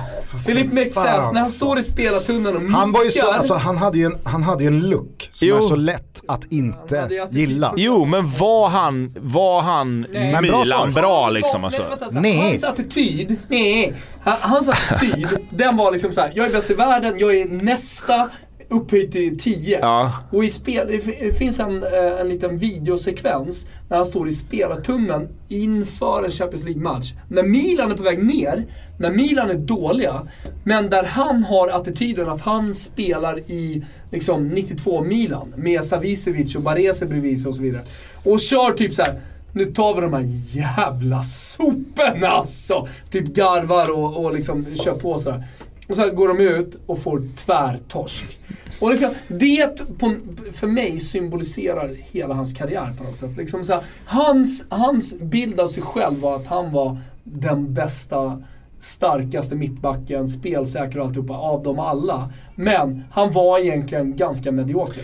Philip 0.47 0.73
Mexes, 0.73 0.95
fan. 1.05 1.35
när 1.35 1.41
han 1.41 1.51
står 1.51 1.79
i 1.79 1.83
spelartunneln 1.83 2.57
och 2.57 2.73
Han 2.73 2.93
var 2.93 3.05
ju 3.05 3.11
så, 3.11 3.27
muckar. 3.27 3.39
alltså, 3.39 3.55
han 3.55 3.77
hade 3.77 3.99
ju 3.99 4.05
en, 4.05 4.17
han 4.25 4.43
hade 4.43 4.65
ju 4.65 4.69
en 4.69 4.81
look 4.89 5.31
som 5.33 5.49
Jo. 5.49 5.57
är 5.57 5.61
så 5.61 5.77
lätt 5.77 6.23
att 6.29 6.53
inte 6.53 7.27
gilla. 7.31 7.75
Jo 7.77 8.05
men 8.05 8.31
var 8.31 8.69
han, 8.69 9.09
var 9.21 9.61
han 9.61 10.01
Nej. 10.13 10.33
Men 10.33 10.45
bra. 10.47 10.59
Milan 10.59 10.93
bra 10.93 11.31
liksom 11.31 11.61
Nej, 11.61 11.67
alltså? 11.67 11.83
vänta, 11.83 12.09
så 12.09 12.15
här, 12.15 12.21
Nej. 12.21 12.37
Hans 12.49 12.65
attityd, 12.65 13.37
nej. 13.49 13.95
Han- 14.25 14.37
Hans 14.41 14.69
attityd, 14.69 15.29
den 15.51 15.77
var 15.77 15.93
liksom 15.93 16.13
så 16.13 16.21
här: 16.21 16.33
jag 16.35 16.47
är 16.47 16.51
bäst 16.51 16.71
i 16.71 16.75
världen, 16.75 17.15
jag 17.19 17.35
är 17.35 17.45
nästa 17.49 18.31
upphöjt 18.69 19.13
till 19.13 19.39
10. 19.39 19.79
Ja. 19.81 20.13
Och 20.33 20.45
i 20.45 20.49
spel, 20.49 21.01
det 21.21 21.39
finns 21.39 21.61
en, 21.61 21.83
eh, 21.83 22.21
en 22.21 22.29
liten 22.29 22.59
videosekvens 22.59 23.67
när 23.89 23.97
han 23.97 24.07
står 24.07 24.29
i 24.29 24.33
spelartunneln 24.33 25.29
inför 25.49 26.25
en 26.25 26.31
Champions 26.31 26.65
League-match. 26.65 27.13
När 27.29 27.43
Milan 27.43 27.93
är 27.93 27.97
på 27.97 28.03
väg 28.03 28.25
ner, 28.25 28.67
när 28.99 29.11
Milan 29.11 29.51
är 29.51 29.55
dåliga, 29.55 30.29
men 30.65 30.91
där 30.91 31.05
han 31.05 31.45
har 31.45 31.69
attityden 31.69 32.29
att 32.29 32.41
han 32.41 32.75
spelar 32.75 33.39
i 33.39 33.85
liksom 34.11 34.49
92 34.49 35.05
Milan 35.05 35.55
med 35.57 35.85
Savicevic 35.85 36.57
och 36.57 36.63
Barese 36.63 37.07
bredvid 37.07 37.41
sig 37.41 37.49
och 37.49 37.55
så 37.55 37.63
vidare. 37.63 37.83
Och 38.25 38.41
kör 38.41 38.73
typ 38.73 38.95
så 38.95 39.03
här. 39.03 39.21
Nu 39.53 39.65
tar 39.65 39.95
vi 39.95 40.01
de 40.01 40.13
här 40.13 40.25
jävla 40.57 41.23
soporna 41.23 42.29
alltså! 42.29 42.89
Typ 43.11 43.27
garvar 43.27 43.91
och, 43.99 44.25
och 44.25 44.35
liksom 44.35 44.67
kör 44.85 44.95
på 44.95 45.19
sådär. 45.19 45.45
Och 45.89 45.97
så 45.97 46.11
går 46.11 46.29
de 46.29 46.41
ut 46.41 46.79
och 46.87 46.99
får 46.99 47.23
tvärtorsk. 47.37 48.39
Och 48.81 48.91
liksom, 48.91 49.11
det 49.29 49.99
på, 49.99 50.15
för 50.53 50.67
mig 50.67 51.01
symboliserar 51.01 51.89
hela 51.89 52.35
hans 52.35 52.53
karriär 52.53 52.93
på 52.99 53.05
något 53.05 53.19
sätt. 53.19 53.37
Liksom 53.37 53.65
så 53.65 53.73
här, 53.73 53.83
hans, 54.05 54.67
hans 54.69 55.19
bild 55.19 55.61
av 55.61 55.69
sig 55.69 55.83
själv 55.83 56.21
var 56.21 56.37
att 56.37 56.47
han 56.47 56.73
var 56.73 56.99
den 57.25 57.75
bästa, 57.75 58.43
starkaste 58.79 59.55
mittbacken, 59.57 60.29
spelsäker 60.29 60.99
och 60.99 61.05
alltihopa 61.05 61.35
av 61.35 61.63
dem 61.63 61.79
alla. 61.79 62.33
Men 62.55 63.05
han 63.11 63.33
var 63.33 63.59
egentligen 63.59 64.17
ganska 64.17 64.53
medioker. 64.53 65.03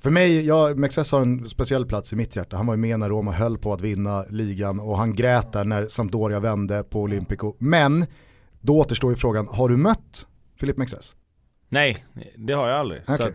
För 0.00 0.10
mig, 0.10 0.46
ja, 0.46 0.74
Mexes 0.76 1.12
har 1.12 1.20
en 1.20 1.48
speciell 1.48 1.86
plats 1.86 2.12
i 2.12 2.16
mitt 2.16 2.36
hjärta. 2.36 2.56
Han 2.56 2.66
var 2.66 2.74
ju 2.74 2.80
med 2.80 2.98
när 2.98 3.08
Roma 3.08 3.32
höll 3.32 3.58
på 3.58 3.72
att 3.72 3.80
vinna 3.80 4.24
ligan 4.30 4.80
och 4.80 4.98
han 4.98 5.14
grät 5.14 5.52
där 5.52 5.64
när 5.64 5.88
Sampdoria 5.88 6.40
vände 6.40 6.82
på 6.82 7.00
Olympico. 7.00 7.54
Men 7.58 8.06
då 8.60 8.78
återstår 8.78 9.10
ju 9.10 9.16
frågan, 9.16 9.48
har 9.50 9.68
du 9.68 9.76
mött 9.76 10.26
Filip 10.60 10.76
Mexes? 10.76 11.14
Nej, 11.68 12.04
det 12.36 12.52
har 12.52 12.68
jag 12.68 12.78
aldrig. 12.78 13.02
Så 13.06 13.12
att, 13.12 13.32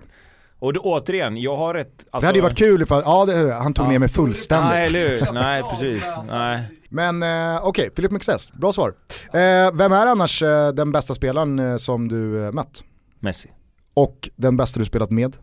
och 0.60 0.74
det, 0.74 0.80
återigen, 0.80 1.38
jag 1.38 1.58
har 1.58 1.76
ett... 1.76 1.88
Alltså, 1.88 2.20
det 2.20 2.26
hade 2.26 2.38
ju 2.38 2.44
varit 2.44 2.58
kul 2.58 2.82
ifall, 2.82 3.02
ja 3.06 3.26
det, 3.26 3.54
han 3.54 3.74
tog 3.74 3.88
ner 3.88 4.00
mig 4.00 4.10
fullständigt. 4.10 4.70
Nej, 4.72 4.86
eller 4.88 5.10
hur? 5.10 5.32
Nej, 5.32 5.64
precis. 5.70 6.04
Nej. 6.28 6.64
Men 6.90 7.24
eh, 7.24 7.66
okej, 7.66 7.90
Filip 7.96 8.12
Mexes, 8.12 8.54
bra 8.54 8.74
svar. 8.74 8.94
Eh, 9.34 9.72
vem 9.74 9.92
är 9.92 10.06
annars 10.06 10.44
eh, 10.44 10.68
den 10.70 10.92
bästa 10.92 11.14
spelaren 11.14 11.60
eh, 11.60 11.78
som 11.78 12.08
du 12.08 12.46
eh, 12.46 12.52
mött? 12.52 12.84
Messi. 13.20 13.50
Och 13.94 14.30
den 14.36 14.58
bästa 14.58 14.80
du 14.80 14.86
spelat 14.86 15.12
med? 15.12 15.38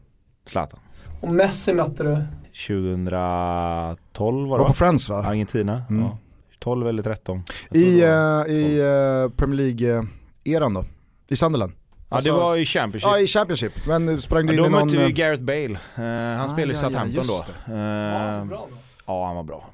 Zlatan. 0.47 0.81
Och 1.21 1.33
Messi 1.33 1.75
mötte 1.75 2.03
du. 2.03 2.23
2012 2.53 4.49
var 4.49 4.59
Var 4.59 4.59
det 4.59 4.65
på 4.65 4.69
va? 4.69 4.75
Friends 4.75 5.09
va? 5.09 5.17
Argentina. 5.17 5.83
Mm. 5.91 6.03
Ja. 6.03 6.19
12 6.63 6.89
eller 6.89 7.03
13. 7.03 7.43
Jag 7.71 7.71
tror 7.71 7.83
I, 7.85 8.01
var. 8.01 8.47
eh, 8.47 8.53
i 8.55 8.79
eh, 8.81 9.37
Premier 9.37 9.61
League-eran 9.61 10.75
då? 10.75 10.85
I 11.29 11.37
Sunderland? 11.37 11.73
Ja 12.09 12.17
Alltså- 12.17 12.33
det 12.33 12.39
var 12.39 12.57
i 12.57 12.65
Championship. 12.65 13.11
Ja 13.11 13.19
i 13.19 13.27
Championship, 13.27 13.73
men 13.87 14.21
sprang 14.21 14.47
du 14.47 14.55
Ja, 14.55 14.67
in 14.67 14.73
då 14.73 14.79
i 14.79 14.81
någon... 14.81 14.87
mötte 14.87 14.99
vi 14.99 15.05
eh, 15.05 15.09
Gareth 15.11 15.43
Bale. 15.43 15.71
Eh, 15.97 16.37
han 16.39 16.41
Ah, 16.41 16.49
spelade 16.49 16.73
i 16.73 16.77
ja, 16.77 16.81
Southampton 16.81 17.15
ja, 17.15 17.23
då. 17.29 17.33
just 17.35 17.49
Eh, 17.69 17.75
Ja, 17.77 18.39
så 18.41 18.45
bra 18.45 18.67
då. 18.71 18.77
ja 19.07 19.27
han 19.27 19.37
var 19.37 19.43
bra. 19.43 19.71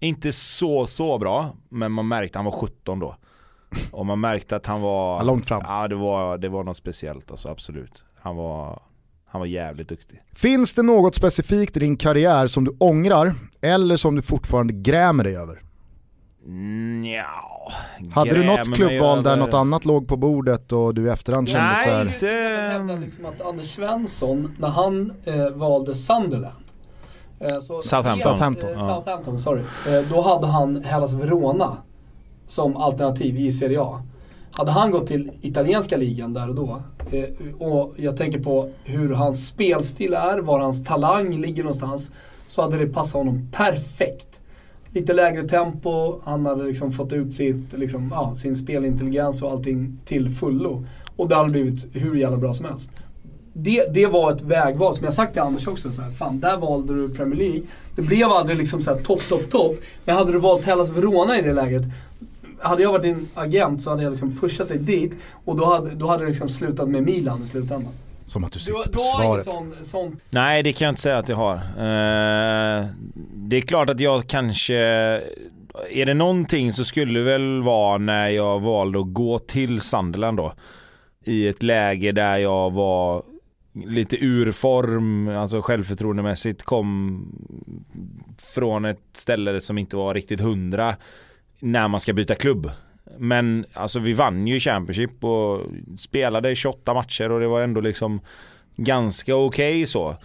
Inte 0.00 0.32
så 0.32 0.86
så 0.86 1.18
bra, 1.18 1.50
men 1.68 1.92
man 1.92 2.08
märkte 2.08 2.38
han 2.38 2.44
var 2.44 2.52
17 2.52 2.98
då. 3.00 3.16
Och 3.90 4.06
man 4.06 4.20
märkte 4.20 4.56
att 4.56 4.66
han 4.66 4.80
var... 4.80 5.16
Ja, 5.16 5.22
långt 5.22 5.46
fram. 5.46 5.62
Ja 5.66 5.88
det 5.88 5.94
var, 5.94 6.38
det 6.38 6.48
var 6.48 6.64
något 6.64 6.76
speciellt 6.76 7.30
alltså 7.30 7.48
absolut. 7.48 8.04
Han 8.22 8.36
var, 8.36 8.82
han 9.26 9.38
var 9.40 9.46
jävligt 9.46 9.88
duktig. 9.88 10.22
Finns 10.34 10.74
det 10.74 10.82
något 10.82 11.14
specifikt 11.14 11.76
i 11.76 11.80
din 11.80 11.96
karriär 11.96 12.46
som 12.46 12.64
du 12.64 12.76
ångrar 12.78 13.34
eller 13.60 13.96
som 13.96 14.14
du 14.16 14.22
fortfarande 14.22 14.72
grämer 14.72 15.24
dig 15.24 15.36
över? 15.36 15.62
Ja, 17.04 17.72
Hade 18.14 18.30
du 18.34 18.44
något 18.44 18.74
klubbval 18.74 19.22
där 19.22 19.30
över- 19.30 19.44
något 19.44 19.54
annat 19.54 19.84
låg 19.84 20.08
på 20.08 20.16
bordet 20.16 20.72
och 20.72 20.94
du 20.94 21.06
i 21.06 21.10
efterhand 21.10 21.48
kände 21.48 21.66
Nej, 21.66 21.84
så 21.84 21.90
här, 21.90 22.06
inte- 22.14 22.26
Jag 22.26 22.70
hävdar 22.70 22.98
liksom 22.98 23.24
att 23.24 23.40
Anders 23.46 23.66
Svensson, 23.74 24.54
när 24.58 24.68
han 24.68 25.12
eh, 25.24 25.48
valde 25.50 25.94
Sunderland. 25.94 26.54
Eh, 27.40 27.58
så 27.58 27.82
Southampton. 27.82 28.16
Southampton, 28.32 28.68
Eh, 28.70 28.74
ja. 28.78 28.86
Southampton, 28.86 29.38
sorry. 29.38 29.62
Eh, 29.88 30.02
då 30.10 30.20
hade 30.20 30.46
han 30.46 30.84
Hellas 30.84 31.12
Verona 31.12 31.76
som 32.46 32.76
alternativ 32.76 33.36
i 33.36 33.52
Serie 33.52 33.80
A. 33.82 34.02
Hade 34.52 34.70
han 34.70 34.90
gått 34.90 35.06
till 35.06 35.30
italienska 35.42 35.96
ligan 35.96 36.34
där 36.34 36.48
och 36.48 36.54
då, 36.54 36.82
eh, 37.10 37.62
och 37.66 37.94
jag 37.96 38.16
tänker 38.16 38.38
på 38.38 38.70
hur 38.84 39.12
hans 39.14 39.46
spelstil 39.46 40.14
är, 40.14 40.38
var 40.38 40.60
hans 40.60 40.84
talang 40.84 41.36
ligger 41.40 41.62
någonstans, 41.62 42.10
så 42.46 42.62
hade 42.62 42.78
det 42.78 42.86
passat 42.86 43.14
honom 43.14 43.48
perfekt. 43.52 44.39
Lite 44.92 45.12
lägre 45.12 45.48
tempo, 45.48 46.20
han 46.24 46.46
hade 46.46 46.64
liksom 46.64 46.92
fått 46.92 47.12
ut 47.12 47.32
sitt, 47.32 47.72
liksom, 47.72 48.08
ja, 48.14 48.34
sin 48.34 48.56
spelintelligens 48.56 49.42
och 49.42 49.50
allting 49.50 49.98
till 50.04 50.30
fullo. 50.30 50.84
Och 51.16 51.28
det 51.28 51.34
hade 51.34 51.50
blivit 51.50 51.88
hur 51.92 52.14
jävla 52.14 52.36
bra 52.36 52.54
som 52.54 52.66
helst. 52.66 52.90
Det, 53.52 53.94
det 53.94 54.06
var 54.06 54.32
ett 54.32 54.42
vägval 54.42 54.94
som 54.94 55.04
jag 55.04 55.14
sagt 55.14 55.32
till 55.32 55.42
Anders 55.42 55.66
också. 55.66 55.92
Så 55.92 56.02
här, 56.02 56.10
fan, 56.10 56.40
där 56.40 56.56
valde 56.56 56.94
du 56.94 57.08
Premier 57.08 57.38
League. 57.38 57.62
Det 57.96 58.02
blev 58.02 58.28
aldrig 58.28 58.58
liksom 58.58 58.82
så 58.82 58.94
här 58.94 59.00
topp, 59.00 59.28
topp, 59.28 59.50
topp. 59.50 59.76
Men 60.04 60.16
hade 60.16 60.32
du 60.32 60.38
valt 60.38 60.64
Hellas 60.64 60.90
Verona 60.90 61.38
i 61.38 61.42
det 61.42 61.52
läget. 61.52 61.82
Hade 62.58 62.82
jag 62.82 62.92
varit 62.92 63.02
din 63.02 63.28
agent 63.34 63.82
så 63.82 63.90
hade 63.90 64.02
jag 64.02 64.10
liksom 64.10 64.36
pushat 64.36 64.68
dig 64.68 64.78
dit. 64.78 65.12
Och 65.44 65.56
då 65.56 65.64
hade, 65.64 65.90
då 65.94 66.06
hade 66.06 66.24
det 66.24 66.28
liksom 66.28 66.48
slutat 66.48 66.88
med 66.88 67.02
Milan 67.02 67.42
i 67.42 67.46
slutändan 67.46 67.92
som 68.30 68.44
att 68.44 68.52
du 68.52 68.58
Du, 68.58 68.64
sitter 68.64 68.84
du 68.84 68.90
på 68.90 69.00
har 69.00 69.24
inget 69.24 69.42
svaret. 69.44 69.74
sån, 69.74 69.84
sån 69.84 70.20
Nej 70.30 70.62
det 70.62 70.72
kan 70.72 70.84
jag 70.86 70.92
inte 70.92 71.02
säga 71.02 71.18
att 71.18 71.28
jag 71.28 71.36
har. 71.36 71.54
Eh, 71.54 72.86
det 73.34 73.56
är 73.56 73.60
klart 73.60 73.90
att 73.90 74.00
jag 74.00 74.26
kanske, 74.26 74.74
är 75.90 76.06
det 76.06 76.14
någonting 76.14 76.72
så 76.72 76.84
skulle 76.84 77.18
det 77.18 77.24
väl 77.24 77.62
vara 77.62 77.98
när 77.98 78.28
jag 78.28 78.60
valde 78.60 79.00
att 79.00 79.12
gå 79.12 79.38
till 79.38 79.80
Sunderland 79.80 80.36
då. 80.36 80.52
I 81.24 81.48
ett 81.48 81.62
läge 81.62 82.12
där 82.12 82.36
jag 82.38 82.72
var 82.72 83.22
lite 83.86 84.24
ur 84.24 84.52
form, 84.52 85.28
alltså 85.28 85.62
självförtroendemässigt 85.62 86.62
kom 86.62 87.24
från 88.54 88.84
ett 88.84 88.98
ställe 89.12 89.60
som 89.60 89.78
inte 89.78 89.96
var 89.96 90.14
riktigt 90.14 90.40
hundra 90.40 90.96
när 91.60 91.88
man 91.88 92.00
ska 92.00 92.12
byta 92.12 92.34
klubb. 92.34 92.70
Men 93.18 93.64
alltså 93.72 93.98
vi 93.98 94.12
vann 94.12 94.46
ju 94.46 94.60
Championship 94.60 95.24
och 95.24 95.60
spelade 95.98 96.54
28 96.54 96.94
matcher 96.94 97.32
och 97.32 97.40
det 97.40 97.46
var 97.46 97.62
ändå 97.62 97.80
liksom 97.80 98.20
ganska 98.76 99.36
okej 99.36 99.86
så. 99.86 100.16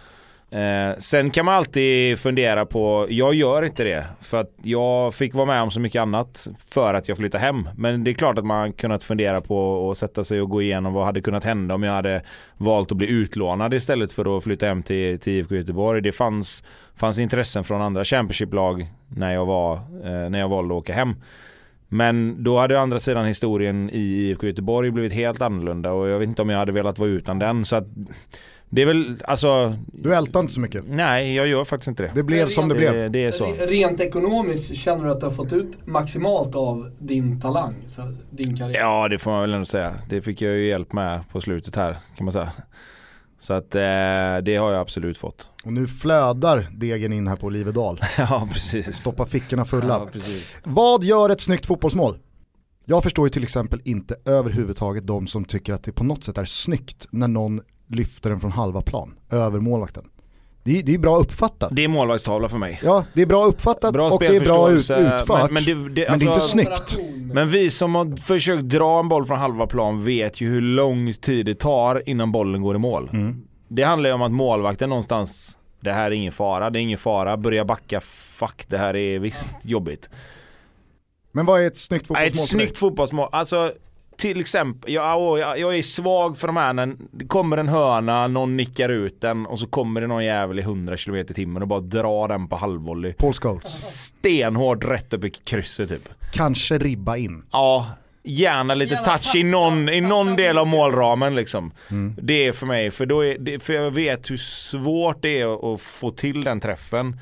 Eh, 0.50 0.98
sen 0.98 1.30
kan 1.30 1.44
man 1.44 1.54
alltid 1.54 2.18
fundera 2.18 2.66
på, 2.66 3.06
jag 3.10 3.34
gör 3.34 3.64
inte 3.64 3.84
det 3.84 4.06
för 4.20 4.40
att 4.40 4.52
jag 4.62 5.14
fick 5.14 5.34
vara 5.34 5.46
med 5.46 5.62
om 5.62 5.70
så 5.70 5.80
mycket 5.80 6.02
annat 6.02 6.48
för 6.70 6.94
att 6.94 7.08
jag 7.08 7.16
flyttade 7.16 7.44
hem. 7.44 7.68
Men 7.76 8.04
det 8.04 8.10
är 8.10 8.14
klart 8.14 8.38
att 8.38 8.44
man 8.44 8.72
kunnat 8.72 9.02
fundera 9.02 9.40
på 9.40 9.90
att 9.90 9.98
sätta 9.98 10.24
sig 10.24 10.40
och 10.40 10.50
gå 10.50 10.62
igenom 10.62 10.92
vad 10.92 11.04
hade 11.04 11.20
kunnat 11.20 11.44
hända 11.44 11.74
om 11.74 11.82
jag 11.82 11.92
hade 11.92 12.22
valt 12.56 12.92
att 12.92 12.98
bli 12.98 13.08
utlånad 13.08 13.74
istället 13.74 14.12
för 14.12 14.36
att 14.36 14.44
flytta 14.44 14.66
hem 14.66 14.82
till, 14.82 15.20
till 15.20 15.32
IFK 15.32 15.54
Göteborg. 15.54 16.02
Det 16.02 16.12
fanns, 16.12 16.64
fanns 16.96 17.18
intressen 17.18 17.64
från 17.64 17.82
andra 17.82 18.04
Championship-lag 18.04 18.86
när 19.08 19.34
jag, 19.34 19.46
var, 19.46 19.74
eh, 19.74 20.30
när 20.30 20.38
jag 20.38 20.48
valde 20.48 20.74
att 20.74 20.78
åka 20.78 20.94
hem. 20.94 21.14
Men 21.88 22.42
då 22.44 22.58
hade 22.58 22.76
å 22.76 22.80
andra 22.80 23.00
sidan 23.00 23.26
historien 23.26 23.90
i 23.90 23.98
IFK 23.98 24.46
Göteborg 24.46 24.90
blivit 24.90 25.12
helt 25.12 25.42
annorlunda 25.42 25.92
och 25.92 26.08
jag 26.08 26.18
vet 26.18 26.28
inte 26.28 26.42
om 26.42 26.50
jag 26.50 26.58
hade 26.58 26.72
velat 26.72 26.98
vara 26.98 27.10
utan 27.10 27.38
den. 27.38 27.64
Så 27.64 27.76
att 27.76 27.84
det 28.68 28.82
är 28.82 28.86
väl, 28.86 29.22
alltså, 29.24 29.76
Du 29.92 30.14
ältar 30.14 30.40
inte 30.40 30.52
så 30.52 30.60
mycket. 30.60 30.84
nej 30.88 31.34
jag 31.34 31.46
gör 31.46 31.64
faktiskt 31.64 31.88
inte 31.88 32.02
det. 32.02 32.10
Det 32.14 32.22
blev 32.22 32.48
som 32.48 32.68
det 32.68 32.74
blev. 32.74 32.92
Det, 32.92 33.08
det 33.08 33.24
är 33.24 33.30
så. 33.32 33.44
Re- 33.46 33.66
Rent 33.66 34.00
ekonomiskt 34.00 34.76
känner 34.76 35.04
du 35.04 35.10
att 35.10 35.20
du 35.20 35.26
har 35.26 35.30
fått 35.32 35.52
ut 35.52 35.86
maximalt 35.86 36.54
av 36.54 36.90
din 36.98 37.40
talang, 37.40 37.74
så 37.86 38.02
din 38.30 38.56
karriär? 38.56 38.80
Ja 38.80 39.08
det 39.08 39.18
får 39.18 39.30
man 39.30 39.40
väl 39.40 39.52
ändå 39.54 39.64
säga. 39.66 39.94
Det 40.08 40.20
fick 40.22 40.42
jag 40.42 40.56
ju 40.56 40.66
hjälp 40.66 40.92
med 40.92 41.20
på 41.32 41.40
slutet 41.40 41.76
här 41.76 41.96
kan 42.16 42.24
man 42.24 42.32
säga. 42.32 42.52
Så 43.38 43.52
att 43.54 43.74
eh, 43.74 43.80
det 44.42 44.56
har 44.56 44.72
jag 44.72 44.80
absolut 44.80 45.18
fått. 45.18 45.50
Och 45.64 45.72
nu 45.72 45.86
flödar 45.88 46.68
degen 46.72 47.12
in 47.12 47.28
här 47.28 47.36
på 47.36 47.46
Olivedal. 47.46 48.00
ja 48.18 48.48
precis. 48.52 48.96
Stoppa 48.96 49.26
fickorna 49.26 49.64
fulla. 49.64 50.08
Ja. 50.14 50.20
Vad 50.64 51.04
gör 51.04 51.30
ett 51.30 51.40
snyggt 51.40 51.66
fotbollsmål? 51.66 52.18
Jag 52.84 53.02
förstår 53.02 53.26
ju 53.26 53.30
till 53.30 53.42
exempel 53.42 53.80
inte 53.84 54.16
överhuvudtaget 54.24 55.06
de 55.06 55.26
som 55.26 55.44
tycker 55.44 55.72
att 55.74 55.82
det 55.82 55.92
på 55.92 56.04
något 56.04 56.24
sätt 56.24 56.38
är 56.38 56.44
snyggt 56.44 57.06
när 57.10 57.28
någon 57.28 57.60
lyfter 57.86 58.30
den 58.30 58.40
från 58.40 58.52
halva 58.52 58.82
plan, 58.82 59.14
över 59.30 59.60
målvakten. 59.60 60.04
Det 60.66 60.78
är, 60.78 60.82
det 60.82 60.94
är 60.94 60.98
bra 60.98 61.16
uppfattat. 61.16 61.68
Det 61.72 61.84
är 61.84 61.88
målvaktstavla 61.88 62.48
för 62.48 62.58
mig. 62.58 62.80
Ja, 62.82 63.04
det 63.12 63.22
är 63.22 63.26
bra 63.26 63.44
uppfattat 63.44 63.92
Bra 63.92 64.10
och 64.10 64.20
det 64.20 64.26
är 64.36 64.40
bra 64.40 64.70
ut, 64.70 64.76
utfört. 64.76 65.50
Men, 65.50 65.54
men, 65.54 65.64
det, 65.64 65.74
det, 65.74 65.78
Men 65.78 65.94
det 65.94 66.00
är 66.02 66.12
inte 66.14 66.30
alltså- 66.30 66.48
snyggt. 66.48 66.68
Operation 66.68 67.26
med- 67.26 67.34
Men 67.34 67.48
vi 67.48 67.70
som 67.70 67.94
har 67.94 68.16
försökt 68.16 68.62
dra 68.62 68.98
en 69.00 69.08
boll 69.08 69.26
från 69.26 69.38
halva 69.38 69.66
plan 69.66 70.04
vet 70.04 70.40
ju 70.40 70.48
hur 70.48 70.60
lång 70.60 71.12
tid 71.12 71.46
det 71.46 71.54
tar 71.54 72.08
innan 72.08 72.32
bollen 72.32 72.62
går 72.62 72.74
i 72.76 72.78
mål. 72.78 73.10
Mm. 73.12 73.42
Det 73.68 73.82
handlar 73.82 74.10
ju 74.10 74.14
om 74.14 74.22
att 74.22 74.32
målvakten 74.32 74.88
någonstans, 74.88 75.58
det 75.80 75.92
här 75.92 76.04
är 76.06 76.10
ingen 76.10 76.32
fara, 76.32 76.70
det 76.70 76.78
är 76.78 76.80
ingen 76.80 76.98
fara, 76.98 77.36
börja 77.36 77.64
backa, 77.64 78.00
fuck 78.00 78.64
det 78.68 78.78
här 78.78 78.96
är 78.96 79.18
visst 79.18 79.50
jobbigt. 79.62 80.08
Men 81.32 81.46
vad 81.46 81.60
är 81.60 81.66
ett 81.66 81.78
snyggt 81.78 82.06
fotbollsmål 82.06 82.28
ett 82.42 82.48
snyggt 82.48 82.78
fotbollsmål, 82.78 83.28
alltså 83.32 83.72
till 84.16 84.40
exempel, 84.40 84.92
jag, 84.92 85.38
jag, 85.38 85.58
jag 85.58 85.78
är 85.78 85.82
svag 85.82 86.38
för 86.38 86.46
de 86.46 86.56
här 86.56 86.72
när 86.72 86.94
det 87.10 87.26
kommer 87.26 87.56
en 87.56 87.68
hörna, 87.68 88.28
någon 88.28 88.56
nickar 88.56 88.88
ut 88.88 89.20
den 89.20 89.46
och 89.46 89.58
så 89.58 89.66
kommer 89.66 90.00
det 90.00 90.06
någon 90.06 90.24
jävel 90.24 90.58
i 90.58 90.62
100 90.62 90.96
km 90.96 91.16
i 91.16 91.24
timmen 91.24 91.62
och 91.62 91.68
bara 91.68 91.80
drar 91.80 92.28
den 92.28 92.48
på 92.48 92.56
halvvolley. 92.56 93.12
Paul 93.12 93.32
Scholes. 93.32 94.02
Stenhårt 94.02 94.84
rätt 94.84 95.12
upp 95.12 95.24
i 95.24 95.30
krysset 95.30 95.88
typ. 95.88 96.08
Kanske 96.32 96.78
ribba 96.78 97.16
in. 97.16 97.42
Ja, 97.50 97.86
gärna 98.22 98.74
lite 98.74 98.94
Gärna 98.94 99.04
touch 99.04 99.36
i 99.36 99.42
någon, 99.42 99.88
i 99.88 100.00
någon 100.00 100.36
del 100.36 100.58
av 100.58 100.66
målramen 100.66 101.34
liksom. 101.34 101.72
Mm. 101.90 102.16
Det 102.22 102.46
är 102.46 102.52
för 102.52 102.66
mig, 102.66 102.90
för, 102.90 103.06
då 103.06 103.24
är 103.24 103.38
det, 103.38 103.58
för 103.58 103.72
jag 103.72 103.90
vet 103.90 104.30
hur 104.30 104.36
svårt 104.36 105.22
det 105.22 105.40
är 105.40 105.74
att 105.74 105.80
få 105.80 106.10
till 106.10 106.44
den 106.44 106.60
träffen. 106.60 107.20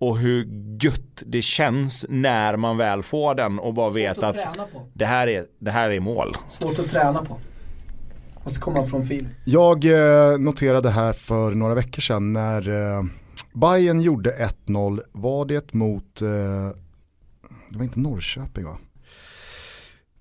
Och 0.00 0.18
hur 0.18 0.46
gött 0.82 1.22
det 1.26 1.42
känns 1.42 2.06
när 2.08 2.56
man 2.56 2.76
väl 2.76 3.02
får 3.02 3.34
den 3.34 3.58
och 3.58 3.74
bara 3.74 3.90
vet 3.90 4.16
Svårt 4.16 4.24
att 4.24 4.36
att 4.36 4.54
träna 4.54 4.66
på. 4.66 4.86
det 4.92 5.06
här, 5.06 5.26
är, 5.26 5.44
det 5.58 5.70
här 5.70 5.90
är 5.90 6.00
mål. 6.00 6.36
Svårt 6.48 6.78
att 6.78 6.88
träna 6.88 7.24
på. 7.24 7.36
Måste 8.44 8.60
komma 8.60 8.86
från 8.86 9.06
fil. 9.06 9.28
Jag 9.44 9.84
eh, 9.84 10.38
noterade 10.38 10.90
här 10.90 11.12
för 11.12 11.54
några 11.54 11.74
veckor 11.74 12.00
sedan 12.00 12.32
när 12.32 12.68
eh, 12.68 13.02
Bayern 13.52 14.00
gjorde 14.00 14.50
1-0, 14.66 15.00
var 15.12 15.44
det 15.44 15.72
mot, 15.72 16.22
eh, 16.22 16.28
det 17.68 17.76
var 17.76 17.82
inte 17.82 18.00
Norrköping 18.00 18.64
va? 18.64 18.76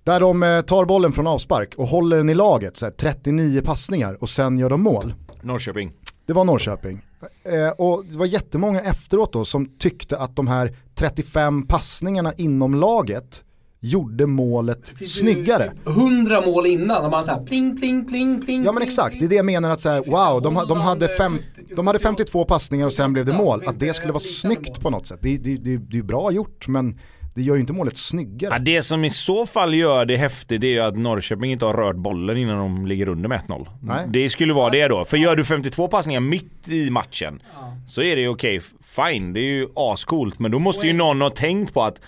Där 0.04 0.20
de 0.20 0.44
eh, 0.44 0.62
tar 0.62 0.86
bollen 0.86 1.12
från 1.12 1.28
avspark 1.28 1.74
och 1.78 1.88
håller 1.88 2.18
den 2.18 2.30
i 2.30 2.34
laget, 2.34 2.78
så 2.78 2.86
här, 2.86 2.92
39 2.92 3.62
passningar 3.62 4.18
och 4.22 4.30
sen 4.30 4.58
gör 4.58 4.70
de 4.70 4.82
mål. 4.82 5.14
Norrköping. 5.42 5.92
Det 6.26 6.34
var 6.34 6.46
Norrköping. 6.46 7.02
Eh, 7.44 7.70
och 7.70 8.06
det 8.06 8.18
var 8.18 8.26
jättemånga 8.26 8.82
efteråt 8.82 9.34
då 9.34 9.46
som 9.46 9.66
tyckte 9.78 10.18
att 10.18 10.36
de 10.36 10.48
här 10.48 10.76
35 10.96 11.64
passningarna 11.64 12.34
inom 12.34 12.76
laget 12.76 13.44
gjorde 13.82 14.26
målet 14.26 14.94
snyggare. 15.08 15.72
100 15.88 16.41
mål 16.46 16.66
innan 16.66 17.02
när 17.02 17.10
man 17.10 17.24
såhär 17.24 17.44
pling 17.46 17.78
pling 17.78 18.06
pling 18.06 18.41
pling. 18.41 18.64
Ja 18.64 18.72
men 18.72 18.84
exakt, 18.84 19.20
det 19.20 19.26
är 19.26 19.30
det 19.30 19.36
jag 19.36 19.46
menar 19.46 19.70
att 19.70 19.82
så 19.82 19.90
här, 19.90 20.04
wow, 20.06 20.41
de, 20.41 20.66
de, 20.68 20.82
hade 20.82 21.08
fem, 21.08 21.38
de 21.76 21.88
hade 21.88 22.00
52 22.00 22.46
passningar 22.46 22.86
och 22.86 22.94
sen 22.94 23.14
blev 23.14 23.26
det 23.26 23.34
mål. 23.34 23.64
Att 23.68 23.80
det 23.80 23.94
skulle 23.94 24.14
vara 24.14 24.24
snyggt 24.24 24.82
på 24.82 24.90
något 24.90 25.08
sätt. 25.08 25.20
Det, 25.22 25.38
det, 25.38 25.58
det, 25.58 25.78
det 25.78 25.98
är 25.98 26.04
bra 26.04 26.32
gjort 26.32 26.68
men 26.68 27.00
det 27.40 27.44
gör 27.44 27.56
ju 27.56 27.61
inte 27.61 27.74
målet 27.74 27.94
Ja, 27.94 27.98
snyggare. 27.98 28.60
det 28.60 28.82
som 28.82 29.06
i 29.06 29.10
så 29.10 29.45
fall 29.45 29.74
gör 29.74 30.06
det 30.06 30.18
häftigt 30.18 30.61
det 30.61 30.68
är 30.68 30.72
ju 30.72 30.80
att 30.80 30.98
Norrköping 30.98 31.52
inte 31.52 31.66
har 31.66 31.74
rört 31.74 31.95
bollen 31.95 32.38
innan 32.38 32.57
de 32.57 32.86
ligger 32.86 33.10
under 33.10 33.30
med 33.30 33.41
1-0. 33.48 33.68
Nej. 33.82 34.06
Det 34.10 34.30
skulle 34.30 34.53
vara 34.53 34.70
det 34.70 34.88
då. 34.88 35.06
För 35.06 35.18
gör 35.18 35.36
du 35.36 35.45
52 35.45 35.88
passningar 35.88 36.20
mitt 36.20 36.68
i 36.68 36.90
matchen 36.90 37.41
så 37.88 38.02
är 38.02 38.16
det 38.16 38.22
ju 38.22 38.28
okej, 38.28 38.61
fine, 38.84 39.34
det 39.34 39.40
är 39.40 39.44
ju 39.44 39.68
ascoolt. 39.76 40.40
Men 40.40 40.52
då 40.52 40.60
måste 40.60 40.88
ju 40.88 40.94
någon 40.94 41.22
ha 41.22 41.30
tänkt 41.30 41.74
på 41.74 41.84
att 41.84 42.02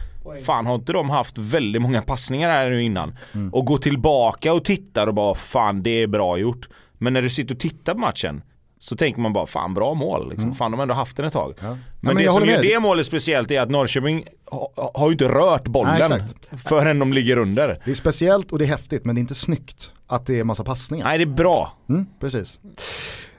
Fan 0.46 0.66
har 0.66 0.76
inte 0.76 0.94
de 0.94 1.10
haft 1.10 1.38
väldigt 1.38 1.82
många 1.82 2.02
passningar 2.02 2.50
här 2.50 2.70
nu 2.70 2.84
innan? 2.84 3.18
Mm. 3.34 3.54
Och 3.54 3.66
gå 3.66 3.78
tillbaka 3.78 4.54
och 4.54 4.66
tittar 4.66 5.08
och 5.08 5.14
bara 5.14 5.36
fan 5.36 5.84
det 5.84 5.90
är 5.90 6.08
bra 6.08 6.38
gjort. 6.38 6.70
Men 6.98 7.14
när 7.14 7.22
du 7.22 7.30
sitter 7.30 7.56
och 7.56 7.60
tittar 7.60 7.94
på 7.94 8.00
matchen 8.00 8.42
så 8.82 8.96
tänker 8.96 9.22
man 9.22 9.34
bara 9.34 9.48
fan 9.48 9.74
bra 9.74 9.94
mål. 9.94 10.30
Liksom. 10.30 10.56
Fan 10.56 10.72
de 10.72 10.78
har 10.78 10.84
ändå 10.84 10.94
haft 10.94 11.18
den 11.18 11.26
ett 11.26 11.34
tag. 11.34 11.54
Mm. 11.60 11.72
Ja. 11.72 11.78
Men, 12.00 12.16
men 12.16 12.24
det 12.24 12.32
som 12.32 12.46
gör 12.46 12.62
det 12.62 12.80
målet 12.80 13.06
speciellt 13.06 13.52
är 13.52 13.62
att 13.62 13.70
Norrköping 13.70 14.26
ha, 14.46 14.72
har 14.94 15.08
ju 15.08 15.12
inte 15.12 15.28
rört 15.28 15.68
bollen 15.68 16.10
Nej, 16.10 16.22
förrän 16.58 17.00
de 17.00 17.14
ligger 17.14 17.38
under. 17.38 17.78
Det 17.86 17.92
är 17.92 17.96
speciellt 17.96 18.52
och 18.52 18.60
det 18.60 18.66
är 18.66 18.68
häftigt 18.68 19.06
men 19.06 19.16
det 19.16 19.20
är 19.20 19.22
inte 19.22 19.36
snyggt 19.36 19.94
att 20.08 20.26
det 20.26 20.40
är 20.40 20.44
massa 20.44 20.64
passningar. 20.64 21.06
Nej 21.06 21.18
det 21.18 21.24
är 21.24 21.36
bra. 21.36 21.72
Mm, 21.90 22.06
precis. 22.20 22.60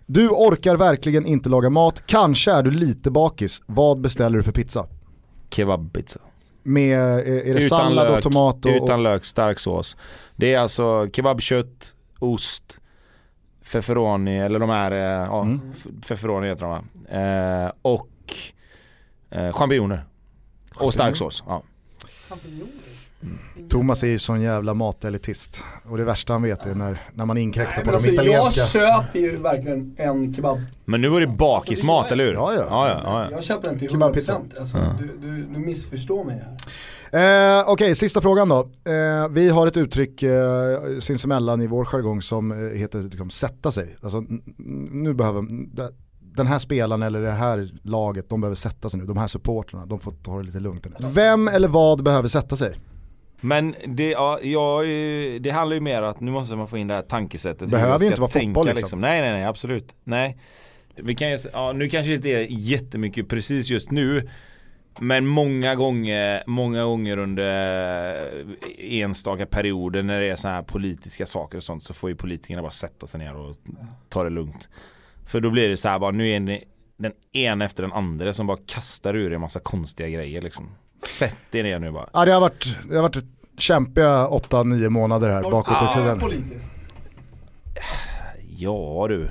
Du 0.07 0.29
orkar 0.29 0.77
verkligen 0.77 1.27
inte 1.27 1.49
laga 1.49 1.71
mat, 1.71 2.03
kanske 2.07 2.53
är 2.53 2.63
du 2.63 2.71
lite 2.71 3.11
bakis. 3.11 3.63
Vad 3.67 4.01
beställer 4.01 4.37
du 4.39 4.43
för 4.43 4.53
pizza? 4.53 4.87
Kebabpizza. 5.51 6.21
Med, 6.63 6.99
är, 6.99 7.47
är 7.47 7.55
det 7.55 7.61
sallad 7.61 8.17
och 8.17 8.23
tomat 8.23 8.67
och... 8.67 8.73
utan 8.83 9.03
lök, 9.03 9.25
stark 9.25 9.59
sås. 9.59 9.97
Det 10.37 10.55
är 10.55 10.59
alltså 10.59 11.09
kebabkött, 11.13 11.95
ost, 12.19 12.79
feferoni 13.73 14.39
eller 14.39 14.59
de 14.59 14.71
här, 14.71 14.91
eh, 14.91 14.99
ja, 15.27 15.43
Mm. 15.43 15.61
feferoni 16.03 16.49
heter 16.49 16.63
de 16.63 16.71
va? 16.71 16.83
Eh, 17.65 17.73
och 17.83 18.09
eh, 19.31 19.53
champinjoner. 19.53 20.05
Och 20.75 20.93
stark 20.95 21.17
sås. 21.17 21.43
Ja. 21.47 21.63
Thomas 23.69 24.03
är 24.03 24.07
ju 24.07 24.19
sån 24.19 24.41
jävla 24.41 24.75
matelitist. 24.75 25.65
Och 25.91 25.97
det 25.99 26.05
värsta 26.05 26.33
han 26.33 26.43
vet 26.43 26.67
är 26.67 26.75
när, 26.75 26.99
när 27.15 27.27
man 27.27 27.39
inkräktar 27.39 27.77
Nej, 27.77 27.85
på 27.85 27.91
men 27.91 28.03
de 28.03 28.09
alltså, 28.09 28.13
italienska. 28.13 28.61
jag 28.61 29.03
köper 29.03 29.19
ju 29.19 29.37
verkligen 29.37 29.95
en 29.99 30.35
kebab. 30.35 30.61
Men 30.85 31.01
nu 31.01 31.09
var 31.09 31.21
det 31.21 31.27
bakismat, 31.27 32.13
eller 32.13 32.25
hur? 32.25 32.33
Ja, 32.33 32.55
ja. 32.55 32.61
ja, 32.71 32.89
ja, 32.89 33.01
ja. 33.05 33.29
Jag 33.31 33.43
köper 33.45 33.69
den 33.71 33.79
till 33.79 33.91
Kebabpizza. 33.91 34.33
100%. 34.39 34.59
Alltså, 34.59 34.79
Ja. 34.79 34.97
du, 34.99 35.11
du, 35.29 35.43
du 35.43 35.59
missförstår 35.59 36.25
mig 36.25 36.35
här. 36.39 36.57
Eh, 37.13 37.65
Okej, 37.67 37.95
sista 37.95 38.21
frågan 38.21 38.49
då. 38.49 38.59
Eh, 38.85 39.29
vi 39.31 39.49
har 39.49 39.67
ett 39.67 39.77
uttryck 39.77 40.23
eh, 40.23 40.99
sinsemellan 40.99 41.61
i 41.61 41.67
vår 41.67 41.85
jargong 41.85 42.23
som 42.23 42.53
eh, 42.53 42.79
heter 42.79 43.01
liksom, 43.01 43.31
sätta 43.31 43.73
sig. 43.73 43.97
Alltså, 44.03 44.25
nu 44.91 45.15
behöver 45.15 45.47
den 46.21 46.47
här 46.47 46.59
spelaren 46.59 47.03
eller 47.03 47.21
det 47.21 47.31
här 47.31 47.71
laget, 47.83 48.29
de 48.29 48.41
behöver 48.41 48.55
sätta 48.55 48.89
sig 48.89 49.01
nu. 49.01 49.07
De 49.07 49.17
här 49.17 49.27
supporterna, 49.27 49.87
de 49.87 50.01
får 50.01 50.13
ta 50.13 50.39
det 50.39 50.45
lite 50.45 50.61
lugnt. 50.61 50.87
Vem 50.99 51.49
eller 51.49 51.69
vad 51.69 52.03
behöver 52.05 52.29
sätta 52.29 52.57
sig? 52.57 52.75
Men 53.41 53.75
det, 53.87 54.11
ja, 54.11 54.41
jag, 54.43 54.87
det 55.43 55.51
handlar 55.51 55.75
ju 55.75 55.81
mer 55.81 56.03
om 56.03 56.11
att 56.11 56.21
nu 56.21 56.31
måste 56.31 56.57
man 56.57 56.69
få 56.69 56.79
in 56.79 56.87
det 56.87 56.95
här 56.95 57.03
tankesättet. 57.03 57.71
Behöver 57.71 58.01
ju 58.01 58.07
inte 58.07 58.21
vara 58.21 58.31
fotboll, 58.31 58.67
liksom. 58.67 59.01
Nej, 59.01 59.21
nej, 59.21 59.33
nej, 59.33 59.45
absolut. 59.45 59.95
Nej. 60.05 60.39
Vi 60.97 61.15
kan 61.15 61.31
ju, 61.31 61.39
ja, 61.53 61.73
nu 61.73 61.89
kanske 61.89 62.11
det 62.13 62.17
inte 62.17 62.29
är 62.29 62.47
jättemycket 62.51 63.29
precis 63.29 63.71
just 63.71 63.91
nu. 63.91 64.29
Men 65.01 65.27
många 65.27 65.75
gånger, 65.75 66.43
många 66.47 66.85
gånger 66.85 67.17
under 67.17 68.17
enstaka 68.79 69.47
perioder 69.47 70.03
när 70.03 70.21
det 70.21 70.27
är 70.27 70.37
sådana 70.37 70.57
här 70.57 70.63
politiska 70.63 71.27
saker 71.27 71.57
och 71.59 71.65
sånt 71.65 71.85
så 71.85 71.95
får 71.95 72.11
ju 72.11 72.17
politikerna 72.17 72.63
bara 72.63 72.71
sätta 72.71 73.07
sig 73.07 73.21
ner 73.21 73.35
och 73.37 73.57
ta 74.09 74.25
det 74.25 74.31
lugnt. 74.31 74.69
För 75.27 75.41
då 75.41 75.51
blir 75.51 75.69
det 75.69 75.77
så 75.77 75.89
här 75.89 75.99
bara, 75.99 76.11
nu 76.11 76.29
är 76.29 76.41
ni 76.41 76.65
den 76.97 77.13
ena 77.33 77.65
efter 77.65 77.83
den 77.83 77.93
andra 77.93 78.33
som 78.33 78.47
bara 78.47 78.59
kastar 78.67 79.17
ur 79.17 79.31
er 79.31 79.35
en 79.35 79.41
massa 79.41 79.61
konstiga 79.61 80.09
grejer 80.09 80.43
liksom. 80.43 80.71
Sätt 81.11 81.55
er 81.55 81.63
ner 81.63 81.79
nu 81.79 81.91
bara. 81.91 82.09
Ja, 82.13 82.25
det, 82.25 82.33
har 82.33 82.41
varit, 82.41 82.79
det 82.89 82.95
har 82.95 83.03
varit 83.03 83.25
kämpiga 83.59 84.27
8-9 84.27 84.89
månader 84.89 85.29
här 85.29 85.43
bakåt 85.43 85.91
i 85.91 85.99
tiden. 85.99 86.21
Politiskt. 86.21 86.71
Ja 88.57 89.07
du. 89.09 89.31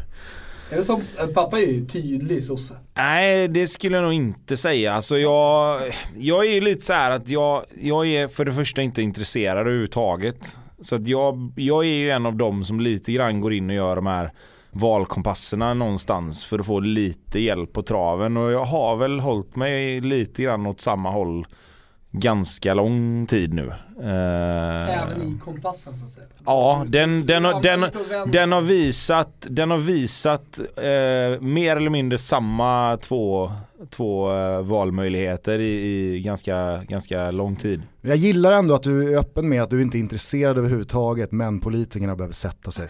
Är 0.71 0.77
det 0.77 0.83
så 0.83 1.01
eh, 1.19 1.27
pappa 1.33 1.59
är 1.59 1.65
ju 1.65 1.85
tydlig 1.85 2.43
sosse. 2.43 2.75
Nej 2.93 3.47
det 3.47 3.67
skulle 3.67 3.97
jag 3.97 4.03
nog 4.03 4.13
inte 4.13 4.57
säga. 4.57 4.93
Alltså 4.93 5.17
jag, 5.17 5.81
jag 6.17 6.45
är 6.45 6.53
ju 6.53 6.61
lite 6.61 6.81
så 6.81 6.93
här 6.93 7.11
att 7.11 7.29
jag, 7.29 7.63
jag 7.81 8.07
är 8.07 8.27
för 8.27 8.45
det 8.45 8.53
första 8.53 8.81
inte 8.81 9.01
intresserad 9.01 9.57
överhuvudtaget. 9.57 10.57
Så 10.81 10.95
att 10.95 11.07
jag, 11.07 11.51
jag 11.55 11.85
är 11.85 11.89
ju 11.89 12.11
en 12.11 12.25
av 12.25 12.35
dem 12.35 12.65
som 12.65 12.79
lite 12.79 13.11
grann 13.11 13.41
går 13.41 13.53
in 13.53 13.69
och 13.69 13.75
gör 13.75 13.95
de 13.95 14.07
här 14.07 14.31
valkompasserna 14.71 15.73
någonstans 15.73 16.45
för 16.45 16.59
att 16.59 16.65
få 16.65 16.79
lite 16.79 17.39
hjälp 17.39 17.73
på 17.73 17.83
traven 17.83 18.37
och 18.37 18.51
jag 18.51 18.65
har 18.65 18.95
väl 18.95 19.19
hållit 19.19 19.55
mig 19.55 20.01
lite 20.01 20.43
grann 20.43 20.65
åt 20.65 20.79
samma 20.79 21.11
håll 21.11 21.45
ganska 22.11 22.73
lång 22.73 23.27
tid 23.27 23.53
nu. 23.53 23.73
Eh, 23.99 25.01
Även 25.03 25.21
i 25.21 25.39
kompassen 25.43 25.97
så 25.97 26.05
att 26.05 26.11
säga. 26.11 26.27
Ja, 26.45 26.85
den, 26.87 27.25
den, 27.25 27.45
har, 27.45 27.61
den, 27.61 27.85
den 28.31 28.51
har 28.51 28.61
visat, 28.61 29.29
den 29.39 29.71
har 29.71 29.77
visat 29.77 30.59
eh, 30.59 31.41
mer 31.41 31.75
eller 31.75 31.89
mindre 31.89 32.17
samma 32.17 32.97
två, 32.97 33.51
två 33.89 34.35
eh, 34.35 34.61
valmöjligheter 34.61 35.59
i, 35.59 36.15
i 36.15 36.19
ganska, 36.21 36.83
ganska 36.83 37.31
lång 37.31 37.55
tid. 37.55 37.81
Jag 38.01 38.15
gillar 38.15 38.51
ändå 38.51 38.75
att 38.75 38.83
du 38.83 39.13
är 39.13 39.17
öppen 39.19 39.49
med 39.49 39.63
att 39.63 39.69
du 39.69 39.81
inte 39.81 39.97
är 39.97 39.99
intresserad 39.99 40.57
överhuvudtaget 40.57 41.31
men 41.31 41.59
politikerna 41.59 42.15
behöver 42.15 42.33
sätta 42.33 42.71
sig. 42.71 42.87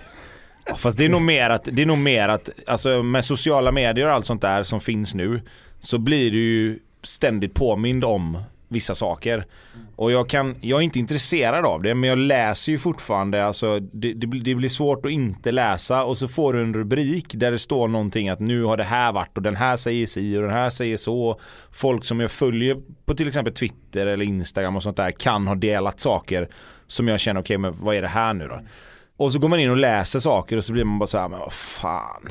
Ja, 0.66 0.76
fast 0.76 0.98
det 0.98 1.06
är 1.06 1.10
nog 1.10 1.22
mer 1.22 1.50
att, 1.50 1.70
det 1.72 1.82
är 1.82 1.86
nog 1.86 1.98
mer 1.98 2.30
att 2.30 2.50
alltså, 2.68 3.04
med 3.04 3.26
sociala 3.26 3.72
medier 3.72 4.06
och 4.06 4.14
allt 4.14 4.26
sånt 4.26 4.42
där 4.42 4.64
som 4.64 4.80
finns 4.80 5.16
nu 5.16 5.42
så 5.80 5.98
blir 5.98 6.32
du 6.32 6.38
ju 6.38 6.80
ständigt 7.04 7.54
påmind 7.54 8.04
om 8.04 8.38
vissa 8.72 8.96
saker. 8.96 9.46
Och 9.96 10.12
jag, 10.12 10.30
kan, 10.30 10.56
jag 10.62 10.80
är 10.80 10.84
inte 10.84 11.00
intresserad 11.00 11.66
av 11.66 11.82
det 11.82 11.96
men 11.96 12.10
jag 12.10 12.18
läser 12.18 12.72
ju 12.72 12.78
fortfarande, 12.78 13.46
alltså, 13.46 13.80
det, 13.80 14.14
det, 14.14 14.28
blir- 14.28 14.42
det 14.44 14.56
blir 14.56 14.70
svårt 14.70 15.06
att 15.06 15.12
inte 15.12 15.52
läsa 15.52 16.04
och 16.04 16.18
så 16.18 16.28
får 16.28 16.54
du 16.54 16.62
en 16.62 16.74
rubrik 16.74 17.26
där 17.34 17.52
det 17.52 17.60
står 17.60 17.88
någonting 17.88 18.30
att 18.30 18.40
nu 18.40 18.64
har 18.64 18.78
det 18.78 18.84
här 18.84 19.12
varit 19.12 19.38
och 19.38 19.44
den 19.44 19.56
här 19.56 19.78
säger 19.78 20.08
si 20.08 20.38
och 20.38 20.42
den 20.42 20.52
här 20.52 20.70
säger 20.70 20.98
så. 20.98 21.40
Folk 21.72 22.06
som 22.06 22.20
jag 22.20 22.32
följer 22.32 22.78
på 23.06 23.16
till 23.16 23.28
exempel 23.28 23.54
Twitter 23.54 24.06
eller 24.08 24.26
Instagram 24.26 24.76
och 24.76 24.84
sånt 24.84 24.98
där 24.98 25.12
kan 25.12 25.48
ha 25.48 25.56
delat 25.56 26.00
saker 26.00 26.48
som 26.88 27.08
jag 27.08 27.20
känner, 27.20 27.42
okej 27.42 27.58
men 27.58 27.74
vad 27.80 27.96
är 27.96 28.02
det 28.02 28.08
här 28.08 28.34
nu 28.34 28.48
då? 28.48 28.60
Och 29.18 29.32
så 29.32 29.40
går 29.40 29.48
man 29.50 29.60
in 29.60 29.70
och 29.70 29.78
läser 29.78 30.20
saker 30.20 30.58
och 30.58 30.66
så 30.66 30.74
blir 30.74 30.84
man 30.84 31.00
bara 31.00 31.08
så 31.08 31.18
här, 31.18 31.30
men 31.30 31.40
vad 31.40 31.54
fan. 31.54 32.28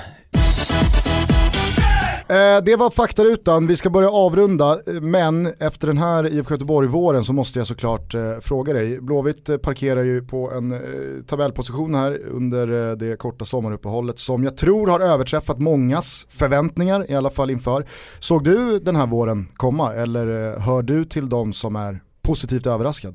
Eh, 2.30 2.62
det 2.64 2.76
var 2.76 2.90
faktarutan, 2.90 3.66
vi 3.66 3.76
ska 3.76 3.90
börja 3.90 4.10
avrunda 4.10 4.80
eh, 4.86 5.00
men 5.00 5.46
efter 5.46 5.86
den 5.86 5.98
här 5.98 6.26
IFK 6.26 6.54
Göteborg-våren 6.54 7.24
så 7.24 7.32
måste 7.32 7.58
jag 7.58 7.66
såklart 7.66 8.14
eh, 8.14 8.38
fråga 8.40 8.72
dig. 8.72 9.00
Blåvitt 9.00 9.48
eh, 9.48 9.56
parkerar 9.56 10.02
ju 10.02 10.22
på 10.22 10.50
en 10.50 10.72
eh, 10.72 11.24
tabellposition 11.26 11.94
här 11.94 12.20
under 12.26 12.90
eh, 12.90 12.96
det 12.96 13.18
korta 13.18 13.44
sommaruppehållet 13.44 14.18
som 14.18 14.44
jag 14.44 14.56
tror 14.56 14.86
har 14.86 15.00
överträffat 15.00 15.58
mångas 15.58 16.26
förväntningar 16.30 17.10
i 17.10 17.14
alla 17.14 17.30
fall 17.30 17.50
inför. 17.50 17.86
Såg 18.18 18.44
du 18.44 18.78
den 18.78 18.96
här 18.96 19.06
våren 19.06 19.48
komma 19.56 19.94
eller 19.94 20.52
eh, 20.54 20.60
hör 20.60 20.82
du 20.82 21.04
till 21.04 21.28
de 21.28 21.52
som 21.52 21.76
är 21.76 22.00
positivt 22.22 22.66
överraskad? 22.66 23.14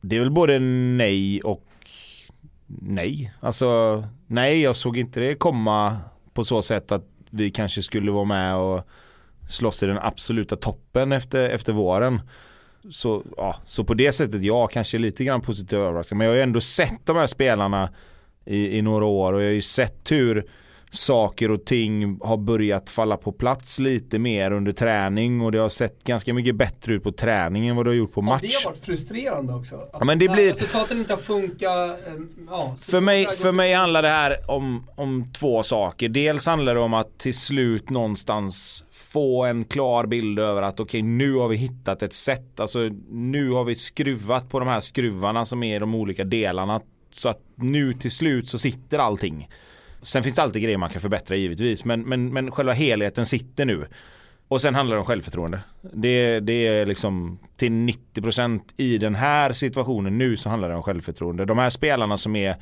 Det 0.00 0.16
är 0.16 0.20
väl 0.20 0.30
både 0.30 0.58
nej 0.58 1.42
och 1.42 1.62
nej. 2.66 3.32
Alltså 3.40 4.04
nej, 4.26 4.60
jag 4.60 4.76
såg 4.76 4.96
inte 4.96 5.20
det 5.20 5.34
komma 5.34 5.96
på 6.32 6.44
så 6.44 6.62
sätt 6.62 6.92
att 6.92 7.13
vi 7.34 7.50
kanske 7.50 7.82
skulle 7.82 8.10
vara 8.10 8.24
med 8.24 8.56
och 8.56 8.88
slåss 9.48 9.82
i 9.82 9.86
den 9.86 9.98
absoluta 9.98 10.56
toppen 10.56 11.12
efter, 11.12 11.48
efter 11.48 11.72
våren. 11.72 12.20
Så, 12.90 13.22
ja, 13.36 13.56
så 13.64 13.84
på 13.84 13.94
det 13.94 14.12
sättet 14.12 14.42
ja, 14.42 14.66
kanske 14.66 14.98
lite 14.98 15.24
grann 15.24 15.40
positiv 15.40 15.78
överraskning. 15.78 16.18
Men 16.18 16.24
jag 16.24 16.32
har 16.32 16.36
ju 16.36 16.42
ändå 16.42 16.60
sett 16.60 17.06
de 17.06 17.16
här 17.16 17.26
spelarna 17.26 17.90
i, 18.44 18.78
i 18.78 18.82
några 18.82 19.04
år 19.04 19.32
och 19.32 19.42
jag 19.42 19.46
har 19.46 19.52
ju 19.52 19.62
sett 19.62 20.12
hur 20.12 20.48
saker 20.94 21.50
och 21.50 21.64
ting 21.64 22.18
har 22.22 22.36
börjat 22.36 22.90
falla 22.90 23.16
på 23.16 23.32
plats 23.32 23.78
lite 23.78 24.18
mer 24.18 24.50
under 24.52 24.72
träning 24.72 25.40
och 25.40 25.52
det 25.52 25.58
har 25.58 25.68
sett 25.68 26.04
ganska 26.04 26.34
mycket 26.34 26.54
bättre 26.56 26.94
ut 26.94 27.02
på 27.02 27.12
träning 27.12 27.68
än 27.68 27.76
vad 27.76 27.86
det 27.86 27.90
har 27.90 27.94
gjort 27.94 28.12
på 28.12 28.22
match. 28.22 28.40
Ja, 28.44 28.48
det 28.60 28.64
har 28.64 28.70
varit 28.74 28.84
frustrerande 28.84 29.54
också. 29.54 29.74
Alltså, 29.76 30.04
men 30.04 30.18
det 30.18 30.28
blir- 30.28 30.50
Resultaten 30.50 30.98
inte 30.98 31.12
har 31.12 31.18
funkat. 31.20 31.98
eh, 32.06 32.12
Ja, 32.50 32.74
För 32.78 33.00
mig, 33.00 33.26
för 33.26 33.52
mig 33.52 33.72
handlar 33.74 34.02
det 34.02 34.08
här 34.08 34.50
om, 34.50 34.86
om 34.96 35.32
två 35.32 35.62
saker. 35.62 36.08
Dels 36.08 36.46
handlar 36.46 36.74
det 36.74 36.80
om 36.80 36.94
att 36.94 37.18
till 37.18 37.34
slut 37.38 37.90
någonstans 37.90 38.84
få 38.92 39.44
en 39.44 39.64
klar 39.64 40.06
bild 40.06 40.38
över 40.38 40.62
att 40.62 40.80
okej 40.80 41.02
nu 41.02 41.34
har 41.34 41.48
vi 41.48 41.56
hittat 41.56 42.02
ett 42.02 42.12
sätt. 42.12 42.60
Alltså 42.60 42.78
nu 43.10 43.50
har 43.50 43.64
vi 43.64 43.74
skruvat 43.74 44.48
på 44.50 44.58
de 44.58 44.68
här 44.68 44.80
skruvarna 44.80 45.44
som 45.44 45.62
är 45.62 45.80
de 45.80 45.94
olika 45.94 46.24
delarna. 46.24 46.80
Så 47.10 47.28
att 47.28 47.40
nu 47.54 47.92
till 47.92 48.10
slut 48.10 48.48
så 48.48 48.58
sitter 48.58 48.98
allting. 48.98 49.48
Sen 50.04 50.22
finns 50.22 50.36
det 50.36 50.42
alltid 50.42 50.62
grejer 50.62 50.78
man 50.78 50.90
kan 50.90 51.00
förbättra 51.00 51.36
givetvis. 51.36 51.84
Men, 51.84 52.00
men, 52.00 52.32
men 52.32 52.50
själva 52.50 52.72
helheten 52.72 53.26
sitter 53.26 53.64
nu. 53.64 53.86
Och 54.48 54.60
sen 54.60 54.74
handlar 54.74 54.96
det 54.96 55.00
om 55.00 55.06
självförtroende. 55.06 55.60
Det, 55.92 56.40
det 56.40 56.66
är 56.66 56.86
liksom 56.86 57.38
till 57.56 57.72
90% 57.72 58.60
i 58.76 58.98
den 58.98 59.14
här 59.14 59.52
situationen 59.52 60.18
nu 60.18 60.36
så 60.36 60.48
handlar 60.48 60.68
det 60.68 60.74
om 60.74 60.82
självförtroende. 60.82 61.44
De 61.44 61.58
här 61.58 61.70
spelarna 61.70 62.16
som 62.16 62.36
är 62.36 62.56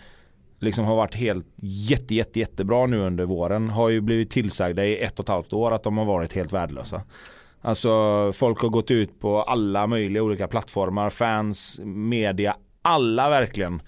liksom 0.59 0.85
har 0.85 0.97
varit 0.97 1.15
helt 1.15 1.47
jätte, 1.63 2.15
jätte, 2.15 2.41
jättebra 2.41 2.87
nu 2.87 2.99
under 2.99 3.25
våren 3.25 3.71
har 3.71 3.89
ju 3.89 4.01
blivit 4.01 4.31
tillsagda 4.31 4.85
i 4.85 5.03
ett 5.03 5.19
och 5.19 5.25
ett 5.25 5.29
halvt 5.29 5.53
år 5.53 5.71
att 5.71 5.83
de 5.83 5.99
har 5.99 6.05
varit 6.05 6.33
helt 6.33 6.53
värdelösa. 6.53 7.03
Alltså 7.61 8.33
folk 8.33 8.61
har 8.61 8.69
gått 8.69 8.91
ut 8.91 9.21
på 9.21 9.43
alla 9.43 9.87
möjliga 9.87 10.23
olika 10.23 10.49
plattformar, 10.49 11.11
fans, 11.11 11.81
media, 11.85 12.57
alla 12.83 13.31
verkligen 13.31 13.83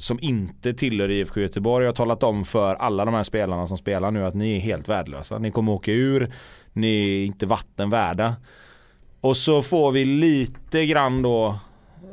som 0.00 0.18
inte 0.20 0.74
tillhör 0.74 1.10
IFK 1.10 1.40
Göteborg 1.40 1.86
har 1.86 1.92
talat 1.92 2.22
om 2.22 2.44
för 2.44 2.74
alla 2.74 3.04
de 3.04 3.14
här 3.14 3.22
spelarna 3.22 3.66
som 3.66 3.78
spelar 3.78 4.10
nu 4.10 4.24
att 4.24 4.34
ni 4.34 4.56
är 4.56 4.60
helt 4.60 4.88
värdelösa. 4.88 5.38
Ni 5.38 5.50
kommer 5.50 5.72
åka 5.72 5.92
ur, 5.92 6.32
ni 6.72 7.22
är 7.22 7.26
inte 7.26 7.46
vatten 7.46 7.90
värda. 7.90 8.36
Och 9.20 9.36
så 9.36 9.62
får 9.62 9.92
vi 9.92 10.04
lite 10.04 10.86
grann 10.86 11.22
då 11.22 11.58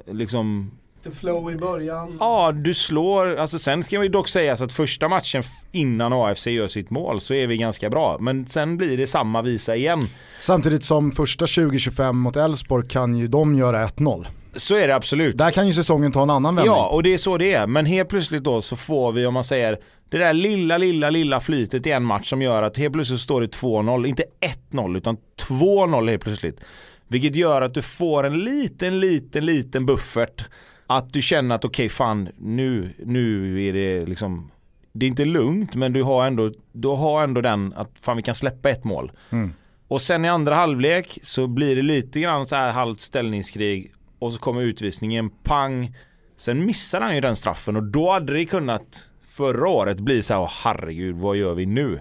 liksom 0.05 0.71
Lite 1.03 1.17
flow 1.17 1.51
i 1.51 1.55
början. 1.55 2.17
Ja, 2.19 2.51
du 2.51 2.73
slår, 2.73 3.35
alltså 3.35 3.59
sen 3.59 3.83
ska 3.83 4.03
ju 4.03 4.09
dock 4.09 4.27
säga 4.27 4.57
så 4.57 4.63
att 4.63 4.73
första 4.73 5.09
matchen 5.09 5.43
innan 5.71 6.13
AFC 6.13 6.47
gör 6.47 6.67
sitt 6.67 6.89
mål 6.89 7.21
så 7.21 7.33
är 7.33 7.47
vi 7.47 7.57
ganska 7.57 7.89
bra. 7.89 8.17
Men 8.19 8.47
sen 8.47 8.77
blir 8.77 8.97
det 8.97 9.07
samma 9.07 9.41
visa 9.41 9.75
igen. 9.75 10.07
Samtidigt 10.39 10.83
som 10.83 11.11
första 11.11 11.45
20-25 11.45 12.13
mot 12.13 12.35
Elfsborg 12.35 12.87
kan 12.87 13.17
ju 13.17 13.27
de 13.27 13.55
göra 13.55 13.87
1-0. 13.87 14.27
Så 14.55 14.75
är 14.75 14.87
det 14.87 14.95
absolut. 14.95 15.37
Där 15.37 15.51
kan 15.51 15.67
ju 15.67 15.73
säsongen 15.73 16.11
ta 16.11 16.23
en 16.23 16.29
annan 16.29 16.55
vändning. 16.55 16.75
Ja, 16.75 16.87
och 16.87 17.03
det 17.03 17.13
är 17.13 17.17
så 17.17 17.37
det 17.37 17.53
är. 17.53 17.67
Men 17.67 17.85
helt 17.85 18.09
plötsligt 18.09 18.43
då 18.43 18.61
så 18.61 18.75
får 18.75 19.11
vi, 19.11 19.25
om 19.25 19.33
man 19.33 19.43
säger, 19.43 19.79
det 20.09 20.17
där 20.17 20.33
lilla, 20.33 20.77
lilla, 20.77 21.09
lilla 21.09 21.39
flytet 21.39 21.87
i 21.87 21.91
en 21.91 22.03
match 22.03 22.29
som 22.29 22.41
gör 22.41 22.63
att 22.63 22.77
helt 22.77 22.93
plötsligt 22.93 23.19
står 23.19 23.41
det 23.41 23.47
2-0. 23.47 24.07
Inte 24.07 24.23
1-0 24.71 24.97
utan 24.97 25.17
2-0 25.49 26.09
helt 26.09 26.23
plötsligt. 26.23 26.59
Vilket 27.07 27.35
gör 27.35 27.61
att 27.61 27.73
du 27.73 27.81
får 27.81 28.23
en 28.23 28.39
liten, 28.39 28.99
liten, 28.99 29.45
liten 29.45 29.85
buffert. 29.85 30.45
Att 30.87 31.13
du 31.13 31.21
känner 31.21 31.55
att 31.55 31.65
okej 31.65 31.89
fan, 31.89 32.29
nu, 32.37 32.93
nu 33.05 33.63
är 33.63 33.73
det 33.73 34.05
liksom 34.05 34.51
det 34.91 35.05
är 35.05 35.07
inte 35.07 35.25
lugnt 35.25 35.75
men 35.75 35.93
du 35.93 36.03
har 36.03 36.25
ändå, 36.25 36.51
du 36.71 36.87
har 36.87 37.23
ändå 37.23 37.41
den 37.41 37.73
att 37.73 37.91
fan 38.01 38.17
vi 38.17 38.23
kan 38.23 38.35
släppa 38.35 38.69
ett 38.69 38.83
mål. 38.83 39.11
Mm. 39.29 39.53
Och 39.87 40.01
sen 40.01 40.25
i 40.25 40.29
andra 40.29 40.55
halvlek 40.55 41.19
så 41.23 41.47
blir 41.47 41.75
det 41.75 41.81
lite 41.81 42.19
grann 42.19 42.45
så 42.45 42.55
här 42.55 42.71
halvt 42.71 42.99
ställningskrig 42.99 43.91
och 44.19 44.33
så 44.33 44.39
kommer 44.39 44.61
utvisningen, 44.61 45.29
pang. 45.29 45.95
Sen 46.37 46.65
missar 46.65 47.01
han 47.01 47.15
ju 47.15 47.21
den 47.21 47.35
straffen 47.35 47.75
och 47.75 47.83
då 47.83 48.11
hade 48.11 48.33
det 48.33 48.45
kunnat 48.45 49.11
förra 49.27 49.69
året 49.69 49.99
bli 49.99 50.23
så 50.23 50.33
här, 50.33 50.41
"Åh, 50.41 50.51
herregud 50.63 51.15
vad 51.15 51.35
gör 51.37 51.53
vi 51.53 51.65
nu? 51.65 51.99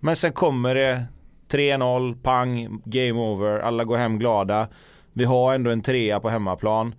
Men 0.00 0.16
sen 0.16 0.32
kommer 0.32 0.74
det 0.74 1.04
3-0, 1.48 2.14
pang, 2.22 2.82
game 2.84 3.12
over, 3.20 3.58
alla 3.58 3.84
går 3.84 3.96
hem 3.96 4.18
glada. 4.18 4.68
Vi 5.12 5.24
har 5.24 5.54
ändå 5.54 5.70
en 5.70 5.82
trea 5.82 6.20
på 6.20 6.28
hemmaplan. 6.30 6.94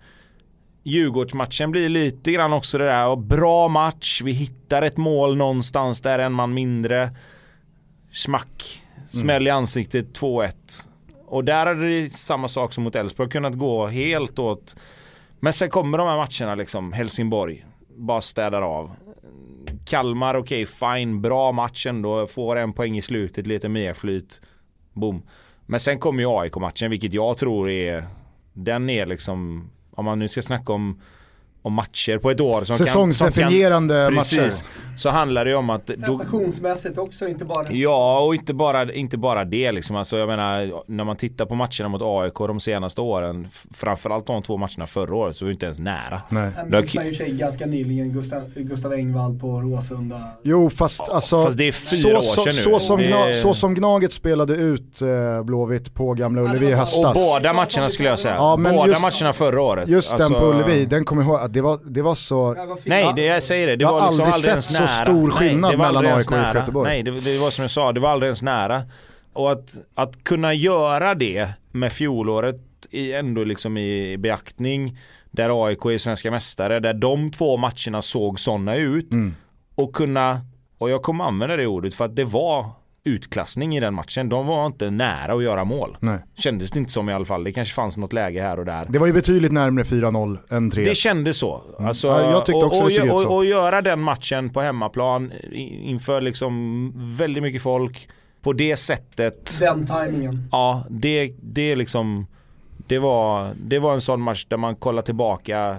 Djurgårdsmatchen 0.82 1.70
blir 1.70 1.88
lite 1.88 2.32
grann 2.32 2.52
också 2.52 2.78
det 2.78 2.84
där, 2.84 3.06
och 3.06 3.18
bra 3.18 3.68
match, 3.68 4.22
vi 4.24 4.32
hittar 4.32 4.82
ett 4.82 4.96
mål 4.96 5.36
någonstans 5.36 6.00
där 6.00 6.18
en 6.18 6.32
man 6.32 6.54
mindre. 6.54 7.10
Smack, 8.12 8.82
smäll 9.08 9.46
i 9.46 9.50
ansiktet 9.50 10.18
2-1. 10.18 10.88
Och 11.26 11.44
där 11.44 11.66
hade 11.66 11.88
det 11.88 12.10
samma 12.10 12.48
sak 12.48 12.72
som 12.72 12.84
mot 12.84 12.94
Elfsborg 12.94 13.30
kunnat 13.30 13.54
gå 13.54 13.86
helt 13.86 14.38
åt. 14.38 14.76
Men 15.40 15.52
sen 15.52 15.70
kommer 15.70 15.98
de 15.98 16.08
här 16.08 16.16
matcherna 16.16 16.54
liksom, 16.54 16.92
Helsingborg, 16.92 17.66
bara 17.88 18.20
städar 18.20 18.62
av. 18.62 18.90
Kalmar, 19.86 20.34
okej 20.34 20.66
fine, 20.66 21.22
bra 21.22 21.52
match 21.52 21.86
ändå, 21.86 22.26
får 22.26 22.56
en 22.56 22.72
poäng 22.72 22.98
i 22.98 23.02
slutet, 23.02 23.46
lite 23.46 23.68
mer 23.68 23.94
flyt. 23.94 24.40
Boom. 24.92 25.22
Men 25.66 25.80
sen 25.80 25.98
kommer 25.98 26.22
ju 26.22 26.28
AIK-matchen, 26.28 26.90
vilket 26.90 27.12
jag 27.12 27.38
tror 27.38 27.70
är, 27.70 28.04
den 28.52 28.90
är 28.90 29.06
liksom, 29.06 29.70
om 29.90 30.04
man 30.04 30.18
nu 30.18 30.28
ska 30.28 30.42
snacka 30.42 30.72
om, 30.72 31.00
om 31.66 31.72
matcher 31.72 32.18
på 32.18 32.30
ett 32.30 32.40
år 32.40 32.64
som 32.64 32.76
Säsongsdefinierande 32.76 33.94
kan, 33.94 34.24
som 34.24 34.36
kan, 34.38 34.44
matcher. 34.46 34.54
Så 34.96 35.10
handlar 35.10 35.44
det 35.44 35.50
ju 35.50 35.56
om 35.56 35.70
att 35.70 35.86
Prestationsmässigt 35.86 36.98
också, 36.98 37.28
inte 37.28 37.44
bara... 37.44 37.66
Ja, 37.70 38.20
och 38.20 38.34
inte 38.34 38.54
bara, 38.54 38.92
inte 38.92 39.16
bara 39.18 39.44
det 39.44 39.72
liksom. 39.72 39.96
Alltså, 39.96 40.16
jag 40.18 40.28
menar, 40.28 40.82
när 40.86 41.04
man 41.04 41.16
tittar 41.16 41.46
på 41.46 41.54
matcherna 41.54 41.88
mot 41.88 42.02
AIK 42.04 42.34
de 42.34 42.60
senaste 42.60 43.00
åren, 43.00 43.48
framförallt 43.74 44.26
de 44.26 44.42
två 44.42 44.56
matcherna 44.56 44.86
förra 44.86 45.14
året, 45.14 45.36
så 45.36 45.44
var 45.44 45.46
vi 45.46 45.52
inte 45.52 45.66
ens 45.66 45.78
nära. 45.78 46.22
Nej. 46.28 46.50
Sen 46.50 46.70
minns 46.70 46.94
man 46.94 47.06
ju 47.06 47.14
sig 47.14 47.30
ganska 47.32 47.66
nyligen 47.66 48.12
Gustav, 48.12 48.42
Gustav 48.56 48.92
Engvall 48.92 49.38
på 49.38 49.60
Råsunda. 49.60 50.20
Jo 50.42 50.70
fast 50.70 51.08
alltså, 51.08 51.44
fast 51.44 51.58
det 51.58 51.68
är 51.68 51.72
fyra 51.72 52.00
så, 52.22 52.40
år 52.40 52.44
sedan 52.44 52.52
så, 52.52 52.70
nu. 52.70 52.78
så, 52.78 52.78
som 52.78 52.98
Det- 53.00 53.06
gna, 53.06 53.32
så 53.32 53.54
som 53.54 53.74
Gnaget 53.74 54.12
spelade 54.12 54.54
ut 54.54 55.02
eh, 55.02 55.42
Blåvitt 55.44 55.94
på 55.94 56.14
Gamla 56.14 56.42
det 56.42 56.48
Ullevi 56.48 56.66
i 56.66 56.70
så- 56.70 56.74
Och 56.74 56.78
höstas. 56.80 57.14
båda 57.32 57.52
matcherna 57.52 57.88
skulle 57.88 58.08
jag 58.08 58.18
säga. 58.18 58.34
Ja, 58.34 58.56
båda 58.56 58.86
just- 58.86 59.02
matcherna 59.02 59.32
förra 59.32 59.62
året. 59.62 59.88
Just 59.88 60.10
den 60.16 60.20
Alltså- 60.22 60.40
på 60.40 60.46
Ullevi, 60.46 60.84
den 60.84 61.04
kommer 61.04 61.22
jag 61.22 61.28
ihåg 61.30 61.40
det 61.56 61.62
var, 61.62 61.80
det 61.84 62.02
var 62.02 62.14
så. 62.14 62.54
Nej, 62.84 63.12
det, 63.16 63.22
jag 63.22 63.42
säger 63.42 63.66
det. 63.66 63.76
Det 63.76 63.82
Jag 63.82 63.92
var 63.92 64.00
har 64.00 64.10
liksom 64.10 64.32
aldrig 64.32 64.50
ens 64.50 64.64
sett 64.66 64.74
så 64.76 64.82
nära. 64.82 64.88
stor 64.88 65.30
skillnad 65.30 65.76
var 65.76 65.86
mellan 65.86 66.06
AIK 66.06 66.30
och. 66.30 66.54
Göteborg. 66.54 66.88
Nej, 66.88 67.02
det, 67.02 67.10
det 67.10 67.38
var 67.38 67.50
som 67.50 67.62
jag 67.62 67.70
sa, 67.70 67.92
det 67.92 68.00
var 68.00 68.10
aldrig 68.10 68.28
ens 68.28 68.42
nära. 68.42 68.82
Och 69.32 69.52
att, 69.52 69.78
att 69.94 70.24
kunna 70.24 70.54
göra 70.54 71.14
det 71.14 71.48
med 71.72 71.92
fjolåret 71.92 72.60
i, 72.90 73.12
ändå 73.12 73.44
liksom 73.44 73.78
i 73.78 74.16
beaktning, 74.18 74.98
där 75.30 75.66
AIK 75.66 75.84
är 75.84 75.98
svenska 75.98 76.30
mästare, 76.30 76.80
där 76.80 76.94
de 76.94 77.30
två 77.30 77.56
matcherna 77.56 78.02
såg 78.02 78.40
sådana 78.40 78.76
ut. 78.76 79.12
Mm. 79.12 79.34
Och 79.74 79.92
kunna, 79.92 80.40
och 80.78 80.90
jag 80.90 81.02
kommer 81.02 81.24
använda 81.24 81.56
det 81.56 81.66
ordet 81.66 81.94
för 81.94 82.04
att 82.04 82.16
det 82.16 82.24
var 82.24 82.66
utklassning 83.06 83.76
i 83.76 83.80
den 83.80 83.94
matchen. 83.94 84.28
De 84.28 84.46
var 84.46 84.66
inte 84.66 84.90
nära 84.90 85.32
att 85.32 85.42
göra 85.42 85.64
mål. 85.64 85.96
nej. 86.00 86.18
Kändes 86.38 86.70
det 86.70 86.78
inte 86.78 86.92
som 86.92 87.08
i 87.08 87.12
alla 87.12 87.24
fall. 87.24 87.44
Det 87.44 87.52
kanske 87.52 87.74
fanns 87.74 87.96
något 87.96 88.12
läge 88.12 88.42
här 88.42 88.58
och 88.58 88.64
där. 88.64 88.84
Det 88.88 88.98
var 88.98 89.06
ju 89.06 89.12
betydligt 89.12 89.52
närmare 89.52 89.84
4-0 89.84 90.38
än 90.50 90.70
3 90.70 90.84
Det 90.84 90.94
kändes 90.94 91.38
så. 91.38 91.62
Alltså, 91.78 92.06
Ja, 92.08 92.30
jag 92.30 92.46
tyckte 92.46 92.64
också 92.64 92.82
och, 92.82 92.88
det 92.88 92.94
såg 92.94 93.06
ut 93.06 93.12
och, 93.12 93.20
så. 93.20 93.28
och, 93.28 93.36
och 93.36 93.44
göra 93.44 93.82
den 93.82 94.00
matchen 94.00 94.50
på 94.50 94.60
hemmaplan 94.60 95.32
inför 95.52 96.20
liksom 96.20 96.92
väldigt 97.18 97.42
mycket 97.42 97.62
folk 97.62 98.08
på 98.42 98.52
det 98.52 98.76
sättet. 98.76 99.58
Den 99.60 99.86
tajmingen. 99.86 100.48
Ja, 100.52 100.84
det, 100.90 101.32
det 101.42 101.72
är 101.72 101.76
liksom 101.76 102.26
det 102.86 102.98
var, 102.98 103.54
det 103.64 103.78
var 103.78 103.94
en 103.94 104.00
sån 104.00 104.20
match 104.20 104.46
där 104.48 104.56
man 104.56 104.76
kollar 104.76 105.02
tillbaka 105.02 105.76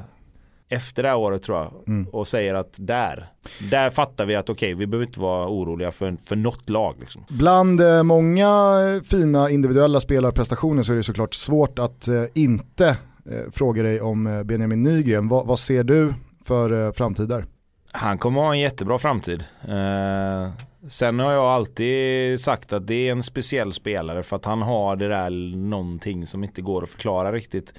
efter 0.70 1.04
det 1.04 1.10
här 1.10 1.18
året 1.18 1.44
tror 1.44 1.58
jag 1.58 1.74
Mm. 1.88 2.08
och 2.12 2.28
säger 2.28 2.56
att 2.56 2.74
där, 2.76 3.30
där 3.72 3.90
fattar 3.90 4.26
vi 4.26 4.36
att 4.36 4.50
okej, 4.50 4.74
vi 4.74 4.88
behöver 4.88 5.06
inte 5.08 5.20
vara 5.20 5.48
oroliga 5.50 5.92
för, 5.92 6.16
för 6.26 6.36
något 6.36 6.70
lag. 6.70 6.96
Liksom. 7.00 7.24
Bland 7.30 7.82
eh, 7.82 8.04
många 8.04 8.48
fina 9.10 9.50
individuella 9.50 10.00
spelarprestationer 10.00 10.82
så 10.84 10.92
är 10.92 10.96
det 10.96 11.04
såklart 11.04 11.34
svårt 11.34 11.80
att 11.80 12.08
eh, 12.08 12.24
inte 12.34 12.88
eh, 13.32 13.52
fråga 13.52 13.84
dig 13.84 14.02
om 14.02 14.28
eh, 14.28 14.44
Benjamin 14.44 14.84
Nygren. 14.84 15.28
Va, 15.28 15.44
vad 15.44 15.60
ser 15.60 15.84
du 15.84 16.14
för 16.46 16.86
eh, 16.86 16.92
framtid 16.92 17.28
där? 17.30 17.46
Han 17.92 18.18
kommer 18.18 18.42
ha 18.42 18.54
en 18.54 18.60
jättebra 18.60 19.00
framtid. 19.00 19.44
Eh, 19.68 20.50
sen 20.88 21.20
har 21.20 21.32
jag 21.34 21.46
alltid 21.46 22.40
sagt 22.40 22.74
att 22.74 22.88
det 22.88 23.08
är 23.08 23.12
en 23.12 23.24
speciell 23.24 23.74
spelare 23.74 24.24
för 24.24 24.36
att 24.36 24.46
han 24.46 24.62
har 24.62 24.96
det 24.96 25.08
där 25.08 25.30
någonting 25.58 26.26
som 26.26 26.44
inte 26.44 26.62
går 26.62 26.84
att 26.84 26.90
förklara 26.90 27.32
riktigt. 27.32 27.74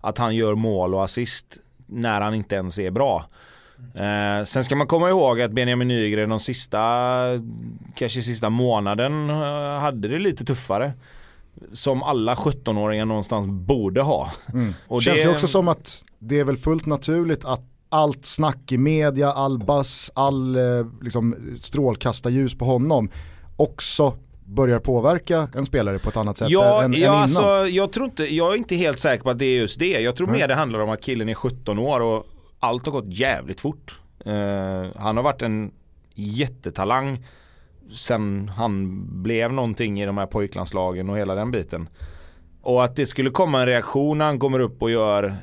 Att 0.00 0.18
han 0.18 0.36
gör 0.36 0.54
mål 0.54 0.94
och 0.94 1.04
assist 1.04 1.58
när 1.92 2.20
han 2.20 2.34
inte 2.34 2.54
ens 2.54 2.78
är 2.78 2.90
bra. 2.90 3.24
Eh, 3.94 4.44
sen 4.44 4.64
ska 4.64 4.76
man 4.76 4.86
komma 4.86 5.08
ihåg 5.08 5.40
att 5.40 5.52
Benjamin 5.52 5.88
Nygren 5.88 6.28
de 6.30 6.40
sista, 6.40 6.78
kanske 7.94 8.22
sista 8.22 8.50
månaden 8.50 9.30
eh, 9.30 9.80
hade 9.80 10.08
det 10.08 10.18
lite 10.18 10.44
tuffare. 10.44 10.92
Som 11.72 12.02
alla 12.02 12.34
17-åringar 12.34 13.04
någonstans 13.04 13.46
borde 13.46 14.02
ha. 14.02 14.30
Mm. 14.52 14.74
Och 14.88 15.02
Känns 15.02 15.22
det- 15.22 15.28
ju 15.28 15.34
också 15.34 15.46
som 15.46 15.68
att 15.68 16.04
det 16.18 16.40
är 16.40 16.44
väl 16.44 16.56
fullt 16.56 16.86
naturligt 16.86 17.44
att 17.44 17.60
allt 17.88 18.24
snack 18.26 18.72
i 18.72 18.78
media, 18.78 19.32
all 19.32 19.58
buzz, 19.58 20.10
all 20.14 20.56
eh, 20.56 20.86
liksom, 21.02 21.36
strålkastarljus 21.60 22.58
på 22.58 22.64
honom 22.64 23.10
också 23.56 24.14
börjar 24.54 24.78
påverka 24.78 25.48
en 25.54 25.66
spelare 25.66 25.98
på 25.98 26.08
ett 26.08 26.16
annat 26.16 26.36
sätt 26.36 26.50
Ja, 26.50 26.82
än, 26.82 26.94
än 26.94 27.00
ja 27.00 27.06
innan. 27.06 27.22
alltså, 27.22 27.68
jag, 27.68 27.92
tror 27.92 28.06
inte, 28.06 28.34
jag 28.34 28.52
är 28.52 28.56
inte 28.56 28.76
helt 28.76 28.98
säker 28.98 29.22
på 29.24 29.30
att 29.30 29.38
det 29.38 29.44
är 29.44 29.56
just 29.56 29.78
det. 29.78 30.00
Jag 30.00 30.16
tror 30.16 30.26
Nej. 30.26 30.36
mer 30.40 30.48
det 30.48 30.54
handlar 30.54 30.78
om 30.80 30.90
att 30.90 31.00
killen 31.00 31.28
är 31.28 31.34
17 31.34 31.78
år 31.78 32.00
och 32.00 32.26
allt 32.60 32.86
har 32.86 32.92
gått 32.92 33.08
jävligt 33.08 33.60
fort. 33.60 33.98
Eh, 34.24 34.32
han 34.96 35.16
har 35.16 35.22
varit 35.22 35.42
en 35.42 35.70
jättetalang 36.14 37.24
sen 37.94 38.48
han 38.56 39.02
blev 39.22 39.52
någonting 39.52 40.02
i 40.02 40.06
de 40.06 40.18
här 40.18 40.26
pojklandslagen 40.26 41.10
och 41.10 41.18
hela 41.18 41.34
den 41.34 41.50
biten. 41.50 41.88
Och 42.62 42.84
att 42.84 42.96
det 42.96 43.06
skulle 43.06 43.30
komma 43.30 43.60
en 43.60 43.66
reaktion 43.66 44.18
när 44.18 44.24
han 44.24 44.38
kommer 44.38 44.58
upp 44.58 44.82
och 44.82 44.90
gör 44.90 45.36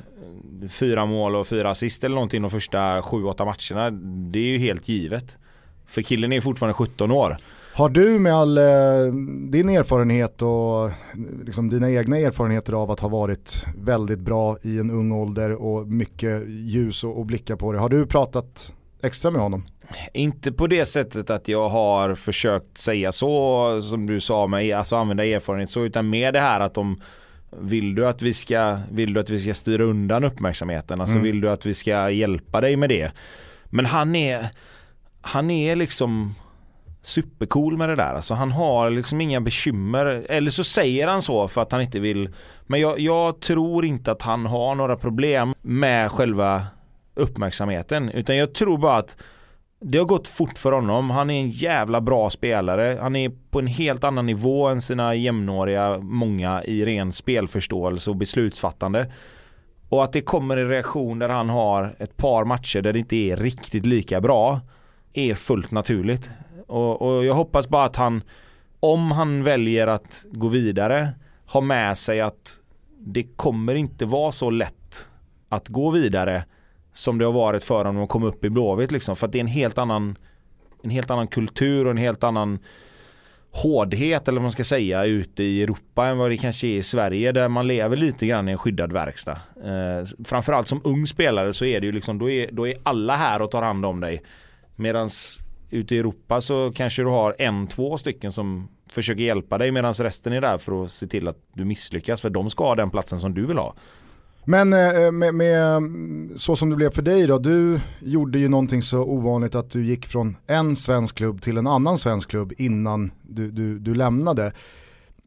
fyra 0.68 1.06
mål 1.06 1.36
och 1.36 1.46
fyra 1.46 1.70
assist 1.70 2.04
eller 2.04 2.14
någonting 2.14 2.42
de 2.42 2.50
första 2.50 3.02
sju, 3.02 3.24
åtta 3.24 3.44
matcherna. 3.44 3.90
Det 4.30 4.38
är 4.38 4.46
ju 4.46 4.58
helt 4.58 4.88
givet. 4.88 5.36
För 5.86 6.02
killen 6.02 6.32
är 6.32 6.40
fortfarande 6.40 6.74
17 6.74 7.10
år. 7.10 7.36
Har 7.74 7.88
du 7.88 8.18
med 8.18 8.34
all 8.34 8.58
eh, 8.58 8.64
din 9.50 9.68
erfarenhet 9.68 10.42
och 10.42 10.90
liksom 11.44 11.68
dina 11.68 11.90
egna 11.90 12.18
erfarenheter 12.18 12.72
av 12.72 12.90
att 12.90 13.00
ha 13.00 13.08
varit 13.08 13.66
väldigt 13.76 14.18
bra 14.18 14.56
i 14.62 14.78
en 14.78 14.90
ung 14.90 15.12
ålder 15.12 15.52
och 15.52 15.86
mycket 15.88 16.48
ljus 16.48 17.04
och, 17.04 17.18
och 17.18 17.26
blicka 17.26 17.56
på 17.56 17.72
det. 17.72 17.78
Har 17.78 17.88
du 17.88 18.06
pratat 18.06 18.74
extra 19.02 19.30
med 19.30 19.42
honom? 19.42 19.64
Inte 20.14 20.52
på 20.52 20.66
det 20.66 20.84
sättet 20.84 21.30
att 21.30 21.48
jag 21.48 21.68
har 21.68 22.14
försökt 22.14 22.78
säga 22.78 23.12
så 23.12 23.80
som 23.82 24.06
du 24.06 24.20
sa 24.20 24.46
mig, 24.46 24.72
alltså 24.72 24.96
använda 24.96 25.24
erfarenhet 25.24 25.70
så 25.70 25.84
utan 25.84 26.10
mer 26.10 26.32
det 26.32 26.40
här 26.40 26.60
att 26.60 26.74
de 26.74 26.96
vill 27.50 27.94
du 27.94 28.06
att 28.06 28.22
vi 28.22 28.34
ska, 28.34 28.78
vill 28.90 29.14
du 29.14 29.20
att 29.20 29.30
vi 29.30 29.40
ska 29.40 29.54
styra 29.54 29.84
undan 29.84 30.24
uppmärksamheten? 30.24 31.00
Alltså 31.00 31.16
mm. 31.16 31.24
vill 31.24 31.40
du 31.40 31.50
att 31.50 31.66
vi 31.66 31.74
ska 31.74 32.10
hjälpa 32.10 32.60
dig 32.60 32.76
med 32.76 32.88
det? 32.88 33.12
Men 33.64 33.86
han 33.86 34.16
är, 34.16 34.48
han 35.20 35.50
är 35.50 35.76
liksom 35.76 36.34
supercool 37.02 37.76
med 37.76 37.88
det 37.88 37.96
där. 37.96 38.14
Alltså 38.14 38.34
han 38.34 38.52
har 38.52 38.90
liksom 38.90 39.20
inga 39.20 39.40
bekymmer. 39.40 40.06
Eller 40.28 40.50
så 40.50 40.64
säger 40.64 41.08
han 41.08 41.22
så 41.22 41.48
för 41.48 41.60
att 41.62 41.72
han 41.72 41.80
inte 41.80 42.00
vill. 42.00 42.28
Men 42.66 42.80
jag, 42.80 43.00
jag 43.00 43.40
tror 43.40 43.84
inte 43.84 44.12
att 44.12 44.22
han 44.22 44.46
har 44.46 44.74
några 44.74 44.96
problem 44.96 45.54
med 45.62 46.10
själva 46.12 46.66
uppmärksamheten. 47.14 48.10
Utan 48.10 48.36
jag 48.36 48.54
tror 48.54 48.78
bara 48.78 48.96
att 48.96 49.16
det 49.80 49.98
har 49.98 50.04
gått 50.04 50.28
fort 50.28 50.58
för 50.58 50.72
honom. 50.72 51.10
Han 51.10 51.30
är 51.30 51.40
en 51.40 51.50
jävla 51.50 52.00
bra 52.00 52.30
spelare. 52.30 52.98
Han 53.00 53.16
är 53.16 53.32
på 53.50 53.58
en 53.58 53.66
helt 53.66 54.04
annan 54.04 54.26
nivå 54.26 54.68
än 54.68 54.80
sina 54.80 55.14
jämnåriga 55.14 55.98
många 55.98 56.64
i 56.64 56.84
ren 56.84 57.12
spelförståelse 57.12 58.10
och 58.10 58.16
beslutsfattande. 58.16 59.12
Och 59.88 60.04
att 60.04 60.12
det 60.12 60.20
kommer 60.20 60.56
en 60.56 60.68
reaktion 60.68 61.18
där 61.18 61.28
han 61.28 61.50
har 61.50 61.94
ett 61.98 62.16
par 62.16 62.44
matcher 62.44 62.80
där 62.82 62.92
det 62.92 62.98
inte 62.98 63.16
är 63.16 63.36
riktigt 63.36 63.86
lika 63.86 64.20
bra 64.20 64.60
är 65.12 65.34
fullt 65.34 65.70
naturligt. 65.70 66.30
Och, 66.70 67.02
och 67.02 67.24
jag 67.24 67.34
hoppas 67.34 67.68
bara 67.68 67.84
att 67.84 67.96
han, 67.96 68.22
om 68.80 69.10
han 69.10 69.42
väljer 69.42 69.86
att 69.86 70.24
gå 70.32 70.48
vidare, 70.48 71.08
har 71.46 71.60
med 71.60 71.98
sig 71.98 72.20
att 72.20 72.60
det 72.98 73.22
kommer 73.22 73.74
inte 73.74 74.06
vara 74.06 74.32
så 74.32 74.50
lätt 74.50 75.08
att 75.48 75.68
gå 75.68 75.90
vidare 75.90 76.44
som 76.92 77.18
det 77.18 77.24
har 77.24 77.32
varit 77.32 77.64
för 77.64 77.84
honom 77.84 78.02
att 78.02 78.08
komma 78.08 78.26
upp 78.26 78.44
i 78.44 78.50
Blåvitt 78.50 78.90
liksom. 78.90 79.16
För 79.16 79.26
att 79.26 79.32
det 79.32 79.38
är 79.38 79.40
en 79.40 79.46
helt 79.46 79.78
annan 79.78 80.16
en 80.82 80.90
helt 80.90 81.10
annan 81.10 81.28
kultur 81.28 81.84
och 81.84 81.90
en 81.90 81.96
helt 81.96 82.24
annan 82.24 82.58
hårdhet 83.52 84.28
eller 84.28 84.36
vad 84.36 84.42
man 84.42 84.52
ska 84.52 84.64
säga 84.64 85.04
ute 85.04 85.42
i 85.42 85.62
Europa 85.62 86.06
än 86.06 86.18
vad 86.18 86.30
det 86.30 86.36
kanske 86.36 86.66
är 86.66 86.76
i 86.76 86.82
Sverige 86.82 87.32
där 87.32 87.48
man 87.48 87.66
lever 87.66 87.96
lite 87.96 88.26
grann 88.26 88.48
i 88.48 88.52
en 88.52 88.58
skyddad 88.58 88.92
verkstad. 88.92 89.38
Eh, 89.64 90.24
framförallt 90.24 90.68
som 90.68 90.80
ung 90.84 91.06
spelare 91.06 91.52
så 91.52 91.64
är 91.64 91.80
det 91.80 91.86
ju 91.86 91.92
liksom 91.92 92.18
då 92.18 92.30
är, 92.30 92.48
då 92.52 92.68
är 92.68 92.74
alla 92.82 93.16
här 93.16 93.42
och 93.42 93.50
tar 93.50 93.62
hand 93.62 93.86
om 93.86 94.00
dig. 94.00 94.22
Medans 94.76 95.38
ute 95.70 95.94
i 95.94 95.98
Europa 95.98 96.40
så 96.40 96.72
kanske 96.74 97.02
du 97.02 97.08
har 97.08 97.34
en, 97.38 97.66
två 97.66 97.98
stycken 97.98 98.32
som 98.32 98.68
försöker 98.90 99.22
hjälpa 99.22 99.58
dig 99.58 99.72
medan 99.72 99.92
resten 99.92 100.32
är 100.32 100.40
där 100.40 100.58
för 100.58 100.84
att 100.84 100.90
se 100.90 101.06
till 101.06 101.28
att 101.28 101.38
du 101.52 101.64
misslyckas 101.64 102.20
för 102.20 102.30
de 102.30 102.50
ska 102.50 102.64
ha 102.64 102.74
den 102.74 102.90
platsen 102.90 103.20
som 103.20 103.34
du 103.34 103.46
vill 103.46 103.58
ha. 103.58 103.74
Men 104.44 104.72
eh, 104.72 105.10
med, 105.12 105.34
med, 105.34 105.82
så 106.36 106.56
som 106.56 106.70
det 106.70 106.76
blev 106.76 106.90
för 106.90 107.02
dig 107.02 107.26
då, 107.26 107.38
du 107.38 107.80
gjorde 108.00 108.38
ju 108.38 108.48
någonting 108.48 108.82
så 108.82 109.02
ovanligt 109.02 109.54
att 109.54 109.70
du 109.70 109.84
gick 109.84 110.06
från 110.06 110.36
en 110.46 110.76
svensk 110.76 111.16
klubb 111.16 111.42
till 111.42 111.56
en 111.56 111.66
annan 111.66 111.98
svensk 111.98 112.30
klubb 112.30 112.52
innan 112.58 113.12
du, 113.22 113.50
du, 113.50 113.78
du 113.78 113.94
lämnade. 113.94 114.46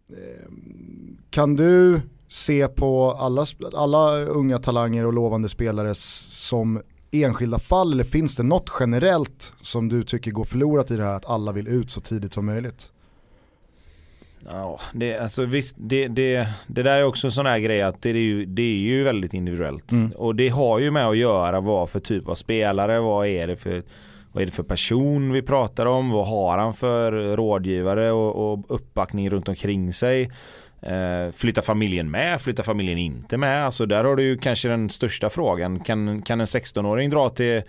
Eh, 0.09 0.51
kan 1.29 1.55
du 1.55 2.01
se 2.27 2.67
på 2.67 3.11
alla, 3.11 3.45
alla 3.73 4.19
unga 4.19 4.57
talanger 4.59 5.05
och 5.05 5.13
lovande 5.13 5.49
spelare 5.49 5.95
som 5.95 6.81
enskilda 7.13 7.59
fall 7.59 7.93
eller 7.93 8.03
finns 8.03 8.35
det 8.35 8.43
något 8.43 8.71
generellt 8.79 9.53
som 9.61 9.89
du 9.89 10.03
tycker 10.03 10.31
går 10.31 10.45
förlorat 10.45 10.91
i 10.91 10.97
det 10.97 11.03
här 11.03 11.13
att 11.13 11.29
alla 11.29 11.51
vill 11.51 11.67
ut 11.67 11.91
så 11.91 12.01
tidigt 12.01 12.33
som 12.33 12.45
möjligt? 12.45 12.91
Ja, 14.51 14.79
det, 14.93 15.17
alltså 15.17 15.45
visst, 15.45 15.75
det, 15.79 16.07
det, 16.07 16.47
det 16.67 16.83
där 16.83 16.99
är 16.99 17.03
också 17.03 17.27
en 17.27 17.31
sån 17.31 17.45
här 17.45 17.59
grej 17.59 17.81
att 17.81 18.01
det 18.01 18.09
är 18.09 18.13
ju, 18.13 18.45
det 18.45 18.61
är 18.61 18.77
ju 18.77 19.03
väldigt 19.03 19.33
individuellt. 19.33 19.91
Mm. 19.91 20.11
Och 20.11 20.35
det 20.35 20.49
har 20.49 20.79
ju 20.79 20.91
med 20.91 21.07
att 21.07 21.17
göra 21.17 21.59
vad 21.59 21.89
för 21.89 21.99
typ 21.99 22.27
av 22.27 22.35
spelare, 22.35 22.99
vad 22.99 23.27
är 23.27 23.47
det 23.47 23.55
för 23.55 23.83
vad 24.31 24.41
är 24.41 24.45
det 24.45 24.51
för 24.51 24.63
person 24.63 25.31
vi 25.31 25.41
pratar 25.41 25.85
om? 25.85 26.09
Vad 26.09 26.27
har 26.27 26.57
han 26.57 26.73
för 26.73 27.11
rådgivare 27.35 28.11
och, 28.11 28.53
och 28.53 28.65
uppbackning 28.67 29.29
runt 29.29 29.49
omkring 29.49 29.93
sig? 29.93 30.31
Eh, 30.85 31.31
flyttar 31.31 31.61
familjen 31.61 32.11
med? 32.11 32.41
Flyttar 32.41 32.63
familjen 32.63 32.97
inte 32.97 33.37
med? 33.37 33.65
Alltså 33.65 33.85
där 33.85 34.03
har 34.03 34.15
du 34.15 34.23
ju 34.23 34.37
kanske 34.37 34.69
den 34.69 34.89
största 34.89 35.29
frågan. 35.29 35.79
Kan, 35.79 36.21
kan 36.21 36.39
en 36.41 36.45
16-åring 36.45 37.09
dra 37.09 37.29
till 37.29 37.61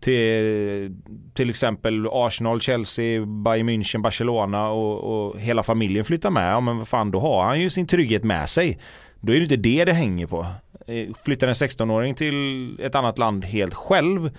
till 0.00 0.96
till 1.34 1.50
exempel 1.50 2.08
Arsenal, 2.12 2.60
Chelsea, 2.60 3.26
Bayern 3.26 3.68
München, 3.68 4.02
Barcelona 4.02 4.68
och, 4.68 5.28
och 5.28 5.40
hela 5.40 5.62
familjen 5.62 6.04
flyttar 6.04 6.30
med. 6.30 6.52
Ja 6.52 6.60
men 6.60 6.78
vad 6.78 6.88
fan 6.88 7.10
då 7.10 7.20
har 7.20 7.44
han 7.44 7.60
ju 7.60 7.70
sin 7.70 7.86
trygghet 7.86 8.24
med 8.24 8.48
sig. 8.48 8.78
Då 9.20 9.32
är 9.32 9.36
det 9.36 9.42
inte 9.42 9.56
det 9.56 9.84
det 9.84 9.92
hänger 9.92 10.26
på. 10.26 10.46
Eh, 10.86 11.08
flyttar 11.24 11.48
en 11.48 11.54
16-åring 11.54 12.14
till 12.14 12.80
ett 12.80 12.94
annat 12.94 13.18
land 13.18 13.44
helt 13.44 13.74
själv 13.74 14.30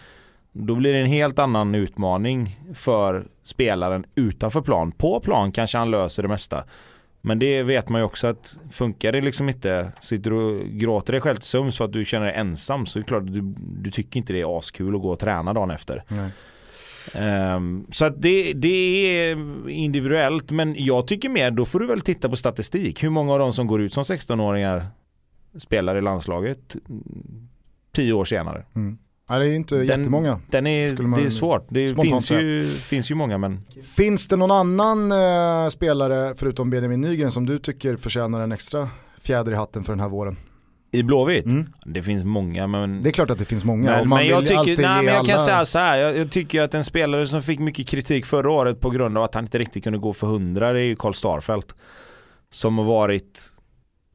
då 0.54 0.76
blir 0.76 0.94
det 0.94 1.00
en 1.00 1.06
helt 1.06 1.40
annan 1.40 1.76
utmaning 1.76 2.58
för 2.74 3.28
spelaren 3.44 4.06
utanför 4.16 4.62
plan. 4.62 4.92
På 4.92 5.20
plan 5.20 5.52
kanske 5.52 5.78
han 5.78 5.92
löser 5.92 6.24
det 6.24 6.30
mesta. 6.30 6.64
Men 7.26 7.40
det 7.40 7.64
vet 7.64 7.90
man 7.90 8.02
ju 8.02 8.06
också 8.06 8.28
att 8.28 8.60
funkar 8.72 9.12
det 9.12 9.22
liksom 9.22 9.50
inte, 9.50 9.92
sitter 10.02 10.32
du 10.32 10.38
och 10.38 10.66
gråter 10.66 11.14
dig 11.14 11.22
själv 11.22 11.36
till 11.36 11.48
sömns 11.48 11.78
för 11.78 11.86
att 11.86 11.94
du 11.94 12.06
känner 12.06 12.26
dig 12.26 12.36
ensam 12.36 12.86
så 12.86 13.00
är 13.00 13.02
det 13.02 13.08
klart 13.08 13.24
att 13.24 13.34
du, 13.34 13.54
du 13.58 13.92
tycker 13.92 14.18
inte 14.18 14.34
det 14.34 14.42
är 14.42 14.58
askul 14.58 14.96
att 14.96 15.02
gå 15.02 15.10
och 15.10 15.20
träna 15.20 15.54
dagen 15.54 15.72
efter. 15.72 16.04
Um, 17.56 17.88
så 17.92 18.06
att 18.06 18.22
det, 18.22 18.54
det 18.54 18.68
är 18.68 19.70
individuellt 19.70 20.52
men 20.52 20.76
jag 20.78 21.08
tycker 21.08 21.30
mer 21.30 21.52
då 21.52 21.66
får 21.66 21.80
du 21.80 21.88
väl 21.88 22.02
titta 22.02 22.30
på 22.30 22.36
statistik. 22.36 23.04
Hur 23.04 23.10
många 23.10 23.34
av 23.34 23.40
de 23.40 23.54
som 23.54 23.68
går 23.68 23.82
ut 23.82 23.94
som 23.94 24.04
16-åringar 24.04 24.88
spelar 25.58 25.96
i 25.96 26.02
landslaget 26.02 26.76
tio 27.92 28.14
år 28.14 28.26
senare. 28.26 28.66
Mm. 28.76 28.98
Nej 29.30 29.40
det 29.40 29.46
är 29.46 29.56
inte 29.56 29.76
den, 29.76 29.86
jättemånga. 29.86 30.40
Den 30.48 30.68
är, 30.68 31.16
det 31.16 31.26
är 31.26 31.30
svårt. 31.30 31.66
Det 31.70 32.02
finns 32.02 32.32
ju, 32.32 32.70
finns 32.70 33.12
ju 33.12 33.16
många 33.16 33.38
men. 33.38 33.66
Finns 33.96 34.28
det 34.28 34.36
någon 34.36 34.52
annan 34.52 35.12
eh, 35.12 35.70
spelare 35.70 36.34
förutom 36.38 36.70
Benjamin 36.70 37.02
Nygren 37.02 37.32
som 37.32 37.46
du 37.46 37.60
tycker 37.60 37.96
förtjänar 37.96 38.42
en 38.42 38.52
extra 38.52 38.90
fjäder 39.22 39.52
i 39.52 39.56
hatten 39.56 39.84
för 39.84 39.94
den 39.94 40.00
här 40.00 40.10
våren? 40.10 40.38
I 40.92 41.04
Blåvitt? 41.04 41.46
Mm. 41.46 41.66
Det 41.86 42.04
finns 42.04 42.24
många 42.24 42.68
men... 42.68 43.04
Det 43.04 43.10
är 43.10 43.12
klart 43.12 43.30
att 43.30 43.38
det 43.38 43.46
finns 43.46 43.64
många 43.64 43.92
men, 43.92 44.10
men 44.10 44.28
jag 44.28 44.42
tycker, 44.42 44.82
nej, 44.82 45.04
men 45.04 45.14
jag 45.14 45.26
kan 45.26 45.40
säga 45.40 45.66
så 45.66 45.80
här. 45.80 45.98
Jag, 45.98 46.18
jag, 46.18 46.32
tycker 46.32 46.62
att 46.62 46.74
en 46.74 46.84
spelare 46.84 47.28
som 47.28 47.42
fick 47.42 47.60
mycket 47.60 47.88
kritik 47.88 48.26
förra 48.26 48.52
året 48.52 48.80
på 48.80 48.90
grund 48.90 49.18
av 49.18 49.24
att 49.24 49.36
han 49.36 49.44
inte 49.44 49.60
riktigt 49.60 49.84
kunde 49.84 50.00
gå 50.00 50.14
för 50.14 50.28
hundra 50.28 50.74
det 50.74 50.80
är 50.80 50.84
ju 50.84 50.96
Karl 50.96 51.14
Starfelt. 51.14 51.76
Som 52.50 52.78
har 52.78 52.86
varit 52.86 53.40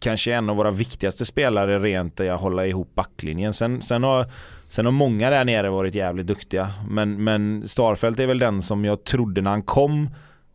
kanske 0.00 0.32
en 0.32 0.50
av 0.50 0.56
våra 0.56 0.70
viktigaste 0.70 1.24
spelare 1.24 1.78
rent 1.78 2.20
i 2.20 2.28
att 2.28 2.40
hålla 2.40 2.66
ihop 2.66 2.94
backlinjen. 2.94 3.54
Sen, 3.54 3.82
sen, 3.82 4.02
har, 4.02 4.26
sen 4.68 4.84
har 4.84 4.92
många 4.92 5.30
där 5.30 5.44
nere 5.44 5.70
varit 5.70 5.94
jävligt 5.94 6.26
duktiga. 6.26 6.72
Men, 6.88 7.24
men 7.24 7.68
Starfelt 7.68 8.20
är 8.20 8.26
väl 8.26 8.38
den 8.38 8.62
som 8.62 8.84
jag 8.84 9.04
trodde 9.04 9.40
när 9.40 9.50
han 9.50 9.62
kom 9.62 10.10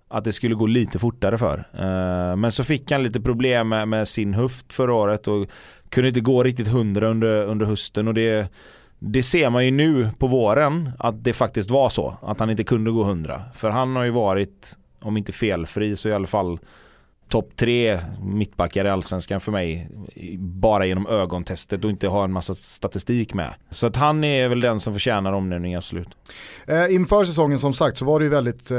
att 0.07 0.23
det 0.23 0.31
skulle 0.31 0.55
gå 0.55 0.65
lite 0.65 0.99
fortare 0.99 1.37
för. 1.37 1.57
Eh, 1.73 2.35
men 2.35 2.51
så 2.51 2.63
fick 2.63 2.91
han 2.91 3.03
lite 3.03 3.21
problem 3.21 3.69
med, 3.69 3.87
med, 3.87 4.07
sin 4.07 4.33
höft 4.33 4.73
förra 4.73 4.93
året 4.93 5.27
och 5.27 5.49
kunde 5.89 6.07
inte 6.07 6.21
gå 6.21 6.43
riktigt 6.43 6.67
hundra 6.67 7.07
under, 7.07 7.43
under 7.43 7.65
hösten 7.65 8.07
och 8.07 8.13
det 8.13 8.47
det 9.05 9.23
ser 9.23 9.49
man 9.49 9.65
ju 9.65 9.71
nu 9.71 10.09
på 10.17 10.27
våren 10.27 10.91
att 10.99 11.23
det 11.23 11.33
faktiskt 11.33 11.71
var 11.71 11.89
så. 11.89 12.17
Att 12.21 12.39
han 12.39 12.49
inte 12.49 12.63
kunde 12.63 12.91
gå 12.91 13.03
hundra. 13.03 13.41
För 13.53 13.69
han 13.69 13.95
har 13.95 14.03
ju 14.03 14.09
varit, 14.09 14.77
om 15.01 15.17
inte 15.17 15.31
felfri 15.31 15.95
så 15.95 16.09
i 16.09 16.13
alla 16.13 16.27
fall 16.27 16.59
topp 17.33 17.55
tre 17.55 17.99
mittbackar 18.23 18.85
i 18.85 18.89
allsvenskan 18.89 19.41
för 19.41 19.51
mig. 19.51 19.89
Bara 20.37 20.85
genom 20.85 21.07
ögontestet 21.07 21.83
och 21.83 21.89
inte 21.89 22.07
ha 22.07 22.23
en 22.23 22.31
massa 22.31 22.55
statistik 22.55 23.33
med. 23.33 23.53
Så 23.69 23.87
att 23.87 23.95
han 23.95 24.23
är 24.23 24.49
väl 24.49 24.61
den 24.61 24.79
som 24.79 24.93
förtjänar 24.93 25.33
omnämning 25.33 25.75
absolut. 25.75 26.09
Eh, 26.67 26.95
inför 26.95 27.23
säsongen 27.23 27.59
som 27.59 27.73
sagt 27.73 27.97
så 27.97 28.05
var 28.05 28.19
det 28.19 28.23
ju 28.23 28.29
väldigt, 28.29 28.71
eh, 28.71 28.77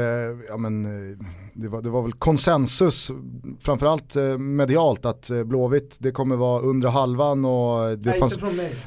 ja 0.49 0.57
men 0.57 0.85
eh, 0.85 1.17
det 1.53 1.67
var, 1.67 1.81
det 1.81 1.89
var 1.89 2.01
väl 2.01 2.13
konsensus, 2.13 3.11
framförallt 3.61 4.15
eh, 4.15 4.37
medialt 4.37 5.05
att 5.05 5.29
eh, 5.29 5.43
Blåvitt 5.43 5.97
det 5.99 6.11
kommer 6.11 6.35
vara 6.35 6.61
under 6.61 6.89
halvan 6.89 7.45
och 7.45 7.97
det, 7.97 8.09
Nej, 8.09 8.19
fanns, 8.19 8.37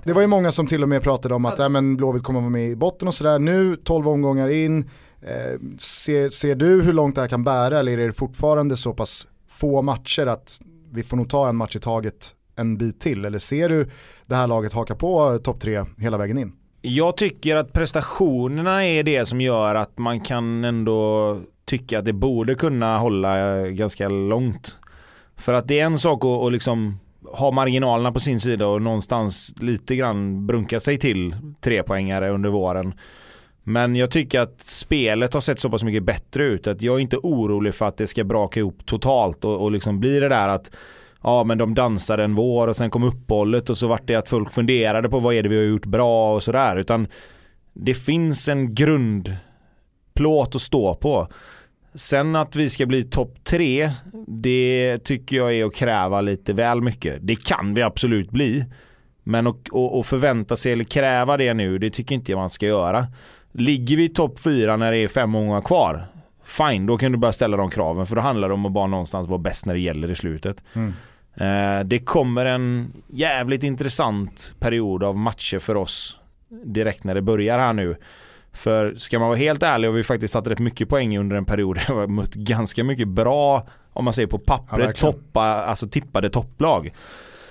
det 0.05 0.13
var 0.13 0.21
ju 0.21 0.27
många 0.27 0.53
som 0.53 0.67
till 0.67 0.83
och 0.83 0.89
med 0.89 1.03
pratade 1.03 1.35
om 1.35 1.45
att 1.45 1.59
ja, 1.59 1.69
men 1.69 1.97
Blåvitt 1.97 2.23
kommer 2.23 2.41
vara 2.41 2.51
med 2.51 2.69
i 2.69 2.77
botten 2.77 3.09
och 3.09 3.15
sådär. 3.15 3.39
Nu 3.39 3.77
12 3.77 4.09
omgångar 4.09 4.49
in, 4.49 4.91
eh, 5.23 5.61
ser, 5.79 6.29
ser 6.29 6.55
du 6.55 6.83
hur 6.83 6.93
långt 6.93 7.15
det 7.15 7.21
här 7.21 7.29
kan 7.29 7.45
bära 7.45 7.79
eller 7.79 7.99
är 7.99 8.07
det 8.07 8.13
fortfarande 8.13 8.77
så 8.77 8.95
pass 8.95 9.27
få 9.61 9.83
matcher 9.83 10.27
att 10.27 10.61
vi 10.93 11.03
får 11.03 11.17
nog 11.17 11.31
ta 11.31 11.49
en 11.49 11.57
match 11.57 11.77
i 11.77 11.81
taget 11.81 12.35
en 12.57 12.79
bit 12.79 13.01
till? 13.01 13.25
Eller 13.25 13.39
ser 13.39 13.69
du 13.69 13.91
det 14.27 14.35
här 14.35 14.47
laget 14.47 14.73
haka 14.73 14.95
på 14.95 15.33
eh, 15.33 15.39
topp 15.39 15.61
tre 15.61 15.85
hela 15.99 16.19
vägen 16.19 16.39
in? 16.39 16.53
Jag 16.83 17.17
tycker 17.17 17.57
att 17.57 17.73
prestationerna 17.73 18.87
är 18.87 19.03
det 19.03 19.27
som 19.27 19.41
gör 19.41 19.75
att 19.75 19.99
man 19.99 20.21
kan 20.21 20.65
ändå 20.65 21.41
tycka 21.65 21.99
att 21.99 22.05
det 22.05 22.13
borde 22.13 22.55
kunna 22.55 22.99
hålla 22.99 23.57
eh, 23.57 23.67
ganska 23.67 24.09
långt. 24.09 24.77
För 25.37 25.53
att 25.53 25.69
det 25.69 25.81
är 25.81 25.85
en 25.85 25.99
sak 25.99 26.25
att, 26.25 26.45
att 26.45 26.53
liksom 26.53 26.99
ha 27.25 27.51
marginalerna 27.51 28.13
på 28.13 28.21
sin 28.21 28.41
sida 28.41 28.67
och 28.67 28.83
någonstans 28.83 29.55
lite 29.61 29.97
grann 29.97 30.47
brunka 30.47 30.81
sig 30.81 30.99
till 30.99 31.37
trepoängare 31.61 32.31
under 32.31 32.49
våren. 32.51 32.95
Men 33.69 33.97
jag 33.97 34.11
tycker 34.11 34.41
att 34.41 34.61
spelet 34.61 35.35
har 35.35 35.41
sett 35.41 35.61
så 35.61 35.71
pass 35.71 35.85
mycket 35.85 36.03
bättre 36.03 36.45
ut 36.45 36.67
att 36.67 36.83
jag 36.83 36.97
är 36.97 37.01
inte 37.01 37.17
orolig 37.17 37.75
för 37.75 37.87
att 37.87 37.97
det 37.97 38.07
ska 38.07 38.25
braka 38.25 38.61
ihop 38.61 38.87
totalt 38.87 39.45
och, 39.45 39.63
och 39.63 39.73
liksom 39.73 40.01
bli 40.01 40.21
det 40.21 40.29
där 40.29 40.49
att 40.49 40.71
ja 41.23 41.45
men 41.45 41.59
de 41.59 41.75
dansade 41.75 42.25
en 42.25 42.35
vår 42.35 42.69
och 42.69 42.77
sen 42.77 42.91
kom 42.91 43.05
uppehållet 43.05 43.71
och 43.71 43.79
så 43.79 43.87
vart 43.87 44.07
det 44.07 44.15
att 44.15 44.29
folk 44.29 44.53
funderade 44.53 45.09
på 45.09 45.19
vad 45.19 45.35
är 45.35 45.43
det 45.43 45.49
vi 45.49 45.57
har 45.57 45.65
gjort 45.65 45.87
bra 45.87 46.35
och 46.35 46.43
sådär 46.43 46.77
utan 46.77 47.07
det 47.73 47.95
finns 47.95 48.49
en 48.49 48.75
grundplåt 48.75 50.55
att 50.55 50.63
stå 50.63 50.95
på. 50.95 51.29
Sen 51.95 52.37
att 52.37 52.57
vi 52.57 52.71
ska 52.71 52.87
bli 52.87 53.05
topp 53.05 53.45
tre, 53.45 53.91
det 54.27 54.99
tycker 54.99 55.37
jag 55.37 55.55
är 55.55 55.65
att 55.65 55.75
kräva 55.75 56.21
lite 56.21 56.53
väl 56.53 56.81
mycket. 56.81 57.19
Det 57.21 57.45
kan 57.45 57.75
vi 57.75 57.83
absolut 57.83 58.31
bli. 58.31 58.65
Men 59.23 59.47
att 59.47 60.07
förvänta 60.07 60.57
sig 60.57 60.73
eller 60.73 60.85
kräva 60.85 61.37
det 61.37 61.55
nu, 61.55 61.79
det 61.79 61.91
tycker 61.91 62.15
inte 62.15 62.33
jag 62.33 62.39
man 62.39 62.51
ska 62.51 62.67
göra. 62.67 63.07
Ligger 63.59 63.97
vi 63.97 64.09
topp 64.09 64.39
fyra 64.39 64.77
när 64.77 64.93
det 64.93 64.99
är 64.99 65.09
fem 65.09 65.31
månader 65.31 65.61
kvar, 65.61 66.07
fine, 66.45 66.87
då 66.87 66.99
kan 66.99 67.13
du 67.13 67.19
börja 67.19 67.33
ställa 67.33 67.57
de 67.57 67.71
kraven. 67.71 68.07
För 68.07 68.17
då 68.17 68.23
handlar 68.23 68.49
det 68.49 68.55
om 68.55 68.67
att 68.67 68.73
bara 68.73 68.87
någonstans 68.87 69.29
vara 69.29 69.39
bäst 69.39 69.67
när 69.67 69.75
det 69.75 69.81
gäller 69.81 70.11
i 70.11 70.15
slutet. 70.15 70.63
Mm. 70.73 70.95
Eh, 71.35 71.85
det 71.85 71.99
kommer 71.99 72.47
en 72.47 72.93
jävligt 73.07 73.63
intressant 73.63 74.55
period 74.59 75.05
av 75.05 75.17
matcher 75.17 75.59
för 75.59 75.77
oss 75.77 76.19
direkt 76.65 77.05
när 77.05 77.15
det 77.15 77.23
börjar 77.23 77.59
här 77.59 77.73
nu. 77.73 77.97
För 78.53 78.95
ska 78.95 79.19
man 79.19 79.29
vara 79.29 79.39
helt 79.39 79.63
ärlig 79.63 79.89
har 79.89 79.93
vi 79.93 80.05
faktiskt 80.05 80.35
tagit 80.35 80.49
rätt 80.49 80.59
mycket 80.59 80.89
poäng 80.89 81.19
under 81.19 81.37
en 81.37 81.45
period 81.45 81.77
där 81.77 81.95
vi 81.95 82.01
har 82.01 82.07
mött 82.07 82.35
ganska 82.35 82.85
mycket 82.85 83.09
bra, 83.09 83.67
om 83.93 84.05
man 84.05 84.15
säger 84.15 84.29
på 84.29 84.39
pappret, 84.39 85.03
ja, 85.03 85.13
toppa, 85.13 85.43
alltså 85.43 85.89
tippade 85.89 86.31
topplag. 86.31 86.93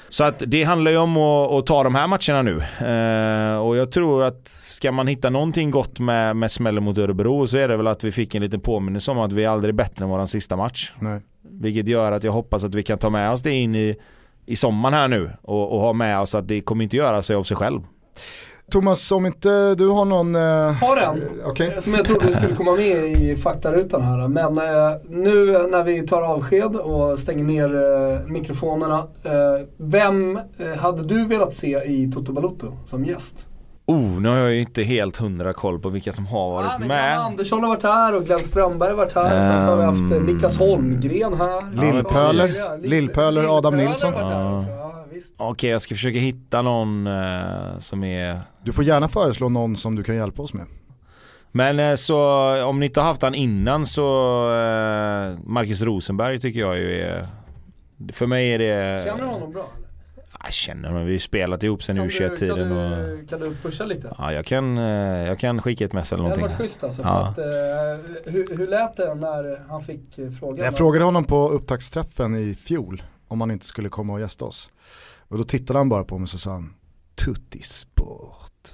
Så 0.10 0.24
att 0.24 0.44
det 0.48 0.64
handlar 0.64 0.92
ju 0.92 0.98
om 0.98 1.18
att, 1.18 1.52
att 1.52 1.66
ta 1.66 1.84
de 1.84 1.96
här 1.96 2.08
matcherna 2.08 2.42
nu. 2.42 2.86
Eh, 2.88 3.60
och 3.60 3.78
jag 3.78 3.92
tror 3.92 4.24
att 4.24 4.48
ska 4.48 4.92
man 4.92 5.08
hitta 5.08 5.30
någonting 5.30 5.72
gott 5.72 6.00
med, 6.00 6.36
med 6.36 6.52
smällen 6.52 6.84
mot 6.84 6.98
Örebro 6.98 7.48
så 7.48 7.58
är 7.58 7.68
det 7.68 7.78
väl 7.78 7.88
att 7.88 8.04
vi 8.04 8.12
fick 8.12 8.36
en 8.36 8.42
liten 8.42 8.60
påminnelse 8.60 9.12
om 9.12 9.20
att 9.20 9.32
vi 9.32 9.44
är 9.44 9.50
aldrig 9.50 9.76
bättre 9.76 10.06
än 10.06 10.10
vår 10.10 10.26
sista 10.26 10.56
match. 10.56 10.94
Nej. 11.00 11.22
Vilket 11.42 11.88
gör 11.88 12.12
att 12.12 12.24
jag 12.24 12.32
hoppas 12.32 12.64
att 12.64 12.76
vi 12.76 12.84
kan 12.84 12.98
ta 12.98 13.10
med 13.10 13.32
oss 13.32 13.42
det 13.42 13.52
in 13.52 13.76
i, 13.76 13.96
i 14.46 14.56
sommaren 14.56 14.94
här 14.94 15.08
nu 15.08 15.32
och, 15.42 15.74
och 15.74 15.82
ha 15.82 15.94
med 15.94 16.20
oss 16.20 16.36
att 16.36 16.48
det 16.48 16.62
kommer 16.62 16.84
inte 16.84 16.98
göra 16.98 17.22
sig 17.22 17.36
av 17.36 17.44
sig 17.44 17.58
själv. 17.58 17.82
Thomas, 18.72 19.12
om 19.12 19.26
inte 19.26 19.76
du 19.76 19.88
har 19.88 20.06
någon... 20.06 20.36
Eh... 20.36 20.72
Har 20.72 20.98
en, 20.98 21.42
okay. 21.46 21.82
som 21.82 21.94
jag 21.94 22.06
trodde 22.06 22.34
skulle 22.34 22.56
komma 22.56 22.72
med 22.72 23.12
i 23.12 23.36
faktarutan 23.36 24.02
här. 24.02 24.28
Men 24.28 24.58
eh, 24.58 24.96
nu 25.10 25.68
när 25.72 25.84
vi 25.84 26.02
tar 26.02 26.22
avsked 26.22 26.76
och 26.76 27.20
stänger 27.20 27.44
ner 27.44 27.76
eh, 27.76 28.32
mikrofonerna. 28.32 28.98
Eh, 29.26 29.66
vem 29.78 30.40
eh, 30.58 30.80
hade 30.80 31.04
du 31.04 31.26
velat 31.26 31.54
se 31.54 31.78
i 31.86 32.12
Toto 32.14 32.34
Balotto 32.34 32.68
som 32.90 33.06
gäst? 33.06 33.48
Oh, 33.86 34.22
nu 34.22 34.30
har 34.30 34.36
jag 34.36 34.54
ju 34.54 34.60
inte 34.60 34.84
helt 34.84 35.18
hundra 35.18 35.54
koll 35.54 35.80
på 35.80 35.90
vilka 35.90 36.12
som 36.12 36.26
har 36.28 36.52
varit 36.52 36.68
ja, 36.72 36.80
men 36.80 36.88
med. 36.88 37.16
Jan 37.16 37.26
Andersson 37.26 37.64
har 37.64 37.70
varit 37.70 37.84
här 37.84 38.16
och 38.16 38.26
Glenn 38.26 38.40
Strömberg 38.40 38.90
har 38.90 38.98
varit 38.98 39.16
här. 39.16 39.36
Um, 39.36 39.42
Sen 39.42 39.62
så 39.62 39.68
har 39.68 39.78
vi 39.78 39.84
haft 39.84 40.12
eh, 40.12 40.22
Niklas 40.22 40.58
Holmgren 40.58 41.34
här. 41.34 41.92
Lillpöler, 41.94 42.88
Lillpöler 42.88 43.58
Adam 43.58 43.78
Nilsson. 43.78 44.14
Ja. 45.38 45.46
Okej, 45.46 45.52
okay, 45.52 45.70
jag 45.70 45.82
ska 45.82 45.96
försöka 45.96 46.20
hitta 46.20 46.62
någon 46.62 47.08
uh, 47.08 47.80
som 47.80 48.04
är... 48.04 48.42
Du 48.64 48.74
får 48.74 48.84
gärna 48.84 49.08
föreslå 49.08 49.50
någon 49.50 49.78
som 49.78 49.96
du 49.96 50.04
kan 50.04 50.16
hjälpa 50.16 50.42
oss 50.42 50.54
med. 50.54 50.66
Men 51.52 51.80
uh, 51.80 51.96
så 51.96 52.18
om 52.66 52.80
ni 52.80 52.86
inte 52.86 53.00
har 53.00 53.08
haft 53.08 53.22
han 53.22 53.36
innan 53.36 53.86
så 53.86 54.04
uh, 54.50 55.40
Marcus 55.44 55.82
Rosenberg 55.82 56.40
tycker 56.40 56.60
jag 56.60 56.78
ju 56.78 57.02
är... 57.02 57.28
För 58.14 58.28
mig 58.28 58.54
är 58.54 58.60
det... 58.60 59.04
Känner 59.04 59.22
du 59.24 59.26
honom 59.26 59.54
bra? 59.54 59.70
Jag 60.44 60.54
känner 60.54 60.88
honom, 60.88 61.04
vi 61.04 61.10
har 61.10 61.14
ju 61.14 61.20
spelat 61.20 61.64
ihop 61.64 61.84
sen 61.84 61.98
U21-tiden. 61.98 62.70
Kan, 62.70 63.28
kan, 63.28 63.40
du 63.40 63.56
pusha 63.56 63.86
lite? 63.86 64.16
Ja, 64.18 64.34
jag 64.34 64.46
kan, 64.46 64.78
jag 64.78 65.40
kan 65.40 65.62
skicka 65.62 65.86
ett 65.86 65.94
mess 65.94 66.14
eller 66.14 66.24
någonting. 66.24 66.44
Det 66.44 66.50
hade 66.50 66.58
varit 66.58 66.70
schysst 66.70 66.84
alltså. 66.84 67.02
Ja. 67.02 67.34
För 67.36 67.94
att, 67.94 68.34
hur, 68.34 68.58
hur 68.58 68.68
lät 68.68 68.98
det 68.98 69.16
när 69.16 69.70
han 69.70 69.84
fick 69.84 70.02
frågan? 70.40 70.66
Jag 70.66 70.78
frågade 70.78 71.06
honom 71.06 71.24
på 71.24 71.50
upptaktsträffen 71.50 72.36
i 72.36 72.56
fjol 72.56 73.02
om 73.28 73.42
han 73.42 73.52
inte 73.52 73.66
skulle 73.66 73.90
komma 73.90 74.14
och 74.14 74.20
gästa 74.20 74.46
oss. 74.46 74.72
Och 75.28 75.38
då 75.38 75.44
tittade 75.44 75.80
han 75.80 75.90
bara 75.90 76.04
på 76.04 76.18
mig 76.18 76.24
och 76.24 76.30
så 76.30 76.38
sa 76.38 76.52
han 76.52 76.74
Tutti 77.16 77.62
sport. 77.62 78.70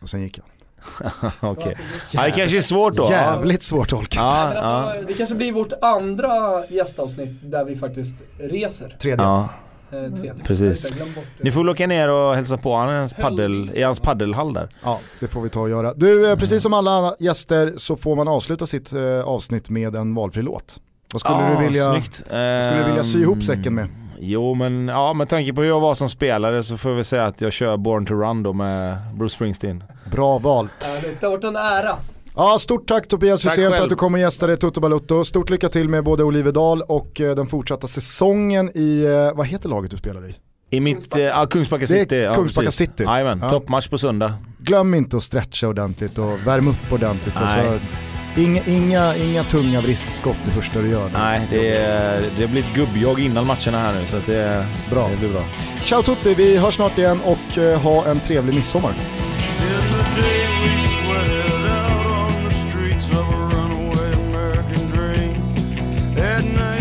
Och 0.00 0.10
sen 0.10 0.22
gick 0.22 0.38
han. 0.38 0.48
Okej. 1.40 1.50
Okay. 1.50 1.74
Ja, 2.12 2.24
det 2.24 2.30
kanske 2.30 2.56
är 2.56 2.62
svårt 2.62 2.96
då. 2.96 3.08
Jävligt 3.10 3.62
svårt 3.62 3.88
tolkat. 3.88 4.14
Ja, 4.16 4.40
alltså, 4.40 4.70
ja. 4.70 4.94
Det 5.06 5.14
kanske 5.14 5.34
blir 5.34 5.52
vårt 5.52 5.72
andra 5.82 6.66
gästavsnitt 6.66 7.30
där 7.42 7.64
vi 7.64 7.76
faktiskt 7.76 8.16
reser. 8.38 8.96
Tredje. 9.00 9.24
Ja. 9.24 9.48
Eh, 9.92 10.34
Precis. 10.44 10.92
Ni 11.40 11.52
får 11.52 11.68
åka 11.68 11.86
ner 11.86 12.08
och 12.08 12.34
hälsa 12.34 12.56
på 12.56 12.70
i 12.70 12.72
hans, 12.72 13.14
paddel, 13.14 13.70
i 13.74 13.82
hans 13.82 14.00
paddelhall 14.00 14.52
där. 14.52 14.68
Ja, 14.84 15.00
det 15.20 15.28
får 15.28 15.42
vi 15.42 15.48
ta 15.48 15.60
och 15.60 15.70
göra. 15.70 15.94
Du, 15.94 16.30
eh, 16.30 16.36
precis 16.36 16.62
som 16.62 16.74
alla 16.74 17.14
gäster 17.18 17.74
så 17.76 17.96
får 17.96 18.16
man 18.16 18.28
avsluta 18.28 18.66
sitt 18.66 18.92
eh, 18.92 19.20
avsnitt 19.20 19.70
med 19.70 19.96
en 19.96 20.14
valfri 20.14 20.42
låt. 20.42 20.80
Vad 21.12 21.20
skulle, 21.20 21.36
ah, 21.36 21.60
du, 21.60 21.66
vilja, 21.66 22.02
skulle 22.02 22.78
du 22.78 22.84
vilja 22.84 23.02
sy 23.02 23.20
ihop 23.20 23.44
säcken 23.44 23.74
med? 23.74 23.88
Jo 24.22 24.54
men 24.54 24.88
ja, 24.88 25.12
med 25.12 25.28
tanke 25.28 25.52
på 25.52 25.60
hur 25.60 25.68
jag 25.68 25.80
var 25.80 25.94
som 25.94 26.08
spelare 26.08 26.62
så 26.62 26.76
får 26.76 26.90
vi 26.90 27.04
säga 27.04 27.26
att 27.26 27.40
jag 27.40 27.52
kör 27.52 27.76
Born 27.76 28.06
to 28.06 28.14
Run 28.14 28.42
då 28.42 28.52
med 28.52 28.98
Bruce 29.14 29.34
Springsteen. 29.34 29.84
Bra 30.10 30.38
val. 30.38 30.68
Det 31.20 31.26
har 31.26 31.30
varit 31.30 31.44
en 31.44 31.56
ära. 31.56 31.96
Ja, 32.34 32.58
stort 32.60 32.88
tack 32.88 33.08
Tobias 33.08 33.46
Hysén 33.46 33.72
för 33.72 33.82
att 33.82 33.88
du 33.88 33.96
kom 33.96 34.14
och 34.14 34.20
gästade 34.20 34.56
Toto 34.56 34.80
Balutto. 34.80 35.24
Stort 35.24 35.50
lycka 35.50 35.68
till 35.68 35.88
med 35.88 36.04
både 36.04 36.24
Olivedal 36.24 36.82
och 36.82 37.20
eh, 37.20 37.34
den 37.34 37.46
fortsatta 37.46 37.86
säsongen 37.86 38.70
i, 38.74 39.02
eh, 39.02 39.36
vad 39.36 39.46
heter 39.46 39.68
laget 39.68 39.90
du 39.90 39.96
spelar 39.96 40.28
i? 40.28 40.34
I 40.70 40.80
mitt, 40.80 40.96
Kungsbacka, 40.96 41.22
ja, 41.22 41.46
Kungsbacka 41.46 41.86
City. 41.86 42.04
Det 42.08 42.24
är 42.24 42.34
Kungsbacka 42.34 42.66
ja, 42.66 42.70
City. 42.70 43.04
Jajamän, 43.04 43.38
ja. 43.42 43.48
toppmatch 43.48 43.88
på 43.88 43.98
söndag. 43.98 44.34
Glöm 44.58 44.94
inte 44.94 45.16
att 45.16 45.22
stretcha 45.22 45.68
ordentligt 45.68 46.18
och 46.18 46.46
värma 46.46 46.70
upp 46.70 46.92
ordentligt. 46.92 47.34
Nej. 47.40 47.80
Inga, 48.36 48.62
inga, 48.66 49.16
inga 49.16 49.44
tunga 49.44 49.80
vristskott 49.80 50.36
det 50.44 50.50
första 50.50 50.80
du 50.80 50.88
gör. 50.88 51.10
Nej, 51.12 51.46
det, 51.50 51.76
är, 51.76 52.20
det 52.38 52.46
blir 52.46 52.62
ett 52.62 52.74
gubbjag 52.74 53.20
innan 53.20 53.46
matcherna 53.46 53.78
här 53.78 54.00
nu 54.00 54.06
så 54.06 54.16
att 54.16 54.26
det, 54.26 54.66
bra. 54.90 55.08
det 55.08 55.16
blir 55.16 55.28
bra. 55.28 55.44
Ciao 55.84 56.02
tutti, 56.02 56.34
vi 56.34 56.56
hörs 56.56 56.74
snart 56.74 56.98
igen 56.98 57.20
och 57.24 57.58
eh, 57.58 57.80
ha 57.80 58.06
en 58.06 58.20
trevlig 58.20 58.54
midsommar. 58.54 58.92
At 66.16 66.44
night 66.44 66.79